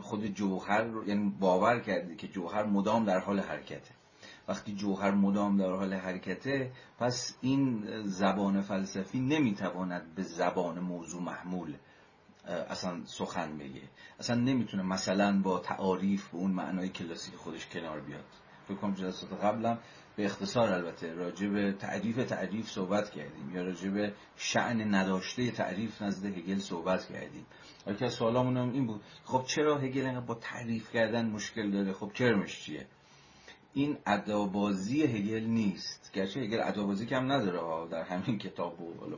خود 0.00 0.26
جوهر 0.26 0.82
رو 0.82 1.08
یعنی 1.08 1.36
باور 1.40 1.80
کرده 1.80 2.16
که 2.16 2.28
جوهر 2.28 2.64
مدام 2.64 3.04
در 3.04 3.18
حال 3.18 3.40
حرکته. 3.40 3.94
وقتی 4.48 4.74
جوهر 4.74 5.10
مدام 5.10 5.56
در 5.56 5.70
حال 5.70 5.94
حرکته 5.94 6.70
پس 6.98 7.36
این 7.40 7.84
زبان 8.02 8.60
فلسفی 8.60 9.20
نمی‌تواند 9.20 10.14
به 10.14 10.22
زبان 10.22 10.78
موضوع 10.80 11.22
محمول 11.22 11.74
اصلا 12.46 13.04
سخن 13.04 13.58
بگه. 13.58 13.82
اصلا 14.20 14.36
نمی‌تونه 14.36 14.82
مثلا 14.82 15.40
با 15.42 15.58
تعاریف 15.58 16.28
به 16.28 16.36
اون 16.36 16.50
معنای 16.50 16.88
کلاسیک 16.88 17.34
خودش 17.34 17.66
کنار 17.66 18.00
بیاد. 18.00 18.24
فکر 18.68 18.76
کنم 18.76 18.94
جلسات 18.94 19.32
قبلم 19.32 19.78
به 20.16 20.24
اختصار 20.24 20.72
البته 20.72 21.12
راجع 21.12 21.48
به 21.48 21.72
تعریف 21.72 22.16
تعریف 22.16 22.70
صحبت 22.70 23.10
کردیم 23.10 23.50
یا 23.54 23.62
راجع 23.62 23.90
به 23.90 24.12
شعن 24.36 24.94
نداشته 24.94 25.50
تعریف 25.50 26.02
نزد 26.02 26.26
هگل 26.26 26.58
صحبت 26.58 27.08
کردیم. 27.08 27.46
یکی 27.86 28.04
از 28.04 28.12
سوالامون 28.12 28.56
هم 28.56 28.72
این 28.72 28.86
بود 28.86 29.00
خب 29.24 29.44
چرا 29.46 29.78
هگل 29.78 30.20
با 30.20 30.34
تعریف 30.34 30.92
کردن 30.92 31.26
مشکل 31.30 31.70
داره؟ 31.70 31.92
خب 31.92 32.12
کرمش 32.12 32.62
چیه؟ 32.62 32.86
این 33.74 33.98
ادابازی 34.06 35.02
هگل 35.02 35.44
نیست. 35.44 36.10
گرچه 36.12 36.40
هگل 36.40 36.60
ادابازی 36.60 37.06
کم 37.06 37.32
نداره 37.32 37.88
در 37.90 38.02
همین 38.02 38.38
کتاب 38.38 38.80
و 38.80 39.16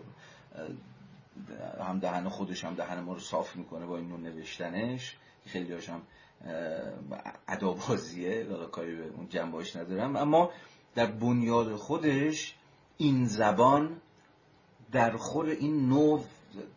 هم 1.84 1.98
دهن 1.98 2.28
خودش 2.28 2.64
هم 2.64 2.74
دهن 2.74 3.00
ما 3.00 3.12
رو 3.12 3.20
صاف 3.20 3.56
می‌کنه 3.56 3.86
با 3.86 3.96
این 3.96 4.08
نوع 4.08 4.20
نوشتنش. 4.20 5.16
خیلی 5.46 5.72
هاشم 5.72 6.02
ادابازیه 7.48 8.44
کاری 8.72 8.96
به 8.96 9.04
اون 9.04 9.28
جنباش 9.28 9.76
ندارم. 9.76 10.16
اما 10.16 10.50
در 10.96 11.06
بنیاد 11.06 11.76
خودش 11.76 12.54
این 12.96 13.26
زبان 13.26 14.00
در 14.92 15.16
خور 15.16 15.46
این 15.46 15.88
نوع 15.88 16.24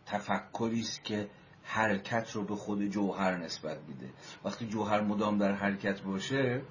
تفکری 0.06 0.80
است 0.80 1.04
که 1.04 1.30
حرکت 1.64 2.32
رو 2.32 2.44
به 2.44 2.56
خود 2.56 2.86
جوهر 2.86 3.38
نسبت 3.38 3.78
میده. 3.88 4.10
وقتی 4.46 4.68
جوهر 4.68 5.02
مدام 5.02 5.38
در 5.38 5.52
حرکت 5.52 6.02
باشه 6.02 6.62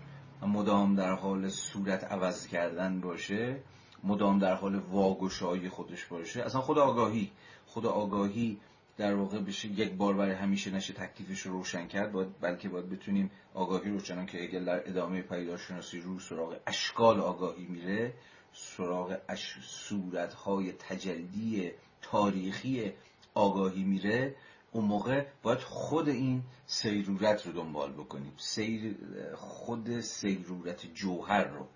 مدام 0.43 0.95
در 0.95 1.13
حال 1.15 1.49
صورت 1.49 2.05
عوض 2.05 2.47
کردن 2.47 3.01
باشه 3.01 3.61
مدام 4.05 4.39
در 4.39 4.55
حال 4.55 4.75
واگشایی 4.75 5.69
خودش 5.69 6.07
باشه 6.07 6.43
اصلا 6.43 6.61
خود 6.61 6.79
آگاهی 6.79 7.31
خود 7.67 7.87
آگاهی 7.87 8.61
در 8.99 9.15
واقع 9.15 9.39
بشه 9.39 9.69
یک 9.69 9.93
بار 9.93 10.15
برای 10.15 10.35
همیشه 10.35 10.71
نشه 10.71 10.93
تکلیفش 10.93 11.41
رو 11.41 11.53
روشن 11.53 11.87
کرد 11.87 12.13
باید 12.13 12.41
بلکه 12.41 12.69
باید 12.69 12.91
بتونیم 12.91 13.31
آگاهی 13.55 13.91
رو 13.91 14.01
چنان 14.01 14.27
که 14.27 14.43
اگر 14.43 14.61
در 14.61 14.89
ادامه 14.89 15.23
پیداشناسی 15.23 16.01
رو 16.01 16.19
سراغ 16.19 16.57
اشکال 16.67 17.21
آگاهی 17.21 17.65
میره 17.65 18.15
سراغ 18.53 19.19
اش... 19.29 19.59
صورتهای 19.63 20.73
تجلی 20.73 21.73
تاریخی 22.03 22.93
آگاهی 23.35 23.85
میره 23.85 24.35
اون 24.73 24.85
موقع 24.85 25.27
باید 25.43 25.59
خود 25.59 26.09
این 26.09 26.43
سیرورت 26.67 27.47
رو 27.47 27.53
دنبال 27.53 27.93
بکنیم. 27.93 28.33
سیر 28.37 28.97
خود 29.35 30.01
سیرورت 30.01 30.95
جوهر 30.95 31.45
رو. 31.45 31.67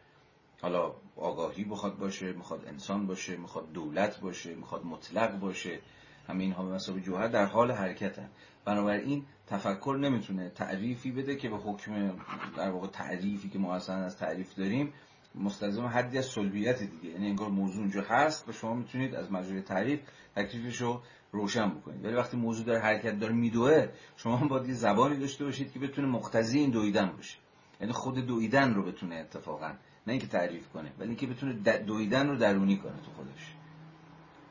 حالا 0.61 0.95
آگاهی 1.17 1.65
بخواد 1.65 1.99
باشه 1.99 2.33
می‌خواد 2.33 2.67
انسان 2.67 3.07
باشه 3.07 3.37
می‌خواد 3.37 3.73
دولت 3.73 4.21
باشه 4.21 4.55
می‌خواد 4.55 4.85
مطلق 4.85 5.39
باشه. 5.39 5.81
همه 6.29 6.45
اینها 6.45 6.65
به 6.65 6.75
مسابقه 6.75 7.01
جوهر 7.01 7.29
در 7.29 7.45
حال 7.45 7.73
حرکتن. 7.73 8.29
بنابراین 8.65 9.25
تفکر 9.47 9.99
نمی‌تونه 10.01 10.49
تعریفی 10.49 11.13
بده 11.13 11.37
که 11.37 11.49
به 11.49 11.57
حکم 11.57 12.11
در 12.57 12.71
واقع 12.71 12.87
تعریفی 12.87 13.49
که 13.49 13.59
ما 13.59 13.75
اصلا 13.75 13.97
از 13.97 14.17
تعریف 14.17 14.55
داریم 14.55 14.93
مستلزم 15.35 15.87
حدی 15.87 16.19
از 16.19 16.27
سلبیت 16.27 16.83
دیگه. 16.83 17.09
یعنی 17.09 17.27
انگار 17.27 17.49
موضوع 17.49 17.81
اونجا 17.81 18.03
هست 18.03 18.49
و 18.49 18.53
شما 18.53 18.75
می‌تونید 18.75 19.15
از 19.15 19.33
مجرای 19.33 19.63
تعریف 19.63 20.01
تکلیفش 20.37 20.81
رو 20.81 21.03
روشن 21.33 21.71
بکنید. 21.71 22.05
ولی 22.05 22.15
وقتی 22.15 22.37
موضوع 22.37 22.67
داره 22.67 22.81
حرکت 22.81 23.19
داره 23.19 23.33
میدوه 23.33 23.89
شما 24.17 24.37
باید 24.37 24.69
یه 24.69 24.75
زبانی 24.75 25.17
داشته 25.17 25.45
باشید 25.45 25.73
که 25.73 25.79
بتونه 25.79 26.09
مقتضی 26.09 26.59
این 26.59 26.71
دویدن 26.71 27.13
باشه. 27.17 27.39
یعنی 27.81 27.93
خود 27.93 28.15
دویدن 28.15 28.75
رو 28.75 28.83
بتونه 28.83 29.15
اتفاقا 29.15 29.69
نه 30.07 30.13
اینکه 30.13 30.27
تعریف 30.27 30.69
کنه 30.69 30.93
ولی 30.99 31.09
اینکه 31.09 31.27
بتونه 31.27 31.53
دویدن 31.79 32.29
رو 32.29 32.37
درونی 32.37 32.77
کنه 32.77 32.93
تو 32.93 33.11
خودش. 33.17 33.55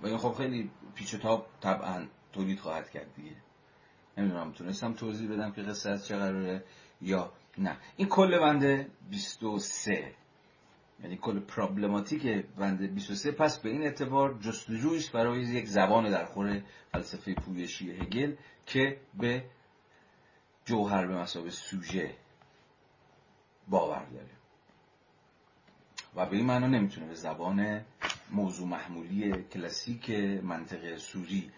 و 0.02 0.08
این 0.08 0.18
خب 0.18 0.34
خیلی 0.34 0.70
پیچ 0.96 1.14
و 1.14 1.18
تاب 1.18 1.48
طبعا 1.62 2.06
تولید 2.34 2.60
خواهد 2.60 2.90
کرد 2.90 3.16
دیگه. 3.16 3.36
نمی‌دونم 4.18 4.52
تونستم 4.52 4.94
توضیح 4.94 5.32
بدم 5.32 5.52
که 5.52 5.62
قصه 5.62 5.90
از 5.90 6.08
چه 6.08 6.18
قراره 6.18 6.64
یا 7.02 7.32
نه. 7.58 7.78
این 7.98 8.08
کل 8.08 8.40
بنده 8.40 8.88
23 9.10 10.14
یعنی 11.04 11.18
کل 11.18 11.40
پرابلماتیک 11.40 12.46
بند 12.58 12.94
23 12.94 13.32
پس 13.32 13.60
به 13.60 13.70
این 13.70 13.84
اعتبار 13.84 14.40
جستجویش 14.40 15.10
برای 15.10 15.42
یک 15.42 15.68
زبان 15.68 16.10
در 16.10 16.26
خور 16.26 16.62
فلسفه 16.92 17.34
پویشی 17.34 17.92
هگل 17.92 18.36
که 18.66 19.00
به 19.14 19.44
جوهر 20.66 21.08
به 21.08 21.16
مسابه 21.16 21.50
سوژه 21.50 22.16
باور 23.68 24.06
داره. 24.06 24.30
و 26.16 26.26
به 26.26 26.38
این 26.38 26.46
معنا 26.46 26.68
نمی‌تونه 26.68 27.08
به 27.08 27.14
زبان 27.14 27.86
موضوع 28.32 28.68
محمولی 28.68 29.44
کلاسیک 29.44 30.10
منطق 30.44 30.98
سوری 30.98 31.52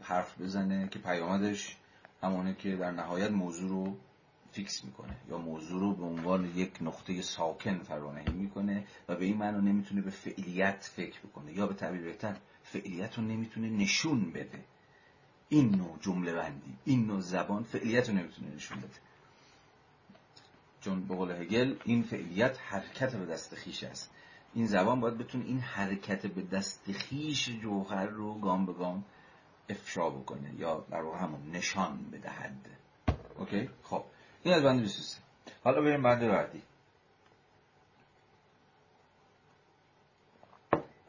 حرف 0.00 0.40
بزنه 0.40 0.88
که 0.88 0.98
پیامدش 0.98 1.76
همونه 2.22 2.54
که 2.54 2.76
در 2.76 2.90
نهایت 2.90 3.30
موضوع 3.30 3.68
رو 3.68 3.96
فیکس 4.52 4.84
می‌کنه 4.84 5.16
یا 5.30 5.38
موضوع 5.38 5.80
رو 5.80 5.94
به 5.94 6.04
عنوان 6.04 6.44
یک 6.44 6.78
نقطه 6.80 7.22
ساکن 7.22 7.78
فرانهی 7.78 8.32
می‌کنه 8.32 8.84
و 9.08 9.16
به 9.16 9.24
این 9.24 9.36
معنا 9.36 9.60
نمی‌تونه 9.60 10.00
به 10.00 10.10
فعلیت 10.10 10.90
فکر 10.96 11.20
بکنه 11.20 11.52
یا 11.52 11.66
به 11.66 11.74
تعبیر 11.74 12.02
بهتر 12.02 12.36
فعلیت 12.62 13.18
رو 13.18 13.24
نمی‌تونه 13.24 13.70
نشون 13.70 14.30
بده. 14.30 14.64
این 15.48 15.74
نوع 15.74 15.98
جمله 16.00 16.34
بندی 16.34 16.74
این 16.84 17.06
نوع 17.06 17.20
زبان 17.20 17.62
فعلیت 17.62 18.08
رو 18.08 18.14
نمی‌تونه 18.14 18.54
نشون 18.54 18.78
بده. 18.78 18.98
چون 20.80 21.04
به 21.04 21.14
قول 21.14 21.30
هگل 21.30 21.74
این 21.84 22.02
فعلیت 22.02 22.58
حرکت 22.60 23.16
به 23.16 23.26
دست 23.26 23.54
خیش 23.54 23.84
است. 23.84 24.10
این 24.54 24.66
زبان 24.66 25.00
باید 25.00 25.18
بتونه 25.18 25.44
این 25.44 25.60
حرکت 25.60 26.26
به 26.26 26.42
دست 26.42 26.92
خیش 26.92 27.48
جوهر 27.48 28.06
رو 28.06 28.34
گام 28.34 28.66
به 28.66 28.72
گام 28.72 29.04
افشا 29.68 30.10
بکنه 30.10 30.54
یا 30.58 30.84
در 30.90 30.98
همون 30.98 31.50
نشان 31.52 31.98
بدهد. 32.12 32.56
اوکی؟ 33.38 33.70
خب 33.82 34.04
این 34.42 34.54
از 34.54 34.62
بند 34.62 34.80
23 34.80 35.18
حالا 35.64 35.82
بریم 35.82 36.02
بند 36.02 36.28
بعدی. 36.28 36.62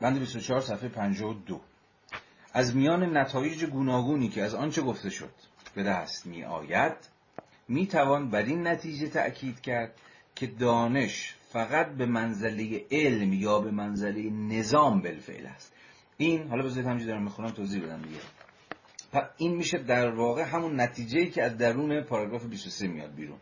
بند 0.01 0.19
24 0.19 0.61
صفحه 0.61 0.89
52 0.89 1.61
از 2.53 2.75
میان 2.75 3.17
نتایج 3.17 3.65
گوناگونی 3.65 4.29
که 4.29 4.43
از 4.43 4.55
آنچه 4.55 4.81
گفته 4.81 5.09
شد 5.09 5.33
به 5.75 5.83
دست 5.83 6.25
می 6.25 6.43
آید 6.43 6.95
می 7.67 7.87
توان 7.87 8.29
بر 8.29 8.41
این 8.41 8.67
نتیجه 8.67 9.09
تأکید 9.09 9.61
کرد 9.61 9.99
که 10.35 10.47
دانش 10.47 11.35
فقط 11.55 11.87
به 11.87 12.05
منزله 12.05 12.85
علم 12.91 13.33
یا 13.33 13.59
به 13.59 13.71
منزله 13.71 14.29
نظام 14.29 15.01
بالفعل 15.01 15.45
است. 15.45 15.73
این 16.17 16.47
حالا 16.47 16.63
بذارید 16.63 16.85
همینجوری 16.85 17.11
دارم 17.11 17.23
می‌خونم 17.23 17.49
توضیح 17.49 17.83
بدم 17.83 18.01
دیگه. 18.01 18.19
این 19.37 19.55
میشه 19.55 19.77
در 19.77 20.09
واقع 20.09 20.43
همون 20.43 20.81
نتیجه 20.81 21.25
که 21.25 21.43
از 21.43 21.57
درون 21.57 22.01
پاراگراف 22.01 22.45
23 22.45 22.87
میاد 22.87 23.15
بیرون 23.15 23.37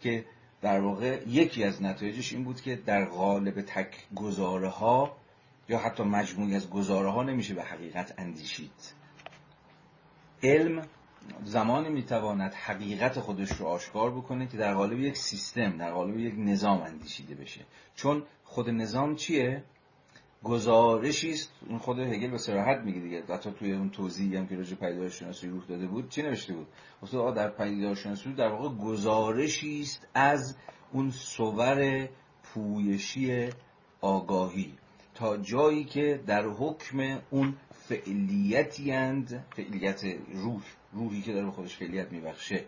که 0.00 0.24
در 0.62 0.80
واقع 0.80 1.22
یکی 1.26 1.64
از 1.64 1.82
نتایجش 1.82 2.32
این 2.32 2.44
بود 2.44 2.60
که 2.60 2.76
در 2.76 3.04
قالب 3.04 3.62
تک 3.62 4.06
گزاره 4.14 4.68
ها 4.68 5.16
یا 5.68 5.78
حتی 5.78 6.02
مجموعی 6.02 6.54
از 6.54 6.70
گزاره 6.70 7.10
ها 7.10 7.22
نمیشه 7.22 7.54
به 7.54 7.62
حقیقت 7.62 8.14
اندیشید. 8.18 8.94
علم 10.42 10.82
زمانی 11.44 11.88
می‌تواند 11.88 12.54
حقیقت 12.54 13.20
خودش 13.20 13.52
رو 13.52 13.66
آشکار 13.66 14.10
بکنه 14.10 14.46
که 14.46 14.56
در 14.56 14.74
قالب 14.74 15.00
یک 15.00 15.16
سیستم 15.16 15.78
در 15.78 15.92
قالب 15.92 16.18
یک 16.18 16.34
نظام 16.38 16.82
اندیشیده 16.82 17.34
بشه. 17.34 17.60
چون 17.94 18.22
خود 18.44 18.70
نظام 18.70 19.16
چیه؟ 19.16 19.64
گزارشی 20.42 21.30
است. 21.30 21.52
اون 21.68 21.78
خود 21.78 21.98
هگل 21.98 22.30
به 22.30 22.38
صراحت 22.38 22.80
میگه 22.80 23.00
دیگه. 23.00 23.22
حتی 23.28 23.50
توی 23.50 23.72
اون 23.72 23.90
توضیحی 23.90 24.36
هم 24.36 24.46
که 24.46 24.56
راجع 24.56 25.08
شناسی 25.08 25.48
روح 25.48 25.64
داده 25.68 25.86
بود 25.86 26.08
چی 26.08 26.22
نوشته 26.22 26.54
بود؟ 26.54 26.66
گفته 27.02 27.32
در 27.32 27.48
پیدایش 27.48 27.98
شناسی 27.98 28.32
در 28.32 28.48
واقع 28.48 28.68
گزارشی 28.68 29.80
است 29.80 30.08
از 30.14 30.56
اون 30.92 31.10
صور 31.10 32.08
پویشی 32.42 33.50
آگاهی 34.00 34.74
تا 35.14 35.36
جایی 35.36 35.84
که 35.84 36.20
در 36.26 36.46
حکم 36.46 37.20
اون 37.30 37.56
فعلیتی 37.88 38.92
اند 38.92 39.44
فعلیت 39.56 40.04
روح 40.32 40.62
روحی 40.92 41.22
که 41.22 41.32
داره 41.32 41.50
خودش 41.50 41.76
فعلیت 41.76 42.12
میبخشه. 42.12 42.64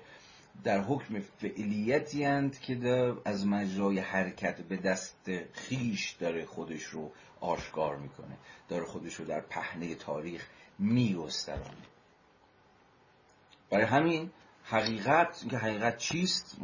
در 0.64 0.80
حکم 0.80 1.20
فعلیتی 1.20 2.24
اند 2.24 2.60
که 2.60 3.14
از 3.24 3.46
مجرای 3.46 3.98
حرکت 3.98 4.60
به 4.60 4.76
دست 4.76 5.30
خیش 5.52 6.10
داره 6.10 6.44
خودش 6.44 6.82
رو 6.82 7.12
آشکار 7.40 7.96
می‌کنه. 7.96 8.36
داره 8.68 8.84
خودش 8.84 9.14
رو 9.14 9.24
در 9.24 9.40
پهنه 9.40 9.94
تاریخ 9.94 10.46
میگسترانه 10.78 11.86
برای 13.70 13.84
همین 13.84 14.30
حقیقت 14.64 15.38
اینکه 15.40 15.58
حقیقت 15.58 15.98
چیست 15.98 16.56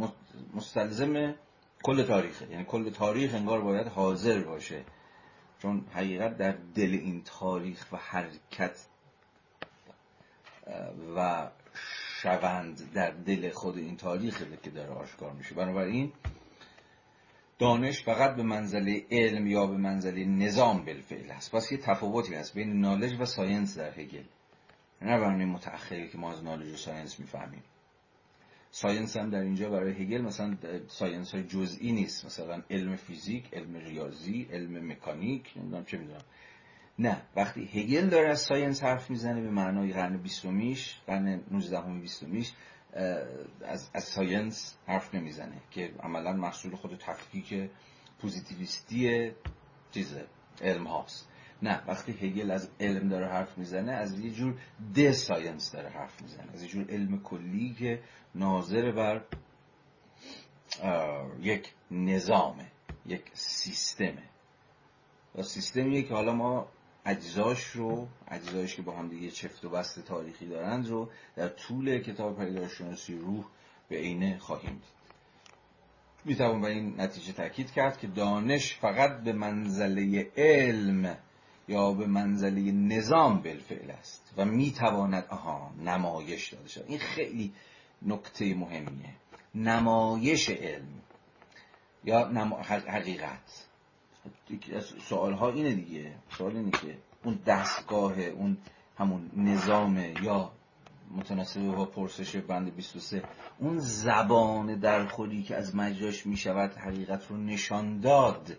مستلزم 0.54 1.34
کل 1.82 2.02
تاریخه. 2.02 2.50
یعنی 2.50 2.64
کل 2.64 2.90
تاریخ 2.90 3.34
انگار 3.34 3.60
باید 3.60 3.86
حاضر 3.86 4.40
باشه. 4.40 4.84
چون 5.62 5.84
حقیقت 5.94 6.36
در 6.36 6.52
دل 6.74 6.98
این 7.02 7.22
تاریخ 7.24 7.86
و 7.93 7.97
حرکت 7.97 8.86
و 11.16 11.51
شوند 12.22 12.93
در 12.93 13.10
دل 13.10 13.51
خود 13.51 13.78
این 13.78 13.97
تاریخ 13.97 14.43
که 14.62 14.70
داره 14.70 14.90
آشکار 14.90 15.32
میشه. 15.32 15.55
بنابراین 15.55 16.12
دانش 17.59 18.05
فقط 18.05 18.36
به 18.36 18.43
منزله 18.43 19.06
علم 19.10 19.47
یا 19.47 19.66
به 19.66 19.76
منزله 19.76 20.24
نظام 20.24 20.84
بالفعل 20.84 21.30
هست. 21.30 21.55
پس 21.55 21.72
یه 21.72 21.78
تفاوتی 21.78 22.34
هست 22.34 22.55
بین 22.55 22.80
knowledge 22.80 23.20
و 23.20 23.24
science 23.24 23.78
در 23.78 24.01
هگل. 24.01 24.24
نه 25.02 25.20
برای 25.20 25.44
متأخری 25.44 26.09
که 26.09 26.18
ما 26.18 26.32
از 26.32 26.44
knowledge 26.44 26.72
و 26.72 26.76
science 26.76 27.20
می‌فهمیم. 27.20 27.62
science 28.74 29.16
هم 29.16 29.30
در 29.30 29.40
اینجا 29.40 29.70
برای 29.70 29.92
هگل 29.92 30.20
مثلا 30.20 30.56
science 30.88 31.34
های 31.34 31.44
جزئی 31.44 31.92
نیست. 31.92 32.24
مثلا 32.24 32.62
علم 32.70 32.96
فیزیک 32.96 33.54
علم 33.54 33.76
ریاضی 33.76 34.48
علم 34.52 34.92
مکانیک 34.92 35.52
نمی‌دونم 35.56 35.84
چه 35.84 35.98
می‌دونم. 35.98 36.22
نه 36.98 37.22
وقتی 37.36 37.64
هگل 37.64 38.08
داره 38.08 38.28
از 38.28 38.40
science 38.40 38.82
حرف 38.82 39.10
می‌زنه 39.10 39.40
به 39.40 39.50
معنای 39.50 39.92
قرن 39.92 40.16
بیستمیش 40.16 41.00
قرن 41.06 41.42
19 41.50 42.00
بیستمیش 42.00 42.52
از, 43.62 43.90
از 43.94 44.04
science 44.04 44.78
حرف 44.86 45.14
نمی‌زنه 45.14 45.60
که 45.70 45.92
عملا 46.00 46.32
محصول 46.32 46.76
خود 46.76 46.96
تفکیک 46.96 47.70
پوزیتیویستی 48.20 49.30
چیز 49.90 50.14
علم 50.60 50.86
هاست. 50.86 51.28
نه 51.62 51.82
وقتی 51.86 52.12
هگل 52.12 52.51
از 52.51 52.68
علم 52.80 53.09
داره 53.09 53.28
حرف 53.28 53.59
می‌زنه 53.59 53.93
از 53.93 54.20
یه 54.20 54.30
جور 54.30 54.55
the 54.94 55.12
science 55.12 55.72
داره 55.72 55.89
حرف 55.89 56.22
می‌زنه 56.22 56.52
از 56.52 56.62
یه 56.62 56.68
جور 56.68 56.90
علم 56.90 57.20
کلی 57.20 57.74
که 57.78 58.01
ناظر 58.34 58.93
بر 58.93 59.24
یک 61.40 61.72
نظامه 61.90 62.66
یک 63.06 63.30
سیستمه. 63.32 64.22
و 65.34 65.43
سیستمیه 65.43 66.02
که 66.02 66.14
حالا 66.14 66.32
ما 66.34 66.68
اجزاش 67.06 67.66
رو 67.66 68.09
اجزایش 68.28 68.76
که 68.76 68.82
با 68.82 68.97
هم 68.97 69.09
دیگه 69.09 69.30
چفت 69.30 69.64
و 69.64 69.70
بست 69.70 70.05
تاریخی 70.05 70.47
دارند 70.47 70.89
رو 70.89 71.10
در 71.36 71.48
طول 71.48 71.98
کتاب 71.98 72.44
پیداشناسی 72.44 73.18
روح 73.18 73.44
به 73.89 73.97
عینه 73.97 74.39
خواهیم 74.39 74.72
دید. 74.72 75.02
می‌توان 76.24 76.60
به 76.60 76.68
این 76.68 77.01
نتیجه 77.01 77.32
تاکید 77.32 77.70
کرد 77.70 77.98
که 77.98 78.06
دانش 78.06 78.74
فقط 78.74 79.22
به 79.22 79.32
منزله 79.32 80.30
علم 80.36 81.18
یا 81.68 81.93
به 81.93 82.06
منزله 82.06 82.72
نظام 82.72 83.43
بالفعل 83.43 83.90
است 83.90 84.34
و 84.36 84.44
می‌تواند 84.44 85.26
آها 85.28 85.70
نمایش 85.84 86.52
داده 86.52 86.68
شد 86.68 86.84
این 86.89 86.98
خیلی 86.98 87.52
نکته 88.02 88.55
مهمیه. 88.55 89.14
نمایش 89.55 90.51
علم 90.51 90.89
یا 92.05 92.26
حقیقت. 92.89 93.66
سوال 95.09 95.32
ها 95.32 95.51
اینه 95.51 95.74
دیگه. 95.74 96.14
سوال 96.39 96.56
اینه 96.56 96.70
که 96.70 96.98
اون 97.24 97.39
دستگاه 97.47 98.20
اون 98.20 98.56
همون 98.98 99.30
نظام 99.36 99.98
یا 100.22 100.52
متناسب 101.10 101.60
با 101.60 101.84
پرسش 101.84 102.36
بند 102.36 102.76
23 102.76 103.22
اون 103.59 103.78
زبان 103.78 104.74
در 104.74 105.06
خودی 105.06 105.43
که 105.43 105.56
از 105.56 105.76
مجراش 105.76 106.26
می 106.26 106.36
شود 106.36 106.74
حقیقت 106.74 107.26
رو 107.26 107.36
نشان 107.36 108.01
داد. 108.01 108.56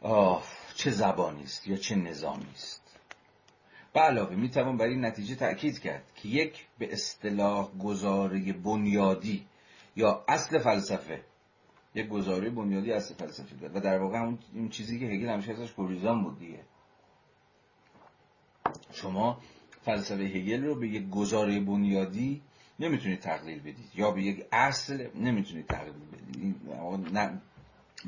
آه. 0.00 0.42
چه 0.78 0.90
زبانی 0.90 1.42
است 1.42 1.68
یا 1.68 1.76
چه 1.76 1.94
نظامی 1.94 2.50
است. 2.54 2.82
به 3.92 4.00
علاوه 4.00 4.34
می 4.34 4.50
توان 4.50 4.76
بر 4.76 4.86
این 4.86 5.04
نتیجه 5.04 5.34
تأکید 5.34 5.78
کرد 5.78 6.04
که 6.16 6.28
یک 6.28 6.66
به 6.78 6.92
اصطلاح 6.92 7.70
گزاره 7.78 8.52
بنیادی 8.52 9.46
یا 9.96 10.24
اصل 10.28 10.58
فلسفه 10.58 11.20
یک 11.94 12.08
گزاره 12.08 12.50
بنیادی 12.50 12.92
اصل 12.92 13.14
فلسفه 13.14 13.56
داد 13.56 13.76
و 13.76 13.80
در 13.80 13.98
واقع 13.98 14.18
اون 14.18 14.38
این 14.54 14.68
چیزی 14.68 15.00
که 15.00 15.06
هگل 15.06 15.28
همیشه 15.28 15.52
ازش 15.52 15.74
گریزان 15.76 16.22
بود 16.22 16.38
دیگه. 16.38 16.60
شما 18.92 19.40
فلسفه 19.82 20.22
هگل 20.22 20.64
رو 20.64 20.74
به 20.74 20.88
یک 20.88 21.10
گزاره 21.10 21.60
بنیادی 21.60 22.42
نمی‌تونید 22.80 23.20
تقلیل 23.20 23.60
بدید 23.60 23.90
یا 23.94 24.10
به 24.10 24.22
یک 24.22 24.46
اصل 24.52 25.06
نمی‌تونید 25.14 25.66
تقلیل 25.66 25.94
بدید. 26.12 26.56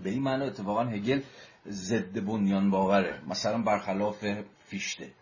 به 0.02 0.10
این 0.10 0.22
معنی 0.22 0.44
اتفاقا 0.44 0.84
هگل 0.84 1.22
ضد 1.68 2.24
بنیان 2.24 2.70
باوره. 2.70 3.20
مثلا 3.28 3.62
برخلاف 3.62 4.24
فیشته 4.66 5.12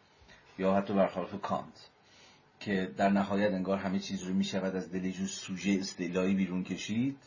یا 0.58 0.74
حتی 0.74 0.94
برخلاف 0.94 1.40
کانت 1.42 1.88
که 2.60 2.94
در 2.96 3.08
نهایت 3.08 3.52
انگار 3.52 3.78
همه 3.78 3.98
چیز 3.98 4.22
رو 4.22 4.34
می‌شود 4.34 4.76
از 4.76 4.92
دل 4.92 5.10
جور 5.10 5.28
سوژه 5.28 5.76
استعلایی 5.80 6.34
بیرون 6.34 6.64
کشید 6.64 7.18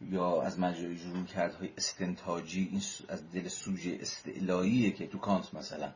یا 0.00 0.42
از 0.42 0.60
مجرای 0.60 0.96
جرون 0.96 1.24
کردهای 1.24 1.70
استنتاجی 1.76 2.80
از 3.08 3.32
دل 3.32 3.48
سوژه 3.48 3.98
استعلاییه 4.00 4.90
که 4.90 5.06
تو 5.06 5.18
کانت 5.18 5.54
مثلا 5.54 5.92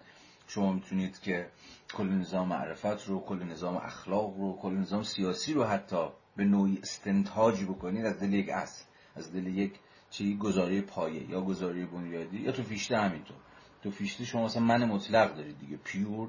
شما 0.48 0.72
می‌تونید 0.72 1.20
که 1.20 1.48
کل 1.94 2.08
نظام 2.08 2.48
معرفت 2.48 3.06
رو 3.06 3.20
کل 3.20 3.42
نظام 3.42 3.76
اخلاق 3.76 4.36
رو 4.36 4.58
کل 4.62 4.74
نظام 4.74 5.02
سیاسی 5.02 5.52
رو 5.52 5.64
حتی 5.64 6.08
به 6.36 6.44
نوعی 6.44 6.78
استنتاج 6.82 7.64
بکنید 7.64 8.06
از 8.06 8.20
دل 8.20 8.32
یک 8.32 8.48
اصل 8.48 8.84
از 9.16 9.32
دل 9.32 9.46
یک 9.46 9.72
چی 10.10 10.36
گزاره 10.36 10.80
پایه 10.80 11.30
یا 11.30 11.40
گزاره 11.40 11.86
بنیادی 11.86 12.38
یا 12.38 12.52
تو 12.52 12.62
فیشته 12.62 12.98
همینطور. 12.98 13.36
تو 13.82 13.90
فیشته 13.90 14.24
شما 14.24 14.44
مثلا 14.44 14.62
من 14.62 14.84
مطلق 14.84 15.36
دارید 15.36 15.58
دیگه 15.58 15.76
پیور 15.76 16.28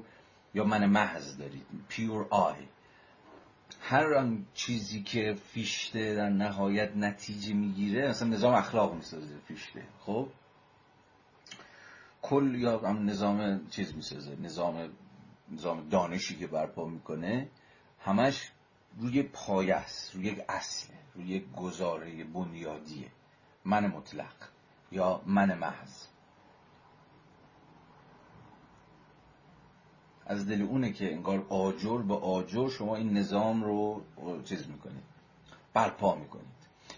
یا 0.54 0.64
من 0.64 0.86
محض 0.86 1.36
دارید 1.36 1.66
پیور 1.88 2.26
آی. 2.30 2.54
هر 3.80 4.14
آن 4.14 4.46
چیزی 4.54 5.02
که 5.02 5.36
فیشته 5.52 6.14
در 6.14 6.28
نهایت 6.28 6.96
نتیجه 6.96 7.54
می‌گیره 7.54 8.08
مثلا 8.08 8.28
نظام 8.28 8.54
اخلاق 8.54 8.94
می‌سازه 8.94 9.34
فیشته 9.48 9.82
خب؟ 10.00 10.28
کل 12.22 12.54
یا 12.54 12.78
هم 12.78 13.10
نظام 13.10 13.68
چیز 13.68 13.94
می‌سازه 13.94 14.36
نظام 14.42 14.90
نظام 15.52 15.88
دانشی 15.88 16.36
که 16.36 16.46
برپا 16.46 16.84
می‌کنه 16.84 17.48
همش 18.00 18.50
روی 18.98 19.22
پایه 19.22 19.74
است 19.74 20.14
روی 20.14 20.24
یک 20.24 20.38
اصله 20.48 20.96
روی 21.14 21.26
یک 21.26 21.52
گزاره 21.52 22.24
بنیادیه. 22.24 23.08
من 23.64 23.86
مطلق 23.86 24.34
یا 24.92 25.20
من 25.26 25.58
محض. 25.58 26.06
از 30.26 30.48
دل 30.48 30.62
اونه 30.62 30.92
که 30.92 31.12
انگار 31.12 31.46
آجر 31.48 31.98
به 31.98 32.14
آجر 32.14 32.68
شما 32.68 32.96
این 32.96 33.16
نظام 33.16 33.64
رو 33.64 34.02
چیز 34.44 34.68
می‌کنید 34.68 35.04
برپا 35.74 36.14
می‌کنید. 36.14 36.46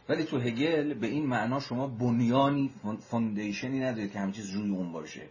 ولی 0.08 0.24
تو 0.24 0.38
هگل 0.38 0.94
به 0.94 1.06
این 1.06 1.26
معنا 1.26 1.60
شما 1.60 1.86
بنیانی 1.86 2.70
فوندیشنی 3.00 3.80
ندارید 3.80 4.12
که 4.12 4.20
همه 4.20 4.32
چیز 4.32 4.50
روی 4.50 4.70
اون 4.70 4.92
باشه. 4.92 5.28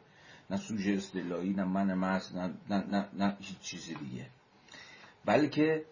نه 0.50 0.58
سوژه 0.58 0.92
اصطلاحی 0.92 1.54
نه 1.54 1.64
من 1.64 1.94
مرز 1.94 2.36
نه, 2.36 2.54
نه, 2.70 2.78
نه, 2.78 3.06
نه 3.14 3.38
هیچ 3.40 3.60
چیز 3.60 3.86
دیگه. 3.86 4.26
بلکه 5.26 5.86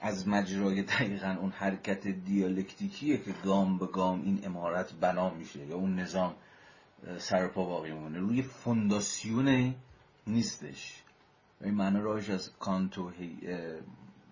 از 0.00 0.28
مجرای 0.28 0.82
دقیقا 0.82 1.36
اون 1.40 1.50
حرکت 1.50 2.08
دیالکتیکیه 2.08 3.18
که 3.18 3.32
گام 3.44 3.78
به 3.78 3.86
گام 3.86 4.22
این 4.22 4.40
امارت 4.46 4.92
بنا 4.92 5.30
میشه 5.30 5.66
یا 5.66 5.76
اون 5.76 5.94
نظام 5.94 6.34
سرپا 7.18 7.64
باقی 7.64 7.92
مونه 7.92 8.18
روی 8.18 8.42
فونداسیون 8.42 9.74
نیستش. 10.26 11.02
این 11.60 11.74
معنی 11.74 12.00
راهش 12.00 12.30
از 12.30 12.50
کانت 12.58 12.98
و 12.98 13.12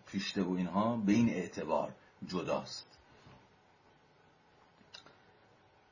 پیشته 0.06 0.42
و 0.42 0.52
اینها 0.52 0.96
به 0.96 1.12
این 1.12 1.28
اعتبار 1.30 1.92
جداست. 2.26 2.98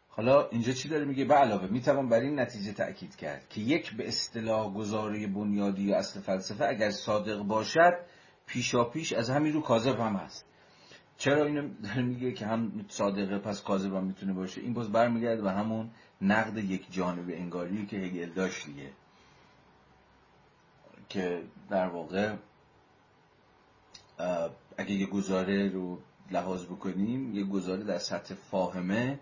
حالا 0.09 0.49
اینجا 0.49 0.73
چی 0.73 0.89
داره 0.89 1.05
میگه؟ 1.05 1.25
به 1.25 1.35
علاوه 1.35 1.67
می‌توان 1.67 2.09
بر 2.09 2.21
این 2.21 2.41
نتیجه 2.41 2.73
تأکید 2.73 3.17
کرد 3.17 3.49
که 3.49 3.61
یک 3.61 3.97
به 3.97 4.09
اصطلاح 4.09 4.75
گذاری 4.75 5.27
بنیادی 5.27 5.83
یا 5.83 5.99
اصل 5.99 6.21
فلسفه 6.21 6.65
اگر 6.65 6.91
صادق 6.91 7.43
باشد 7.43 7.99
پیشا 8.47 8.85
پیش 8.85 9.13
از 9.13 9.31
همین 9.31 9.53
رو 9.53 9.61
کاذب 9.61 10.01
هم 10.01 10.17
هست. 10.17 10.47
چرا 11.19 11.45
اینو 11.45 11.69
میگه 11.97 12.33
که 12.33 12.47
هم 12.47 12.85
صادقه 12.89 13.39
پس 13.39 13.63
کاذب 13.63 13.95
هم 13.95 14.05
می‌تونه 14.05 14.33
باشه؟ 14.33 14.61
این 14.61 14.75
باز 14.75 14.93
برمیگرده 14.93 15.43
به 15.43 15.53
همون 15.53 15.91
نقد 16.23 16.57
یک 16.57 16.93
جانب 16.93 17.31
انگاری 17.31 17.87
که 17.87 17.97
هگل 17.97 18.31
داشت 18.31 18.67
دیگه. 18.67 18.91
که 21.09 21.43
در 21.71 21.89
واقع 21.89 22.37
اگه 24.77 24.93
یه 24.93 25.07
گزاره 25.07 25.69
رو 25.69 25.99
لحاظ 26.31 26.65
بکنیم 26.65 27.35
یه 27.35 27.45
گزاره 27.45 27.85
در 27.85 27.99
سطح 27.99 28.35
فاهمه 28.35 29.19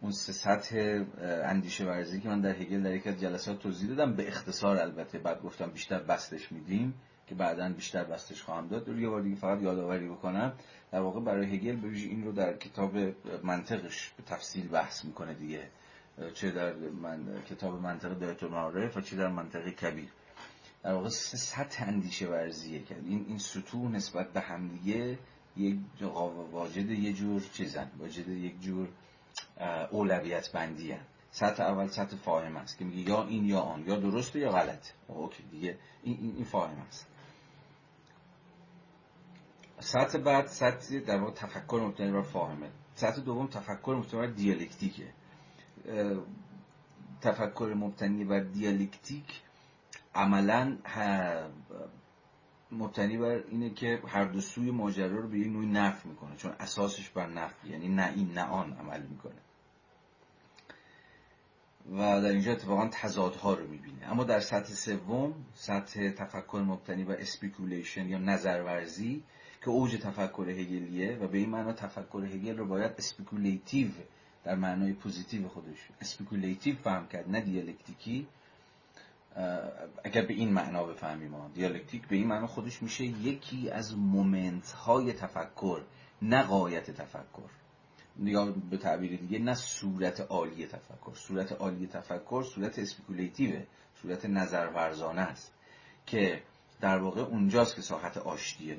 اون 0.00 0.12
سه 0.12 0.32
سطح 0.32 1.04
اندیشه 1.22 1.84
ورزی 1.84 2.20
که 2.20 2.28
من 2.28 2.40
در 2.40 2.56
هگل 2.56 2.82
در 2.82 2.94
یک 2.94 3.06
از 3.06 3.20
جلسات 3.20 3.58
توضیح 3.58 3.88
دادم 3.88 4.14
به 4.14 4.28
اختصار 4.28 4.76
البته 4.76 5.18
بعد 5.18 5.42
گفتم 5.42 5.70
بیشتر 5.70 5.98
بستش 5.98 6.52
میدیم. 6.52 6.94
که 7.28 7.34
بعدا 7.34 7.68
بیشتر 7.68 8.04
بستش 8.04 8.42
خواهم 8.42 8.68
داد. 8.68 8.88
رو 8.88 9.00
یه 9.00 9.08
بار 9.08 9.20
دیگه 9.20 9.36
فقط 9.36 9.62
یادآوری 9.62 10.08
بکنم 10.08 10.52
در 10.92 11.00
واقع 11.00 11.20
برای 11.20 11.56
هگل 11.56 11.76
به 11.76 11.88
این 11.88 12.24
رو 12.24 12.32
در 12.32 12.56
کتاب 12.56 12.96
منطقش 13.42 14.12
به 14.16 14.22
تفصیل 14.22 14.68
بحث 14.68 15.04
می‌کنه 15.04 15.34
دیگه 15.34 15.68
چه 16.34 16.50
در 16.50 16.72
من... 16.74 17.42
کتاب 17.50 17.80
منطق 17.80 18.18
دایت 18.18 18.42
معارف 18.42 18.96
و 18.96 19.00
چه 19.00 19.16
در 19.16 19.28
منطق 19.28 19.68
کبیر. 19.68 20.08
در 20.82 20.92
واقع 20.92 21.08
سه 21.08 21.36
سطح 21.36 21.84
اندیشه 21.88 22.28
ورزیه 22.28 22.82
که 22.82 22.96
این 23.04 23.24
این 23.28 23.38
سطوح 23.38 23.90
نسبت 23.90 24.32
به 24.32 24.40
همدیگه 24.40 25.18
یک 25.56 25.76
واجد 26.52 26.90
یه 26.90 27.12
جور 27.12 27.42
چیزن 27.52 27.90
واجد 27.98 28.28
یک 28.28 28.60
جور 28.60 28.88
اولویت 29.90 30.52
بندی 30.52 30.92
هن. 30.92 31.00
سطح 31.30 31.62
اول 31.62 31.86
سطح 31.86 32.16
فاهم 32.16 32.56
است 32.56 32.78
که 32.78 32.84
میگه 32.84 33.10
یا 33.10 33.24
این 33.24 33.44
یا 33.44 33.60
آن 33.60 33.84
یا 33.86 33.96
درسته 33.96 34.38
یا 34.38 34.50
غلط 34.50 34.90
اوکی 35.08 35.42
دیگه 35.42 35.78
این 36.02 36.18
این, 36.20 36.34
این 36.36 36.44
فاهم 36.44 36.78
است. 36.88 37.06
سطح 39.80 40.18
بعد 40.18 40.46
سطح 40.46 40.98
در 40.98 41.18
واقع 41.18 41.32
تفکر 41.32 41.80
مبتنی 41.84 42.12
بر 42.12 42.22
فاهمه. 42.22 42.70
سطح 42.94 43.20
دوم 43.20 43.46
تفکر 43.46 43.92
مبتنی 43.92 44.20
بر 44.20 44.26
دیالکتیکه. 44.26 45.12
تفکر 47.20 47.74
مبتنی 47.76 48.24
بر 48.24 48.40
دیالکتیک 48.40 49.42
عملا 50.14 50.78
مبتنی 52.72 53.16
بر 53.16 53.44
اینه 53.48 53.70
که 53.70 54.02
هر 54.06 54.24
دو 54.24 54.40
سوی 54.40 54.70
ماجرا 54.70 55.20
رو 55.20 55.28
به 55.28 55.38
یه 55.38 55.48
نوعی 55.48 55.66
نفی 55.66 56.08
می‌کنه 56.08 56.36
چون 56.36 56.52
اساسش 56.60 57.10
بر 57.10 57.26
نفی 57.26 57.68
یعنی 57.68 57.88
نه 57.88 58.12
این 58.16 58.32
نه 58.32 58.44
آن 58.44 58.72
عمل 58.72 59.02
می‌کنه. 59.02 59.40
و 61.92 62.22
در 62.22 62.28
اینجا 62.28 62.52
اتفاقا 62.52 62.88
تضادها 62.92 63.54
رو 63.54 63.66
می‌بینه. 63.66 64.06
اما 64.10 64.24
در 64.24 64.40
سطح 64.40 64.72
سوم 64.72 65.34
سطح 65.54 66.10
تفکر 66.10 66.58
مبتنی 66.66 67.04
بر 67.04 67.16
speculation 67.16 68.08
یا 68.08 68.18
نظرورزی 68.18 69.24
که 69.64 69.70
اوج 69.70 69.96
تفکر 69.96 70.48
هگلیه 70.48 71.18
و 71.18 71.28
به 71.28 71.38
این 71.38 71.50
معنا 71.50 71.72
تفکر 71.72 72.24
هگل 72.24 72.56
رو 72.56 72.66
باید 72.66 72.92
speculative 72.98 73.88
در 74.44 74.54
معنای 74.54 74.92
positive 74.92 75.48
خودش 75.48 75.88
speculative 76.00 76.76
فهم 76.76 77.08
کرد 77.08 77.30
نه 77.30 77.40
دیالکتیکی. 77.40 78.26
اگر 80.04 80.26
به 80.26 80.34
این 80.34 80.52
معنا 80.52 80.84
بفهمیم 80.84 81.30
ما 81.30 81.50
دیالکتیک 81.54 82.08
به 82.08 82.16
این 82.16 82.26
معنا 82.26 82.46
خودش 82.46 82.82
میشه 82.82 83.04
یکی 83.04 83.70
از 83.70 83.96
moment 83.96 84.70
های 84.70 85.12
تفکر 85.12 85.82
نه 86.22 86.42
غایت 86.42 86.90
تفکر. 86.90 87.50
یا 88.22 88.44
به 88.70 88.76
تعبیر 88.76 89.16
دیگه 89.16 89.38
نه 89.38 89.54
صورت 89.54 90.20
عالی 90.20 90.66
تفکر. 90.66 91.14
صورت 91.14 91.52
عالی 91.52 91.86
تفکر 91.86 92.42
صورت 92.42 92.78
speculative 92.78 93.59
ه 93.59 93.66
صورت 94.02 94.26
نظرورزانه 94.26 95.20
است 95.20 95.52
که 96.06 96.42
در 96.80 96.98
واقع 96.98 97.20
اونجاست 97.20 97.76
که 97.76 97.82
ساحت 97.82 98.16
آشتیه 98.16 98.78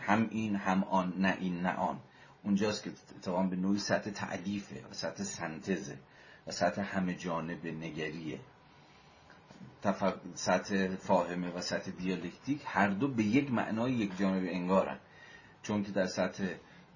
هم 0.00 0.28
این 0.30 0.56
هم 0.56 0.84
آن 0.84 1.14
نه 1.18 1.36
این 1.40 1.60
نه 1.60 1.74
آن. 1.74 1.98
اونجاست 2.44 2.82
که 2.82 2.90
اتفاقا 3.16 3.42
به 3.42 3.56
نوعی 3.56 3.78
سطح 3.78 4.10
تعلیفه 4.10 4.84
و 4.90 4.92
سطح 4.92 5.22
سنتزه 5.22 5.98
و 6.46 6.50
سطح 6.50 6.96
همه 6.96 7.14
جانب 7.14 7.66
نگریه. 7.66 8.38
سطح 10.34 10.88
فاهمه 10.88 11.50
و 11.50 11.60
سطح 11.60 11.90
دیالکتیک 11.90 12.62
هر 12.64 12.88
دو 12.88 13.08
به 13.08 13.22
یک 13.22 13.52
معنای 13.52 13.92
یک 13.92 14.18
جانب 14.18 14.44
انگارن. 14.46 14.98
چون 15.62 15.84
که 15.84 15.92
در 15.92 16.06
سطح 16.06 16.44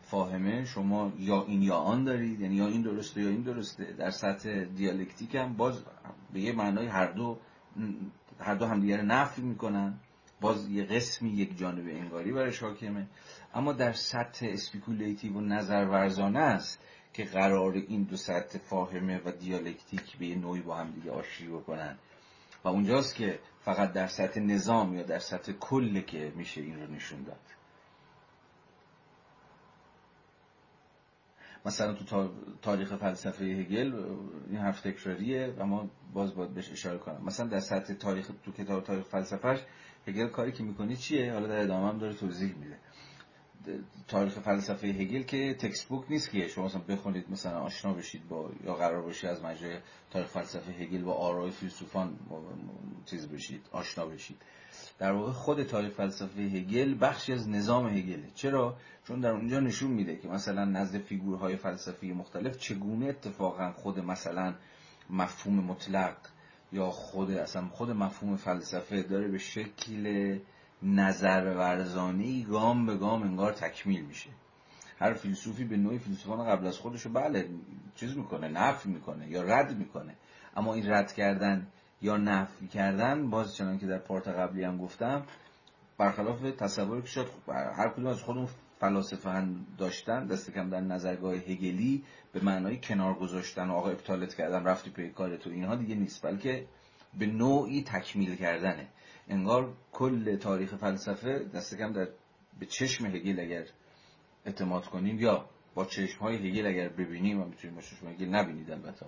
فاهمه 0.02 0.64
شما 0.64 1.12
یا 1.18 1.44
این 1.44 1.62
یا 1.62 1.76
آن 1.76 2.04
دارید 2.04 2.40
یعنی 2.40 2.54
یا 2.54 2.66
این 2.66 2.82
درسته 2.82 3.22
یا 3.22 3.28
این 3.28 3.42
درسته. 3.42 3.84
در 3.84 4.10
سطح 4.10 4.64
دیالکتیک 4.64 5.34
هم 5.34 5.56
باز 5.56 5.82
به 6.32 6.40
یه 6.40 6.52
معنای 6.52 6.86
هر 6.86 7.06
دو 7.06 7.38
هر 8.40 8.54
دو 8.54 8.66
همدیگر 8.66 9.02
نفی 9.02 9.42
می‌کنن. 9.42 9.94
باز 10.42 10.68
یه 10.68 10.84
قسمی 10.84 11.30
یک 11.30 11.58
جانب 11.58 11.88
انگاری 11.88 12.32
برای 12.32 12.56
حاکمه 12.60 13.06
اما 13.54 13.72
در 13.72 13.92
سطح 13.92 14.46
speculative 14.50 15.32
و 15.32 15.40
نظر 15.40 15.84
ورزانه 15.84 16.38
است 16.38 16.78
که 17.12 17.24
قرار 17.24 17.72
این 17.72 18.02
دو 18.02 18.16
سطح 18.16 18.58
فاهمه 18.58 19.20
و 19.24 19.32
دیالکتیک 19.32 20.16
به 20.18 20.34
نوعی 20.34 20.60
با 20.60 20.76
هم 20.76 20.90
دیگه 20.90 21.10
آشتی 21.10 21.48
بکنن. 21.48 21.98
و 22.64 22.68
اونجاست 22.68 23.14
که 23.14 23.38
فقط 23.60 23.92
در 23.92 24.06
سطح 24.06 24.40
نظام 24.40 24.94
یا 24.94 25.02
در 25.02 25.18
سطح 25.18 25.52
کل 25.52 26.00
که 26.00 26.32
میشه 26.36 26.60
این 26.60 26.80
رو 26.80 26.94
نشون 26.94 27.22
داد. 27.22 27.40
مثلا 31.66 31.94
تو 31.94 32.30
تاریخ 32.62 32.96
فلسفه 32.96 33.44
هگل 33.44 33.94
این 34.48 34.58
حرف 34.58 34.80
تکراریه 34.80 35.54
و 35.58 35.66
ما 35.66 35.90
باز 36.12 36.34
باید 36.34 36.54
بهش 36.54 36.70
اشاره 36.70 36.98
کنم. 36.98 37.24
مثلا 37.24 37.46
در 37.46 37.60
سطح 37.60 37.94
تاریخ 37.94 38.30
تو 38.44 38.52
کتاب 38.52 38.84
تاریخ 38.84 39.06
فلسفهش 39.06 39.60
هگل 40.06 40.28
کاری 40.28 40.52
که 40.52 40.62
می‌کنه 40.62 40.96
چیه؟ 40.96 41.32
حالا 41.32 41.46
در 41.46 41.60
ادامه 41.60 41.88
هم 41.88 41.98
داره 41.98 42.14
توضیح 42.14 42.54
میده. 42.54 42.76
تاریخ 44.08 44.38
فلسفه 44.38 44.86
هگل 44.86 45.22
که 45.22 45.54
تکست 45.54 45.88
بوک 45.88 46.04
نیست 46.10 46.30
که 46.30 46.48
شما 46.48 46.64
مثلا 46.64 46.80
بخونید 46.80 47.30
مثلا 47.30 47.60
آشنا 47.60 47.92
بشید 47.92 48.28
با 48.28 48.50
یا 48.64 48.74
قرار 48.74 49.02
باشید 49.02 49.30
از 49.30 49.42
مجرای 49.42 49.78
تاریخ 50.10 50.28
فلسفه 50.28 50.72
هگل 50.72 51.02
و 51.02 51.10
آرای 51.10 51.50
فیلسوفان 51.50 52.18
چیز 53.06 53.28
بشید 53.28 53.66
آشنا 53.72 54.06
بشید. 54.06 54.36
در 54.98 55.12
واقع 55.12 55.32
خود 55.32 55.62
تاریخ 55.62 55.92
فلسفه 55.92 56.40
هگل 56.40 56.96
بخشی 57.00 57.32
از 57.32 57.48
نظام 57.48 57.86
هگله. 57.88 58.30
چرا؟ 58.34 58.76
چون 59.04 59.20
در 59.20 59.30
اونجا 59.30 59.60
نشون 59.60 59.90
میده 59.90 60.16
که 60.16 60.28
مثلا 60.28 60.64
نزد 60.64 60.98
فیگورهای 60.98 61.56
فلسفی 61.56 62.12
مختلف 62.12 62.58
چگونه 62.58 63.06
اتفاقا 63.06 63.72
خود 63.72 63.98
مثلا 63.98 64.54
مفهوم 65.10 65.54
مطلق 65.54 66.16
یا 66.72 66.90
خود 66.90 67.30
اصلا 67.30 67.68
خود 67.68 67.90
مفهوم 67.90 68.36
فلسفه 68.36 69.02
داره 69.02 69.28
به 69.28 69.38
شکل 69.38 70.38
نظر 70.82 71.54
ورزانی 71.56 72.46
گام 72.50 72.86
به 72.86 72.96
گام 72.96 73.22
انگار 73.22 73.52
تکمیل 73.52 74.04
میشه. 74.04 74.30
هر 74.98 75.12
فیلسوفی 75.12 75.64
به 75.64 75.76
نوعی 75.76 75.98
فیلسوفان 75.98 76.46
قبل 76.46 76.66
از 76.66 76.78
خودشو 76.78 77.12
بله 77.12 77.48
چیز 77.96 78.16
می‌کنه 78.16 78.48
نفی 78.48 78.88
می‌کنه 78.88 79.28
یا 79.28 79.42
رد 79.42 79.78
می‌کنه. 79.78 80.14
اما 80.56 80.74
این 80.74 80.92
رد 80.92 81.12
کردن 81.12 81.66
یا 82.02 82.16
نفی 82.16 82.68
کردن 82.68 83.30
باز 83.30 83.56
چنان 83.56 83.78
که 83.78 83.86
در 83.86 83.98
پارت 83.98 84.28
قبلی 84.28 84.64
هم 84.64 84.78
گفتم 84.78 85.22
برخلاف 85.98 86.40
تصوری 86.40 87.02
که 87.02 87.08
شاید 87.08 87.28
هر 87.48 87.88
کدوم 87.88 88.06
از 88.06 88.22
خودمون 88.22 88.48
فلاسفه 88.82 89.44
داشتن 89.78 90.26
دست 90.26 90.50
کم 90.50 90.70
در 90.70 90.80
نظرگاه 90.80 91.34
هگلی 91.34 92.04
به 92.32 92.44
معنای 92.44 92.76
کنار 92.76 93.14
گذاشتن 93.14 93.70
و 93.70 93.72
آقا 93.72 93.90
ابطالت 93.90 94.34
کردن 94.34 94.64
رفتی 94.64 94.90
پی 94.90 95.10
کارت 95.10 95.46
و 95.46 95.50
اینها 95.50 95.76
دیگه 95.76 95.94
نیست 95.94 96.26
بلکه 96.26 96.66
به 97.18 97.26
نوعی 97.26 97.82
تکمیل 97.82 98.36
کردنه. 98.36 98.88
انگار 99.28 99.72
کل 99.92 100.36
تاریخ 100.36 100.74
فلسفه 100.74 101.44
دست 101.54 101.78
کم 101.78 101.92
در 101.92 102.08
به 102.58 102.66
چشم 102.66 103.06
هگل 103.06 103.40
اگر 103.40 103.64
اعتماد 104.46 104.84
کنیم 104.84 105.20
یا 105.20 105.48
با 105.74 105.84
چشم 105.84 106.18
های 106.20 106.36
هگل 106.36 106.66
اگر 106.66 106.88
ببینیم 106.88 107.40
و 107.40 107.44
می‌تونیم 107.44 107.76
با 107.76 107.82
چشم 107.82 108.08
هگل 108.08 108.28
نبینید 108.28 108.70
البته 108.70 109.06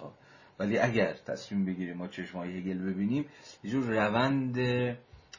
ولی 0.58 0.78
اگر 0.78 1.14
تصمیم 1.14 1.64
بگیریم 1.64 1.96
ما 1.96 2.08
چشم 2.08 2.38
های 2.38 2.58
هگل 2.58 2.78
ببینیم 2.78 3.26
یه 3.64 3.70
جور 3.70 3.84
روند 3.84 4.56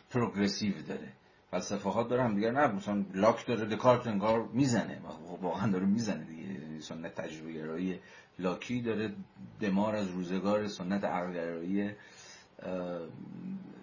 پروگرسیو 0.09 0.81
داره. 0.87 1.13
فلسفه 1.55 1.89
ها 1.89 2.03
داره 2.03 2.23
هم 2.23 2.39
نه 2.39 2.67
مثلا 2.67 3.05
لاک 3.13 3.47
داره 3.47 3.65
دکارت 3.65 4.07
انگار 4.07 4.49
می‌زنه. 4.53 5.01
واقعا 5.41 5.71
داره 5.71 5.85
می‌زنه 5.85 6.23
دیگه. 6.23 6.79
سنت 6.79 7.15
تجربه 7.15 7.53
گرایی 7.53 7.99
لاکی 8.39 8.81
داره 8.81 9.13
دمار 9.61 9.95
از 9.95 10.09
روزگار 10.09 10.67
سنت 10.67 11.03
عقلگرایی 11.03 11.91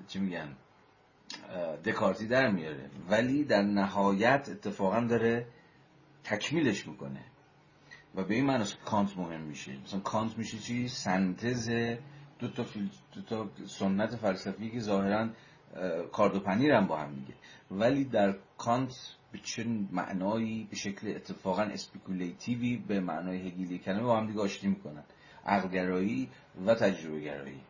چی 0.09 0.19
میگن 0.19 0.49
دکارتی 1.85 2.27
در 2.27 2.51
میاره. 2.51 2.91
ولی 3.11 3.45
در 3.45 3.63
نهایت 3.63 4.49
اتفاقا 4.49 5.01
داره 5.01 5.47
تکمیلش 6.25 6.89
می‌کنه. 6.89 7.25
و 8.15 8.25
به 8.25 8.35
این 8.35 8.47
معنی 8.47 8.65
کانت 8.85 9.17
مهم 9.17 9.41
میشه. 9.41 9.73
مثلا 9.85 10.01
کانت 10.01 10.39
میشه 10.39 10.59
چی؟ 10.59 10.89
سنتز 10.89 11.71
دو 12.39 12.49
تا, 12.49 12.65
دو 13.15 13.23
تا 13.23 13.49
سنت 13.67 14.17
فلسفی 14.17 14.71
که 14.71 14.81
ظاهرا 14.81 15.29
کارد 16.13 16.37
و 16.37 16.41
پنیر 16.41 16.73
هم 16.73 16.87
با 16.87 16.97
هم 16.97 17.15
دیگه. 17.15 17.35
ولی 17.71 18.05
در 18.05 18.35
کانت 18.59 18.95
به 19.33 19.39
چه 19.39 19.65
معنایی 19.93 20.67
به 20.71 20.77
شکل 20.77 21.09
اتفاقا 21.17 21.63
speculative 21.63 22.67
ی 22.67 22.77
به 22.77 23.01
معنای 23.01 23.49
هگلی 23.49 23.79
کلمه 23.79 24.03
با 24.03 24.17
هم 24.17 24.27
دیگه 24.27 24.41
آشتی 24.41 24.67
می‌کنن. 24.69 25.05
عقلگرایی 25.47 26.29
و 26.67 26.75
تجربه 26.75 27.21
گرایی 27.21 27.61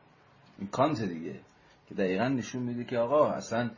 این 0.58 0.68
کانت 0.68 1.02
دیگه 1.02 1.40
که 1.88 1.94
دقیقا 1.94 2.28
نشون 2.28 2.62
میده 2.62 2.84
که 2.84 2.98
آقا 2.98 3.30
اصلا 3.30 3.70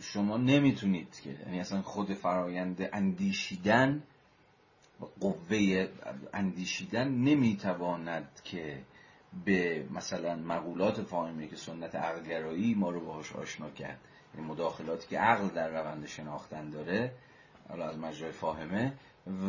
شما 0.00 0.36
نمی‌تونید 0.36 1.20
که 1.20 1.30
یعنی 1.30 1.60
اصلا 1.60 1.82
خود 1.82 2.14
فرایند 2.14 2.88
اندیشیدن 2.92 4.02
قوه 5.20 5.88
اندیشیدن 6.34 7.08
نمی‌تواند 7.08 8.40
که 8.44 8.82
به 9.44 9.86
مثلا 9.90 10.36
مقولات 10.36 11.02
فاهمه 11.02 11.46
که 11.46 11.56
سنت 11.56 11.94
عقلگرایی 11.94 12.74
ما 12.74 12.90
رو 12.90 13.00
باهاش 13.00 13.32
آشنا 13.32 13.70
کرد. 13.70 14.00
یعنی 14.34 14.46
مداخلاتی 14.46 15.08
که 15.08 15.18
عقل 15.18 15.48
در 15.48 15.68
روند 15.68 16.06
شناختن 16.06 16.70
داره 16.70 17.12
حالا 17.68 17.88
از 17.88 17.98
مجرای 17.98 18.32
فاهمه 18.32 18.92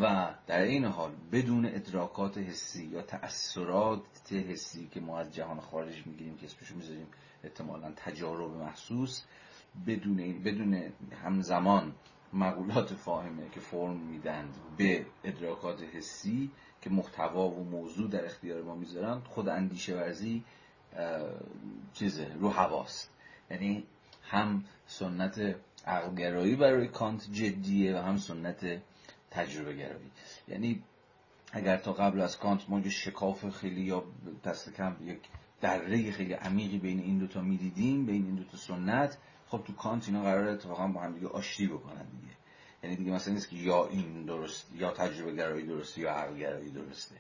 و 0.02 0.34
در 0.48 0.62
این 0.62 0.86
حال 0.86 1.12
بدون 1.32 1.66
ادراکات 1.66 2.38
حسی 2.38 2.86
یا 2.86 3.02
تأثیرات 3.02 4.34
حسی 4.34 4.88
که 4.88 5.00
ما 5.00 5.20
از 5.20 5.36
جهان 5.36 5.60
خارج 5.60 6.08
می‌گیریم 6.08 6.38
که 6.38 6.46
اسمشو 6.46 6.76
می‌ذاریم 6.76 7.08
احتمالا 7.44 7.92
تجارب 7.96 8.52
محسوس 8.52 9.24
بدون 9.88 10.44
بدون 10.44 10.92
همزمان 11.24 11.96
مقولات 12.34 12.94
فاهمه 12.94 13.50
که 13.50 13.60
فرم 13.60 13.98
میدند 13.98 14.56
به 14.78 15.06
ادراکات 15.24 15.84
حسی 15.84 16.52
که 16.82 16.90
محتوا 16.90 17.50
و 17.50 17.64
موضوع 17.64 18.10
در 18.10 18.26
اختیار 18.26 18.62
ما 18.62 18.76
می‌ذارن 18.76 19.20
خود 19.20 19.50
اندیشه 19.50 19.96
ورزی 19.96 20.44
چیزه 21.94 22.28
رو 22.40 22.50
هواست 22.50 23.10
یعنی 23.52 23.84
هم 24.24 24.64
سنت 24.88 25.56
عقلگرایی 25.86 26.56
برای 26.56 26.88
کانت 26.88 27.32
جدیه 27.32 27.96
و 27.96 28.02
هم 28.02 28.18
سنت 28.18 28.82
تجربه 29.32 29.74
گرایی 29.74 30.12
یعنی 30.48 30.84
اگر 31.52 31.78
تا 31.78 31.94
قبل 31.94 32.22
از 32.22 32.38
کانت 32.38 32.70
ما 32.70 32.80
یه 32.80 32.90
شکاف 32.90 33.50
خیلی 33.50 33.82
یا 33.82 34.04
دست 34.44 34.76
کم 34.76 34.96
یک 35.02 35.20
دره 35.62 36.12
خیلی 36.12 36.34
عمیقی 36.34 36.78
بین 36.78 37.00
این 37.00 37.18
دوتا 37.18 37.42
می‌دیدیم 37.42 38.06
بین 38.06 38.26
این 38.26 38.36
دوتا 38.36 38.58
سنت 38.58 39.18
خب 39.48 39.64
تو 39.68 39.74
کانت 39.74 40.08
اینا 40.08 40.24
قرار 40.24 40.48
اتفاقا 40.48 40.88
با 40.88 41.02
هم 41.02 41.14
دیگه 41.14 41.28
آشتی 41.28 41.68
بکنن 41.68 42.06
دیگه. 42.06 42.29
یعنی 42.84 42.96
دیگه 42.96 43.12
مثلا 43.12 43.34
نیست 43.34 43.50
که 43.50 43.56
یا 43.56 43.88
این 43.88 44.26
درست 44.26 44.72
یا 44.76 44.92
تجربه 44.92 45.34
گرایی 45.34 45.68
درسته 45.68 46.02
یا 46.02 46.12
عقل 46.12 46.38
گرایی 46.38 46.72
درسته. 46.72 47.16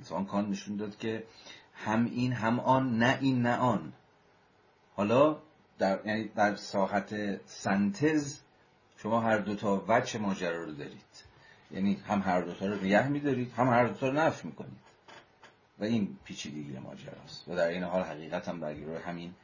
مثلا 0.00 0.24
کانت 0.24 0.48
نشون 0.48 0.76
داد 0.76 0.98
که 0.98 1.24
هم 1.74 2.04
این 2.04 2.32
هم 2.32 2.60
آن 2.60 2.98
نه 2.98 3.18
این 3.20 3.42
نه 3.42 3.56
آن. 3.56 3.92
حالا 4.96 5.38
در 5.78 6.06
یعنی 6.06 6.28
در 6.28 6.56
ساحت 6.56 7.40
سنتز 7.46 8.38
شما 8.96 9.20
هر 9.20 9.38
دوتا 9.38 9.84
وجه 9.88 10.18
ماجرا 10.18 10.64
رو 10.64 10.72
دارید. 10.72 11.24
یعنی 11.70 11.94
هم 11.94 12.20
هر 12.20 12.40
دوتا 12.40 12.66
رو 12.66 12.84
نگه 12.84 13.08
میدارید 13.08 13.52
هم 13.52 13.68
هر 13.68 13.84
دوتا 13.86 14.08
رو 14.08 14.14
نفی 14.14 14.48
می‌کنید. 14.48 14.88
و 15.78 15.84
این 15.84 16.18
پیچیدگی 16.24 16.78
ماجراست. 16.78 17.48
و 17.48 17.56
در 17.56 17.68
این 17.68 17.82
حال 17.82 18.02
حقیقت 18.02 18.48
هم 18.48 18.60
در 18.60 18.72
همین 18.98 19.34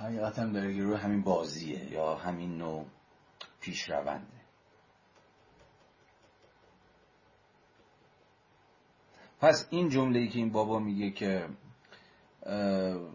حقیقت 0.00 0.38
هم 0.38 0.52
در 0.52 0.60
همین 0.96 1.22
بازیه 1.22 1.92
یا 1.92 2.14
همین 2.14 2.58
نوع 2.58 2.86
پیش 3.60 3.90
رونده 3.90 4.40
پس 9.40 9.66
این 9.70 9.88
جمله 9.88 10.18
ای 10.18 10.28
که 10.28 10.38
این 10.38 10.50
بابا 10.50 10.78
میگه 10.78 11.10
که 11.10 11.48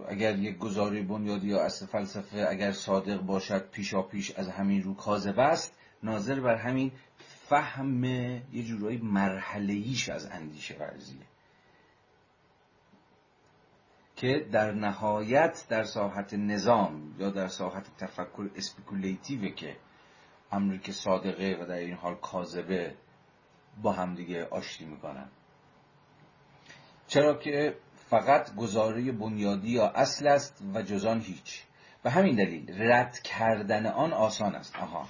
اگر 0.07 0.39
یک 0.39 0.57
گزاری 0.57 1.01
بنیادی 1.01 1.47
یا 1.47 1.61
اصل 1.61 1.85
فلسفه 1.85 2.45
اگر 2.49 2.71
صادق 2.71 3.21
باشد 3.21 3.69
پیشا 3.69 4.01
پیش 4.01 4.31
از 4.31 4.49
همین 4.49 4.83
رو 4.83 4.93
کاذب 4.93 5.39
است 5.39 5.77
ناظر 6.03 6.39
بر 6.39 6.55
همین 6.55 6.91
فهم 7.49 8.03
یه 8.03 8.63
جورایی 8.63 8.97
مرحلهیش 8.97 10.09
از 10.09 10.25
اندیشه 10.25 10.75
ورزیه. 10.79 11.21
که 14.15 14.47
در 14.51 14.71
نهایت 14.71 15.65
در 15.69 15.83
ساحت 15.83 16.33
نظام 16.33 17.15
یا 17.19 17.29
در 17.29 17.47
ساحت 17.47 17.97
تفکر 17.97 18.49
اسپیکولیتیوه 18.55 19.49
که 19.49 19.75
امری 20.55 20.79
که 20.79 20.91
صادقه 20.91 21.57
و 21.61 21.65
در 21.65 21.75
این 21.75 21.93
حال 21.93 22.15
کاذبه 22.15 22.95
با 23.81 23.91
همدیگه 23.91 24.45
آشتی 24.45 24.85
می‌کنن. 24.85 25.27
چرا 27.07 27.33
که 27.33 27.77
فقط 28.09 28.55
گزاره 28.55 29.11
بنیادی 29.11 29.69
یا 29.69 29.87
اصل 29.87 30.27
است 30.27 30.63
و 30.73 30.81
جزان 30.81 31.21
هیچ. 31.21 31.63
به 32.03 32.11
همین 32.11 32.35
دلیل 32.35 32.81
رد 32.81 33.19
کردن 33.19 33.85
آن 33.85 34.13
آسان 34.13 34.55
است. 34.55 34.75
آها. 34.75 35.07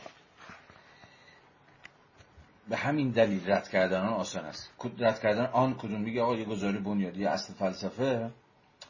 به 2.70 2.78
همین 2.78 3.10
دلیل 3.10 3.52
رد 3.52 3.70
کردن 3.70 4.02
آن 4.02 4.14
آسان 4.14 4.46
است. 4.46 4.72
رد 5.00 5.20
کردن 5.20 5.46
آن 5.46 5.74
کدوم؟ 5.74 6.02
میگه 6.02 6.22
آقا 6.22 6.36
یه 6.36 6.46
گزاره 6.46 6.80
بنیادی 6.80 7.26
اصل 7.26 7.54
فلسفه 7.54 8.32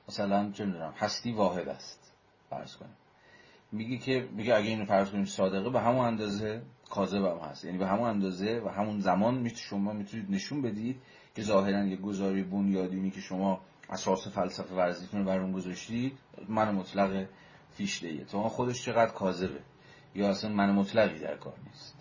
مثلا 0.09 0.51
چه 0.51 0.65
می‌دونم 0.65 0.93
هستی 0.97 1.31
واحد 1.31 1.67
است. 1.67 2.13
فرض 2.49 2.75
کنیم 2.75 2.97
میگه 3.75 3.97
که 3.97 4.27
میگه 4.31 4.55
اگه 4.55 4.69
اینو 4.69 4.85
فرض 4.85 5.09
کنیم 5.09 5.25
صادقه 5.25 5.69
به 5.69 5.81
همون 5.81 6.05
اندازه 6.05 6.61
کاذب 6.89 7.25
هم 7.25 7.37
هست. 7.37 7.65
یعنی 7.65 7.77
به 7.77 7.87
همون 7.87 8.09
اندازه 8.09 8.61
و 8.65 8.69
همون 8.69 8.99
زمان 8.99 9.35
می‌تونید 9.35 9.55
شما 9.55 9.93
می‌تونید 9.93 10.31
نشون 10.31 10.61
بدید 10.61 11.01
که 11.35 11.41
ظاهرا 11.41 11.85
یه 11.85 11.95
گزاری 11.95 12.43
بنیادینی 12.43 13.11
که 13.11 13.21
شما 13.21 13.61
اساس 13.89 14.27
فلسفه 14.27 14.75
ورزیتون 14.75 15.19
رو 15.19 15.25
بر 15.25 15.39
اون 15.39 15.51
گذاشتید 15.51 16.17
من 16.49 16.75
مطلق 16.75 17.25
فیشته 17.73 18.25
تو 18.25 18.49
خودش 18.49 18.85
چقدر 18.85 19.11
کاذبه؟ 19.11 19.59
یا 20.15 20.29
اصلا 20.29 20.49
من 20.49 20.71
مطلقی 20.71 21.19
در 21.19 21.37
کار 21.37 21.53
نیست؟ 21.67 21.95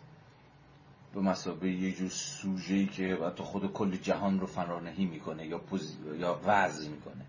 به 1.14 1.20
مسابقه 1.20 1.70
یه 1.70 1.92
جور 1.92 2.08
سوژه‌ای 2.08 2.86
که 2.86 3.18
تو 3.36 3.44
خود 3.44 3.72
کل 3.72 3.96
جهان 3.96 4.40
رو 4.40 4.46
فرانهی 4.46 5.04
می‌کنه 5.04 5.46
یا 5.46 5.58
پوز... 5.58 5.96
یا 6.18 6.40
وضع 6.46 6.90
می‌کنه. 6.90 7.24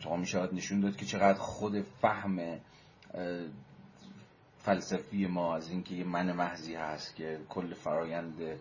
تا 0.00 0.16
می 0.16 0.26
شود 0.26 0.54
نشون 0.54 0.80
داد 0.80 0.96
که 0.96 1.06
چقدر 1.06 1.38
خود 1.38 1.80
فهم 2.00 2.58
فلسفی 4.58 5.26
ما 5.26 5.56
از 5.56 5.70
اینکه 5.70 5.94
یه 5.94 6.04
من 6.04 6.32
محضی 6.32 6.74
هست 6.74 7.16
که 7.16 7.40
کل 7.48 7.74
فرایند 7.74 8.58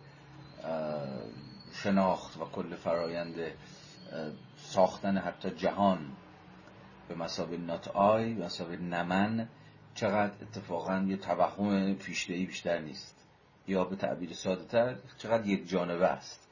شناخت 1.73 2.38
و 2.38 2.45
کل 2.45 2.76
فرایند 2.76 3.36
ساختن 4.57 5.18
حتی 5.18 5.49
جهان 5.49 6.11
به 7.07 7.15
مسابقه 7.15 7.57
نات 7.57 7.88
آی 7.88 8.34
به 8.34 8.45
مسابقه 8.45 8.78
نمن 8.78 9.48
چقدر 9.95 10.34
اتفاقا 10.41 11.06
یه 11.07 11.18
توهم 11.18 11.95
پیشتهی 11.95 12.45
بیشتر 12.45 12.80
نیست. 12.80 13.15
یا 13.68 13.84
به 13.84 13.95
تعبیر 13.95 14.34
ساده 14.34 14.64
تر 14.65 14.95
چقدر 15.18 15.48
یک 15.48 15.69
جانبه 15.69 16.07
است. 16.07 16.48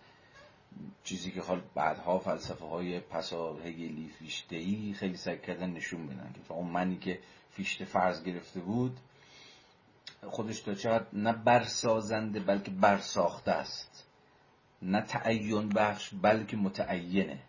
چیزی 1.03 1.31
که 1.31 1.41
حال 1.41 1.61
بعدها 1.75 2.19
فلسفه 2.19 2.65
های 2.65 2.99
پسا 2.99 3.53
هگلی 3.53 4.11
فیشته 4.19 4.93
خیلی 4.93 5.15
سعی 5.15 5.37
کردن 5.37 5.69
نشون 5.69 6.07
بدن 6.07 6.33
که 6.47 6.53
اون 6.53 6.67
منی 6.67 6.97
که 6.97 7.19
فیشته 7.51 7.85
فرض 7.85 8.23
گرفته 8.23 8.59
بود 8.59 8.97
خودش 10.23 10.59
تا 10.59 10.73
چقدر 10.73 11.05
نه 11.13 11.33
برسازنده 11.33 12.39
بلکه 12.39 12.71
برساخته 12.71 13.51
است. 13.51 14.05
نه 14.81 15.01
تعین 15.01 15.69
بخش 15.69 16.13
بلکه 16.21 16.57
متعینه. 16.57 17.39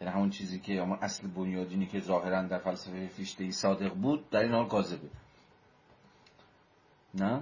یعنی 0.00 0.14
همون 0.14 0.30
چیزی 0.30 0.58
که 0.58 0.82
همون 0.82 0.98
اصل 1.02 1.26
بنیادینی 1.28 1.86
که 1.86 2.00
ظاهرا 2.00 2.42
در 2.42 2.58
فلسفه 2.58 3.08
فیشته 3.08 3.50
صادق 3.50 3.94
بود 3.94 4.30
در 4.30 4.40
این 4.40 4.52
حال 4.52 4.68
کاذبه. 4.68 5.08
نه؟ 7.14 7.40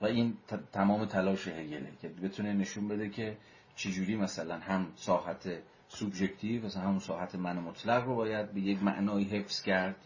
و 0.00 0.06
این 0.06 0.36
تمام 0.72 1.04
تلاش 1.04 1.48
هگله 1.48 1.92
که 2.02 2.08
بتونه 2.08 2.52
نشون 2.52 2.88
بده 2.88 3.08
که 3.08 3.36
چجوری 3.76 4.16
مثلا 4.16 4.58
هم 4.58 4.92
ساحت 4.96 5.48
سوبژکتیو 5.88 6.66
مثلا 6.66 6.82
همون 6.82 6.98
ساحت 6.98 7.34
من 7.34 7.58
مطلق 7.58 8.04
رو 8.04 8.14
باید 8.14 8.52
به 8.52 8.60
یک 8.60 8.82
معنای 8.82 9.24
حفظ 9.24 9.62
کرد. 9.62 9.96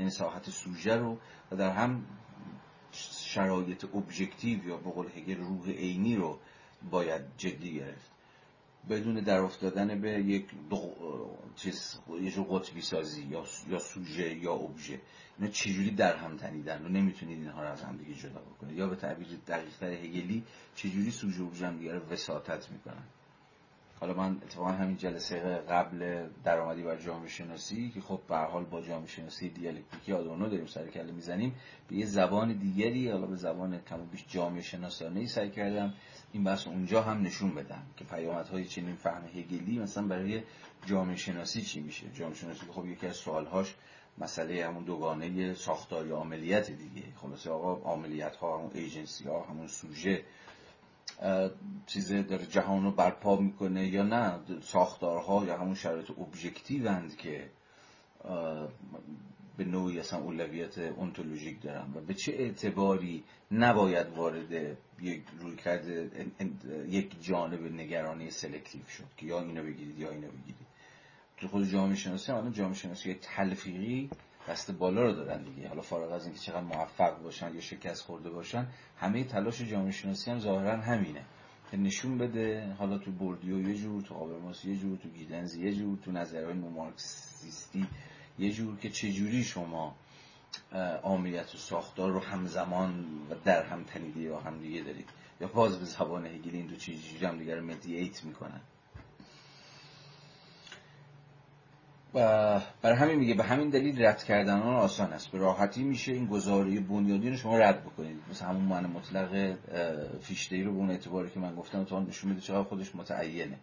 یعنی 0.00 0.10
ساحت 0.10 0.50
سوژه 0.50 0.96
رو 0.96 1.18
و 1.50 1.56
در 1.56 1.70
هم 1.70 2.06
شرایط 2.92 3.84
ابژکتیو 3.94 4.66
یا 4.66 4.76
به 4.76 4.90
قول 4.90 5.06
هگل 5.16 5.36
روح 5.36 5.70
عینی 5.70 6.16
رو 6.16 6.38
باید 6.90 7.22
جدی 7.36 7.74
گرفت. 7.74 8.10
بدون 8.90 9.14
در 9.14 9.38
افتادن 9.38 10.00
به 10.00 10.10
یک 10.10 10.46
چیز 11.56 11.98
یه 12.20 12.30
جور 12.30 12.46
قطبی 12.50 12.80
سازی 12.80 13.22
یا 13.22 13.44
یا 13.68 13.78
سوژه 13.78 14.34
یا 14.34 14.52
ابژه. 14.52 15.00
اینا 15.38 15.50
چجوری 15.50 15.90
در 15.90 16.16
هم 16.16 16.36
تنیدن؟ 16.36 16.84
و 16.84 16.88
نمی‌تونید 16.88 17.38
اینها 17.38 17.62
رو 17.62 17.68
از 17.68 17.82
هم 17.82 17.96
دیگه 17.96 18.14
جدا 18.14 18.40
بکنید. 18.40 18.78
یا 18.78 18.86
به 18.86 18.96
تعبیر 18.96 19.28
دقیق 19.48 19.82
هگلی 19.82 20.44
چجوری 20.74 21.10
سوژه 21.10 21.42
ابژه 21.42 21.66
هم 21.66 21.78
دیگه 21.78 21.94
رو 21.94 22.00
وساطت 22.00 22.70
می‌کنن؟ 22.70 23.04
حالا 24.00 24.14
من 24.14 24.36
اتفاقا 24.42 24.70
همین 24.70 24.96
جلسه 24.96 25.38
قبل 25.68 26.28
درآمدی 26.44 26.82
بر 26.82 26.96
جامعه 26.96 27.28
شناسی 27.28 27.90
که 27.90 28.00
خب 28.00 28.20
به 28.28 28.36
حال 28.36 28.64
با 28.64 28.80
جامعه 28.80 29.06
شناسی 29.06 29.48
دیالکتیکی 29.48 30.12
آدورنو 30.12 30.48
داریم 30.48 30.66
سر 30.66 30.86
کله 30.86 31.12
می‌زنیم 31.12 31.54
به 31.88 31.96
یه 31.96 32.06
زبان 32.06 32.52
دیگری 32.52 33.10
حالا 33.10 33.26
به 33.26 33.36
زبان 33.36 33.78
کم 33.78 34.06
بیش 34.06 34.24
جامعه 34.28 34.62
شناسانه 34.62 35.20
ای 35.20 35.26
سعی 35.26 35.50
کردم 35.50 35.94
این 36.32 36.44
بحث 36.44 36.66
اونجا 36.66 37.02
هم 37.02 37.22
نشون 37.22 37.54
بدم 37.54 37.82
که 37.96 38.04
پیامدهای 38.04 38.64
چنین 38.64 38.96
فهم 38.96 39.24
هگلی 39.24 39.78
مثلا 39.78 40.06
برای 40.06 40.42
جامعه 40.86 41.16
شناسی 41.16 41.62
چی 41.62 41.80
میشه؟ 41.80 42.06
جامعه 42.14 42.34
شناسی 42.34 42.66
خب 42.70 42.86
یکی 42.86 43.06
از 43.06 43.16
سوالهاش 43.16 43.74
مسئله 44.18 44.66
همون 44.66 44.84
دوگانه 44.84 45.54
ساختاری 45.54 46.10
عملیت 46.10 46.70
دیگه. 46.70 47.02
خلاصه 47.16 47.50
آقا 47.50 47.92
عملیات 47.92 48.36
ها 48.36 48.58
همون 48.58 48.70
ایجنسی 48.74 49.24
ها 49.24 49.42
همون 49.42 49.66
سوژه 49.66 50.24
چیزه 51.86 52.22
داره 52.22 52.46
جهان 52.46 52.84
رو 52.84 52.90
برپا 52.90 53.36
می‌کنه 53.36 53.88
یا 53.88 54.02
نه؟ 54.02 54.38
ساختارها 54.62 55.44
یا 55.44 55.58
همون 55.58 55.74
شرایط 55.74 56.10
ابژکتیو 56.10 57.08
که 57.18 57.50
به 59.56 59.64
نوعی 59.64 60.00
اصلا 60.00 60.18
اولویت 60.18 60.78
انتولوژیک 60.78 61.62
دارن 61.62 61.92
و 61.94 62.00
به 62.00 62.14
چه 62.14 62.32
اعتباری 62.32 63.24
نباید 63.52 64.06
وارد 64.16 64.76
یک 65.00 65.22
روی 65.40 65.56
کرده 65.56 66.10
یک 66.88 67.22
جانب 67.22 67.72
نگرانه 67.72 68.30
selective 68.30 68.86
شد 68.88 69.04
که 69.16 69.26
یا 69.26 69.40
اینو 69.40 69.62
بگیرید 69.62 69.98
یا 69.98 70.10
اینو 70.10 70.28
بگیرید. 70.28 70.66
تو 71.36 71.48
خود 71.48 71.64
جامعه 71.64 71.96
شناسی 71.96 72.32
الان 72.32 72.52
جامعه 72.52 72.74
شناسی 72.74 73.14
تلفیقی 73.14 74.10
دست 74.48 74.70
بالا 74.70 75.02
رو 75.02 75.12
دارن 75.12 75.42
دیگه. 75.42 75.68
حالا 75.68 75.82
فارغ 75.82 76.12
از 76.12 76.24
اینکه 76.24 76.40
چقدر 76.40 76.60
موفق 76.60 77.22
باشن 77.22 77.54
یا 77.54 77.60
شکست 77.60 78.02
خورده 78.02 78.30
باشن 78.30 78.66
همه 78.96 79.24
تلاش 79.24 79.62
جامعه 79.62 79.92
شناسی 79.92 80.30
هم 80.30 80.38
ظاهرا 80.38 80.76
همینه. 80.76 81.24
که 81.70 81.76
نشون 81.76 82.18
بده 82.18 82.74
حالا 82.78 82.98
تو 82.98 83.10
بوردیو 83.10 83.68
یه 83.68 83.74
جور 83.74 84.02
تو 84.02 84.14
هابرماس 84.14 84.64
یه 84.64 84.76
جور 84.76 84.98
تو 84.98 85.08
گیدنز 85.08 85.54
یه 85.54 85.74
جور 85.74 85.98
تو 86.04 86.12
نظرهای 86.12 86.52
مارکسیستی 86.54 87.86
یه 88.38 88.52
جور 88.52 88.76
که 88.76 88.90
چجوری 88.90 89.44
شما 89.44 89.94
عاملیت 91.02 91.54
و 91.54 91.58
ساختار 91.58 92.10
رو 92.12 92.20
همزمان 92.20 93.04
و 93.30 93.34
در 93.44 93.62
هم 93.62 93.84
تنیده 93.84 94.20
یا 94.20 94.40
هم 94.40 94.58
دیگه 94.58 94.82
دارید. 94.82 95.08
یا 95.40 95.48
باز 95.48 95.78
به 95.78 95.84
زبان 95.84 96.26
هگلی 96.26 96.56
این 96.56 96.66
دو 96.66 96.76
چیزی 96.76 97.26
هم 97.26 97.38
دیگه 97.38 97.54
رو 97.54 97.64
مدییت 97.64 98.24
می‌کنن 98.24 98.60
و 101.96 101.99
برای 102.12 102.96
همین 102.96 103.18
میگه 103.18 103.34
به 103.34 103.44
همین 103.44 103.70
دلیل 103.70 104.04
رد 104.04 104.24
کردن 104.24 104.60
آن 104.60 104.74
آسان 104.74 105.12
است. 105.12 105.30
به 105.30 105.38
راحتی 105.38 105.82
میشه 105.82 106.12
این 106.12 106.26
گزاره 106.26 106.80
بنیادی 106.80 107.30
رو 107.30 107.36
شما 107.36 107.58
رد 107.58 107.84
بکنید. 107.84 108.16
مثل 108.30 108.44
همون 108.44 108.62
معنی 108.62 108.86
مطلق 108.86 109.56
فیشته 110.20 110.62
رو 110.64 110.72
به 110.72 110.78
اون 110.78 110.90
اعتباری 110.90 111.30
که 111.30 111.40
من 111.40 111.54
گفتم 111.54 111.84
تو 111.84 112.00
نشون 112.00 112.30
میده 112.30 112.42
چقدر 112.42 112.62
خودش 112.62 112.94
متعینه. 112.94 113.58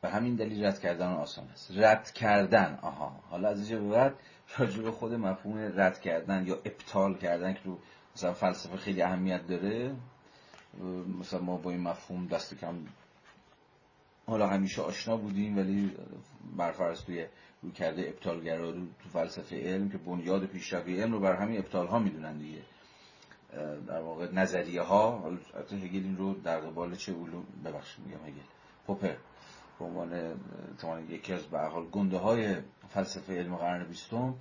به 0.00 0.10
همین 0.10 0.34
دلیل 0.34 0.64
رد 0.64 0.80
کردن 0.80 1.06
آسان 1.06 1.48
است. 1.52 1.70
رد 1.76 2.10
کردن 2.10 2.78
آها. 2.82 3.20
حالا 3.30 3.48
از 3.48 3.58
اینجا 3.58 3.78
به 3.78 3.88
بعد 3.88 4.14
راجع 4.58 4.90
خود 4.90 5.14
مفهوم 5.14 5.72
رد 5.76 6.00
کردن 6.00 6.46
یا 6.46 6.54
ابطال 6.54 7.14
کردن 7.14 7.54
که 7.54 7.60
رو 7.64 7.78
مثلا 8.16 8.32
فلسفه 8.32 8.76
خیلی 8.76 9.02
اهمیت 9.02 9.46
داره 9.46 9.94
مثلا 11.20 11.40
ما 11.40 11.56
با 11.56 11.70
این 11.70 11.80
مفهوم 11.80 12.26
دست 12.26 12.54
کم 12.54 12.74
حالا 14.30 14.46
همیشه 14.46 14.82
آشنا 14.82 15.16
بودیم 15.16 15.58
ولی 15.58 15.92
برفرض 16.56 17.04
توی 17.04 17.26
روی 17.62 17.72
کرده 17.72 18.14
رو 18.56 18.72
تو 18.72 19.08
فلسفه 19.12 19.56
علم 19.56 19.88
که 19.88 19.98
بنیاد 19.98 20.46
پیشروی 20.46 21.00
علم 21.00 21.12
رو 21.12 21.20
بر 21.20 21.36
همین 21.36 21.58
ابطال 21.58 21.86
ها 21.86 21.98
می‌دونن 21.98 22.38
دیگه. 22.38 22.62
در 23.86 24.00
واقع 24.00 24.32
نظریه 24.32 24.82
ها 24.82 25.32
حتی 25.58 25.76
هگل 25.76 26.04
این 26.04 26.16
رو 26.16 26.34
در 26.34 26.60
قبال 26.60 26.94
چه 26.94 27.12
علوم 27.12 27.44
ببخشید 27.64 28.06
میگم 28.06 28.26
هگل 28.26 28.46
پوپر 28.86 29.14
به 29.78 29.84
عنوان 29.84 30.36
یکی 31.08 31.32
از 31.32 31.46
به 31.46 31.58
حال 31.58 31.86
گنده 31.86 32.18
های 32.18 32.56
فلسفه 32.88 33.32
علم 33.32 33.56
قرن 33.56 33.84
بیستم 33.84 34.34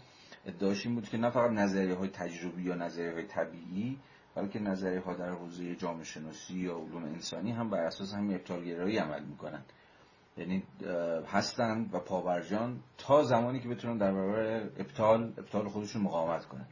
ادعاش 0.45 0.86
این 0.86 0.95
بود 0.95 1.10
که 1.10 1.18
نه 1.18 1.30
فقط 1.30 1.52
نظریه 1.52 1.95
های 1.95 2.10
تجربی 2.10 2.64
یا 2.64 2.76
نظریه 2.76 3.14
های 3.14 3.24
طبیعی 3.24 3.99
بلکه 4.36 4.60
نظریه 4.60 4.99
ها 4.99 5.14
در 5.14 5.30
حوزه 5.30 5.76
جامعه 5.76 6.03
شناسی 6.03 6.60
یا 6.60 6.78
علوم 6.78 7.03
انسانی 7.03 7.52
هم 7.52 7.70
بر 7.70 7.84
اساس 7.84 8.14
همین 8.14 8.36
ابطالگرایی 8.36 8.98
عمل 8.98 9.24
می‌کنن. 9.24 9.64
یعنی 10.40 10.64
هستن 11.28 11.90
و 11.94 11.99
پاورجان 11.99 12.80
تا 12.98 13.24
زمانی 13.24 13.60
که 13.60 13.70
بتونن 13.70 13.98
در 13.98 14.11
برابر 14.11 14.70
ابطال 14.78 15.34
ابطال 15.38 15.68
خودشون 15.68 16.02
مقاومت 16.02 16.45
کنن. 16.45 16.66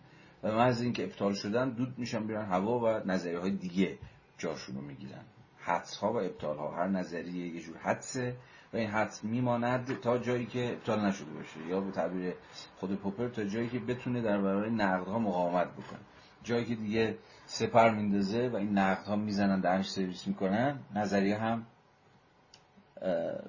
و 0.43 0.51
محض 0.51 0.81
اینکه 0.81 1.03
ابطال 1.03 1.33
شدن 1.33 1.69
دود 1.69 1.99
میشن 1.99 2.27
بیرن 2.27 2.45
هوا 2.45 2.79
و 2.79 2.87
نظریه 2.87 3.39
های 3.39 3.51
دیگه 3.51 3.97
جاشون 4.37 4.75
رو 4.75 4.81
می‌گیرن. 4.81 5.23
حدس 5.57 5.97
ها 5.97 6.13
و 6.13 6.17
ابطال 6.17 6.57
ها 6.57 6.71
هر 6.71 6.87
نظریه 6.87 7.55
یه 7.55 7.61
جور 7.61 7.77
حدسه 7.77 8.35
و 8.73 8.77
این 8.77 8.89
حدس 8.89 9.23
میماند 9.23 9.99
تا 10.01 10.17
جایی 10.17 10.45
که 10.45 10.73
ابطال 10.73 11.05
نشده 11.05 11.31
باشه 11.31 11.67
یا 11.69 11.81
به 11.81 11.91
تعبیر 11.91 12.33
خود 12.77 12.95
پوپر 12.95 13.27
تا 13.27 13.43
جایی 13.43 13.69
که 13.69 13.79
بتونه 13.79 14.21
در 14.21 14.41
برابر 14.41 14.69
نقدها 14.69 15.19
مقاومت 15.19 15.67
بکنه. 15.67 15.99
جایی 16.43 16.65
که 16.65 16.75
دیگه 16.75 17.17
سپر 17.45 17.91
میندازه 17.91 18.49
و 18.49 18.55
این 18.55 18.77
نقدها 18.77 19.15
می‌زنن 19.15 19.59
درش 19.59 19.89
سرویس 19.89 20.27
می‌کنن 20.27 20.79
نظریه 20.95 21.37
هم 21.37 21.65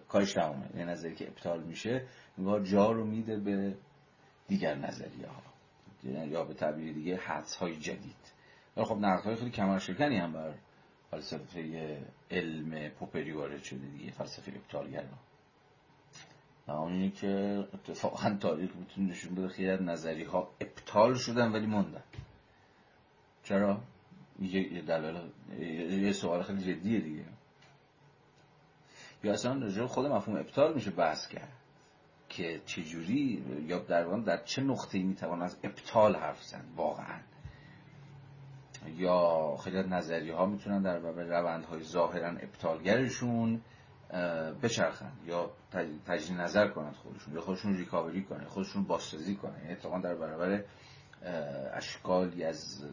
کارش 0.08 0.32
تمومه 0.32 0.66
یه 0.76 0.84
نظری 0.84 1.14
که 1.14 1.28
ابطال 1.28 1.62
میشه 1.62 2.06
انگار 2.38 2.60
جا 2.60 2.92
رو 2.92 3.04
میده 3.04 3.36
به 3.36 3.74
دیگر 4.48 4.74
نظریه 4.74 5.26
ها 5.26 5.42
یا 6.26 6.44
به 6.44 6.54
تعبیر 6.54 6.92
دیگه 6.92 7.16
حدس 7.16 7.56
های 7.56 7.76
جدید. 7.76 8.32
ولی 8.76 8.86
خب 8.86 8.96
نقد 8.96 9.24
های 9.24 9.36
خیلی 9.36 9.50
کمر 9.50 9.78
شکنی 9.78 10.16
هم 10.16 10.32
بر 10.32 10.54
فلسفه 11.10 11.98
علم 12.30 12.88
پوپری 12.88 13.32
وارد 13.32 13.62
شده 13.62 13.86
دیگه 13.86 14.10
فلسفه 14.10 14.52
ابطالگرا. 14.56 15.18
اونی 16.68 17.10
که 17.10 17.64
اتفاقا 17.74 18.36
تاریخ 18.40 18.76
می‌تونه 18.76 19.10
نشون 19.10 19.34
بده 19.34 19.48
خیلی 19.48 19.70
از 19.70 19.82
نظری 19.82 20.24
ها 20.24 20.50
ابطال 20.60 21.14
شدن 21.14 21.52
ولی 21.52 21.66
موندن. 21.66 22.02
چرا؟ 23.44 23.80
یه 24.40 24.82
دلال 24.82 25.30
یه 25.90 26.12
سوال 26.12 26.42
خیلی 26.42 26.74
جدیه 26.74 27.00
دیگه. 27.00 27.24
یا 29.22 29.32
اصلا 29.32 29.58
راجع 29.60 29.86
خود 29.86 30.06
مفهوم 30.06 30.38
ابطال 30.38 30.74
میشه 30.74 30.90
بحث 30.90 31.28
کرد 31.28 31.52
که 32.28 32.60
چجوری 32.66 33.44
یا 33.66 33.78
در 33.78 34.04
در 34.04 34.44
چه 34.44 34.62
نقطه‌ای 34.62 35.04
می‌توان 35.04 35.42
از 35.42 35.56
ابطال 35.62 36.16
حرف 36.16 36.42
زد 36.42 36.64
واقعا؟ 36.76 37.20
یا 38.96 39.56
خیلی 39.64 39.82
نظریه 39.82 40.34
ها 40.34 40.46
می‌تونن 40.46 40.82
در 40.82 40.98
روندهای 40.98 41.82
ظاهرا 41.82 42.28
ابطالگرشون 42.28 43.60
بچرخن 44.62 45.12
یا 45.26 45.50
تجدید 46.06 46.40
نظر 46.40 46.68
کنند 46.68 46.94
خودشون 46.94 47.34
یا 47.34 47.40
خودشون 47.40 47.76
ریکاوری 47.76 48.24
کنن 48.24 48.44
خودشون 48.44 48.84
بازسازی 48.84 49.36
کنن. 49.36 49.62
یعنی 49.64 49.76
در 50.02 50.14
برابر 50.14 50.64
اشکالی 51.74 52.44
از 52.44 52.84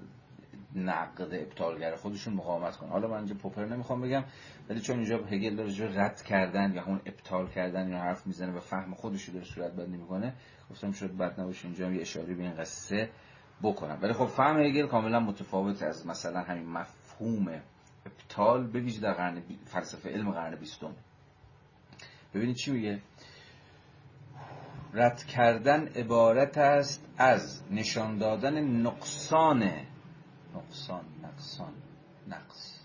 نقد 0.75 1.33
ابطالگر 1.33 1.95
خودشون 1.95 2.33
مقاومت 2.33 2.75
کنن. 2.75 2.89
حالا 2.89 3.07
من 3.07 3.17
اینجا 3.17 3.35
پوپر 3.35 3.65
نمی‌خوام 3.65 4.01
بگم 4.01 4.23
ولی 4.69 4.79
چون 4.79 4.95
اینجا 4.95 5.17
هگل 5.17 5.55
داره 5.55 6.01
رد 6.01 6.21
کردن 6.21 6.73
یا 6.73 6.83
همون 6.83 7.01
ابطال 7.05 7.47
کردن 7.47 7.89
یا 7.89 7.97
حرف 7.97 8.27
می‌زنه 8.27 8.51
و 8.51 8.59
فهم 8.59 8.93
خودش 8.93 9.23
رو 9.23 9.33
داره 9.33 9.45
صورت 9.45 9.71
بندی 9.73 9.97
می‌کنه 9.97 10.33
گفتم 10.71 10.91
شد 10.91 11.17
بد 11.17 11.39
نباشه 11.39 11.65
اینجا 11.65 11.91
یه 11.91 12.01
اشاره 12.01 12.33
به 12.33 12.43
این 12.43 12.53
قصه 12.53 13.09
بکنم. 13.63 13.99
ولی 14.01 14.13
خب 14.13 14.25
فهم 14.25 14.59
هگل 14.59 14.87
کاملا 14.87 15.19
متفاوت 15.19 15.83
از 15.83 16.07
مثلا 16.07 16.41
همین 16.41 16.69
مفهوم 16.69 17.61
ابطال 18.05 18.67
به 18.67 18.79
ویژه 18.79 19.01
در 19.01 19.13
قرن 19.13 19.41
فلسفه 19.65 20.09
علم 20.09 20.31
قرن 20.31 20.55
بیستم. 20.55 20.95
ببینید 22.33 22.55
چی 22.55 22.71
میگه؟ 22.71 22.99
رد 24.93 25.23
کردن 25.23 25.87
عبارت 25.87 26.57
است 26.57 27.07
از 27.17 27.63
نشان 27.71 28.17
دادن 28.17 28.63
نقصان 28.63 29.71
نقصان 30.55 31.05
نقصان 31.23 31.73
نقص. 32.27 32.79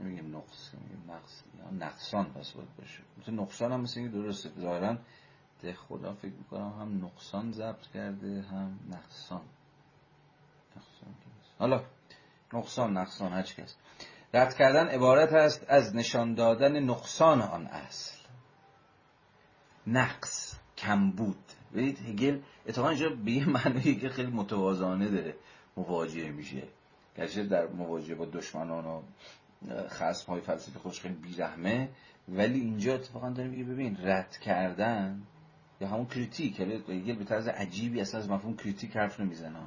نمیگیم 0.00 0.36
نقص 0.36 0.74
میگیم 0.74 1.10
نقص. 1.10 1.42
نقصان 1.80 2.24
پس 2.32 2.50
باید 2.50 2.76
باشه. 2.76 3.02
مثل 3.18 3.32
نقصان 3.32 3.72
هم 3.72 3.80
مثل 3.80 4.00
اینکه 4.00 4.16
درسته. 4.16 4.50
ظاهرا 4.60 4.98
ده 5.62 5.74
خدا 5.74 6.14
فکر 6.14 6.32
می‌کنم 6.32 6.72
هم 6.80 7.04
نقصان 7.04 7.52
ضبط 7.52 7.86
کرده 7.94 8.42
هم 8.42 8.78
نقصان. 8.88 9.42
نقصان 10.76 11.14
حالا 11.58 11.84
نقصان 12.52 12.96
نقصان 12.96 13.32
هچ 13.32 13.54
کس 13.54 13.76
رد 14.34 14.54
کردن 14.54 14.88
عبارت 14.88 15.32
است 15.32 15.64
از 15.68 15.96
نشان 15.96 16.34
دادن 16.34 16.82
نقصان 16.82 17.42
آن 17.42 17.66
اصل. 17.66 18.18
نقص 19.86 20.58
کمبود. 20.78 21.44
ببینید 21.72 21.98
هگل 21.98 22.40
اتفاقا 22.66 22.88
اینجا 22.88 23.08
به 23.08 23.30
یه 23.30 23.48
معنی 23.48 23.94
که 23.94 24.08
خیلی 24.08 24.30
متواضعانه 24.30 25.08
داره. 25.08 25.34
مواجه 25.76 26.30
میشه. 26.30 26.62
گرچه 27.16 27.44
در 27.44 27.66
مواجهه 27.66 28.14
با 28.14 28.24
دشمنان 28.24 28.84
و 28.84 29.02
خصم 29.88 30.32
های 30.32 30.40
فلسفی 30.40 30.78
خودش 30.78 31.00
خیلی 31.00 31.14
بیرحمه 31.14 31.88
ولی 32.28 32.60
اینجا 32.60 32.94
اتفاقا 32.94 33.30
داره 33.30 33.48
میگه 33.48 33.64
ببین 33.64 33.98
رد 34.02 34.38
کردن 34.38 35.22
یا 35.80 35.88
همون 35.88 36.06
critique 36.06 36.60
یه 36.60 37.14
به 37.14 37.24
طرز 37.24 37.48
عجیبی 37.48 38.00
اصلا 38.00 38.20
از 38.20 38.30
مفهوم 38.30 38.56
critique 38.56 38.96
حرف 38.96 39.20
نمی‌زنه. 39.20 39.58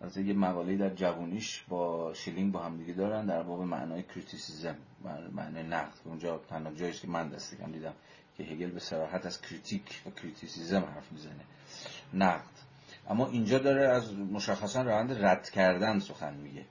از 0.00 0.16
یه 0.16 0.34
مقاله 0.34 0.76
در 0.76 0.94
جوونیش 0.94 1.64
با 1.68 2.14
شلینگ 2.14 2.52
با 2.52 2.62
هم 2.62 2.76
دیگه 2.76 2.92
دارن 2.92 3.26
در 3.26 3.42
باب 3.42 3.60
معنای 3.60 4.02
criticism 4.02 4.76
معنای 5.32 5.62
نقد. 5.62 5.94
اونجا 6.04 6.38
تنها 6.48 6.72
جاییست 6.72 7.00
که 7.00 7.08
من 7.08 7.28
دست 7.28 7.50
کم 7.50 7.72
دیدم 7.72 7.94
که 8.36 8.44
هگل 8.44 8.70
به 8.70 8.80
صراحت 8.80 9.26
از 9.26 9.42
critique 9.42 10.02
و 10.06 10.10
criticism 10.10 10.84
حرف 10.84 11.12
می‌زنه. 11.12 11.44
نقد. 12.14 12.55
اما 13.10 13.26
اینجا 13.26 13.58
داره 13.58 13.88
از 13.88 14.14
مشخصا 14.14 14.82
روند 14.82 15.24
رد 15.24 15.50
کردن 15.50 15.98
سخن 15.98 16.34
میگه. 16.34 16.64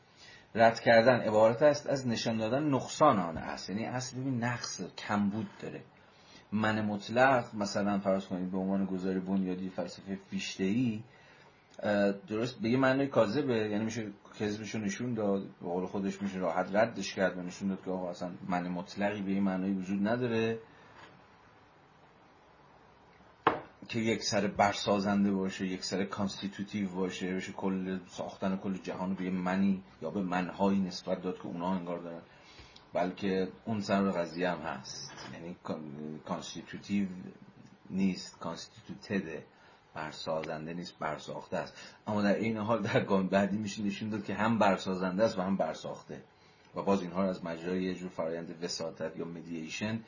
رد 0.55 0.79
کردن 0.79 1.19
عبارت 1.19 1.61
است 1.61 1.87
از 1.87 2.07
نشان 2.07 2.37
دادن 2.37 2.63
نقصان 2.63 3.19
آن 3.19 3.37
است. 3.37 3.69
یعنی 3.69 3.85
اصل 3.85 4.19
ببین 4.19 4.43
نقص 4.43 4.81
کمبود 4.97 5.47
داره. 5.61 5.81
من 6.51 6.85
مطلق 6.85 7.55
مثلا 7.55 7.99
فرض 7.99 8.25
کنید 8.25 8.51
به 8.51 8.57
عنوان 8.57 8.85
گزاره 8.85 9.19
بنیادی 9.19 9.69
فلسفه 9.69 10.19
فیشته 10.29 10.63
ای 10.63 11.03
درست 12.27 12.59
به 12.61 12.69
یه 12.69 12.77
معنی 12.77 13.07
کاذبه. 13.07 13.69
یعنی 13.69 13.85
میشه 13.85 14.07
کذبشو 14.39 14.77
نشون 14.79 15.13
داد 15.13 15.41
به 15.41 15.67
قول 15.67 15.85
خودش 15.85 16.21
میشه 16.21 16.37
راحت 16.37 16.75
ردش 16.75 17.15
کرد 17.15 17.37
و 17.37 17.41
نشون 17.41 17.67
داد 17.67 17.83
که 17.85 17.91
آقا 17.91 18.09
اصلا 18.09 18.31
من 18.47 18.67
مطلقی 18.67 19.21
به 19.21 19.31
این 19.31 19.43
معنی 19.43 19.73
وجود 19.73 20.07
نداره. 20.07 20.59
که 23.87 23.99
یک 23.99 24.23
سر 24.23 24.47
برسازنده 24.47 25.31
باشه 25.31 25.65
یک 25.65 25.83
سر 25.83 26.05
constitutive 26.05 26.89
باشه 26.89 27.35
بشه 27.35 27.51
کل 27.51 27.99
ساختن 28.07 28.57
کل 28.57 28.77
جهان 28.77 29.13
به 29.13 29.29
منی 29.29 29.83
یا 30.01 30.09
به 30.09 30.21
منهایی 30.21 30.79
نسبت 30.79 31.21
داد 31.21 31.35
که 31.35 31.45
اونا 31.45 31.71
انگار 31.71 31.99
دارن. 31.99 32.21
بلکه 32.93 33.47
اون 33.65 33.81
سر 33.81 34.11
قضیه 34.11 34.49
هم 34.49 34.59
هست. 34.59 35.13
یعنی 35.33 35.55
constitutive 36.25 37.07
نیست 37.89 38.39
constituted 38.39 39.37
ه 39.37 39.45
برسازنده 39.93 40.73
نیست 40.73 40.99
برساخته 40.99 41.57
است. 41.57 41.73
اما 42.07 42.21
در 42.21 42.35
این 42.35 42.57
حال 42.57 42.81
در 42.81 43.03
گام 43.03 43.27
بعدی 43.27 43.57
میشه 43.57 43.83
نشون 43.83 44.09
داد 44.09 44.23
که 44.23 44.33
هم 44.33 44.59
برسازنده 44.59 45.23
است 45.23 45.37
و 45.37 45.41
هم 45.41 45.57
برساخته. 45.57 46.21
و 46.75 46.81
باز 46.81 47.01
اینها 47.01 47.23
رو 47.23 47.29
از 47.29 47.45
مجرای 47.45 47.83
یه 47.83 47.95
جور 47.95 48.09
فرایند 48.09 48.63
وساطت 48.63 49.17
یا 49.17 49.25
mediation 49.25 49.99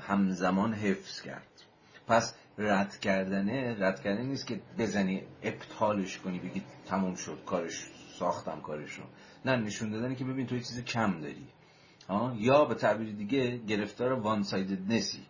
همزمان 0.00 0.74
حفظ 0.74 1.20
کرد. 1.20 1.62
پس 2.06 2.34
رد 2.58 2.98
کردنه 3.00 3.76
رد 3.78 4.00
کردن 4.00 4.26
نیست 4.26 4.46
که 4.46 4.60
بزنی 4.78 5.22
ابطالش 5.42 6.18
کنی 6.18 6.38
بگی 6.38 6.62
تموم 6.86 7.14
شد 7.14 7.38
کارش 7.46 7.86
ساختم 8.18 8.60
کارش 8.60 8.92
رو 8.92 9.04
نه 9.44 9.56
نشون 9.56 9.90
دادنه 9.90 10.14
که 10.14 10.24
ببین 10.24 10.46
تو 10.46 10.54
یه 10.54 10.60
چیز 10.60 10.84
کم 10.84 11.20
داری. 11.20 11.46
یا 12.36 12.64
به 12.64 12.74
تعبیر 12.74 13.12
دیگه 13.12 13.56
گرفتار 13.58 14.12
وان 14.12 14.44
نسی. 14.88 15.26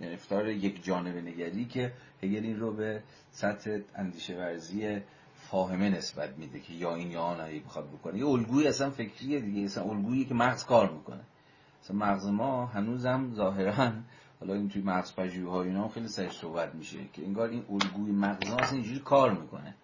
یعنی 0.00 0.12
گرفتار 0.12 0.48
یک 0.48 0.84
جانب 0.84 1.16
نگری 1.16 1.64
که 1.64 1.92
هگل 2.22 2.44
این 2.44 2.60
رو 2.60 2.72
به 2.72 3.02
سطح 3.30 3.78
اندیشه 3.94 4.36
ورزی 4.36 5.00
فاهمه 5.34 5.90
نسبت 5.90 6.38
میده 6.38 6.60
که 6.60 6.72
یا 6.72 6.94
این 6.94 7.10
یا 7.10 7.20
آن 7.20 7.50
می‌خواد 7.50 7.88
بکنه. 7.88 8.18
یه 8.18 8.26
الگوی 8.26 8.66
اصلا 8.66 8.90
فکریه 8.90 9.40
دیگه. 9.40 9.64
اصلا 9.64 9.84
الگویی 9.84 10.24
که 10.24 10.34
مغز 10.34 10.64
کار 10.64 10.92
می‌کنه. 10.92 11.20
اصلا 11.82 11.96
مغز 11.96 12.26
ما 12.26 12.66
هنوزم 12.66 13.30
ظاهرا 13.34 13.92
حالا 14.44 14.56
این 14.56 14.68
توی 14.68 14.82
مغز 14.82 15.12
ها 15.46 15.62
اینا 15.62 15.88
خیلی 15.88 16.08
سرش 16.08 16.32
صحبت 16.32 16.74
میشه 16.74 16.98
که 17.12 17.24
انگار 17.24 17.48
این 17.48 17.64
الگوی 17.70 18.12
مغز 18.12 18.48
ها 18.48 18.56
اصلا 18.56 18.78
اینجوری 18.78 19.00
کار 19.00 19.40
می‌کنه. 19.40 19.74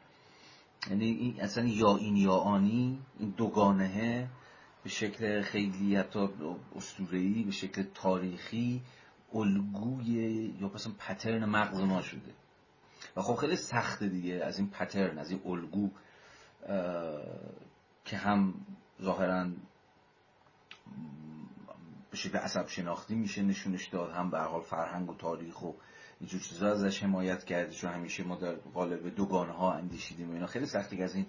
یعنی 0.91 1.05
این 1.05 1.41
اصلا 1.41 1.65
یا 1.65 1.97
این 1.97 2.17
یا 2.17 2.33
آنی 2.33 2.99
این 3.19 3.35
دوگانهه 3.37 4.29
به 4.83 4.91
شکل 4.91 5.43
خیلی 5.43 5.97
حتی 5.97 6.29
اسطوره‌ای 6.77 7.43
به 7.43 7.51
شکل 7.51 7.83
تاریخی 7.95 8.83
الگوی 9.35 10.13
یا 10.61 10.71
مثلا 10.75 10.93
پترن 10.99 11.45
مغز 11.45 11.81
ما 11.81 12.03
شده. 12.03 12.35
و 13.17 13.23
خب 13.23 13.35
خیلی 13.35 13.57
سخته 13.57 14.09
دیگه 14.09 14.35
از 14.45 14.59
این 14.59 14.71
پترن 14.71 15.19
از 15.19 15.31
این 15.31 15.41
الگو 15.47 15.91
که 18.05 18.17
هم 18.17 18.55
ظاهرا 19.03 19.47
به 22.11 22.17
شکل 22.17 22.39
عصب 22.39 22.69
شناختی 22.69 23.15
میشه 23.15 23.43
نشونش 23.43 23.87
داد. 23.87 24.11
هم 24.11 24.31
به 24.31 24.39
حال 24.39 24.61
فرهنگ 24.61 25.11
و 25.11 25.15
تاریخ 25.15 25.63
و 25.63 25.73
اینجور 26.21 26.41
چیزا 26.41 26.71
ازش 26.73 27.03
حمایت 27.03 27.45
کرده 27.45 27.73
چون 27.73 27.93
همیشه 27.93 28.25
ما 28.25 28.37
در 28.37 28.55
قالب 28.55 29.15
دوگانه 29.15 29.53
ها 29.53 29.73
اندیشیدیم 29.73 30.33
اینا. 30.33 30.47
خیلی 30.47 30.67
سختی 30.67 30.97
که 30.97 31.05
از 31.05 31.15
این 31.15 31.27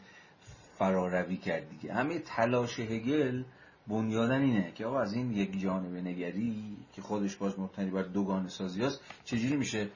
فراروی 0.77 1.37
کرد 1.37 1.69
دیگه. 1.69 1.93
همه 1.93 2.19
تلاش 2.19 2.79
هگل 2.79 3.43
بنیادن 3.87 4.41
اینه 4.41 4.71
که 4.71 4.85
آقا 4.85 4.99
از 4.99 5.13
این 5.13 5.31
یک 5.31 5.61
جانب 5.61 5.95
نگری 5.95 6.77
که 6.93 7.01
خودش 7.01 7.35
باز 7.35 7.59
مبتنی 7.59 7.91
بر 7.91 8.01
دوگانه 8.01 8.49
سازی 8.49 8.83
است 8.83 9.01
چجوری 9.23 9.57
میشه 9.57 9.89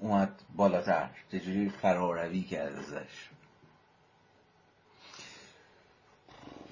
اومد 0.00 0.42
بالاتر؟ 0.56 1.10
چجوری 1.32 1.68
فراروی 1.68 2.42
کرد 2.42 2.76
ازش؟ 2.76 3.30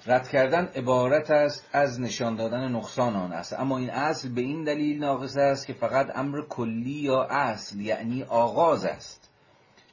رد 0.07 0.27
کردن 0.27 0.65
عبارت 0.65 1.31
است 1.31 1.69
از 1.73 2.01
نشان 2.01 2.35
دادن 2.35 2.71
نقصان 2.71 3.15
آن 3.15 3.31
است. 3.31 3.53
اما 3.53 3.77
این 3.77 3.89
اصل 3.89 4.29
به 4.29 4.41
این 4.41 4.63
دلیل 4.63 4.99
ناقص 4.99 5.37
است 5.37 5.67
که 5.67 5.73
فقط 5.73 6.11
امر 6.15 6.41
کلی 6.41 6.91
یا 6.91 7.23
اصل 7.23 7.79
یعنی 7.79 8.23
آغاز 8.23 8.85
است. 8.85 9.29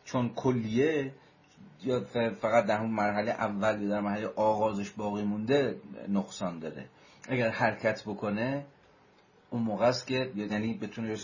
چون 0.04 0.28
کلیه 0.28 1.12
یا 1.84 2.00
فقط 2.40 2.66
در 2.66 2.80
اون 2.80 2.90
مرحله 2.90 3.30
اول 3.30 3.82
یا 3.82 3.88
در 3.88 4.00
مرحله 4.00 4.26
آغازش 4.26 4.90
باقی 4.90 5.22
مونده 5.22 5.76
نقصان 6.08 6.58
داره 6.58 6.84
اگر 7.28 7.48
حرکت 7.48 8.02
بکنه 8.02 8.64
اون 9.50 9.62
موقع 9.62 9.86
است 9.86 10.06
که 10.06 10.32
یعنی 10.36 10.74
بتونه 10.74 11.16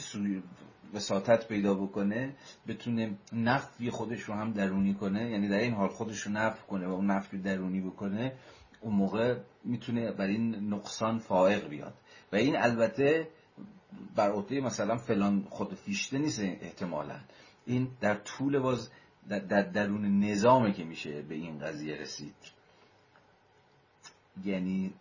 وساطت 0.95 1.49
پیدا 1.49 1.75
بکنه 1.75 2.35
بتونه 2.69 3.15
نفی 3.33 3.91
خودش 3.91 4.23
رو 4.23 4.35
هم 4.35 4.53
درونی 4.53 4.95
کنه. 4.95 5.31
یعنی 5.31 5.49
در 5.49 5.59
این 5.59 5.75
حال 5.75 5.89
خودش 5.89 6.21
رو 6.21 6.33
نفی 6.33 6.63
کنه 6.69 6.87
و 6.87 6.91
اون 6.91 7.11
نفی 7.11 7.39
درونی 7.39 7.81
بکنه. 7.81 8.33
اون 8.81 8.95
موقع 8.95 9.37
می‌تونه 9.65 10.13
بر 10.13 10.27
این 10.27 10.55
نقصان 10.55 11.19
فائق 11.19 11.69
بیاد. 11.69 11.95
و 12.33 12.37
این 12.37 12.57
البته 12.57 13.29
بر 14.17 14.31
عهده 14.31 14.61
مثلا 14.61 14.97
فلان 14.97 15.47
خود 15.51 15.75
فیشته 15.75 16.19
نیست 16.19 16.41
احتمالا. 16.41 17.21
این 17.67 17.89
در 18.01 18.15
طول 18.15 18.59
باز 18.59 18.91
در 19.29 19.63
درون 19.63 20.25
نظامه 20.25 20.73
که 20.73 20.85
میشه 20.85 21.23
به 21.23 21.35
این 21.35 21.59
قضیه 21.59 21.97
رسید. 21.97 22.35
یعنی 24.45 24.95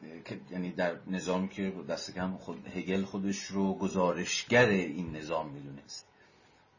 یعنی 0.51 0.71
در 0.71 0.95
نظامی 1.07 1.47
که 1.49 1.73
دست 1.89 2.13
کم 2.13 2.37
خود 2.37 2.67
هگل 2.67 3.03
خودش 3.03 3.43
رو 3.43 3.73
گزارشگر 3.73 4.65
این 4.65 5.15
نظام 5.15 5.49
می‌دونست. 5.49 6.07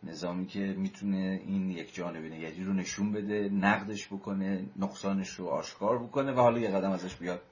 نظامی 0.07 0.47
که 0.47 0.61
می‌تونه 0.61 1.41
این 1.47 1.71
یک 1.71 1.95
جانب 1.95 2.25
نگری 2.25 2.65
رو 2.65 2.73
نشون 2.73 3.13
بده 3.13 3.49
نقدش 3.49 4.07
بکنه 4.07 4.67
نقصانش 4.77 5.31
رو 5.31 5.47
آشکار 5.47 5.99
بکنه 5.99 6.33
و 6.33 6.41
حالا 6.41 6.59
یه 6.59 6.71
قدم 6.71 6.91
ازش 6.91 7.17
بیاد 7.17 7.43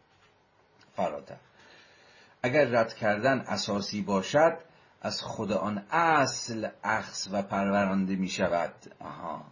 فراتر. 0.97 1.37
اگر 2.43 2.65
رد 2.65 2.95
کردن 2.95 3.39
اساسی 3.41 4.03
باشد 4.03 4.59
از 5.03 5.23
خود 5.23 5.53
آن 5.53 5.83
اصل 5.91 6.69
اخذ 6.85 7.29
و 7.33 7.43
پرورانده 7.43 8.17
می 8.17 8.29
شود 8.29 8.75
آها. 9.01 9.45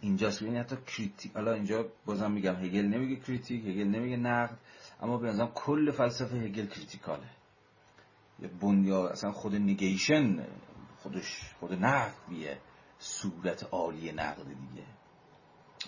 اینجاست 0.00 0.42
ببینید 0.42 0.60
حتی 0.60 0.76
critique 0.86 1.32
حالا 1.32 1.52
اینجا 1.52 1.86
بازم 2.06 2.30
میگم 2.30 2.54
هگل 2.54 2.84
نمیگه 2.84 3.16
critique 3.16 3.66
هگل 3.66 3.88
نمیگه 3.88 4.16
نقد 4.16 4.58
اما 5.02 5.18
به 5.18 5.28
نظرم 5.28 5.50
کل 5.54 5.90
فلسفه 5.90 6.36
هگل 6.36 6.66
critical 6.66 7.16
ه. 7.16 7.28
یا 8.38 8.48
بنیاد 8.60 9.12
اصلا 9.12 9.32
خود 9.32 9.54
negation 9.54 10.46
خودش 11.08 11.40
خود 11.60 11.72
نفیه 11.72 12.58
صورت 12.98 13.64
عالی 13.64 14.12
نقد 14.12 14.44
دیگه. 14.44 14.86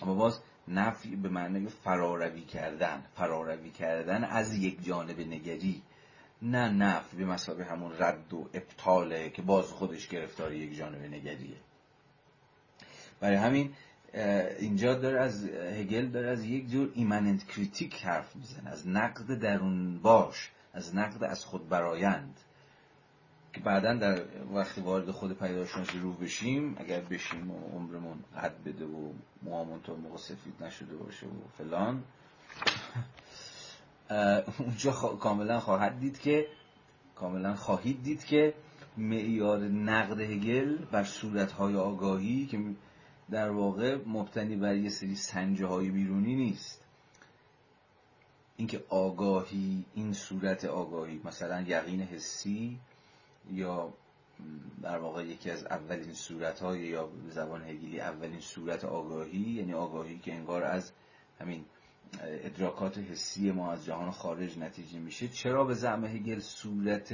اما 0.01 0.13
باز 0.13 0.39
نفی 0.67 1.15
به 1.15 1.29
معنی 1.29 1.67
فراروی 1.67 2.41
کردن 2.41 3.03
فراروی 3.15 3.69
کردن 3.69 4.23
از 4.23 4.53
یک 4.53 4.85
جانب 4.85 5.19
نگری. 5.19 5.81
نه 6.41 6.69
نفی 6.69 7.17
به 7.17 7.25
مسابقه 7.25 7.63
همون 7.63 7.91
رد 7.99 8.33
و 8.33 8.49
ابطاله 8.53 9.29
که 9.29 9.41
باز 9.41 9.65
خودش 9.65 10.07
گرفتاری 10.07 10.57
یک 10.57 10.77
جانب 10.77 11.01
نگریه. 11.01 11.57
برای 13.19 13.37
همین 13.37 13.73
اینجا 14.59 14.93
داره 14.93 15.21
از 15.21 15.45
هگل 15.45 16.07
داره 16.07 16.29
از 16.29 16.45
یک 16.45 16.69
جور 16.69 16.91
ایمننت 16.93 17.47
کریتیک 17.47 18.05
حرف 18.05 18.35
می‌زنه 18.35 18.69
از 18.69 18.87
نقد 18.87 19.39
درون 19.39 19.99
باش 19.99 20.51
از 20.73 20.95
نقد 20.95 21.23
از 21.23 21.45
خود 21.45 21.69
برایند. 21.69 22.39
بعدا 23.59 23.93
در 23.93 24.21
وقتی 24.53 24.81
وارد 24.81 25.11
خود 25.11 25.39
پیداشناسی 25.39 25.99
رو 25.99 26.13
بشیم 26.13 26.75
اگر 26.79 26.99
بشیم 26.99 27.51
و 27.51 27.59
عمرمون 27.75 28.19
قد 28.43 28.63
بده 28.65 28.85
و 28.85 29.11
موامون 29.43 29.81
تا 29.81 29.95
موقع 29.95 30.17
سفید 30.17 30.63
نشده 30.63 30.95
باشه 30.95 31.27
و 31.27 31.47
فلان 31.57 32.03
اونجا 34.59 34.91
کاملا 34.91 35.59
خواهد 35.59 35.99
دید 35.99 36.19
که 36.19 36.47
کاملا 37.15 37.55
خواهید 37.55 38.03
دید 38.03 38.25
که 38.25 38.53
معیار 38.97 39.59
نقد 39.59 40.19
هگل 40.19 40.77
بر 40.77 41.03
صورتهای 41.03 41.75
آگاهی 41.75 42.45
که 42.45 42.59
در 43.31 43.49
واقع 43.49 43.97
مبتنی 44.07 44.55
بر 44.55 44.75
یه 44.75 44.89
سری 44.89 45.15
سنجه 45.15 45.65
های 45.65 45.89
بیرونی 45.89 46.35
نیست. 46.35 46.85
اینکه 48.57 48.83
آگاهی 48.89 49.85
این 49.95 50.13
صورت 50.13 50.65
آگاهی 50.65 51.21
مثلا 51.23 51.61
یقین 51.61 52.01
حسی 52.01 52.79
یا 53.49 53.93
در 54.81 54.97
واقع 54.97 55.25
یکی 55.25 55.51
از 55.51 55.65
اولین 55.65 56.13
صورت 56.13 56.59
های 56.59 56.79
یا 56.79 57.09
زبان 57.29 57.63
هگلی 57.63 57.99
اولین 57.99 58.39
صورت 58.39 58.85
آگاهی 58.85 59.39
یعنی 59.39 59.73
آگاهی 59.73 60.19
که 60.19 60.33
انگار 60.33 60.63
از 60.63 60.91
همین 61.39 61.65
ادراکات 62.21 62.97
حسی 62.97 63.51
ما 63.51 63.71
از 63.71 63.85
جهان 63.85 64.11
خارج 64.11 64.57
نتیجه 64.57 64.99
میشه. 64.99 65.27
چرا 65.27 65.63
به 65.63 65.73
زعم 65.73 66.05
هگل 66.05 66.39
صورت 66.39 67.13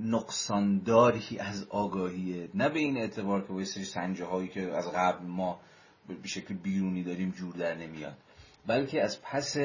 نقصانداری 0.00 1.38
از 1.38 1.66
آگاهیه 1.68 2.48
نه 2.54 2.68
به 2.68 2.78
این 2.78 2.96
اعتبار 2.96 3.46
که 3.46 3.52
با 3.52 3.64
سری 3.64 3.84
سنجه 3.84 4.24
هایی 4.24 4.48
که 4.48 4.72
از 4.72 4.92
قبل 4.92 5.26
ما 5.26 5.60
به 6.08 6.28
شکل 6.28 6.54
بیرونی 6.54 7.02
داریم 7.02 7.30
جور 7.30 7.54
در 7.54 7.74
نمیاد 7.74 8.16
بلکه 8.66 9.02
از 9.02 9.22
پس 9.22 9.56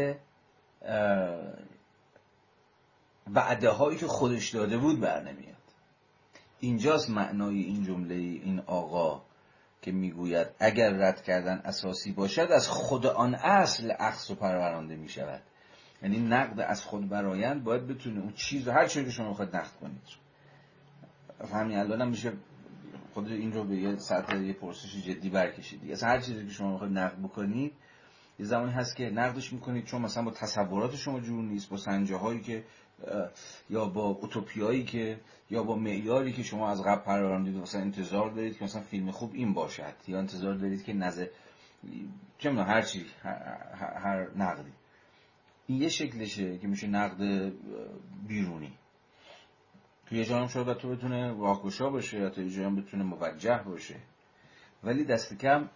وعده 3.27 3.69
هایی 3.69 3.98
که 3.98 4.07
خودش 4.07 4.49
داده 4.49 4.77
بود 4.77 4.99
بر 4.99 5.22
نمیاد 5.22 5.56
اینجاست 6.60 7.10
معنای 7.10 7.61
این 7.61 7.84
جمله 7.84 8.15
این 8.15 8.60
آقا 8.60 9.22
که 9.81 9.91
می‌گوید 9.91 10.48
اگر 10.60 10.89
رد 10.89 11.23
کردن 11.23 11.61
اساسی 11.65 12.11
باشد 12.11 12.48
از 12.52 12.69
خود 12.69 13.06
آن 13.06 13.35
اصل 13.35 13.93
اخص 13.99 14.31
و 14.31 14.35
پرورانده 14.35 14.95
می 14.95 15.10
شود 15.10 15.41
یعنی 16.03 16.19
نقد 16.19 16.60
از 16.60 16.84
خود 16.84 17.10
برایند 17.10 17.64
باید 17.64 17.88
بتونه 17.88 18.19
اون 18.19 18.34
چیز 18.34 18.68
هر 18.68 18.88
چیزی 18.88 19.06
که 19.06 19.11
شما 19.11 19.30
می‌خواید 19.30 19.56
نقد 19.56 19.72
کنید. 19.81 20.02
همین 21.53 21.77
الان 21.77 22.10
میشه 22.10 22.34
خود 23.14 23.27
این 23.27 23.53
رو 23.53 23.64
به 23.64 23.76
یه 23.76 23.98
سطح 23.98 24.38
یه 24.38 24.53
پرسش 24.53 24.95
جدی 24.95 25.30
برکشید. 25.30 25.91
از 25.91 26.03
هر 26.03 26.19
چیزی 26.19 26.45
که 26.45 26.52
شما 26.52 26.72
می‌خواید 26.72 26.98
نقد 26.98 27.18
بکنید 27.18 27.73
یه 28.39 28.45
زمانی 28.45 28.72
هست 28.72 28.95
که 28.95 29.10
نقدش 29.10 29.53
می‌کنید 29.53 29.85
چون 29.85 30.02
مثلا 30.02 30.23
با 30.23 30.31
تصورات 30.31 30.95
شما 30.95 31.19
جور 31.19 31.43
نیست 31.43 31.69
با 31.69 31.77
سنجه 31.77 32.15
هایی 32.15 32.41
که 32.41 32.64
یا 33.69 33.86
با 33.86 34.02
اوتوپیایی 34.02 34.84
که 34.84 35.19
یا 35.49 35.64
با 35.64 35.76
معیاری 35.76 36.34
که 36.34 36.44
شما 36.44 36.69
از 36.69 36.84
قبل 36.84 37.02
پروراندید 37.02 37.56
مثلا 37.56 37.82
انتظار 37.82 38.30
دارید 38.30 38.57
که 38.57 38.64
مثلا 38.64 38.82
فیلم 38.82 39.11
خوب 39.11 39.32
این 39.34 39.53
باشد 39.53 39.94
یا 40.07 40.19
انتظار 40.19 40.53
دارید 40.53 40.84
که 40.84 40.94
نظر 40.94 41.28
چه 42.38 42.52
هر 42.52 42.82
چی 42.82 43.06
هر, 43.23 44.28
نقدی. 44.36 44.72
این 45.68 45.82
یه 45.82 45.90
شکلشه 45.90 46.57
که 46.57 46.68
میشه 46.68 46.88
نقد 46.88 47.52
بیرونی. 48.28 48.73
توی 50.06 50.18
یه 50.18 50.26
جانم 50.26 50.48
شاید 50.48 50.73
تو 50.73 50.90
بتونه 50.90 51.32
واکوشا 51.32 51.90
باشه 51.90 52.19
یا 52.19 52.30
توی 52.30 52.48
یه 52.48 52.69
بتونه 52.69 53.03
موجه 53.03 53.64
باشه. 53.65 53.95
ولی 54.84 55.06
دست 55.06 55.38
کم 55.38 55.69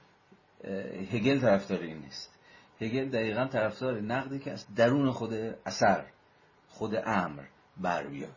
هگل 1.12 1.40
طرفدار 1.40 1.84
نیست. 1.84 2.40
هگل 2.82 3.10
دقیقا 3.10 3.48
طرفدار 3.48 4.02
نقدی 4.02 4.40
که 4.40 4.52
از 4.52 4.76
درون 4.76 5.12
خود 5.12 5.34
اثر. 5.66 6.06
خود 6.76 6.96
امر 6.96 7.44
بر 7.78 8.08
بیاد. 8.08 8.36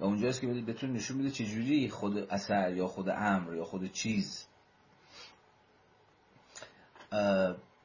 و 0.00 0.04
اونجاست 0.04 0.40
که 0.40 0.46
بتون 0.46 0.92
نشون 0.92 1.16
میده 1.16 1.30
چجوری 1.30 1.88
خود 1.88 2.18
اثر 2.18 2.74
یا 2.74 2.88
خود 2.88 3.08
امر 3.08 3.54
یا 3.54 3.64
خود 3.64 3.92
چیز 3.92 4.46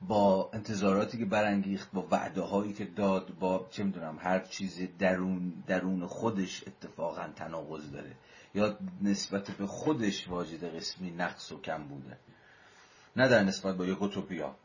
با 0.02 0.50
انتظاراتی 0.54 1.18
که 1.18 1.26
برانگیخت 1.26 1.92
با 1.92 2.08
وعده 2.12 2.42
هایی 2.42 2.74
که 2.74 2.86
داد 2.86 3.40
با 3.40 3.68
چه 3.72 3.84
می‌دونم 3.84 4.18
هر 4.22 4.40
چیز 4.40 4.80
درون 5.00 5.64
درون 5.68 6.08
خودش 6.08 6.64
اتفاقا 6.68 7.28
تناقض 7.36 7.92
داره. 7.92 8.16
یا 8.54 8.78
نسبت 9.02 9.52
به 9.52 9.68
خودش 9.68 10.28
واجد 10.28 10.76
قسمی 10.76 11.12
نقص 11.12 11.52
و 11.52 11.62
کم 11.62 11.88
بوده. 11.88 12.18
نه 13.16 13.28
در 13.28 13.44
نسبت 13.44 13.76
با 13.76 13.86
یک 13.86 14.02
اوتوپیا 14.02 14.56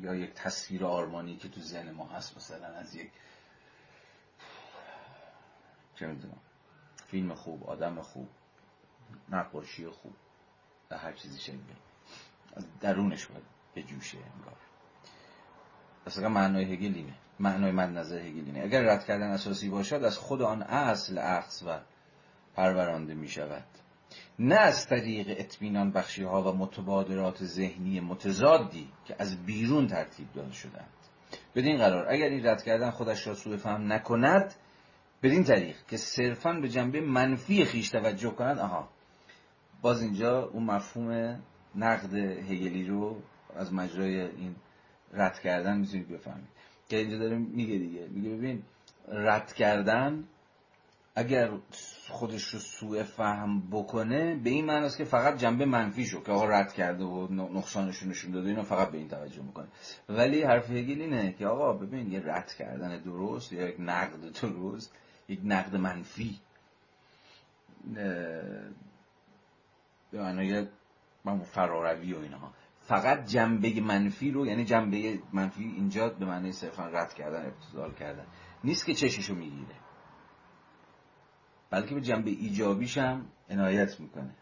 یا 0.00 0.14
یک 0.14 0.32
تصویر 0.34 0.84
آرمانی 0.84 1.36
که 1.36 1.48
تو 1.48 1.60
ذهن 1.60 1.90
ما 1.90 2.06
هست 2.06 2.36
مثلا 2.36 2.66
از 2.66 2.94
یک 2.94 3.10
چه 5.96 6.06
می‌دونم 6.06 6.40
فیلم 7.06 7.34
خوب 7.34 7.64
آدم 7.64 8.02
خوب 8.02 8.28
نقاشی 9.28 9.88
خوب 9.88 10.14
و 10.90 10.98
هر 10.98 11.12
چیزی 11.12 11.52
از 12.56 12.64
درونش 12.80 13.26
باید 13.26 13.44
به 13.74 13.82
جوشه 13.82 14.18
انگار. 14.18 14.56
اصلا 16.06 16.28
معنای 16.28 16.64
هگلینه. 16.64 17.14
معنای 17.40 17.72
من 17.72 17.94
نظر 17.94 18.18
هگلینه. 18.18 18.60
اگر 18.60 18.82
رد 18.82 19.04
کردن 19.04 19.30
اساسی 19.30 19.68
باشد 19.68 20.04
از 20.04 20.18
خود 20.18 20.42
آن 20.42 20.62
اصل 20.62 21.18
اخص 21.18 21.62
و 21.66 21.80
پرورانده 22.54 23.14
می 23.14 23.28
شود 23.28 23.64
نه 24.38 24.54
از 24.54 24.86
طریق 24.86 25.26
اطمینان 25.28 25.92
بخشی 25.92 26.22
ها 26.22 26.52
و 26.52 26.56
متبادرات 26.56 27.44
ذهنی 27.44 28.00
متضادی 28.00 28.92
که 29.04 29.16
از 29.18 29.46
بیرون 29.46 29.86
ترتیب 29.86 30.32
داده 30.32 30.52
شدند. 30.52 30.88
بدین 31.54 31.78
قرار 31.78 32.08
اگر 32.08 32.26
این 32.26 32.46
رد 32.46 32.62
کردن 32.62 32.90
خودش 32.90 33.26
را 33.26 33.34
سوء 33.34 33.56
فهم 33.56 33.92
نکند 33.92 34.54
بدین 35.22 35.44
طریق 35.44 35.76
که 35.88 35.96
صرفا 35.96 36.52
به 36.52 36.68
جنبه 36.68 37.00
منفی 37.00 37.64
خیش 37.64 37.88
توجه 37.88 38.30
کند 38.30 38.58
آها. 38.58 38.88
باز 39.82 40.02
اینجا 40.02 40.44
اون 40.44 40.64
مفهوم 40.64 41.40
نقد 41.74 42.14
هگلی 42.14 42.84
رو 42.84 43.16
از 43.56 43.74
مجرای 43.74 44.20
این 44.20 44.56
رد 45.12 45.38
کردن 45.40 45.78
می‌تونید 45.78 46.08
بفهمید. 46.08 46.48
که 46.88 46.96
اینجا 46.96 47.18
داره 47.18 47.38
میگه 47.38 47.78
دیگه. 47.78 48.06
میگه 48.10 48.30
ببین 48.30 48.62
رد 49.08 49.52
کردن 49.52 50.24
اگر 51.14 51.50
خودش 52.08 52.44
رو 52.44 52.58
سوء 52.58 53.02
فهم 53.02 53.70
بکنه 53.70 54.34
به 54.34 54.50
این 54.50 54.64
معنی 54.64 54.86
است 54.86 54.98
که 54.98 55.04
فقط 55.04 55.38
جنبه 55.38 55.64
منفی 55.64 56.06
شو 56.06 56.22
که 56.22 56.32
آقا 56.32 56.44
رد 56.44 56.72
کرده 56.72 57.04
و 57.04 57.32
نقصانش 57.32 58.02
نشون 58.02 58.30
داده 58.30 58.48
اینو 58.48 58.62
فقط 58.62 58.90
به 58.90 58.98
این 58.98 59.08
توجه 59.08 59.42
می‌کنه. 59.42 59.66
ولی 60.08 60.42
حرف 60.42 60.70
هگل 60.70 61.00
اینه 61.00 61.32
که 61.32 61.46
آقا 61.46 61.72
ببین 61.72 62.12
یه 62.12 62.22
رد 62.24 62.52
کردن 62.58 63.02
درست 63.02 63.52
یا 63.52 63.68
یک 63.68 63.76
نقد 63.78 64.32
درست 64.42 64.92
یک 65.28 65.40
نقد 65.44 65.76
منفی. 65.76 66.40
به 70.12 70.22
معنای 70.22 70.66
فراروی 71.44 72.12
و 72.12 72.18
اینها. 72.18 72.52
فقط 72.80 73.26
جنبه 73.26 73.80
منفی 73.80 74.30
رو 74.30 74.46
یعنی 74.46 74.64
جنبه 74.64 75.18
منفی 75.32 75.64
اینجا 75.64 76.08
به 76.08 76.26
معنی 76.26 76.52
صرفا 76.52 76.86
رد 76.86 77.14
کردن 77.14 77.46
ابتزال 77.46 77.94
کردن. 77.94 78.26
نیست 78.64 78.86
که 78.86 78.94
چششو 78.94 79.34
می‌گیره. 79.34 79.74
بلکه 81.70 81.94
به 81.94 82.00
جنبه 82.00 82.30
ایجابیش 82.30 82.98
هم 82.98 83.26
عنایت 83.50 84.00
می‌کنه. 84.00 84.34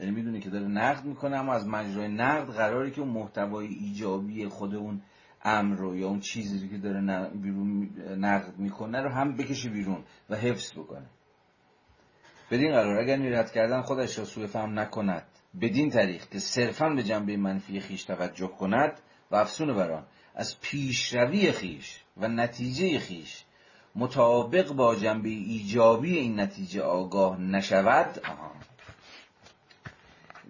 یعنی 0.00 0.12
می‌دونه 0.12 0.40
که 0.40 0.50
داره 0.50 0.66
نقد 0.66 1.04
می‌کنه 1.04 1.36
اما 1.36 1.52
از 1.54 1.66
مجرای 1.66 2.08
نقد 2.08 2.50
قراری 2.50 2.90
که 2.90 3.00
اون 3.00 3.10
محتوای 3.10 3.66
ایجابی 3.66 4.48
خود 4.48 4.74
اون 4.74 5.02
امر 5.44 5.76
رو 5.76 5.96
یا 5.96 6.08
اون 6.08 6.20
چیزی 6.20 6.68
که 6.68 6.78
داره 6.78 7.30
بیرون 7.34 7.90
نقد 8.18 8.58
می‌کنه 8.58 9.00
رو 9.00 9.08
هم 9.08 9.36
بکشه 9.36 9.68
بیرون 9.68 10.04
و 10.30 10.36
حفظ 10.36 10.72
بکنه. 10.72 11.06
بدین 12.50 12.72
قرار 12.72 12.98
اگر 12.98 13.16
رد 13.16 13.52
کردن 13.52 13.82
خودش 13.82 14.18
را 14.18 14.24
سوء 14.24 14.46
فهم 14.46 14.78
نکند. 14.78 15.26
بدین 15.60 15.90
طریق 15.90 16.28
که 16.28 16.38
صرفا 16.38 16.88
به 16.88 17.02
جنبه 17.02 17.36
منفی 17.36 17.80
خیش 17.80 18.04
توجه 18.04 18.48
کند 18.48 19.00
و 19.30 19.36
افسون 19.36 19.74
بران 19.74 20.06
از 20.34 20.60
پیشروی 20.60 21.52
خیش 21.52 22.02
و 22.16 22.28
نتیجه 22.28 22.98
خیش 22.98 23.44
مطابق 23.94 24.72
با 24.72 24.94
جنبه 24.94 25.28
ایجابی 25.28 26.18
این 26.18 26.40
نتیجه 26.40 26.82
آگاه 26.82 27.40
نشود. 27.40 28.20
آها. 28.24 28.52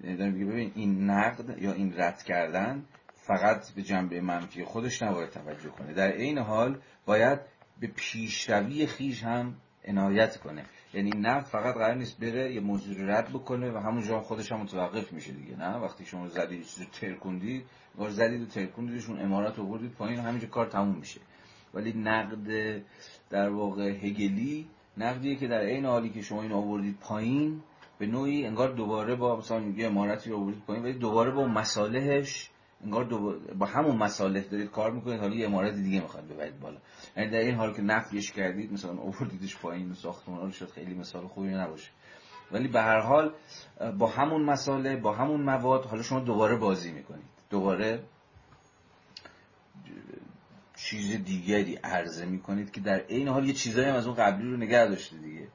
یعنی 0.04 0.44
ببین 0.44 0.72
این 0.74 1.10
نقد 1.10 1.62
یا 1.62 1.72
این 1.72 1.94
رد 1.96 2.22
کردن 2.22 2.84
فقط 3.26 3.70
به 3.70 3.82
جنبه 3.82 4.20
منفی 4.20 4.64
خودش 4.64 5.02
نباید 5.02 5.30
توجه 5.30 5.68
کنه. 5.68 5.92
در 5.92 6.12
این 6.12 6.38
حال 6.38 6.80
باید 7.06 7.40
به 7.80 7.86
پیشروی 7.86 8.86
خیش 8.86 9.22
هم 9.22 9.54
عنایت 9.84 10.36
کنه. 10.36 10.64
یعنی 10.94 11.10
نه 11.10 11.40
فقط 11.40 11.74
قرار 11.74 11.94
نیست 11.94 12.20
بره 12.20 12.54
یه 12.54 12.60
موضوع 12.60 12.96
رد 12.98 13.28
بکنه 13.28 13.70
و 13.70 13.78
همونجا 13.78 14.20
خودش 14.20 14.52
هم 14.52 14.60
متوقف 14.60 15.12
میشه 15.12 15.32
دیگه. 15.32 15.56
نه 15.56 15.76
وقتی 15.76 16.04
شما 16.04 16.28
زدید 16.28 16.64
چیزی 16.64 16.86
ترکوندید 16.92 17.64
بار 17.94 18.10
زدید 18.10 18.42
و 18.42 18.46
ترکوندیدشون 18.46 19.22
امارات 19.22 19.58
آوردید 19.58 19.92
پایین 19.92 20.20
همینجا 20.20 20.48
کار 20.48 20.66
تموم 20.66 20.96
میشه. 20.96 21.20
ولی 21.74 21.92
نقد 21.92 22.82
در 23.30 23.48
واقع 23.48 23.90
هگلی 23.90 24.66
نقدیه 24.96 25.36
که 25.36 25.48
در 25.48 25.60
این 25.60 25.84
حالی 25.84 26.10
که 26.10 26.22
شما 26.22 26.42
این 26.42 26.52
آوردید 26.52 26.98
پایین 27.00 27.62
به 27.98 28.06
نوعی 28.06 28.46
انگار 28.46 28.72
دوباره 28.72 29.14
با 29.14 29.36
مثلا 29.36 29.60
یه 29.60 29.86
امارتی 29.86 30.30
رو 30.30 30.36
آوردید 30.36 30.62
پایین 30.66 30.84
ولی 30.84 30.98
دوباره 30.98 31.30
با 31.30 31.46
مصالحش 31.46 32.50
انگار 32.84 33.04
با 33.58 33.66
همون 33.66 33.96
مصالح 33.96 34.40
دارید 34.40 34.70
کار 34.70 34.90
می‌کنید 34.90 35.20
حالا 35.20 35.34
یه 35.34 35.46
امارت 35.46 35.74
دیگه 35.74 36.00
می‌خواد 36.00 36.28
ببرید 36.28 36.60
بالا. 36.60 36.78
یعنی 37.16 37.30
در 37.30 37.38
این 37.38 37.54
حال 37.54 37.74
که 37.74 37.82
نفیش 37.82 38.32
کردید 38.32 38.72
مثلا 38.72 38.96
آوردیدش 38.96 39.56
پایین 39.56 39.90
و 39.90 39.94
ساختمان 39.94 40.40
رو 40.40 40.50
شد 40.50 40.70
خیلی 40.70 40.94
مثال 40.94 41.26
خوبی 41.26 41.48
نباشه. 41.48 41.90
ولی 42.52 42.68
به 42.68 42.80
هر 42.80 43.00
حال 43.00 43.34
با 43.98 44.06
همون 44.06 44.42
مساله 44.42 44.96
با 44.96 45.12
همون 45.12 45.40
مواد 45.40 45.84
حالا 45.84 46.02
شما 46.02 46.20
دوباره 46.20 46.56
بازی 46.56 46.92
می‌کنید. 46.92 47.24
دوباره 47.50 48.02
چیز 50.76 51.24
دیگری 51.24 51.74
عرضه 51.74 52.26
می‌کنید 52.26 52.70
که 52.70 52.80
در 52.80 53.04
این 53.08 53.28
حال 53.28 53.48
یه 53.48 53.52
چیزایی 53.52 53.86
از 53.86 54.06
اون 54.06 54.16
قبلی 54.16 54.50
رو 54.50 54.56
نگه 54.56 54.86
داشته 54.86 55.16
دیگه. 55.16 55.48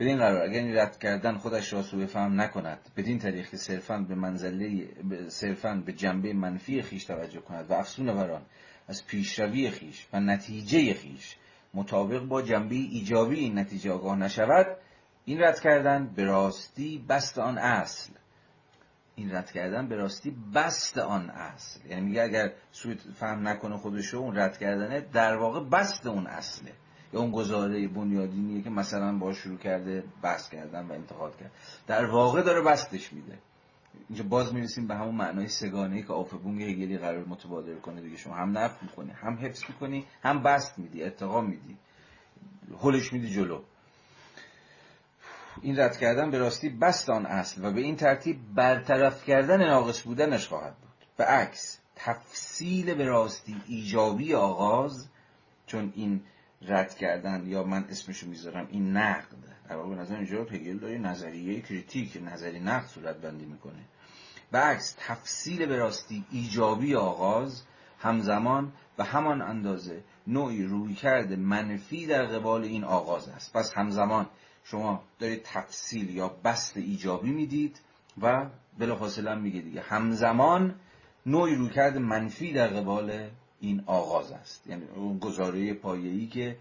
بدین 0.00 0.18
قرار 0.18 0.42
اگر 0.42 0.60
این 0.60 0.76
رد 0.76 0.98
کردن 0.98 1.34
خودش 1.34 1.72
را 1.72 1.82
سوء 1.82 2.06
فهم 2.06 2.40
نکند 2.40 2.78
بدین 2.96 3.18
طریق 3.18 3.48
که 3.48 3.56
صرفا 3.56 3.98
به 4.08 4.14
منزله 4.14 4.88
صرفا 5.28 5.82
به 5.86 5.92
جنبه 5.92 6.32
منفی 6.32 6.82
خیش 6.82 7.04
توجه 7.04 7.40
کند 7.40 7.70
و 7.70 7.74
افسون 7.74 8.14
بران 8.14 8.42
از 8.88 9.06
پیشروی 9.06 9.70
خیش 9.70 10.06
و 10.12 10.20
نتیجه 10.20 10.94
خیش 10.94 11.36
مطابق 11.74 12.24
با 12.24 12.42
جنبه 12.42 12.74
ایجابی 12.74 13.38
این 13.38 13.58
نتیجه 13.58 13.92
آگاه 13.92 14.16
نشود 14.16 14.66
این 15.24 15.42
رد 15.42 15.60
کردن 15.60 16.06
به 16.06 16.24
راستی 16.24 17.04
بست 17.08 17.38
آن 17.38 17.58
اصل. 17.58 18.12
این 19.16 19.34
رد 19.34 19.52
کردن 19.52 19.88
به 19.88 19.96
راستی 19.96 20.36
بست 20.54 20.98
آن 20.98 21.30
اصل. 21.30 21.80
یعنی 21.88 22.00
میگه 22.00 22.22
اگر 22.22 22.52
سوء 22.72 22.94
فهم 23.20 23.48
نکنه 23.48 23.76
خودشو 23.76 24.16
اون 24.16 24.36
رد 24.36 24.58
کردنه 24.58 25.00
در 25.00 25.36
واقع 25.36 25.60
بست 25.60 26.06
اون 26.06 26.26
اصله. 26.26 26.72
یا 27.14 27.20
اون 27.20 27.30
گزاره 27.30 27.88
بنیادینیه 27.88 28.62
که 28.62 28.70
مثلا 28.70 29.18
با 29.18 29.32
شروع 29.32 29.58
کرده 29.58 30.04
بحث 30.22 30.48
کردن 30.48 30.86
و 30.86 30.92
انتقاد 30.92 31.36
کرد. 31.36 31.50
در 31.86 32.04
واقع 32.04 32.42
داره 32.42 32.62
بستش 32.62 33.12
میده. 33.12 33.38
اینجا 34.08 34.24
باز 34.24 34.54
می‌رسیم 34.54 34.86
به 34.86 34.94
همون 34.94 35.14
معنای 35.14 35.48
سگانه 35.48 36.02
که 36.02 36.12
آفبونگ 36.12 36.62
هگلی 36.62 36.98
قرار 36.98 37.24
متبادر 37.24 37.74
کنه 37.74 38.00
دیگه. 38.00 38.16
شما 38.16 38.34
هم 38.34 38.58
نفت 38.58 38.82
می‌کنی 38.82 39.10
هم 39.10 39.34
حفظ 39.34 39.62
می‌کنی 39.68 40.04
هم 40.22 40.42
بست 40.42 40.78
میدی 40.78 41.02
ارتقا 41.02 41.40
میدی. 41.40 41.76
هلش 42.82 43.12
میدی 43.12 43.30
جلو. 43.30 43.60
این 45.62 45.78
رد 45.78 45.96
کردن 45.96 46.30
به 46.30 46.38
راستی 46.38 46.68
بست 46.68 47.10
آن 47.10 47.26
اصل 47.26 47.64
و 47.64 47.70
به 47.72 47.80
این 47.80 47.96
ترتیب 47.96 48.36
برطرف 48.54 49.24
کردن 49.24 49.66
ناقص 49.66 50.02
بودنش 50.02 50.48
خواهد 50.48 50.74
بود. 50.74 51.06
به 51.16 51.24
عکس 51.24 51.78
تفصیل 51.96 52.94
به 52.94 53.04
راستی 53.04 53.56
ایجابی 53.66 54.34
آغاز 54.34 55.08
چون 55.66 55.92
این 55.96 56.20
رد 56.68 56.94
کردن 56.94 57.46
یا 57.46 57.64
من 57.64 57.84
اسمشو 57.84 58.26
می‌ذارم 58.26 58.68
این 58.70 58.96
نقد. 58.96 59.36
در 59.68 59.76
واقع 59.76 59.94
نظر 59.94 60.16
اینجا 60.16 60.44
هگل 60.44 60.78
داره 60.78 60.98
نظریه 60.98 61.60
کریتیک 61.60 62.22
نظری 62.24 62.60
نقد 62.60 62.86
صورت 62.86 63.16
بندی 63.16 63.44
می‌کنه. 63.44 63.84
به 64.52 64.58
عکس 64.58 64.96
تفصیل 64.98 65.66
به 65.66 65.76
راستی 65.76 66.24
ایجابی 66.30 66.94
آغاز 66.94 67.62
همزمان 67.98 68.72
و 68.98 69.04
همان 69.04 69.42
اندازه 69.42 70.02
نوعی 70.26 70.64
روی 70.64 70.94
کرده 70.94 71.36
منفی 71.36 72.06
در 72.06 72.26
قبال 72.26 72.64
این 72.64 72.84
آغاز 72.84 73.28
است. 73.28 73.52
پس 73.52 73.72
همزمان 73.76 74.26
شما 74.64 75.02
دارید 75.18 75.42
تفصیل 75.44 76.10
یا 76.10 76.28
بست 76.28 76.76
ایجابی 76.76 77.30
می‌دید 77.30 77.80
و 78.22 78.50
بلافاصله 78.78 79.34
میگه 79.34 79.60
دیگه. 79.60 79.80
همزمان 79.80 80.74
نوعی 81.26 81.54
روی 81.54 81.70
کرده 81.70 81.98
منفی 81.98 82.52
در 82.52 82.68
قبال 82.68 83.30
این 83.66 83.82
آغاز 83.86 84.32
است. 84.32 84.66
یعنی 84.66 84.84
اون 84.84 85.18
گزاره 85.18 85.74
پایه‌ای 85.74 86.26
که 86.26 86.56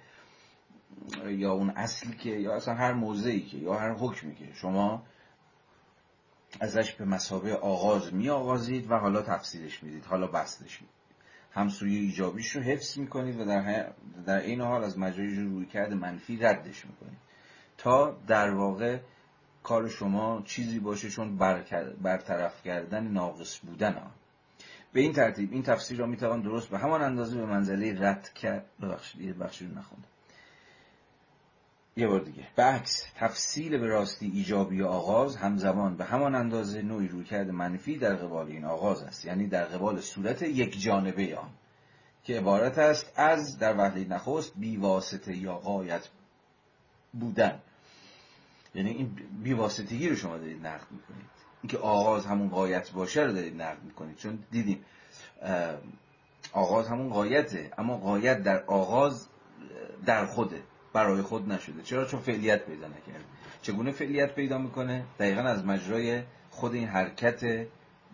یا 1.27 1.51
اون 1.51 1.69
اصلی 1.69 2.15
که 2.15 2.29
یا 2.29 2.55
اصلا 2.55 2.73
هر 2.73 2.93
موضعی 2.93 3.41
که 3.41 3.57
یا 3.57 3.73
هر 3.73 3.91
حکمی 3.91 4.35
که 4.35 4.53
شما 4.53 5.03
ازش 6.59 6.91
به 6.91 7.05
مسابه 7.05 7.55
آغاز 7.55 8.13
می 8.13 8.29
آغازید 8.29 8.91
و 8.91 8.95
حالا 8.95 9.21
تفصیلش 9.21 9.83
می‌دید 9.83 10.05
حالا 10.05 10.27
بستش 10.27 10.81
می‌دید 10.81 11.03
هم 11.51 11.69
سوی 11.69 11.95
ایجابیش 11.95 12.49
رو 12.49 12.61
حفظ 12.61 12.97
می‌کنید 12.97 13.39
و 13.39 13.45
در, 13.45 13.93
در 14.25 14.39
این 14.39 14.61
حال 14.61 14.83
از 14.83 14.99
مجرای 14.99 15.35
روی 15.35 15.65
کرده 15.65 15.95
منفی 15.95 16.37
ردش 16.37 16.85
می‌کنید. 16.85 17.17
تا 17.77 18.17
در 18.27 18.49
واقع 18.51 18.99
کار 19.63 19.89
شما 19.89 20.41
چیزی 20.45 20.79
باشه 20.79 21.09
چون 21.09 21.37
برطرف 22.01 22.63
کردن 22.63 23.07
ناقص 23.07 23.59
بودن 23.59 23.93
آن. 23.93 24.11
به 24.93 25.01
این 25.01 25.13
ترتیب 25.13 25.51
این 25.51 25.63
تفسیر 25.63 25.97
را 25.97 26.05
می‌توان 26.05 26.41
درست 26.41 26.69
به 26.69 26.77
همان 26.77 27.01
اندازه 27.01 27.37
به 27.37 27.45
منزله 27.45 27.95
رد 27.99 28.33
کرد. 28.33 28.65
ببخشید 28.81 29.21
یه 29.21 29.33
بخشی 29.33 29.67
رو 29.67 29.71
نخوندم. 29.71 30.07
یه 31.97 32.07
بار 32.07 32.19
دیگه. 32.19 32.47
به 32.55 32.63
عکس 32.63 33.05
تفصیل 33.15 33.77
به 33.77 33.87
راستی 33.87 34.31
ایجابی 34.33 34.83
آغاز 34.83 35.35
همزمان 35.35 35.97
به 35.97 36.05
همان 36.05 36.35
اندازه 36.35 36.81
نوعی 36.81 37.07
روی 37.07 37.23
کرده 37.23 37.51
منفی 37.51 37.97
در 37.97 38.15
قبال 38.15 38.47
این 38.47 38.65
آغاز 38.65 39.03
است. 39.03 39.25
یعنی 39.25 39.47
در 39.47 39.65
قبال 39.65 40.01
صورت 40.01 40.41
یک 40.41 40.81
جانبه 40.81 41.37
آن. 41.37 41.49
که 42.23 42.37
عبارت 42.37 42.77
است 42.77 43.13
از 43.15 43.59
در 43.59 43.77
وحده 43.77 44.05
نخست 44.05 44.53
بیواسطه 44.55 45.37
یا 45.37 45.57
قایت 45.57 46.09
بودن. 47.13 47.59
یعنی 48.75 48.89
این 48.89 49.15
بیواسطگی 49.43 50.09
رو 50.09 50.15
شما 50.15 50.37
دارید 50.37 50.67
نقد 50.67 50.87
می‌کنید. 50.91 51.32
اینکه 51.63 51.77
آغاز 51.77 52.25
همون 52.25 52.49
قایت 52.49 52.91
باشه 52.91 53.21
رو 53.21 53.33
دارید 53.33 53.61
نقد 53.61 53.83
می‌کنید. 53.83 54.17
چون 54.17 54.39
دیدیم 54.51 54.85
آغاز 56.53 56.87
همون 56.87 57.09
قایته 57.09 57.71
اما 57.77 57.97
قایت 57.97 58.43
در 58.43 58.63
آغاز 58.63 59.27
در 60.05 60.25
خوده 60.25 60.61
برای 60.93 61.21
خود 61.21 61.51
نشده. 61.51 61.81
چرا؟ 61.83 62.05
چون 62.05 62.19
فعلیت 62.19 62.65
پیدا 62.65 62.87
نکرده. 62.87 63.25
چگونه 63.61 63.91
فعلیت 63.91 64.35
پیدا 64.35 64.57
می‌کنه؟ 64.57 65.03
دقیقا 65.19 65.41
از 65.41 65.65
مجرای 65.65 66.21
خود 66.49 66.73
این 66.73 66.87
حرکت 66.87 67.67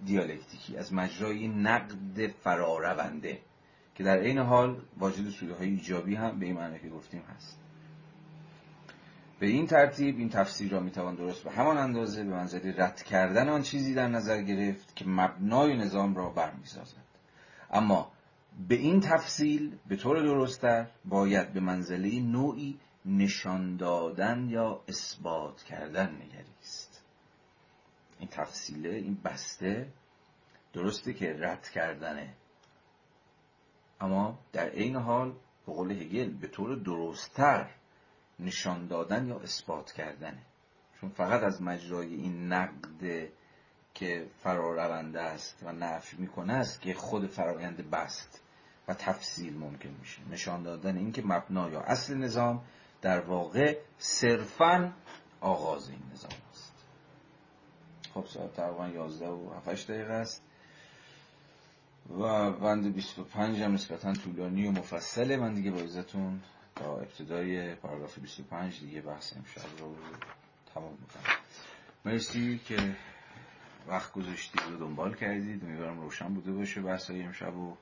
دیالکتیکی 0.06 0.78
از 0.78 0.94
مجرای 0.94 1.48
نقد 1.48 2.28
فرارونده 2.44 3.40
که 3.96 4.04
در 4.04 4.18
این 4.18 4.38
حال 4.38 4.82
واجد 4.98 5.30
سوده 5.30 5.54
های 5.54 5.68
ایجابی 5.70 6.16
هم 6.16 6.40
به 6.40 6.46
این 6.46 6.56
معنی 6.56 6.80
که 6.80 6.90
گفتیم 6.90 7.24
هست. 7.36 7.60
به 9.40 9.48
این 9.48 9.68
ترتیب 9.68 10.18
این 10.18 10.30
تفسیر 10.30 10.72
را 10.72 10.80
می‌توان 10.80 11.16
درست 11.16 11.44
به 11.44 11.52
همان 11.52 11.78
اندازه 11.78 12.24
به 12.24 12.30
منزله 12.30 12.76
رد 12.78 13.04
کردن 13.04 13.50
آن 13.50 13.62
چیزی 13.62 13.94
در 13.94 14.08
نظر 14.08 14.42
گرفت 14.42 14.96
که 14.96 15.06
مبنای 15.08 15.78
نظام 15.78 16.16
را 16.16 16.30
برمیسازد. 16.30 17.10
اما 17.72 18.12
به 18.68 18.76
این 18.76 19.00
تفصیل 19.00 19.78
به 19.88 19.96
طور 19.96 20.24
درستتر 20.24 20.88
باید 21.06 21.54
به 21.54 21.60
منزله 21.60 22.20
نوعی 22.20 22.80
نشان 23.06 23.78
دادن 23.78 24.50
یا 24.50 24.82
اثبات 24.88 25.64
کردن 25.64 26.16
نگریست. 26.16 27.04
این 28.20 28.30
تفصیله 28.32 28.90
این 28.90 29.18
بسته 29.26 29.88
درسته 30.74 31.14
که 31.14 31.36
رد 31.40 31.70
کردنه. 31.70 32.34
اما 34.02 34.40
در 34.54 34.70
این 34.70 34.96
حال 34.96 35.34
به 35.66 35.74
قول 35.74 35.92
هگل 35.92 36.30
به 36.30 36.48
طور 36.48 36.76
درستتر 36.76 37.70
نشان 38.40 38.88
دادن 38.88 39.28
یا 39.28 39.40
اثبات 39.40 39.92
کردنه 39.92 40.42
چون 41.02 41.10
فقط 41.10 41.44
از 41.44 41.62
مجرای 41.62 42.14
این 42.14 42.54
نقد 42.54 43.30
که 43.94 44.28
فرارونده 44.44 45.22
است 45.22 45.64
و 45.64 45.72
نفی 45.72 46.18
می‌کنه 46.18 46.54
است 46.54 46.82
که 46.82 46.94
خود 46.94 47.28
فرایند 47.28 47.90
بست 47.90 48.42
و 48.88 48.94
تفصیل 48.94 49.58
ممکن 49.58 49.90
میشه. 50.00 50.22
نشان 50.32 50.64
دادن 50.64 50.98
اینکه 50.98 51.22
مبنا 51.26 51.70
یا 51.70 51.82
اصل 51.82 52.18
نظام 52.18 52.64
در 53.02 53.20
واقع 53.20 53.78
صرفا 53.98 54.94
آغاز 55.42 55.90
این 55.90 56.02
نظام 56.14 56.32
است. 56.52 56.74
خب 58.14 58.26
ساعت 58.26 58.54
تقریبا 58.54 58.88
11 58.88 59.28
و 59.28 59.54
7 59.68 59.92
دقیقه 59.92 60.14
است 60.14 60.44
و 62.10 62.52
بند 62.52 62.94
25 62.94 63.62
هم 63.62 63.74
نسبتا 63.74 64.14
طولانی 64.14 64.68
و 64.68 64.72
مفصله. 64.72 65.38
من 65.38 65.54
دیگه 65.54 65.72
با 65.72 65.82
تا 66.80 66.98
ابتدای 66.98 67.76
پاراگراف 67.76 68.20
25 68.20 68.80
دیگه 68.80 69.02
بحث 69.02 69.34
امشب 69.38 69.80
رو 69.80 69.96
تمام 70.74 70.92
می‌کنم. 71.02 71.36
مرسی 72.06 72.60
که 72.66 72.96
وقت 73.88 74.14
گذاشتید 74.14 74.62
و 74.72 74.78
دنبال 74.78 75.16
کردید. 75.16 75.64
امیدوارم 75.64 76.02
روشن 76.02 76.34
بوده 76.34 76.52
باشه 76.52 76.82
بحث 76.82 77.10
های 77.10 77.24
امشب 77.24 77.58
و 77.58 77.78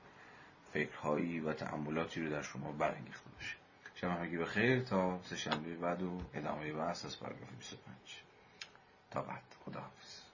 فکرهایی 0.72 1.40
و 1.40 1.52
تعملاتی 1.52 2.20
رو 2.22 2.30
در 2.30 2.42
شما 2.42 2.72
برانگیخته 2.72 3.30
باشه. 3.30 3.56
شما 3.94 4.10
همگی 4.10 4.36
بخیر. 4.36 4.80
تا 4.80 5.20
سه 5.22 5.36
شنبه 5.36 5.76
بعد 5.76 6.02
و 6.02 6.20
ادامه 6.34 6.72
بحث 6.72 7.04
از 7.04 7.20
پاراگراف 7.20 7.50
25 7.58 7.96
تا 9.10 9.22
بعد. 9.22 9.42
خداحافظ. 9.64 10.27